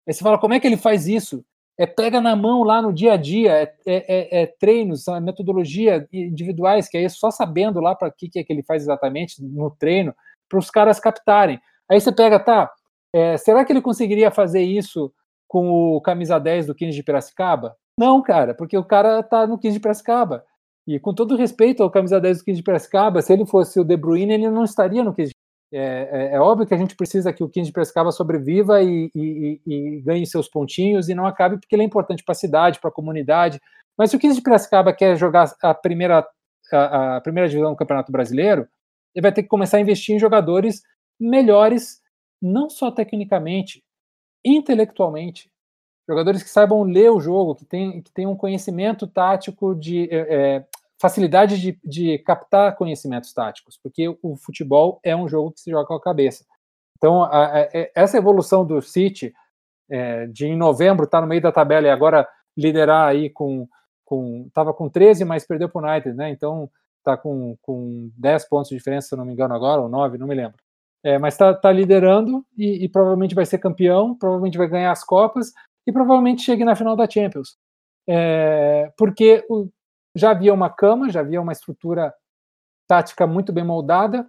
Aí 0.08 0.14
você 0.14 0.22
fala, 0.22 0.38
como 0.38 0.54
é 0.54 0.60
que 0.60 0.66
ele 0.66 0.78
faz 0.78 1.06
isso? 1.06 1.44
É 1.78 1.86
pega 1.86 2.20
na 2.20 2.34
mão 2.34 2.62
lá 2.62 2.80
no 2.80 2.92
dia 2.92 3.14
a 3.14 3.16
dia, 3.16 3.52
é, 3.52 3.74
é, 3.86 3.94
é, 3.96 4.42
é 4.42 4.46
treinos, 4.46 5.04
metodologia 5.22 6.08
individuais, 6.12 6.88
que 6.88 6.96
é 6.96 7.08
só 7.08 7.30
sabendo 7.30 7.80
lá 7.80 7.94
para 7.94 8.10
que, 8.10 8.28
que 8.28 8.38
é 8.38 8.44
que 8.44 8.52
ele 8.52 8.62
faz 8.62 8.82
exatamente 8.82 9.42
no 9.42 9.70
treino, 9.70 10.14
para 10.48 10.58
os 10.58 10.70
caras 10.70 10.98
captarem. 10.98 11.60
Aí 11.88 12.00
você 12.00 12.12
pega, 12.12 12.38
tá, 12.38 12.70
é, 13.12 13.36
será 13.36 13.64
que 13.64 13.72
ele 13.72 13.80
conseguiria 13.82 14.30
fazer 14.30 14.62
isso 14.62 15.12
com 15.50 15.96
o 15.96 16.00
camisa 16.00 16.38
10 16.38 16.66
do 16.66 16.74
15 16.76 16.96
de 16.96 17.02
Piracicaba? 17.02 17.74
Não, 17.98 18.22
cara, 18.22 18.54
porque 18.54 18.78
o 18.78 18.84
cara 18.84 19.20
tá 19.20 19.48
no 19.48 19.58
15 19.58 19.74
de 19.74 19.80
Piracicaba. 19.80 20.44
E 20.86 21.00
com 21.00 21.12
todo 21.12 21.34
respeito 21.34 21.82
ao 21.82 21.90
camisa 21.90 22.20
10 22.20 22.38
do 22.38 22.44
15 22.44 22.56
de 22.58 22.62
Piracicaba, 22.62 23.20
se 23.20 23.32
ele 23.32 23.44
fosse 23.44 23.80
o 23.80 23.84
De 23.84 23.96
Bruyne, 23.96 24.32
ele 24.32 24.48
não 24.48 24.62
estaria 24.62 25.02
no 25.02 25.12
15 25.12 25.30
de 25.30 25.34
é, 25.72 26.32
é, 26.32 26.34
é, 26.34 26.40
óbvio 26.40 26.66
que 26.66 26.74
a 26.74 26.76
gente 26.76 26.96
precisa 26.96 27.32
que 27.32 27.42
o 27.42 27.48
15 27.48 27.66
de 27.66 27.72
Piracicaba 27.72 28.12
sobreviva 28.12 28.80
e, 28.80 29.10
e, 29.12 29.60
e, 29.66 30.00
ganhe 30.02 30.24
seus 30.24 30.48
pontinhos 30.48 31.08
e 31.08 31.14
não 31.14 31.26
acabe, 31.26 31.58
porque 31.58 31.74
ele 31.74 31.82
é 31.82 31.86
importante 31.86 32.24
para 32.24 32.32
a 32.32 32.36
cidade, 32.36 32.80
para 32.80 32.90
a 32.90 32.92
comunidade. 32.92 33.60
Mas 33.98 34.10
se 34.10 34.16
o 34.16 34.20
15 34.20 34.36
de 34.36 34.42
Piracicaba 34.42 34.92
quer 34.92 35.16
jogar 35.16 35.52
a 35.62 35.74
primeira, 35.74 36.26
a, 36.72 37.16
a, 37.16 37.20
primeira 37.20 37.48
divisão 37.48 37.70
do 37.70 37.76
Campeonato 37.76 38.10
Brasileiro, 38.12 38.68
ele 39.14 39.22
vai 39.22 39.32
ter 39.32 39.42
que 39.42 39.48
começar 39.48 39.78
a 39.78 39.80
investir 39.80 40.14
em 40.14 40.18
jogadores 40.18 40.80
melhores, 41.20 42.00
não 42.40 42.70
só 42.70 42.90
tecnicamente, 42.90 43.82
intelectualmente. 44.44 45.50
Jogadores 46.08 46.42
que 46.42 46.50
saibam 46.50 46.82
ler 46.82 47.10
o 47.10 47.20
jogo, 47.20 47.54
que 47.54 47.64
tenham 47.64 48.02
que 48.02 48.26
um 48.26 48.36
conhecimento 48.36 49.06
tático 49.06 49.74
de, 49.74 50.08
é, 50.10 50.64
facilidade 51.00 51.58
de, 51.58 51.80
de 51.82 52.18
captar 52.18 52.76
conhecimentos 52.76 53.32
táticos, 53.32 53.78
porque 53.82 54.06
o 54.22 54.36
futebol 54.36 55.00
é 55.02 55.16
um 55.16 55.26
jogo 55.26 55.50
que 55.52 55.60
se 55.60 55.70
joga 55.70 55.86
com 55.86 55.94
a 55.94 56.00
cabeça. 56.00 56.44
Então, 56.98 57.22
a, 57.22 57.46
a, 57.46 57.60
é, 57.60 57.90
essa 57.94 58.18
evolução 58.18 58.66
do 58.66 58.82
City, 58.82 59.32
é, 59.88 60.26
de 60.26 60.46
em 60.46 60.56
novembro 60.56 61.04
estar 61.04 61.18
tá 61.18 61.22
no 61.22 61.26
meio 61.26 61.40
da 61.40 61.50
tabela 61.50 61.86
e 61.86 61.90
agora 61.90 62.28
liderar 62.54 63.08
aí 63.08 63.30
com. 63.30 63.66
com 64.04 64.50
tava 64.52 64.74
com 64.74 64.90
13, 64.90 65.24
mas 65.24 65.46
perdeu 65.46 65.70
para 65.70 65.80
o 65.80 65.90
United, 65.90 66.14
né? 66.14 66.28
Então, 66.28 66.70
está 66.98 67.16
com, 67.16 67.56
com 67.62 68.10
10 68.18 68.46
pontos 68.48 68.68
de 68.68 68.76
diferença, 68.76 69.08
se 69.08 69.16
não 69.16 69.24
me 69.24 69.32
engano, 69.32 69.54
agora, 69.54 69.80
ou 69.80 69.88
9, 69.88 70.18
não 70.18 70.26
me 70.26 70.34
lembro. 70.34 70.58
É, 71.04 71.18
mas 71.18 71.34
está 71.34 71.54
tá 71.54 71.72
liderando 71.72 72.44
e, 72.56 72.84
e, 72.84 72.88
provavelmente 72.88 73.34
vai 73.34 73.46
ser 73.46 73.58
campeão, 73.58 74.14
provavelmente 74.14 74.58
vai 74.58 74.68
ganhar 74.68 74.92
as 74.92 75.02
Copas 75.02 75.52
e 75.86 75.92
provavelmente 75.92 76.42
chegue 76.42 76.64
na 76.64 76.76
final 76.76 76.94
da 76.94 77.08
Champions. 77.08 77.56
É, 78.08 78.92
porque 78.96 79.44
o, 79.48 79.68
já 80.14 80.30
havia 80.30 80.52
uma 80.52 80.68
cama, 80.68 81.10
já 81.10 81.20
havia 81.20 81.40
uma 81.40 81.52
estrutura 81.52 82.12
tática 82.86 83.26
muito 83.26 83.52
bem 83.52 83.64
moldada, 83.64 84.26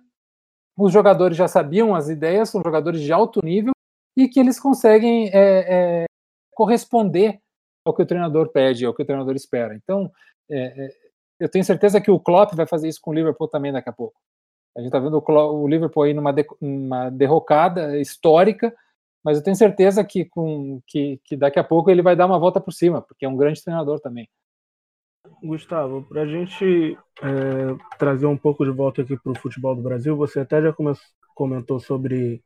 os 0.78 0.94
jogadores 0.94 1.36
já 1.36 1.48
sabiam 1.48 1.94
as 1.94 2.10
ideias, 2.10 2.50
são 2.50 2.62
jogadores 2.64 3.02
de 3.02 3.12
alto 3.12 3.44
nível 3.44 3.74
e 4.16 4.28
que 4.28 4.40
eles 4.40 4.60
conseguem 4.60 5.30
é, 5.34 6.04
é, 6.04 6.06
corresponder 6.54 7.40
ao 7.86 7.94
que 7.94 8.02
o 8.02 8.06
treinador 8.06 8.52
pede, 8.52 8.86
ao 8.86 8.94
que 8.94 9.02
o 9.02 9.06
treinador 9.06 9.36
espera. 9.36 9.76
Então, 9.76 10.12
é, 10.50 10.86
é, 10.86 10.90
eu 11.40 11.50
tenho 11.50 11.66
certeza 11.66 12.00
que 12.00 12.12
o 12.12 12.20
Klopp 12.20 12.54
vai 12.54 12.68
fazer 12.68 12.88
isso 12.88 13.00
com 13.02 13.12
o 13.12 13.14
Liverpool 13.14 13.48
também 13.48 13.72
daqui 13.72 13.90
a 13.90 13.94
pouco. 13.94 14.20
A 14.76 14.80
gente 14.80 14.88
está 14.88 15.00
vendo 15.00 15.22
o, 15.26 15.68
Liverpool 15.68 16.04
aí 16.04 16.14
numa, 16.14 16.32
de, 16.32 16.46
derrocada 17.14 18.00
histórica, 18.00 18.74
mas 19.24 19.38
eu 19.38 19.44
tenho 19.44 19.56
certeza 19.56 20.04
que, 20.04 20.26
com, 20.26 20.82
que, 20.88 21.20
que 21.26 21.36
daqui 21.36 21.60
a 21.60 21.64
pouco 21.64 21.92
ele 21.92 22.02
vai 22.02 22.16
dar 22.16 22.26
uma 22.26 22.40
volta 22.40 22.60
por 22.60 22.72
cima, 22.72 23.02
porque 23.02 23.26
é 23.26 23.30
um 23.30 23.38
grande 23.38 23.62
treinador 23.64 24.00
também. 24.00 24.30
Gustavo, 25.44 26.04
para 26.04 26.22
a 26.22 26.26
gente 26.26 26.98
é, 27.22 27.98
trazer 27.98 28.26
um 28.26 28.38
pouco 28.38 28.66
de 28.66 28.72
volta 28.72 29.02
aqui 29.02 29.18
para 29.18 29.32
o 29.32 29.40
futebol 29.40 29.76
do 29.76 29.82
Brasil, 29.82 30.16
você 30.16 30.40
até 30.40 30.62
já 30.62 30.74
comentou 31.36 31.80
sobre 31.80 32.42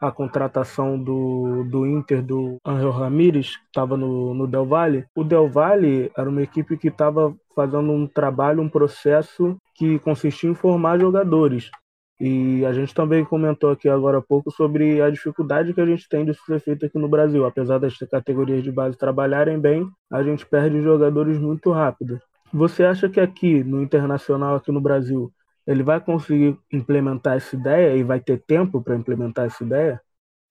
a 0.00 0.10
contratação 0.10 0.98
do, 0.98 1.64
do 1.64 1.86
Inter 1.86 2.22
do 2.22 2.56
Angel 2.64 2.90
Ramírez, 2.90 3.56
que 3.56 3.66
estava 3.66 3.96
no, 3.96 4.32
no 4.32 4.46
Del 4.46 4.64
Valle. 4.64 5.06
O 5.14 5.22
Del 5.22 5.48
Valle 5.48 6.10
era 6.16 6.28
uma 6.28 6.42
equipe 6.42 6.78
que 6.78 6.88
estava 6.88 7.36
fazendo 7.60 7.92
um 7.92 8.06
trabalho, 8.06 8.62
um 8.62 8.68
processo 8.68 9.58
que 9.74 9.98
consistia 9.98 10.48
em 10.48 10.54
formar 10.54 10.98
jogadores. 10.98 11.70
E 12.18 12.64
a 12.64 12.72
gente 12.72 12.94
também 12.94 13.24
comentou 13.24 13.70
aqui 13.70 13.88
agora 13.88 14.18
há 14.18 14.22
pouco 14.22 14.50
sobre 14.50 15.00
a 15.02 15.10
dificuldade 15.10 15.74
que 15.74 15.80
a 15.80 15.86
gente 15.86 16.08
tem 16.08 16.24
de 16.24 16.34
ser 16.34 16.60
feito 16.60 16.86
aqui 16.86 16.98
no 16.98 17.08
Brasil. 17.08 17.44
Apesar 17.44 17.78
das 17.78 17.96
categorias 17.98 18.62
de 18.62 18.72
base 18.72 18.96
trabalharem 18.96 19.58
bem, 19.58 19.86
a 20.10 20.22
gente 20.22 20.46
perde 20.46 20.82
jogadores 20.82 21.38
muito 21.38 21.70
rápido. 21.70 22.20
Você 22.52 22.84
acha 22.84 23.08
que 23.08 23.20
aqui 23.20 23.62
no 23.62 23.82
internacional, 23.82 24.56
aqui 24.56 24.72
no 24.72 24.80
Brasil, 24.80 25.30
ele 25.66 25.82
vai 25.82 26.00
conseguir 26.00 26.58
implementar 26.72 27.36
essa 27.36 27.54
ideia 27.54 27.94
e 27.94 28.02
vai 28.02 28.20
ter 28.20 28.38
tempo 28.38 28.82
para 28.82 28.96
implementar 28.96 29.46
essa 29.46 29.62
ideia? 29.62 30.00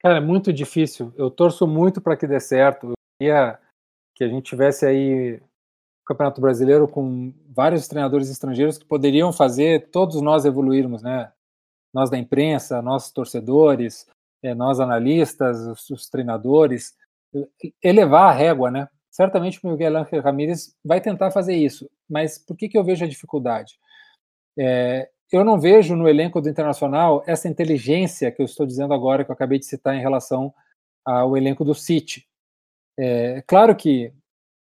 Cara, 0.02 0.18
é 0.18 0.22
muito 0.22 0.54
difícil. 0.54 1.12
Eu 1.18 1.30
torço 1.30 1.68
muito 1.68 2.02
para 2.02 2.16
que 2.16 2.28
dê 2.28 2.40
certo. 2.40 2.88
Eu 2.88 2.94
queria 3.20 3.60
que 4.16 4.24
a 4.24 4.28
gente 4.28 4.44
tivesse 4.44 4.86
aí 4.86 5.42
Campeonato 6.10 6.42
Brasileiro 6.42 6.88
com 6.88 7.32
vários 7.48 7.88
treinadores 7.88 8.32
estrangeiros 8.32 8.80
que 8.80 8.86
poderiam 8.86 9.32
fazer 9.32 9.92
todos 9.92 10.20
nós 10.22 10.44
evoluirmos, 10.44 11.04
né? 11.04 11.32
Nós 11.94 12.10
da 12.10 12.18
imprensa, 12.18 12.82
nós 12.82 13.12
torcedores, 13.12 14.08
eh, 14.42 14.56
nós 14.56 14.80
analistas, 14.80 15.60
os, 15.68 15.88
os 15.92 16.10
treinadores, 16.10 16.96
elevar 17.84 18.30
a 18.30 18.34
régua, 18.34 18.72
né? 18.72 18.90
Certamente 19.12 19.60
o 19.64 19.70
Miguel 19.70 19.98
Ángel 19.98 20.22
Ramírez 20.22 20.76
vai 20.84 21.00
tentar 21.00 21.30
fazer 21.30 21.56
isso, 21.56 21.88
mas 22.10 22.40
por 22.40 22.58
que, 22.58 22.68
que 22.68 22.78
eu 22.78 22.84
vejo 22.84 23.06
a 23.06 23.08
dificuldade? 23.08 23.80
É, 24.58 25.10
eu 25.32 25.44
não 25.44 25.60
vejo 25.60 25.96
no 25.96 26.10
elenco 26.10 26.42
do 26.42 26.50
Internacional 26.50 27.24
essa 27.28 27.48
inteligência 27.48 28.32
que 28.32 28.42
eu 28.42 28.46
estou 28.46 28.66
dizendo 28.66 28.96
agora, 28.96 29.24
que 29.24 29.30
eu 29.30 29.34
acabei 29.34 29.60
de 29.60 29.66
citar 29.66 29.96
em 29.96 30.02
relação 30.02 30.52
ao 31.06 31.38
elenco 31.38 31.64
do 31.64 31.76
City. 31.76 32.28
É, 32.98 33.44
claro 33.46 33.76
que 33.76 34.12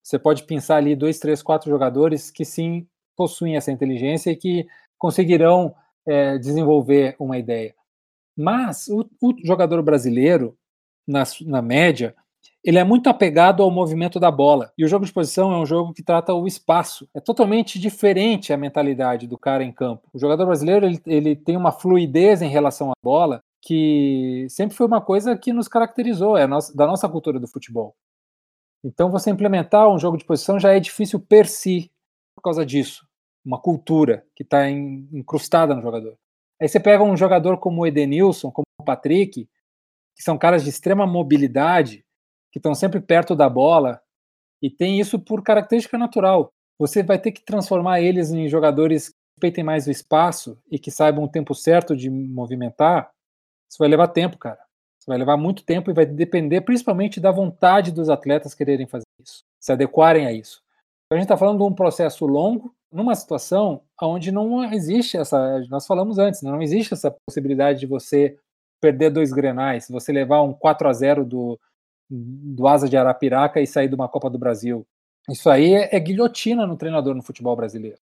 você 0.02 0.18
pode 0.18 0.44
pensar 0.44 0.76
ali 0.76 0.96
dois, 0.96 1.18
três, 1.18 1.42
quatro 1.42 1.70
jogadores 1.70 2.30
que 2.30 2.44
sim 2.44 2.86
possuem 3.16 3.56
essa 3.56 3.70
inteligência 3.70 4.30
e 4.30 4.36
que 4.36 4.66
conseguirão 4.98 5.74
é, 6.06 6.38
desenvolver 6.38 7.14
uma 7.18 7.38
ideia. 7.38 7.74
Mas 8.36 8.88
o, 8.88 9.08
o 9.20 9.34
jogador 9.44 9.82
brasileiro, 9.82 10.56
na, 11.06 11.24
na 11.46 11.62
média, 11.62 12.14
ele 12.64 12.78
é 12.78 12.84
muito 12.84 13.08
apegado 13.08 13.62
ao 13.62 13.70
movimento 13.70 14.18
da 14.20 14.30
bola. 14.30 14.72
E 14.78 14.84
o 14.84 14.88
jogo 14.88 15.04
de 15.04 15.12
posição 15.12 15.52
é 15.52 15.58
um 15.58 15.66
jogo 15.66 15.92
que 15.92 16.02
trata 16.02 16.32
o 16.32 16.46
espaço. 16.46 17.08
É 17.14 17.20
totalmente 17.20 17.78
diferente 17.78 18.52
a 18.52 18.56
mentalidade 18.56 19.26
do 19.26 19.36
cara 19.36 19.64
em 19.64 19.72
campo. 19.72 20.08
O 20.12 20.18
jogador 20.18 20.46
brasileiro 20.46 20.86
ele, 20.86 21.00
ele 21.06 21.36
tem 21.36 21.56
uma 21.56 21.72
fluidez 21.72 22.40
em 22.40 22.48
relação 22.48 22.90
à 22.90 22.94
bola 23.02 23.42
que 23.60 24.46
sempre 24.50 24.76
foi 24.76 24.86
uma 24.86 25.00
coisa 25.00 25.36
que 25.36 25.52
nos 25.52 25.68
caracterizou, 25.68 26.36
é 26.36 26.48
nossa, 26.48 26.76
da 26.76 26.84
nossa 26.84 27.08
cultura 27.08 27.38
do 27.38 27.46
futebol. 27.46 27.94
Então, 28.84 29.10
você 29.10 29.30
implementar 29.30 29.88
um 29.88 29.98
jogo 29.98 30.16
de 30.16 30.24
posição 30.24 30.58
já 30.58 30.72
é 30.72 30.80
difícil 30.80 31.20
per 31.20 31.46
si, 31.46 31.90
por 32.34 32.42
causa 32.42 32.66
disso. 32.66 33.06
Uma 33.44 33.60
cultura 33.60 34.26
que 34.34 34.42
está 34.42 34.68
incrustada 34.68 35.74
no 35.74 35.82
jogador. 35.82 36.16
Aí 36.60 36.68
você 36.68 36.78
pega 36.78 37.02
um 37.02 37.16
jogador 37.16 37.58
como 37.58 37.82
o 37.82 37.86
Edenilson, 37.86 38.50
como 38.50 38.64
o 38.80 38.84
Patrick, 38.84 39.48
que 40.14 40.22
são 40.22 40.38
caras 40.38 40.62
de 40.62 40.70
extrema 40.70 41.06
mobilidade, 41.06 42.04
que 42.52 42.58
estão 42.58 42.74
sempre 42.74 43.00
perto 43.00 43.34
da 43.34 43.48
bola, 43.48 44.00
e 44.62 44.70
tem 44.70 45.00
isso 45.00 45.18
por 45.18 45.42
característica 45.42 45.98
natural. 45.98 46.52
Você 46.78 47.02
vai 47.02 47.18
ter 47.18 47.32
que 47.32 47.44
transformar 47.44 48.00
eles 48.00 48.30
em 48.30 48.48
jogadores 48.48 49.08
que 49.08 49.16
respeitem 49.36 49.64
mais 49.64 49.86
o 49.86 49.90
espaço 49.90 50.56
e 50.70 50.78
que 50.78 50.90
saibam 50.90 51.24
o 51.24 51.28
tempo 51.28 51.54
certo 51.54 51.96
de 51.96 52.08
movimentar. 52.08 53.10
Isso 53.68 53.78
vai 53.78 53.88
levar 53.88 54.08
tempo, 54.08 54.38
cara. 54.38 54.61
Vai 55.06 55.18
levar 55.18 55.36
muito 55.36 55.64
tempo 55.64 55.90
e 55.90 55.94
vai 55.94 56.06
depender 56.06 56.60
principalmente 56.60 57.20
da 57.20 57.30
vontade 57.30 57.90
dos 57.90 58.08
atletas 58.08 58.54
quererem 58.54 58.86
fazer 58.86 59.04
isso, 59.20 59.42
se 59.60 59.72
adequarem 59.72 60.26
a 60.26 60.32
isso. 60.32 60.62
Então 61.06 61.16
a 61.16 61.20
gente 61.20 61.24
está 61.24 61.36
falando 61.36 61.58
de 61.58 61.64
um 61.64 61.74
processo 61.74 62.26
longo, 62.26 62.74
numa 62.90 63.14
situação 63.14 63.82
onde 64.00 64.30
não 64.30 64.64
existe 64.72 65.16
essa. 65.16 65.60
Nós 65.68 65.86
falamos 65.86 66.18
antes, 66.18 66.42
não 66.42 66.62
existe 66.62 66.94
essa 66.94 67.14
possibilidade 67.26 67.80
de 67.80 67.86
você 67.86 68.38
perder 68.80 69.10
dois 69.10 69.32
grenais, 69.32 69.88
você 69.88 70.12
levar 70.12 70.42
um 70.42 70.52
4 70.52 70.88
a 70.88 70.92
0 70.92 71.24
do, 71.24 71.58
do 72.10 72.66
Asa 72.66 72.88
de 72.88 72.96
Arapiraca 72.96 73.60
e 73.60 73.66
sair 73.66 73.88
de 73.88 73.94
uma 73.94 74.08
Copa 74.08 74.28
do 74.28 74.38
Brasil. 74.38 74.84
Isso 75.30 75.48
aí 75.48 75.74
é, 75.74 75.94
é 75.94 76.00
guilhotina 76.00 76.66
no 76.66 76.76
treinador 76.76 77.14
no 77.14 77.22
futebol 77.22 77.54
brasileiro. 77.54 77.98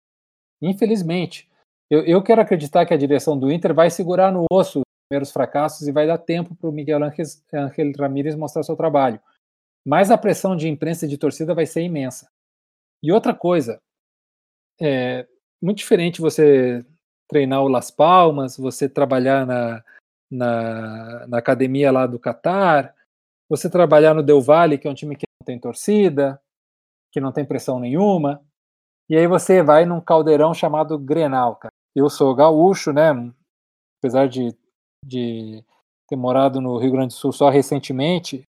Infelizmente. 0.61 1.49
Eu, 1.89 2.03
eu, 2.03 2.21
quero 2.23 2.41
acreditar 2.41 2.85
que 2.85 2.93
a 2.93 2.97
direção 2.97 3.37
do 3.37 3.51
Inter 3.51 3.73
vai 3.73 3.91
segurar 3.91 4.31
no 4.31 4.45
osso 4.51 4.79
os 4.79 4.84
primeiros 5.15 5.31
fracassos 5.31 5.87
e 5.87 5.91
vai 5.91 6.05
dar 6.05 6.17
tempo 6.17 6.53
para 6.55 6.69
o 6.69 6.73
Miguel 6.73 6.99
Ángel 7.03 7.91
Ramírez 7.97 8.35
mostrar 8.35 8.63
seu 8.63 8.75
trabalho. 8.75 9.19
Mas 9.85 10.11
a 10.11 10.17
pressão 10.17 10.55
de 10.55 10.67
imprensa 10.67 11.05
e 11.05 11.09
de 11.09 11.17
torcida 11.17 11.53
vai 11.53 11.65
ser 11.65 11.81
imensa. 11.81 12.29
E 13.01 13.11
outra 13.11 13.33
coisa, 13.33 13.79
é 14.81 15.25
muito 15.61 15.77
diferente 15.77 16.19
você 16.19 16.85
treinar 17.29 17.63
o 17.63 17.67
Las 17.67 17.89
Palmas, 17.89 18.57
você 18.57 18.89
trabalhar 18.89 19.45
na, 19.45 19.83
na, 20.29 21.27
na 21.27 21.37
academia 21.37 21.91
lá 21.91 22.05
do 22.05 22.19
Catar, 22.19 22.93
você 23.47 23.69
trabalhar 23.69 24.13
no 24.13 24.23
Del 24.23 24.41
Valle, 24.41 24.77
que 24.77 24.87
é 24.87 24.91
um 24.91 24.95
time 24.95 25.15
que 25.15 25.25
não 25.39 25.45
tem 25.45 25.59
torcida, 25.59 26.41
que 27.11 27.21
não 27.21 27.31
tem 27.31 27.45
pressão 27.45 27.79
nenhuma, 27.79 28.43
e 29.09 29.15
aí 29.15 29.27
você 29.27 29.63
vai 29.63 29.85
num 29.85 30.01
caldeirão 30.01 30.53
chamado 30.53 30.97
Grenal, 30.97 31.55
cara. 31.55 31.71
Eu 31.95 32.09
sou 32.09 32.35
gaúcho, 32.35 32.91
né? 32.91 33.11
Apesar 33.99 34.27
de, 34.27 34.55
de 35.05 35.63
ter 36.07 36.15
morado 36.15 36.59
no 36.61 36.77
Rio 36.77 36.91
Grande 36.91 37.13
do 37.13 37.17
Sul 37.17 37.31
só 37.31 37.49
recentemente, 37.49 38.47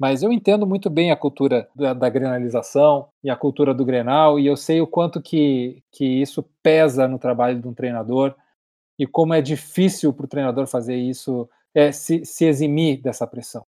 mas 0.00 0.22
eu 0.22 0.32
entendo 0.32 0.66
muito 0.66 0.90
bem 0.90 1.10
a 1.10 1.16
cultura 1.16 1.68
da, 1.74 1.94
da, 1.94 2.08
grenalização 2.08 3.08
e 3.22 3.30
a 3.30 3.36
cultura 3.36 3.72
do 3.72 3.84
Grenal, 3.84 4.38
e 4.38 4.46
eu 4.46 4.56
sei 4.56 4.80
o 4.80 4.86
quanto 4.86 5.20
que, 5.22 5.82
que 5.92 6.04
isso 6.04 6.44
pesa 6.62 7.06
no 7.06 7.18
trabalho 7.18 7.60
de 7.60 7.68
um 7.68 7.74
treinador 7.74 8.34
e 8.98 9.06
como 9.06 9.34
é 9.34 9.40
difícil 9.40 10.12
para 10.12 10.24
o 10.24 10.28
treinador 10.28 10.66
fazer 10.66 10.96
isso, 10.96 11.48
é, 11.74 11.92
se, 11.92 12.24
se 12.24 12.44
eximir 12.44 13.00
dessa 13.00 13.26
pressão 13.26 13.64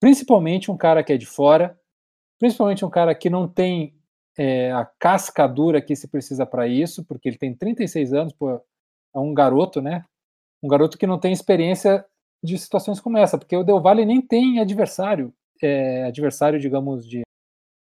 principalmente 0.00 0.70
um 0.70 0.76
cara 0.76 1.02
que 1.02 1.12
é 1.12 1.16
de 1.16 1.26
fora, 1.26 1.78
principalmente 2.38 2.84
um 2.84 2.90
cara 2.90 3.14
que 3.14 3.28
não 3.28 3.48
tem 3.48 3.94
é, 4.36 4.70
a 4.72 4.84
casca 4.84 5.46
dura 5.46 5.82
que 5.82 5.96
se 5.96 6.08
precisa 6.08 6.46
para 6.46 6.68
isso, 6.68 7.04
porque 7.04 7.28
ele 7.28 7.38
tem 7.38 7.54
36 7.54 8.12
anos, 8.12 8.32
pô, 8.32 8.50
é 8.50 9.18
um 9.18 9.34
garoto, 9.34 9.82
né? 9.82 10.04
Um 10.62 10.68
garoto 10.68 10.98
que 10.98 11.06
não 11.06 11.18
tem 11.18 11.32
experiência 11.32 12.04
de 12.42 12.58
situações 12.58 13.00
como 13.00 13.18
essa, 13.18 13.38
porque 13.38 13.56
o 13.56 13.64
Del 13.64 13.80
Valle 13.80 14.04
nem 14.04 14.20
tem 14.20 14.60
adversário, 14.60 15.32
é, 15.62 16.04
adversário, 16.04 16.58
digamos, 16.58 17.06
de 17.08 17.22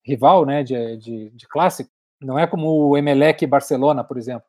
rival, 0.05 0.45
né, 0.45 0.63
de, 0.63 0.97
de, 0.97 1.29
de, 1.31 1.47
clássico. 1.47 1.89
Não 2.21 2.37
é 2.37 2.47
como 2.47 2.69
o 2.69 2.97
Emelec 2.97 3.43
e 3.43 3.47
Barcelona, 3.47 4.03
por 4.03 4.17
exemplo, 4.17 4.47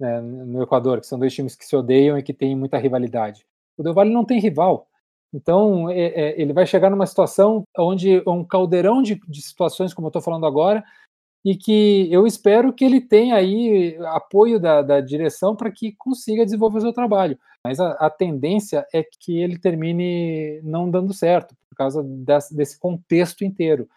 né, 0.00 0.20
no 0.20 0.62
Equador, 0.62 1.00
que 1.00 1.06
são 1.06 1.18
dois 1.18 1.34
times 1.34 1.54
que 1.54 1.64
se 1.64 1.76
odeiam 1.76 2.18
e 2.18 2.22
que 2.22 2.34
têm 2.34 2.56
muita 2.56 2.78
rivalidade. 2.78 3.46
O 3.76 3.82
Del 3.82 3.94
Valle 3.94 4.12
não 4.12 4.24
tem 4.24 4.40
rival. 4.40 4.88
Então, 5.32 5.90
é, 5.90 6.06
é, 6.06 6.40
ele 6.40 6.52
vai 6.52 6.66
chegar 6.66 6.90
numa 6.90 7.06
situação 7.06 7.64
onde 7.76 8.22
um 8.26 8.44
caldeirão 8.44 9.02
de, 9.02 9.20
de 9.28 9.42
situações, 9.42 9.92
como 9.92 10.06
eu 10.06 10.10
estou 10.10 10.22
falando 10.22 10.46
agora, 10.46 10.82
e 11.46 11.54
que 11.54 12.12
eu 12.12 12.26
espero 12.26 12.72
que 12.72 12.84
ele 12.84 13.00
tenha 13.00 13.36
aí 13.36 13.96
apoio 14.06 14.58
da, 14.58 14.82
da 14.82 15.00
direção 15.00 15.54
para 15.54 15.70
que 15.70 15.92
consiga 15.92 16.44
desenvolver 16.44 16.78
o 16.78 16.80
seu 16.80 16.92
trabalho. 16.92 17.38
Mas 17.62 17.78
a, 17.78 17.92
a, 17.92 18.10
tendência 18.10 18.84
é 18.92 19.04
que 19.04 19.40
ele 19.40 19.56
termine 19.56 20.60
não 20.64 20.90
dando 20.90 21.14
certo, 21.14 21.54
por 21.70 21.76
causa 21.76 22.02
desse, 22.02 22.52
desse 22.52 22.76
contexto 22.76 23.44
inteiro. 23.44 23.88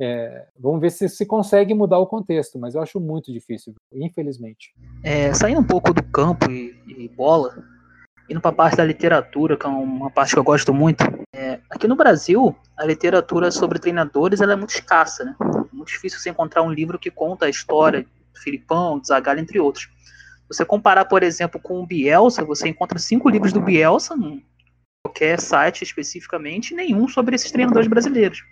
É, 0.00 0.48
vamos 0.58 0.80
ver 0.80 0.90
se 0.90 1.08
se 1.08 1.24
consegue 1.24 1.72
mudar 1.74 2.00
o 2.00 2.08
contexto, 2.08 2.58
mas 2.58 2.74
eu 2.74 2.82
acho 2.82 2.98
muito 2.98 3.32
difícil, 3.32 3.72
infelizmente. 3.94 4.74
É, 5.04 5.32
saindo 5.32 5.60
um 5.60 5.64
pouco 5.64 5.94
do 5.94 6.02
campo 6.02 6.50
e, 6.50 6.74
e 6.88 7.08
bola, 7.08 7.62
indo 8.28 8.40
para 8.40 8.50
a 8.50 8.54
parte 8.54 8.78
da 8.78 8.84
literatura, 8.84 9.56
que 9.56 9.64
é 9.64 9.68
uma 9.68 10.10
parte 10.10 10.34
que 10.34 10.40
eu 10.40 10.44
gosto 10.44 10.74
muito, 10.74 11.04
é, 11.36 11.60
aqui 11.68 11.86
no 11.86 11.94
Brasil, 11.94 12.56
a 12.78 12.86
literatura 12.86 13.50
sobre 13.50 13.78
treinadores 13.78 14.40
ela 14.40 14.54
é 14.54 14.56
muito 14.56 14.70
escassa, 14.70 15.22
né? 15.22 15.36
É 15.38 15.76
muito 15.76 15.88
difícil 15.88 16.18
você 16.18 16.30
encontrar 16.30 16.62
um 16.62 16.72
livro 16.72 16.98
que 16.98 17.10
conta 17.10 17.44
a 17.44 17.50
história 17.50 18.06
do 18.32 18.40
Filipão, 18.40 18.98
do 18.98 19.06
Zagallo, 19.06 19.38
entre 19.38 19.60
outros. 19.60 19.86
Você 20.48 20.64
comparar, 20.64 21.04
por 21.04 21.22
exemplo, 21.22 21.60
com 21.60 21.82
o 21.82 21.86
Bielsa, 21.86 22.42
você 22.42 22.68
encontra 22.68 22.98
cinco 22.98 23.28
livros 23.28 23.52
do 23.52 23.60
Bielsa, 23.60 24.14
em 24.14 24.42
qualquer 25.04 25.38
site 25.38 25.82
especificamente, 25.82 26.74
nenhum 26.74 27.06
sobre 27.06 27.34
esses 27.34 27.50
treinadores 27.50 27.88
brasileiros. 27.88 28.42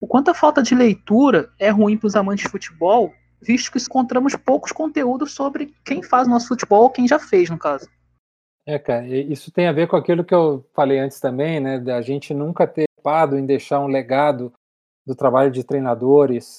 O 0.00 0.06
quanto 0.06 0.30
a 0.30 0.34
falta 0.34 0.62
de 0.62 0.76
leitura 0.76 1.50
é 1.58 1.68
ruim 1.68 1.96
para 1.96 2.06
os 2.06 2.14
amantes 2.14 2.44
de 2.44 2.50
futebol, 2.50 3.12
visto 3.42 3.72
que 3.72 3.78
encontramos 3.78 4.36
poucos 4.36 4.70
conteúdos 4.70 5.32
sobre 5.32 5.74
quem 5.84 6.00
faz 6.00 6.28
nosso 6.28 6.46
futebol, 6.46 6.90
quem 6.90 7.08
já 7.08 7.18
fez, 7.18 7.50
no 7.50 7.58
caso. 7.58 7.88
É, 8.68 8.78
cara, 8.78 9.06
isso 9.06 9.50
tem 9.50 9.66
a 9.66 9.72
ver 9.72 9.88
com 9.88 9.96
aquilo 9.96 10.22
que 10.22 10.34
eu 10.34 10.62
falei 10.74 10.98
antes 10.98 11.18
também, 11.18 11.58
né, 11.58 11.80
da 11.80 12.02
gente 12.02 12.34
nunca 12.34 12.66
ter 12.66 12.84
preocupado 12.84 13.38
em 13.38 13.46
deixar 13.46 13.80
um 13.80 13.86
legado 13.86 14.52
do 15.06 15.16
trabalho 15.16 15.50
de 15.50 15.64
treinadores, 15.64 16.58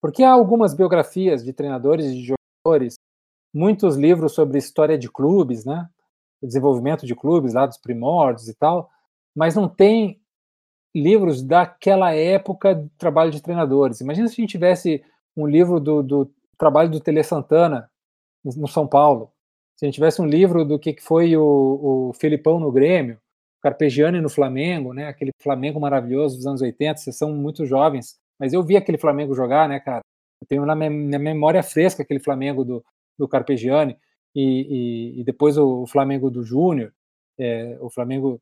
porque 0.00 0.22
há 0.22 0.32
algumas 0.32 0.72
biografias 0.72 1.44
de 1.44 1.52
treinadores 1.52 2.06
e 2.06 2.14
de 2.14 2.34
jogadores, 2.64 2.94
muitos 3.52 3.96
livros 3.96 4.32
sobre 4.32 4.56
história 4.56 4.96
de 4.96 5.10
clubes, 5.10 5.66
né, 5.66 5.90
o 6.40 6.46
desenvolvimento 6.46 7.04
de 7.04 7.14
clubes 7.14 7.52
lá 7.52 7.66
dos 7.66 7.76
primórdios 7.76 8.48
e 8.48 8.54
tal, 8.54 8.88
mas 9.36 9.54
não 9.54 9.68
tem 9.68 10.18
livros 10.94 11.42
daquela 11.42 12.14
época 12.14 12.74
de 12.74 12.88
trabalho 12.96 13.30
de 13.30 13.42
treinadores. 13.42 14.00
Imagina 14.00 14.26
se 14.26 14.40
a 14.40 14.42
gente 14.42 14.52
tivesse 14.52 15.04
um 15.36 15.46
livro 15.46 15.78
do, 15.78 16.02
do 16.02 16.34
trabalho 16.56 16.88
do 16.88 16.98
Tele 16.98 17.22
Santana 17.22 17.90
no 18.42 18.66
São 18.66 18.86
Paulo, 18.86 19.31
se 19.82 19.86
a 19.86 19.88
gente 19.88 19.94
tivesse 19.94 20.22
um 20.22 20.26
livro 20.26 20.64
do 20.64 20.78
que 20.78 20.94
foi 21.00 21.36
o, 21.36 22.10
o 22.10 22.12
Felipão 22.12 22.60
no 22.60 22.70
Grêmio, 22.70 23.18
Carpegiani 23.60 24.20
no 24.20 24.28
Flamengo, 24.28 24.92
né? 24.94 25.08
Aquele 25.08 25.32
Flamengo 25.42 25.80
maravilhoso 25.80 26.36
dos 26.36 26.46
anos 26.46 26.62
80, 26.62 27.00
vocês 27.00 27.16
são 27.16 27.34
muito 27.34 27.66
jovens, 27.66 28.16
mas 28.38 28.52
eu 28.52 28.62
vi 28.62 28.76
aquele 28.76 28.96
Flamengo 28.96 29.34
jogar, 29.34 29.68
né, 29.68 29.80
cara? 29.80 30.02
Eu 30.40 30.46
tenho 30.46 30.64
na 30.64 30.76
minha 30.76 31.18
memória 31.18 31.64
fresca 31.64 32.04
aquele 32.04 32.20
Flamengo 32.20 32.64
do, 32.64 32.84
do 33.18 33.26
Carpegiani 33.26 33.96
e, 34.32 35.14
e, 35.16 35.20
e 35.20 35.24
depois 35.24 35.58
o, 35.58 35.84
Flamengo 35.88 36.30
do 36.30 36.44
Júnior. 36.44 36.92
É, 37.36 37.76
o 37.80 37.90
Flamengo 37.90 38.40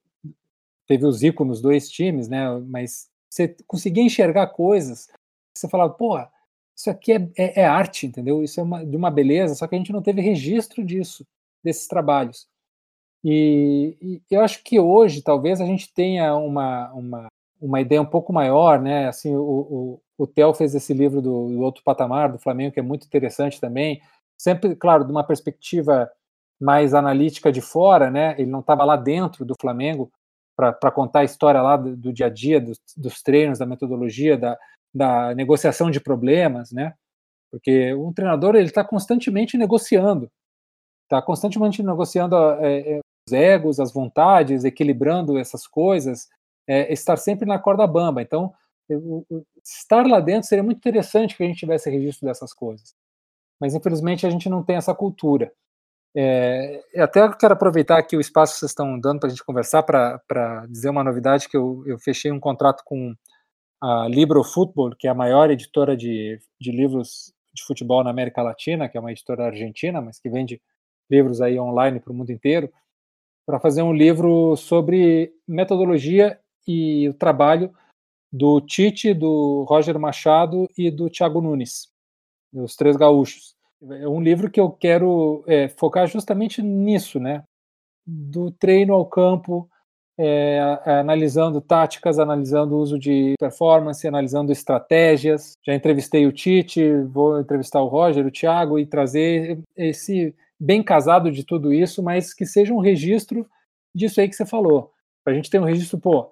teve 0.86 1.06
o 1.06 1.12
Zico 1.12 1.42
nos 1.42 1.62
dois 1.62 1.88
times, 1.88 2.28
né? 2.28 2.50
Mas 2.66 3.08
você 3.30 3.56
conseguia 3.66 4.02
enxergar 4.02 4.48
coisas, 4.48 5.08
você 5.56 5.66
falava, 5.70 5.94
porra, 5.94 6.30
isso 6.80 6.88
aqui 6.88 7.12
é, 7.12 7.28
é, 7.36 7.60
é 7.60 7.66
arte, 7.66 8.06
entendeu? 8.06 8.42
Isso 8.42 8.58
é 8.58 8.62
uma, 8.62 8.84
de 8.84 8.96
uma 8.96 9.10
beleza, 9.10 9.54
só 9.54 9.66
que 9.66 9.74
a 9.74 9.78
gente 9.78 9.92
não 9.92 10.00
teve 10.00 10.22
registro 10.22 10.82
disso, 10.82 11.26
desses 11.62 11.86
trabalhos. 11.86 12.48
E, 13.22 13.98
e, 14.00 14.22
eu 14.30 14.40
acho 14.40 14.64
que 14.64 14.80
hoje 14.80 15.20
talvez 15.20 15.60
a 15.60 15.66
gente 15.66 15.92
tenha 15.92 16.34
uma, 16.34 16.90
uma, 16.94 17.26
uma 17.60 17.80
ideia 17.82 18.00
um 18.00 18.06
pouco 18.06 18.32
maior, 18.32 18.80
né? 18.80 19.08
Assim, 19.08 19.36
o, 19.36 19.42
o, 19.42 20.02
o 20.16 20.26
Theo 20.26 20.54
fez 20.54 20.74
esse 20.74 20.94
livro 20.94 21.20
do, 21.20 21.48
do, 21.48 21.60
Outro 21.60 21.82
Patamar, 21.84 22.32
do 22.32 22.38
Flamengo, 22.38 22.72
que 22.72 22.80
é 22.80 22.82
muito 22.82 23.06
interessante 23.06 23.60
também. 23.60 24.00
Sempre, 24.38 24.74
claro, 24.74 25.04
de 25.04 25.10
uma 25.10 25.22
perspectiva 25.22 26.10
mais 26.58 26.94
analítica 26.94 27.52
de 27.52 27.60
fora, 27.60 28.10
né? 28.10 28.34
Ele 28.38 28.50
não 28.50 28.60
estava 28.60 28.84
lá 28.84 28.96
dentro 28.96 29.44
do 29.44 29.54
Flamengo 29.60 30.10
para 30.56 30.90
contar 30.90 31.20
a 31.20 31.24
história 31.24 31.60
lá 31.60 31.76
do, 31.76 31.94
do 31.94 32.12
dia 32.12 32.26
a 32.26 32.30
dia, 32.30 32.58
dos, 32.60 32.78
dos, 32.96 33.22
treinos, 33.22 33.58
da 33.58 33.66
metodologia, 33.66 34.36
da, 34.36 34.58
da 34.94 35.34
negociação 35.34 35.90
de 35.90 36.00
problemas, 36.00 36.72
né? 36.72 36.94
Porque 37.50 37.94
um 37.94 38.12
treinador 38.12 38.54
ele 38.54 38.66
está 38.66 38.84
constantemente 38.84 39.56
negociando, 39.58 40.30
está 41.04 41.20
constantemente 41.20 41.82
negociando 41.82 42.36
é, 42.36 42.96
é, 42.96 43.00
os 43.26 43.32
egos, 43.32 43.80
as 43.80 43.92
vontades, 43.92 44.64
equilibrando 44.64 45.38
essas 45.38 45.66
coisas, 45.66 46.28
é, 46.68 46.92
estar 46.92 47.16
sempre 47.16 47.46
na 47.46 47.58
corda 47.58 47.86
bamba. 47.86 48.22
Então, 48.22 48.52
eu, 48.88 49.26
eu, 49.30 49.44
estar 49.64 50.06
lá 50.06 50.20
dentro 50.20 50.48
seria 50.48 50.62
muito 50.62 50.78
interessante 50.78 51.36
que 51.36 51.42
a 51.42 51.46
gente 51.46 51.58
tivesse 51.58 51.90
registro 51.90 52.26
dessas 52.26 52.52
coisas. 52.52 52.94
Mas 53.60 53.74
infelizmente 53.74 54.26
a 54.26 54.30
gente 54.30 54.48
não 54.48 54.62
tem 54.62 54.76
essa 54.76 54.94
cultura. 54.94 55.52
É, 56.16 56.82
até 56.96 57.32
quero 57.36 57.54
aproveitar 57.54 57.98
aqui 57.98 58.16
o 58.16 58.20
espaço 58.20 58.54
que 58.54 58.60
vocês 58.60 58.70
estão 58.70 58.98
dando 58.98 59.20
para 59.20 59.28
a 59.28 59.30
gente 59.30 59.44
conversar 59.44 59.82
para 59.84 60.66
dizer 60.68 60.90
uma 60.90 61.04
novidade 61.04 61.48
que 61.48 61.56
eu, 61.56 61.84
eu 61.86 61.98
fechei 61.98 62.32
um 62.32 62.40
contrato 62.40 62.82
com 62.84 63.14
a 63.80 64.06
Libro 64.08 64.44
Football, 64.44 64.94
que 64.98 65.06
é 65.06 65.10
a 65.10 65.14
maior 65.14 65.50
editora 65.50 65.96
de, 65.96 66.38
de 66.60 66.70
livros 66.70 67.32
de 67.52 67.64
futebol 67.64 68.04
na 68.04 68.10
América 68.10 68.42
Latina, 68.42 68.88
que 68.88 68.96
é 68.96 69.00
uma 69.00 69.10
editora 69.10 69.46
argentina, 69.46 70.00
mas 70.00 70.20
que 70.20 70.28
vende 70.28 70.60
livros 71.10 71.40
aí 71.40 71.58
online 71.58 71.98
para 71.98 72.12
o 72.12 72.14
mundo 72.14 72.30
inteiro, 72.30 72.70
para 73.46 73.58
fazer 73.58 73.82
um 73.82 73.92
livro 73.92 74.54
sobre 74.56 75.32
metodologia 75.48 76.38
e 76.66 77.08
o 77.08 77.14
trabalho 77.14 77.74
do 78.32 78.60
Tite, 78.60 79.12
do 79.12 79.64
Roger 79.68 79.98
Machado 79.98 80.68
e 80.78 80.90
do 80.90 81.10
Thiago 81.10 81.40
Nunes, 81.40 81.88
os 82.52 82.76
três 82.76 82.96
gaúchos. 82.96 83.56
É 83.82 84.06
um 84.06 84.20
livro 84.20 84.50
que 84.50 84.60
eu 84.60 84.70
quero 84.70 85.42
é, 85.46 85.68
focar 85.68 86.06
justamente 86.06 86.62
nisso, 86.62 87.18
né? 87.18 87.42
Do 88.06 88.50
treino 88.52 88.94
ao 88.94 89.06
campo, 89.06 89.68
é, 90.22 90.60
analisando 90.84 91.62
táticas, 91.62 92.18
analisando 92.18 92.74
o 92.74 92.78
uso 92.78 92.98
de 92.98 93.34
performance, 93.38 94.06
analisando 94.06 94.52
estratégias. 94.52 95.56
Já 95.64 95.74
entrevistei 95.74 96.26
o 96.26 96.32
Tite, 96.32 96.92
vou 97.04 97.40
entrevistar 97.40 97.80
o 97.80 97.88
Roger, 97.88 98.26
o 98.26 98.30
Thiago 98.30 98.78
e 98.78 98.84
trazer 98.84 99.58
esse 99.74 100.34
bem 100.58 100.82
casado 100.82 101.32
de 101.32 101.42
tudo 101.42 101.72
isso, 101.72 102.02
mas 102.02 102.34
que 102.34 102.44
seja 102.44 102.74
um 102.74 102.80
registro 102.80 103.46
disso 103.94 104.20
aí 104.20 104.28
que 104.28 104.36
você 104.36 104.44
falou. 104.44 104.92
Para 105.24 105.32
a 105.32 105.36
gente 105.36 105.48
ter 105.48 105.58
um 105.58 105.64
registro, 105.64 105.98
pô, 105.98 106.30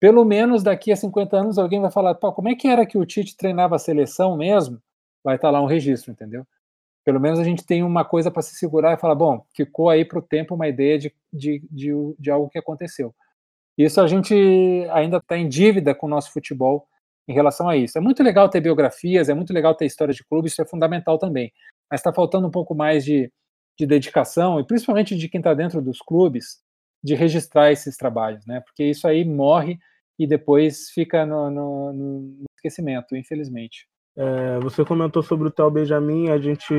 pelo 0.00 0.24
menos 0.24 0.64
daqui 0.64 0.90
a 0.90 0.96
50 0.96 1.36
anos 1.36 1.58
alguém 1.58 1.80
vai 1.80 1.92
falar, 1.92 2.16
pô, 2.16 2.32
como 2.32 2.48
é 2.48 2.56
que 2.56 2.66
era 2.66 2.84
que 2.84 2.98
o 2.98 3.06
Tite 3.06 3.36
treinava 3.36 3.76
a 3.76 3.78
seleção 3.78 4.36
mesmo? 4.36 4.82
Vai 5.22 5.36
estar 5.36 5.48
tá 5.48 5.52
lá 5.52 5.62
um 5.62 5.66
registro, 5.66 6.10
entendeu? 6.10 6.44
Pelo 7.04 7.20
menos 7.20 7.38
a 7.38 7.44
gente 7.44 7.64
tem 7.64 7.84
uma 7.84 8.04
coisa 8.04 8.32
para 8.32 8.42
se 8.42 8.56
segurar 8.56 8.94
e 8.94 9.00
falar, 9.00 9.14
bom, 9.14 9.44
ficou 9.54 9.88
aí 9.88 10.04
para 10.04 10.18
o 10.18 10.22
tempo 10.22 10.56
uma 10.56 10.66
ideia 10.66 10.98
de, 10.98 11.14
de, 11.32 11.62
de, 11.70 11.92
de 12.18 12.30
algo 12.30 12.50
que 12.50 12.58
aconteceu. 12.58 13.14
Isso 13.78 14.00
a 14.00 14.08
gente 14.08 14.34
ainda 14.90 15.18
está 15.18 15.38
em 15.38 15.48
dívida 15.48 15.94
com 15.94 16.06
o 16.06 16.10
nosso 16.10 16.32
futebol 16.32 16.88
em 17.28 17.32
relação 17.32 17.68
a 17.68 17.76
isso. 17.76 17.96
É 17.96 18.00
muito 18.00 18.22
legal 18.24 18.48
ter 18.48 18.60
biografias, 18.60 19.28
é 19.28 19.34
muito 19.34 19.52
legal 19.52 19.74
ter 19.74 19.86
história 19.86 20.12
de 20.12 20.24
clube, 20.24 20.48
isso 20.48 20.60
é 20.60 20.66
fundamental 20.66 21.16
também. 21.16 21.52
Mas 21.88 22.00
está 22.00 22.12
faltando 22.12 22.48
um 22.48 22.50
pouco 22.50 22.74
mais 22.74 23.04
de, 23.04 23.30
de 23.78 23.86
dedicação, 23.86 24.58
e 24.58 24.66
principalmente 24.66 25.16
de 25.16 25.28
quem 25.28 25.38
está 25.38 25.54
dentro 25.54 25.80
dos 25.80 26.00
clubes, 26.00 26.60
de 27.04 27.14
registrar 27.14 27.70
esses 27.70 27.96
trabalhos, 27.96 28.44
né? 28.46 28.60
Porque 28.60 28.82
isso 28.82 29.06
aí 29.06 29.24
morre 29.24 29.78
e 30.18 30.26
depois 30.26 30.90
fica 30.90 31.24
no, 31.24 31.48
no, 31.48 31.92
no 31.92 32.44
esquecimento, 32.56 33.14
infelizmente. 33.14 33.86
É, 34.16 34.58
você 34.58 34.84
comentou 34.84 35.22
sobre 35.22 35.46
o 35.46 35.50
Tal 35.50 35.70
Benjamin, 35.70 36.30
a 36.30 36.38
gente 36.38 36.74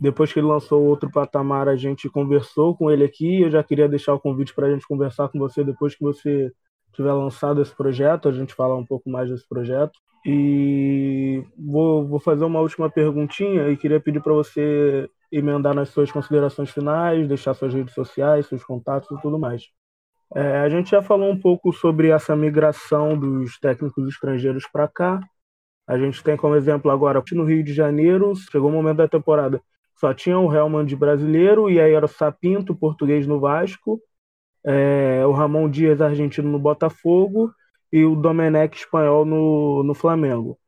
depois 0.00 0.32
que 0.32 0.40
ele 0.40 0.46
lançou 0.46 0.82
outro 0.82 1.10
patamar, 1.10 1.68
a 1.68 1.76
gente 1.76 2.08
conversou 2.08 2.74
com 2.74 2.90
ele 2.90 3.04
aqui. 3.04 3.42
Eu 3.42 3.50
já 3.50 3.62
queria 3.62 3.86
deixar 3.86 4.14
o 4.14 4.20
convite 4.20 4.54
para 4.54 4.66
a 4.66 4.70
gente 4.70 4.86
conversar 4.88 5.28
com 5.28 5.38
você 5.38 5.62
depois 5.62 5.94
que 5.94 6.02
você 6.02 6.50
tiver 6.94 7.12
lançado 7.12 7.60
esse 7.60 7.74
projeto, 7.76 8.26
a 8.26 8.32
gente 8.32 8.54
falar 8.54 8.76
um 8.76 8.84
pouco 8.84 9.10
mais 9.10 9.28
desse 9.28 9.46
projeto. 9.46 9.92
E 10.24 11.44
vou, 11.56 12.06
vou 12.08 12.18
fazer 12.18 12.44
uma 12.44 12.60
última 12.60 12.88
perguntinha 12.90 13.68
e 13.68 13.76
queria 13.76 14.00
pedir 14.00 14.22
para 14.22 14.32
você 14.32 15.08
emendar 15.30 15.74
nas 15.74 15.90
suas 15.90 16.10
considerações 16.10 16.70
finais, 16.70 17.28
deixar 17.28 17.52
suas 17.52 17.74
redes 17.74 17.92
sociais, 17.92 18.46
seus 18.46 18.64
contatos 18.64 19.10
e 19.10 19.20
tudo 19.20 19.38
mais. 19.38 19.64
É, 20.34 20.60
a 20.60 20.68
gente 20.70 20.90
já 20.90 21.02
falou 21.02 21.30
um 21.30 21.38
pouco 21.38 21.72
sobre 21.72 22.08
essa 22.08 22.34
migração 22.34 23.18
dos 23.18 23.58
técnicos 23.58 24.08
estrangeiros 24.08 24.66
para 24.72 24.88
cá. 24.88 25.20
A 25.86 25.98
gente 25.98 26.22
tem 26.22 26.36
como 26.36 26.54
exemplo 26.56 26.90
agora 26.90 27.22
no 27.32 27.44
Rio 27.44 27.62
de 27.62 27.74
Janeiro, 27.74 28.34
chegou 28.50 28.70
o 28.70 28.72
momento 28.72 28.98
da 28.98 29.08
temporada 29.08 29.60
só 30.00 30.14
tinha 30.14 30.38
o 30.38 30.50
Helman 30.50 30.86
de 30.86 30.96
brasileiro, 30.96 31.68
e 31.68 31.78
aí 31.78 31.92
era 31.92 32.06
o 32.06 32.08
Sapinto, 32.08 32.74
português 32.74 33.26
no 33.26 33.38
Vasco, 33.38 34.00
é, 34.64 35.26
o 35.26 35.30
Ramon 35.30 35.68
Dias, 35.68 36.00
argentino 36.00 36.50
no 36.50 36.58
Botafogo, 36.58 37.52
e 37.92 38.02
o 38.02 38.16
Domenech, 38.16 38.74
espanhol, 38.78 39.26
no, 39.26 39.82
no 39.82 39.92
Flamengo. 39.92 40.58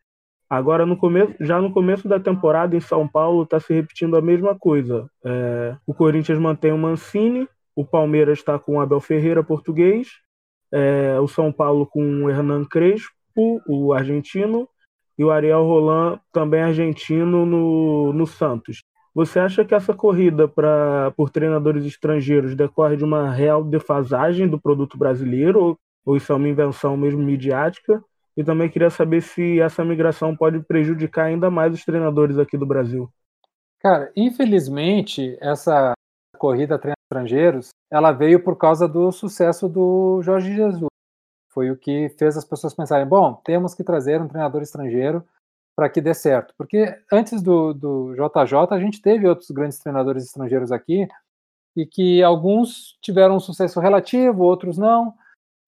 Agora, 0.50 0.84
no 0.84 0.98
começo, 0.98 1.34
já 1.40 1.62
no 1.62 1.72
começo 1.72 2.06
da 2.06 2.20
temporada, 2.20 2.76
em 2.76 2.80
São 2.80 3.08
Paulo, 3.08 3.44
está 3.44 3.58
se 3.58 3.72
repetindo 3.72 4.18
a 4.18 4.20
mesma 4.20 4.54
coisa. 4.54 5.08
É, 5.24 5.76
o 5.86 5.94
Corinthians 5.94 6.38
mantém 6.38 6.70
o 6.70 6.76
Mancini, 6.76 7.48
o 7.74 7.86
Palmeiras 7.86 8.38
está 8.38 8.58
com 8.58 8.76
o 8.76 8.80
Abel 8.82 9.00
Ferreira, 9.00 9.42
português, 9.42 10.08
é, 10.70 11.18
o 11.18 11.26
São 11.26 11.50
Paulo 11.50 11.86
com 11.86 12.24
o 12.24 12.28
Hernan 12.28 12.66
Crespo, 12.66 13.62
o 13.66 13.94
argentino, 13.94 14.68
e 15.16 15.24
o 15.24 15.30
Ariel 15.30 15.64
Roland, 15.64 16.20
também 16.30 16.60
argentino, 16.60 17.46
no, 17.46 18.12
no 18.12 18.26
Santos. 18.26 18.82
Você 19.14 19.38
acha 19.38 19.64
que 19.64 19.74
essa 19.74 19.92
corrida 19.92 20.48
pra, 20.48 21.12
por 21.16 21.28
treinadores 21.28 21.84
estrangeiros 21.84 22.54
decorre 22.54 22.96
de 22.96 23.04
uma 23.04 23.30
real 23.30 23.62
defasagem 23.62 24.48
do 24.48 24.60
produto 24.60 24.96
brasileiro 24.96 25.78
ou, 26.04 26.16
isso 26.16 26.32
é 26.32 26.36
uma 26.36 26.48
invenção 26.48 26.96
mesmo 26.96 27.22
midiática? 27.22 28.02
E 28.34 28.42
também 28.42 28.70
queria 28.70 28.88
saber 28.88 29.20
se 29.20 29.60
essa 29.60 29.84
migração 29.84 30.34
pode 30.34 30.60
prejudicar 30.60 31.26
ainda 31.26 31.50
mais 31.50 31.74
os 31.74 31.84
treinadores 31.84 32.38
aqui 32.38 32.56
do 32.56 32.66
Brasil. 32.66 33.08
Cara, 33.78 34.10
infelizmente, 34.16 35.36
essa 35.40 35.92
corrida 36.38 36.80
estrangeiros, 37.12 37.68
ela 37.90 38.10
veio 38.10 38.42
por 38.42 38.56
causa 38.56 38.88
do 38.88 39.12
sucesso 39.12 39.68
do 39.68 40.22
Jorge 40.22 40.54
Jesus. 40.54 40.88
Foi 41.50 41.70
o 41.70 41.76
que 41.76 42.08
fez 42.18 42.36
as 42.36 42.44
pessoas 42.44 42.74
pensarem: 42.74 43.06
bom, 43.06 43.34
temos 43.44 43.74
que 43.74 43.84
trazer 43.84 44.20
um 44.20 44.28
treinador 44.28 44.62
estrangeiro 44.62 45.22
para 45.76 45.88
que 45.88 46.00
dê 46.00 46.14
certo. 46.14 46.54
Porque 46.56 46.98
antes 47.10 47.42
do, 47.42 47.72
do 47.72 48.14
JJ, 48.14 48.68
a 48.70 48.78
gente 48.78 49.00
teve 49.00 49.26
outros 49.28 49.50
grandes 49.50 49.78
treinadores 49.78 50.24
estrangeiros 50.24 50.70
aqui, 50.70 51.06
e 51.76 51.86
que 51.86 52.22
alguns 52.22 52.98
tiveram 53.00 53.36
um 53.36 53.40
sucesso 53.40 53.80
relativo, 53.80 54.44
outros 54.44 54.76
não. 54.76 55.14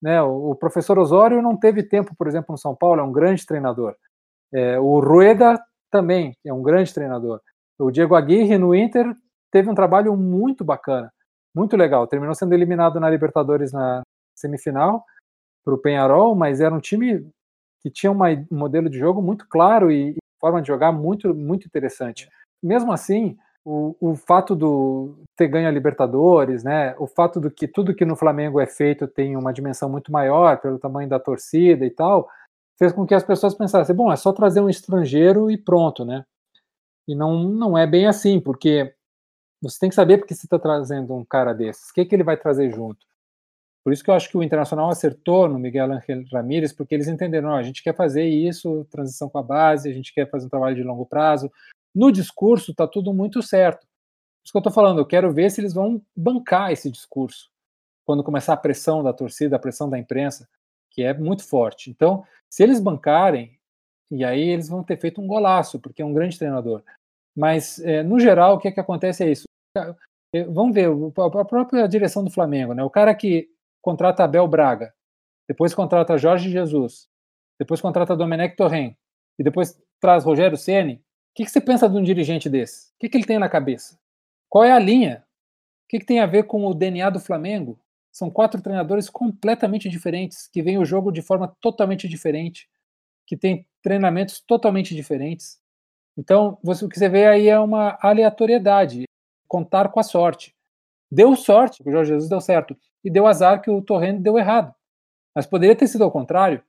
Né? 0.01 0.21
O, 0.21 0.51
o, 0.51 0.55
professor 0.55 0.99
Osório 0.99 1.41
não 1.41 1.57
teve 1.57 1.81
tempo, 1.83 2.15
por 2.15 2.27
exemplo, 2.27 2.51
no 2.51 2.57
São 2.57 2.75
Paulo, 2.75 3.01
é 3.01 3.03
um 3.03 3.11
grande 3.11 3.45
treinador. 3.45 3.95
É, 4.53 4.79
o 4.79 4.99
Rueda 4.99 5.59
também 5.89 6.37
é 6.45 6.53
um 6.53 6.61
grande 6.61 6.93
treinador. 6.93 7.41
O 7.79 7.91
Diego 7.91 8.15
Aguirre 8.15 8.57
no 8.57 8.73
Inter 8.75 9.13
teve 9.51 9.69
um 9.69 9.75
trabalho 9.75 10.15
muito 10.15 10.63
bacana, 10.63 11.11
muito 11.53 11.75
legal. 11.75 12.07
Terminou 12.07 12.35
sendo 12.35 12.53
eliminado 12.53 12.99
na 12.99 13.09
Libertadores 13.09 13.71
na 13.71 14.03
semifinal 14.35 15.03
para 15.63 15.73
o 15.73 15.77
Penharol, 15.77 16.35
mas 16.35 16.61
era 16.61 16.73
um 16.73 16.79
time 16.79 17.27
que 17.85 17.91
tinha 17.91 18.11
uma, 18.11 18.31
um 18.31 18.57
modelo 18.57 18.89
de 18.89 18.97
jogo 18.97 19.21
muito 19.21 19.47
claro 19.47 19.91
e, 19.91 20.09
e 20.09 20.17
forma 20.41 20.59
de 20.59 20.67
jogar 20.67 20.91
muito, 20.91 21.35
muito 21.35 21.67
interessante. 21.67 22.27
Mesmo 22.61 22.91
assim, 22.91 23.37
o, 23.63 23.95
o 24.01 24.15
fato 24.15 24.55
do 24.55 25.15
ter 25.37 25.47
ganho 25.47 25.67
a 25.67 25.71
Libertadores, 25.71 26.63
né, 26.63 26.95
o 26.97 27.05
fato 27.05 27.39
do 27.39 27.51
que 27.51 27.67
tudo 27.67 27.93
que 27.93 28.03
no 28.03 28.15
Flamengo 28.15 28.59
é 28.59 28.65
feito 28.65 29.07
tem 29.07 29.37
uma 29.37 29.53
dimensão 29.53 29.87
muito 29.87 30.11
maior 30.11 30.59
pelo 30.59 30.79
tamanho 30.79 31.07
da 31.07 31.19
torcida 31.19 31.85
e 31.85 31.91
tal, 31.91 32.27
fez 32.75 32.91
com 32.91 33.05
que 33.05 33.13
as 33.13 33.23
pessoas 33.23 33.53
pensassem, 33.53 33.95
bom, 33.95 34.11
é 34.11 34.15
só 34.15 34.33
trazer 34.33 34.61
um 34.61 34.69
estrangeiro 34.69 35.51
e 35.51 35.55
pronto, 35.55 36.03
né? 36.03 36.25
E 37.07 37.13
não, 37.13 37.43
não 37.43 37.77
é 37.77 37.85
bem 37.85 38.07
assim, 38.07 38.39
porque 38.39 38.95
você 39.61 39.77
tem 39.79 39.89
que 39.89 39.95
saber 39.95 40.17
porque 40.17 40.33
você 40.33 40.47
está 40.47 40.57
trazendo 40.57 41.13
um 41.13 41.23
cara 41.23 41.53
desses, 41.53 41.91
o 41.91 41.93
que, 41.93 42.03
que 42.03 42.15
ele 42.15 42.23
vai 42.23 42.35
trazer 42.35 42.71
junto. 42.71 43.05
Por 43.85 43.93
isso 43.93 44.03
que 44.03 44.09
eu 44.09 44.15
acho 44.15 44.27
que 44.27 44.35
o 44.35 44.41
Internacional 44.41 44.89
acertou 44.89 45.47
no 45.47 45.59
Miguel 45.59 45.91
Ángel 45.91 46.23
Ramírez, 46.33 46.73
porque 46.73 46.95
eles 46.95 47.07
entenderam, 47.07 47.53
a 47.53 47.61
gente 47.61 47.83
quer 47.83 47.95
fazer 47.95 48.27
isso, 48.27 48.83
transição 48.89 49.29
com 49.29 49.37
a 49.37 49.43
base, 49.43 49.87
a 49.87 49.93
gente 49.93 50.11
quer 50.11 50.27
fazer 50.27 50.47
um 50.47 50.49
trabalho 50.49 50.75
de 50.75 50.81
longo 50.81 51.05
prazo, 51.05 51.51
no 51.93 52.11
discurso 52.11 52.71
está 52.71 52.87
tudo 52.87 53.13
muito 53.13 53.43
certo. 53.43 53.85
Isso 54.43 54.51
que 54.51 54.57
eu 54.57 54.59
estou 54.59 54.73
falando, 54.73 54.97
eu 54.99 55.05
quero 55.05 55.31
ver 55.31 55.51
se 55.51 55.61
eles 55.61 55.71
vão 55.71 56.01
bancar 56.17 56.71
esse 56.71 56.89
discurso 56.89 57.51
quando 58.03 58.23
começar 58.23 58.53
a 58.53 58.57
pressão 58.57 59.03
da 59.03 59.13
torcida, 59.13 59.55
a 59.55 59.59
pressão 59.59 59.87
da 59.87 59.99
imprensa, 59.99 60.49
que 60.89 61.03
é 61.03 61.13
muito 61.13 61.47
forte. 61.47 61.91
Então, 61.91 62.25
se 62.49 62.63
eles 62.63 62.79
bancarem, 62.79 63.55
e 64.09 64.25
aí 64.25 64.49
eles 64.49 64.67
vão 64.67 64.83
ter 64.83 64.99
feito 64.99 65.21
um 65.21 65.27
golaço, 65.27 65.79
porque 65.79 66.01
é 66.01 66.05
um 66.05 66.13
grande 66.13 66.39
treinador. 66.39 66.83
Mas, 67.35 67.79
é, 67.79 68.01
no 68.01 68.19
geral, 68.19 68.55
o 68.55 68.59
que, 68.59 68.67
é 68.67 68.71
que 68.71 68.79
acontece 68.79 69.23
é 69.23 69.31
isso. 69.31 69.43
Vamos 70.49 70.73
ver, 70.73 70.89
a 70.89 71.45
própria 71.45 71.87
direção 71.87 72.23
do 72.23 72.31
Flamengo, 72.31 72.73
né? 72.73 72.83
O 72.83 72.89
cara 72.89 73.13
que 73.13 73.49
contrata 73.85 74.23
Abel 74.23 74.47
Braga, 74.47 74.93
depois 75.47 75.73
contrata 75.73 76.17
Jorge 76.17 76.49
Jesus, 76.49 77.07
depois 77.59 77.79
contrata 77.79 78.17
Domenech 78.17 78.55
Torren, 78.55 78.97
e 79.37 79.43
depois 79.43 79.79
traz 79.99 80.23
Rogério 80.23 80.57
Ceni, 80.57 81.05
que, 81.35 81.43
que 81.43 81.51
você 81.51 81.59
pensa 81.59 81.89
de 81.89 81.97
um 81.97 82.01
dirigente 82.01 82.49
desse? 82.49 82.91
O 82.91 82.99
que, 82.99 83.09
que 83.09 83.17
ele 83.17 83.25
tem 83.25 83.37
na 83.37 83.49
cabeça? 83.49 83.99
Qual 84.49 84.63
é 84.63 84.71
a 84.71 84.79
linha? 84.79 85.25
O 85.83 85.87
que, 85.89 85.99
que 85.99 86.05
tem 86.05 86.21
a 86.21 86.25
ver 86.25 86.43
com 86.43 86.65
o 86.65 86.73
DNA 86.73 87.09
do 87.09 87.19
Flamengo? 87.19 87.77
São 88.09 88.31
quatro 88.31 88.61
treinadores 88.61 89.09
completamente 89.09 89.89
diferentes, 89.89 90.47
que 90.47 90.61
veem 90.61 90.77
o 90.77 90.85
jogo 90.85 91.11
de 91.11 91.21
forma 91.21 91.53
totalmente 91.59 92.07
diferente, 92.07 92.69
que 93.27 93.35
têm 93.35 93.67
treinamentos 93.83 94.39
totalmente 94.39 94.95
diferentes. 94.95 95.59
Então, 96.17 96.57
você, 96.63 96.85
o 96.85 96.89
que 96.89 96.97
você 96.97 97.09
vê 97.09 97.27
aí 97.27 97.49
é 97.49 97.59
uma 97.59 97.97
aleatoriedade, 98.01 99.03
contar 99.45 99.89
com 99.89 99.99
a 99.99 100.03
sorte. 100.03 100.55
Deu 101.11 101.35
sorte, 101.35 101.81
o 101.85 101.91
Jorge 101.91 102.13
Jesus 102.13 102.29
deu 102.29 102.41
certo, 102.41 102.75
e 103.03 103.09
deu 103.09 103.27
azar 103.27 103.61
que 103.61 103.69
o 103.69 103.81
Torrent 103.81 104.21
deu 104.21 104.37
errado. 104.37 104.73
Mas 105.35 105.45
poderia 105.45 105.75
ter 105.75 105.87
sido 105.87 106.03
ao 106.03 106.11
contrário. 106.11 106.63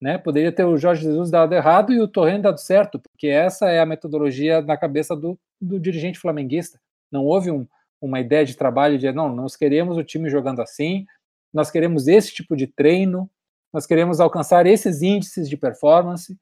Né? 0.00 0.18
Poderia 0.18 0.52
ter 0.52 0.64
o 0.64 0.76
Jorge 0.76 1.02
Jesus 1.02 1.30
dado 1.30 1.54
errado 1.54 1.92
e 1.92 2.00
o 2.00 2.08
Torrent 2.08 2.42
dado 2.42 2.58
certo, 2.58 2.98
porque 2.98 3.26
essa 3.28 3.68
é 3.70 3.80
a 3.80 3.86
metodologia 3.86 4.60
na 4.60 4.76
cabeça 4.76 5.16
do, 5.16 5.38
do 5.60 5.80
dirigente 5.80 6.18
flamenguista. 6.18 6.80
Não 7.10 7.24
houve 7.24 7.50
um, 7.50 7.66
uma 8.00 8.20
ideia 8.20 8.44
de 8.44 8.56
trabalho 8.56 8.98
de 8.98 9.10
não, 9.12 9.34
nós 9.34 9.56
queremos 9.56 9.96
o 9.96 10.04
time 10.04 10.28
jogando 10.28 10.60
assim, 10.60 11.06
nós 11.52 11.70
queremos 11.70 12.06
esse 12.06 12.32
tipo 12.32 12.54
de 12.54 12.66
treino, 12.66 13.30
nós 13.72 13.86
queremos 13.86 14.20
alcançar 14.20 14.66
esses 14.66 15.02
índices 15.02 15.48
de 15.48 15.56
performance. 15.56 16.38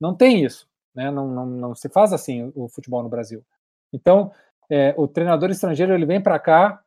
Não 0.00 0.14
tem 0.14 0.44
isso, 0.44 0.68
né? 0.94 1.10
não, 1.10 1.28
não, 1.28 1.46
não 1.46 1.74
se 1.74 1.88
faz 1.88 2.12
assim 2.12 2.52
o 2.54 2.68
futebol 2.68 3.02
no 3.02 3.08
Brasil. 3.08 3.42
Então, 3.92 4.30
é, 4.70 4.94
o 4.96 5.08
treinador 5.08 5.50
estrangeiro 5.50 5.92
ele 5.92 6.06
vem 6.06 6.20
para 6.20 6.38
cá 6.38 6.82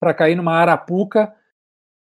para 0.00 0.14
cair 0.14 0.34
numa 0.34 0.54
arapuca 0.54 1.34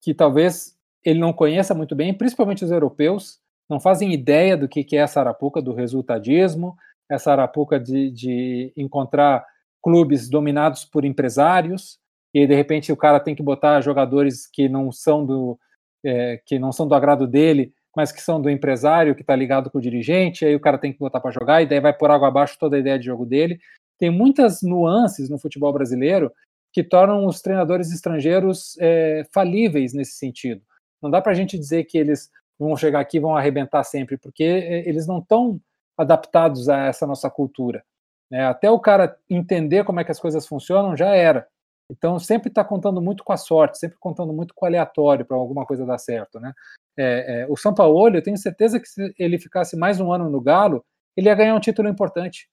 que 0.00 0.14
talvez 0.14 0.76
ele 1.05 1.18
não 1.18 1.32
conheça 1.32 1.74
muito 1.74 1.94
bem, 1.94 2.12
principalmente 2.12 2.64
os 2.64 2.70
europeus, 2.70 3.40
não 3.68 3.80
fazem 3.80 4.12
ideia 4.12 4.56
do 4.56 4.68
que, 4.68 4.84
é 4.96 5.00
essa 5.00 5.20
arapuca 5.20 5.60
do 5.60 5.72
resultadismo, 5.72 6.76
essa 7.10 7.32
arapuca 7.32 7.78
de, 7.78 8.10
de 8.10 8.72
encontrar 8.76 9.44
clubes 9.82 10.28
dominados 10.28 10.84
por 10.84 11.05
empresários, 11.05 11.98
e 12.34 12.46
de 12.46 12.55
repente 12.55 12.92
o 12.92 12.96
cara 12.96 13.20
tem 13.20 13.34
que 13.34 13.42
botar 13.42 13.80
jogadores 13.80 14.46
que 14.46 14.68
não 14.68 14.92
são 14.92 15.24
do 15.24 15.59
é, 16.05 16.40
que 16.44 16.59
não 16.59 16.70
são 16.72 16.86
do 16.86 16.94
agrado 16.94 17.26
dele, 17.26 17.72
mas 17.96 18.12
que 18.12 18.22
são 18.22 18.40
do 18.40 18.48
empresário 18.48 19.14
que 19.14 19.22
está 19.22 19.34
ligado 19.34 19.70
com 19.70 19.78
o 19.78 19.80
dirigente, 19.80 20.44
aí 20.44 20.55
o 20.55 20.60
cara 20.60 20.78
tem 20.78 20.92
que 20.92 20.98
botar 20.98 21.20
para 21.20 21.32
jogar, 21.32 21.62
e 21.62 21.66
daí 21.66 21.80
vai 21.80 21.92
por 21.92 22.10
água 22.10 22.28
abaixo 22.28 22.56
toda 22.59 22.76
a 22.76 22.78
ideia 22.78 22.98
de 22.98 23.06
jogo 23.06 23.26
dele. 23.26 23.59
Tem 23.98 24.10
muitas 24.10 24.62
nuances 24.62 25.28
no 25.28 25.38
futebol 25.38 25.72
brasileiro 25.72 26.32
que 26.72 26.84
tornam 26.84 27.26
os 27.26 27.40
treinadores 27.40 27.92
estrangeiros 27.92 28.76
é, 28.78 29.26
falíveis 29.32 29.92
nesse 29.92 30.12
sentido. 30.12 30.62
Não 31.02 31.10
dá 31.10 31.20
para 31.20 31.32
a 31.32 31.34
gente 31.34 31.58
dizer 31.58 31.84
que 31.84 31.98
eles 31.98 32.30
vão 32.58 32.76
chegar 32.76 33.00
aqui 33.00 33.16
e 33.16 33.20
vão 33.20 33.36
arrebentar 33.36 33.84
sempre, 33.84 34.16
porque 34.16 34.44
é, 34.44 34.88
eles 34.88 35.06
não 35.06 35.18
estão 35.18 35.60
adaptados 35.96 36.68
a 36.68 36.86
essa 36.86 37.06
nossa 37.06 37.30
cultura. 37.30 37.84
Né? 38.30 38.44
Até 38.44 38.70
o 38.70 38.78
cara 38.78 39.16
entender 39.28 39.84
como 39.84 40.00
é 40.00 40.04
que 40.04 40.12
as 40.12 40.20
coisas 40.20 40.46
funcionam 40.46 40.96
já 40.96 41.14
era. 41.14 41.46
Então 41.90 42.18
sempre 42.18 42.48
está 42.48 42.62
contando 42.62 43.00
muito 43.00 43.24
com 43.24 43.32
a 43.32 43.36
sorte, 43.36 43.78
sempre 43.78 43.96
contando 43.98 44.32
muito 44.32 44.54
com 44.54 44.66
o 44.66 44.68
aleatório 44.68 45.24
para 45.24 45.36
alguma 45.36 45.64
coisa 45.64 45.86
dar 45.86 45.98
certo, 45.98 46.38
né? 46.38 46.52
É, 46.98 47.42
é, 47.42 47.46
o 47.48 47.56
São 47.56 47.74
Paulo, 47.74 48.14
eu 48.14 48.22
tenho 48.22 48.36
certeza 48.36 48.78
que 48.78 48.88
se 48.88 49.14
ele 49.18 49.38
ficasse 49.38 49.76
mais 49.76 50.00
um 50.00 50.12
ano 50.12 50.28
no 50.28 50.40
Galo, 50.40 50.84
ele 51.16 51.28
ia 51.28 51.34
ganhar 51.34 51.54
um 51.54 51.60
título 51.60 51.88
importante. 51.88 52.48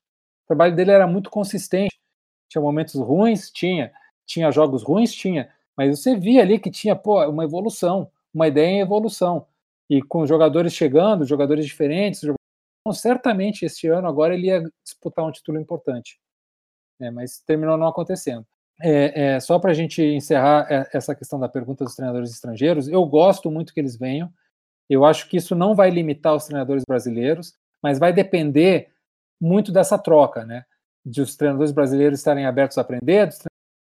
O 0.45 0.47
trabalho 0.47 0.75
dele 0.75 0.91
era 0.91 1.07
muito 1.07 1.29
consistente. 1.29 1.95
Tinha 2.49 2.61
momentos 2.61 2.95
ruins, 2.95 3.51
tinha. 3.51 3.91
Tinha 4.25 4.51
jogos 4.51 4.83
ruins, 4.83 5.13
tinha. 5.13 5.49
Mas 5.75 5.99
você 5.99 6.15
via 6.15 6.41
ali 6.41 6.57
que 6.59 6.71
tinha 6.71 6.95
pô, 6.95 7.23
uma 7.27 7.43
evolução 7.43 8.09
uma 8.35 8.49
ideia 8.49 8.67
em 8.67 8.79
evolução. 8.81 9.47
E 9.89 10.01
com 10.01 10.25
jogadores 10.25 10.73
chegando, 10.73 11.25
jogadores 11.25 11.65
diferentes, 11.65 12.21
então, 12.23 12.93
certamente 12.93 13.65
este 13.65 13.87
ano 13.87 14.07
agora 14.07 14.33
ele 14.33 14.47
ia 14.47 14.63
disputar 14.83 15.25
um 15.25 15.31
título 15.31 15.59
importante. 15.59 16.19
É, 16.99 17.09
mas 17.09 17.39
terminou 17.39 17.77
não 17.77 17.87
acontecendo. 17.87 18.45
É, 18.81 19.35
é, 19.35 19.39
só 19.39 19.57
para 19.57 19.71
a 19.71 19.73
gente 19.73 20.01
encerrar 20.01 20.67
é, 20.69 20.89
essa 20.93 21.15
questão 21.15 21.39
da 21.39 21.47
pergunta 21.47 21.85
dos 21.85 21.95
treinadores 21.95 22.29
estrangeiros, 22.31 22.87
eu 22.89 23.05
gosto 23.05 23.49
muito 23.49 23.73
que 23.73 23.79
eles 23.79 23.95
venham. 23.95 24.29
Eu 24.89 25.05
acho 25.05 25.29
que 25.29 25.37
isso 25.37 25.55
não 25.55 25.73
vai 25.73 25.89
limitar 25.89 26.35
os 26.35 26.45
treinadores 26.45 26.83
brasileiros, 26.87 27.55
mas 27.81 27.97
vai 27.97 28.11
depender 28.11 28.89
muito 29.45 29.71
dessa 29.71 29.97
troca, 29.97 30.43
né? 30.43 30.65
De 31.05 31.21
os 31.21 31.35
treinadores 31.35 31.71
brasileiros 31.71 32.19
estarem 32.19 32.45
abertos 32.45 32.77
a 32.77 32.81
aprender, 32.81 33.27
dos 33.27 33.39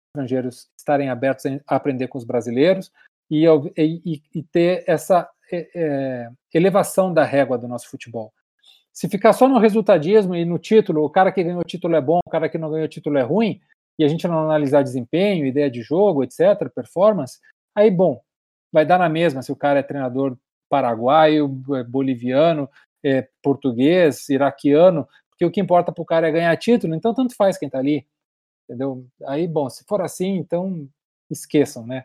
estrangeiros 0.08 0.68
estarem 0.76 1.10
abertos 1.10 1.44
a 1.66 1.76
aprender 1.76 2.08
com 2.08 2.18
os 2.18 2.24
brasileiros, 2.24 2.90
e, 3.30 3.44
e, 3.76 4.22
e 4.34 4.42
ter 4.42 4.82
essa 4.86 5.28
é, 5.52 6.28
elevação 6.52 7.12
da 7.12 7.24
régua 7.24 7.58
do 7.58 7.68
nosso 7.68 7.88
futebol. 7.88 8.32
Se 8.92 9.08
ficar 9.08 9.32
só 9.32 9.48
no 9.48 9.58
resultadismo 9.58 10.34
e 10.34 10.44
no 10.44 10.58
título, 10.58 11.04
o 11.04 11.10
cara 11.10 11.30
que 11.30 11.44
ganhou 11.44 11.60
o 11.60 11.64
título 11.64 11.94
é 11.94 12.00
bom, 12.00 12.18
o 12.26 12.30
cara 12.30 12.48
que 12.48 12.58
não 12.58 12.70
ganhou 12.70 12.86
o 12.86 12.88
título 12.88 13.18
é 13.18 13.22
ruim, 13.22 13.60
e 13.98 14.04
a 14.04 14.08
gente 14.08 14.26
não 14.26 14.40
analisar 14.40 14.82
desempenho, 14.82 15.46
ideia 15.46 15.70
de 15.70 15.82
jogo, 15.82 16.24
etc., 16.24 16.68
performance, 16.74 17.38
aí, 17.74 17.90
bom, 17.90 18.20
vai 18.72 18.84
dar 18.84 18.98
na 18.98 19.08
mesma 19.08 19.42
se 19.42 19.52
o 19.52 19.56
cara 19.56 19.78
é 19.78 19.82
treinador 19.82 20.36
paraguaio, 20.68 21.46
boliviano, 21.48 22.68
é 23.04 23.28
português, 23.42 24.28
iraquiano, 24.28 25.06
porque 25.40 25.46
o 25.46 25.50
que 25.50 25.60
importa 25.60 25.90
para 25.90 26.02
o 26.02 26.04
cara 26.04 26.28
é 26.28 26.30
ganhar 26.30 26.54
título, 26.58 26.94
então 26.94 27.14
tanto 27.14 27.34
faz 27.34 27.56
quem 27.56 27.66
está 27.66 27.78
ali, 27.78 28.06
entendeu? 28.68 29.06
Aí, 29.26 29.48
bom, 29.48 29.70
se 29.70 29.82
for 29.84 30.02
assim, 30.02 30.36
então 30.36 30.86
esqueçam, 31.30 31.86
né? 31.86 32.04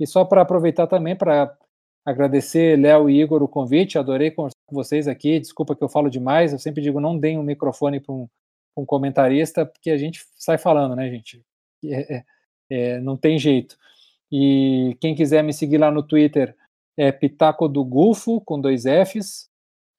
E 0.00 0.04
só 0.08 0.24
para 0.24 0.42
aproveitar 0.42 0.88
também 0.88 1.14
para 1.14 1.56
agradecer 2.04 2.76
Léo 2.76 3.08
e 3.08 3.20
Igor 3.20 3.44
o 3.44 3.48
convite, 3.48 3.96
adorei 3.96 4.32
conversar 4.32 4.56
com 4.66 4.74
vocês 4.74 5.06
aqui. 5.06 5.38
Desculpa 5.38 5.76
que 5.76 5.84
eu 5.84 5.88
falo 5.88 6.10
demais, 6.10 6.52
eu 6.52 6.58
sempre 6.58 6.82
digo 6.82 6.98
não 6.98 7.16
deem 7.16 7.38
um 7.38 7.44
microfone 7.44 8.00
para 8.00 8.12
um, 8.12 8.28
um, 8.76 8.84
comentarista, 8.84 9.64
porque 9.64 9.90
a 9.92 9.96
gente 9.96 10.26
sai 10.36 10.58
falando, 10.58 10.96
né, 10.96 11.08
gente? 11.08 11.44
É, 11.84 12.16
é, 12.16 12.24
é, 12.70 13.00
não 13.00 13.16
tem 13.16 13.38
jeito. 13.38 13.78
E 14.32 14.96
quem 15.00 15.14
quiser 15.14 15.44
me 15.44 15.52
seguir 15.52 15.78
lá 15.78 15.92
no 15.92 16.02
Twitter 16.02 16.56
é 16.96 17.12
Pitaco 17.12 17.68
do 17.68 17.84
Gufo, 17.84 18.40
com 18.40 18.60
dois 18.60 18.82
Fs. 18.82 19.48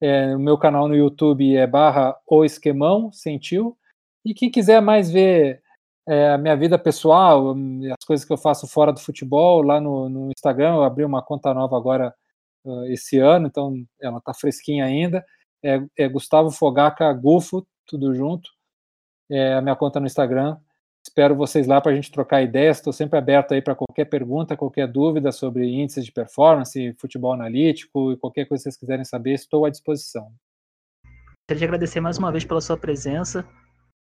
É, 0.02 0.36
o 0.36 0.40
meu 0.40 0.58
canal 0.58 0.88
no 0.88 0.96
YouTube 0.96 1.56
é 1.56 1.66
barra 1.66 2.18
O 2.28 2.44
Esquemão, 2.44 3.12
sentiu. 3.12 3.78
E 4.24 4.34
quem 4.34 4.52
quiser 4.52 4.82
mais 4.82 5.10
ver 5.10 5.62
é, 6.08 6.30
a 6.32 6.38
minha 6.38 6.56
vida 6.56 6.78
pessoal, 6.78 7.56
as 7.92 8.06
coisas 8.06 8.26
que 8.26 8.32
eu 8.32 8.38
faço 8.38 8.68
fora 8.68 8.94
do 8.94 9.00
futebol, 9.00 9.62
lá 9.62 9.80
no, 9.82 10.10
no 10.10 10.32
Instagram, 10.32 10.76
eu 10.76 10.84
abri 10.84 11.04
uma 11.04 11.22
conta 11.22 11.54
nova 11.54 11.78
agora 11.78 12.14
uh, 12.66 12.86
esse 12.86 13.18
ano, 13.20 13.48
então 13.48 13.74
ela 14.02 14.20
está 14.20 14.34
fresquinha 14.34 14.86
ainda. 14.86 15.26
É, 15.64 15.80
é, 15.98 16.08
Gustavo 16.08 16.52
Fogaca 16.52 17.12
Gufo, 17.14 17.66
tudo 17.88 18.14
junto. 18.14 18.50
É 19.30 19.54
a 19.56 19.62
minha 19.62 19.76
conta 19.76 20.00
no 20.00 20.06
Instagram. 20.06 20.58
Espero 21.08 21.36
vocês 21.36 21.68
lá 21.68 21.80
para 21.80 21.92
a 21.92 21.96
gente 21.96 22.12
trocar 22.12 22.42
ideias. 22.42 22.78
Estou 22.78 22.92
sempre 22.92 23.18
aberto 23.20 23.54
aí 23.54 23.62
para 23.62 23.76
qualquer 23.76 24.06
pergunta, 24.06 24.58
qualquer 24.58 24.88
dúvida 24.88 25.32
sobre 25.32 25.64
índices 25.64 26.04
de 26.04 26.12
performance, 26.12 26.96
futebol 26.98 27.32
analítico 27.32 28.12
e 28.12 28.18
qualquer 28.18 28.46
coisa 28.46 28.62
que 28.62 28.64
vocês 28.64 28.78
quiserem 28.78 29.06
saber, 29.06 29.34
estou 29.34 29.66
à 29.66 29.70
disposição. 29.70 30.32
Queria 31.48 31.60
te 31.60 31.64
agradecer 31.64 32.02
mais 32.02 32.18
uma 32.18 32.32
vez 32.32 32.44
pela 32.44 32.60
sua 32.60 32.76
presença. 32.76 33.48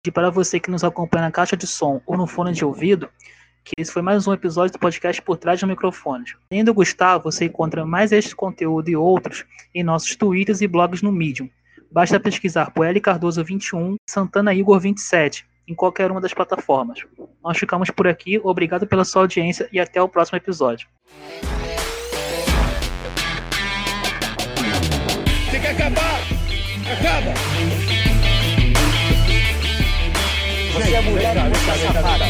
E 0.06 0.12
para 0.12 0.30
você 0.30 0.60
que 0.60 0.70
nos 0.70 0.84
acompanha 0.84 1.26
na 1.26 1.32
caixa 1.32 1.56
de 1.56 1.66
som 1.66 2.02
ou 2.06 2.18
no 2.18 2.28
fone 2.28 2.52
de 2.52 2.66
ouvido, 2.66 3.10
que 3.64 3.74
esse 3.78 3.92
foi 3.92 4.02
mais 4.02 4.28
um 4.28 4.34
episódio 4.34 4.74
do 4.74 4.80
podcast 4.80 5.22
Por 5.22 5.38
Trás 5.38 5.62
do 5.62 5.68
Microfone. 5.68 6.26
Além 6.52 6.66
do 6.66 6.74
Gustavo, 6.74 7.32
você 7.32 7.46
encontra 7.46 7.86
mais 7.86 8.12
este 8.12 8.36
conteúdo 8.36 8.90
e 8.90 8.96
outros 8.96 9.46
em 9.74 9.84
nossos 9.84 10.18
twitters 10.18 10.62
e 10.62 10.68
blogs 10.68 11.02
no 11.02 11.14
Medium. 11.14 11.50
Basta 11.90 12.20
pesquisar 12.20 12.72
por 12.72 12.86
L 12.86 13.00
Cardoso 13.00 13.44
21 13.44 13.96
Santana 14.10 14.54
Igor 14.54 14.80
27 14.80 15.48
em 15.70 15.76
qualquer 15.76 16.12
uma 16.12 16.20
das 16.20 16.34
plataformas. 16.34 17.00
Nós 17.44 17.58
ficamos 17.58 17.92
por 17.92 18.08
aqui, 18.08 18.42
obrigado 18.44 18.88
pela 18.88 19.06
sua 19.06 19.22
audiência 19.22 19.70
e 19.72 19.80
até 19.80 20.02
o 20.02 20.10
próximo 20.10 20.38
episódio. 20.38 20.88
Tem 25.52 25.62
que 25.62 25.68
acabar! 25.68 26.20
Acaba! 26.92 27.34
Você 30.74 30.96
é 30.96 31.02
mulher, 31.02 31.36
você 31.36 31.72
é 31.72 31.94
safada. 31.94 32.26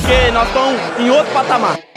Porque 0.00 0.30
nós 0.32 0.48
estamos 0.48 0.80
em 0.98 1.10
outro 1.10 1.32
patamar. 1.32 1.89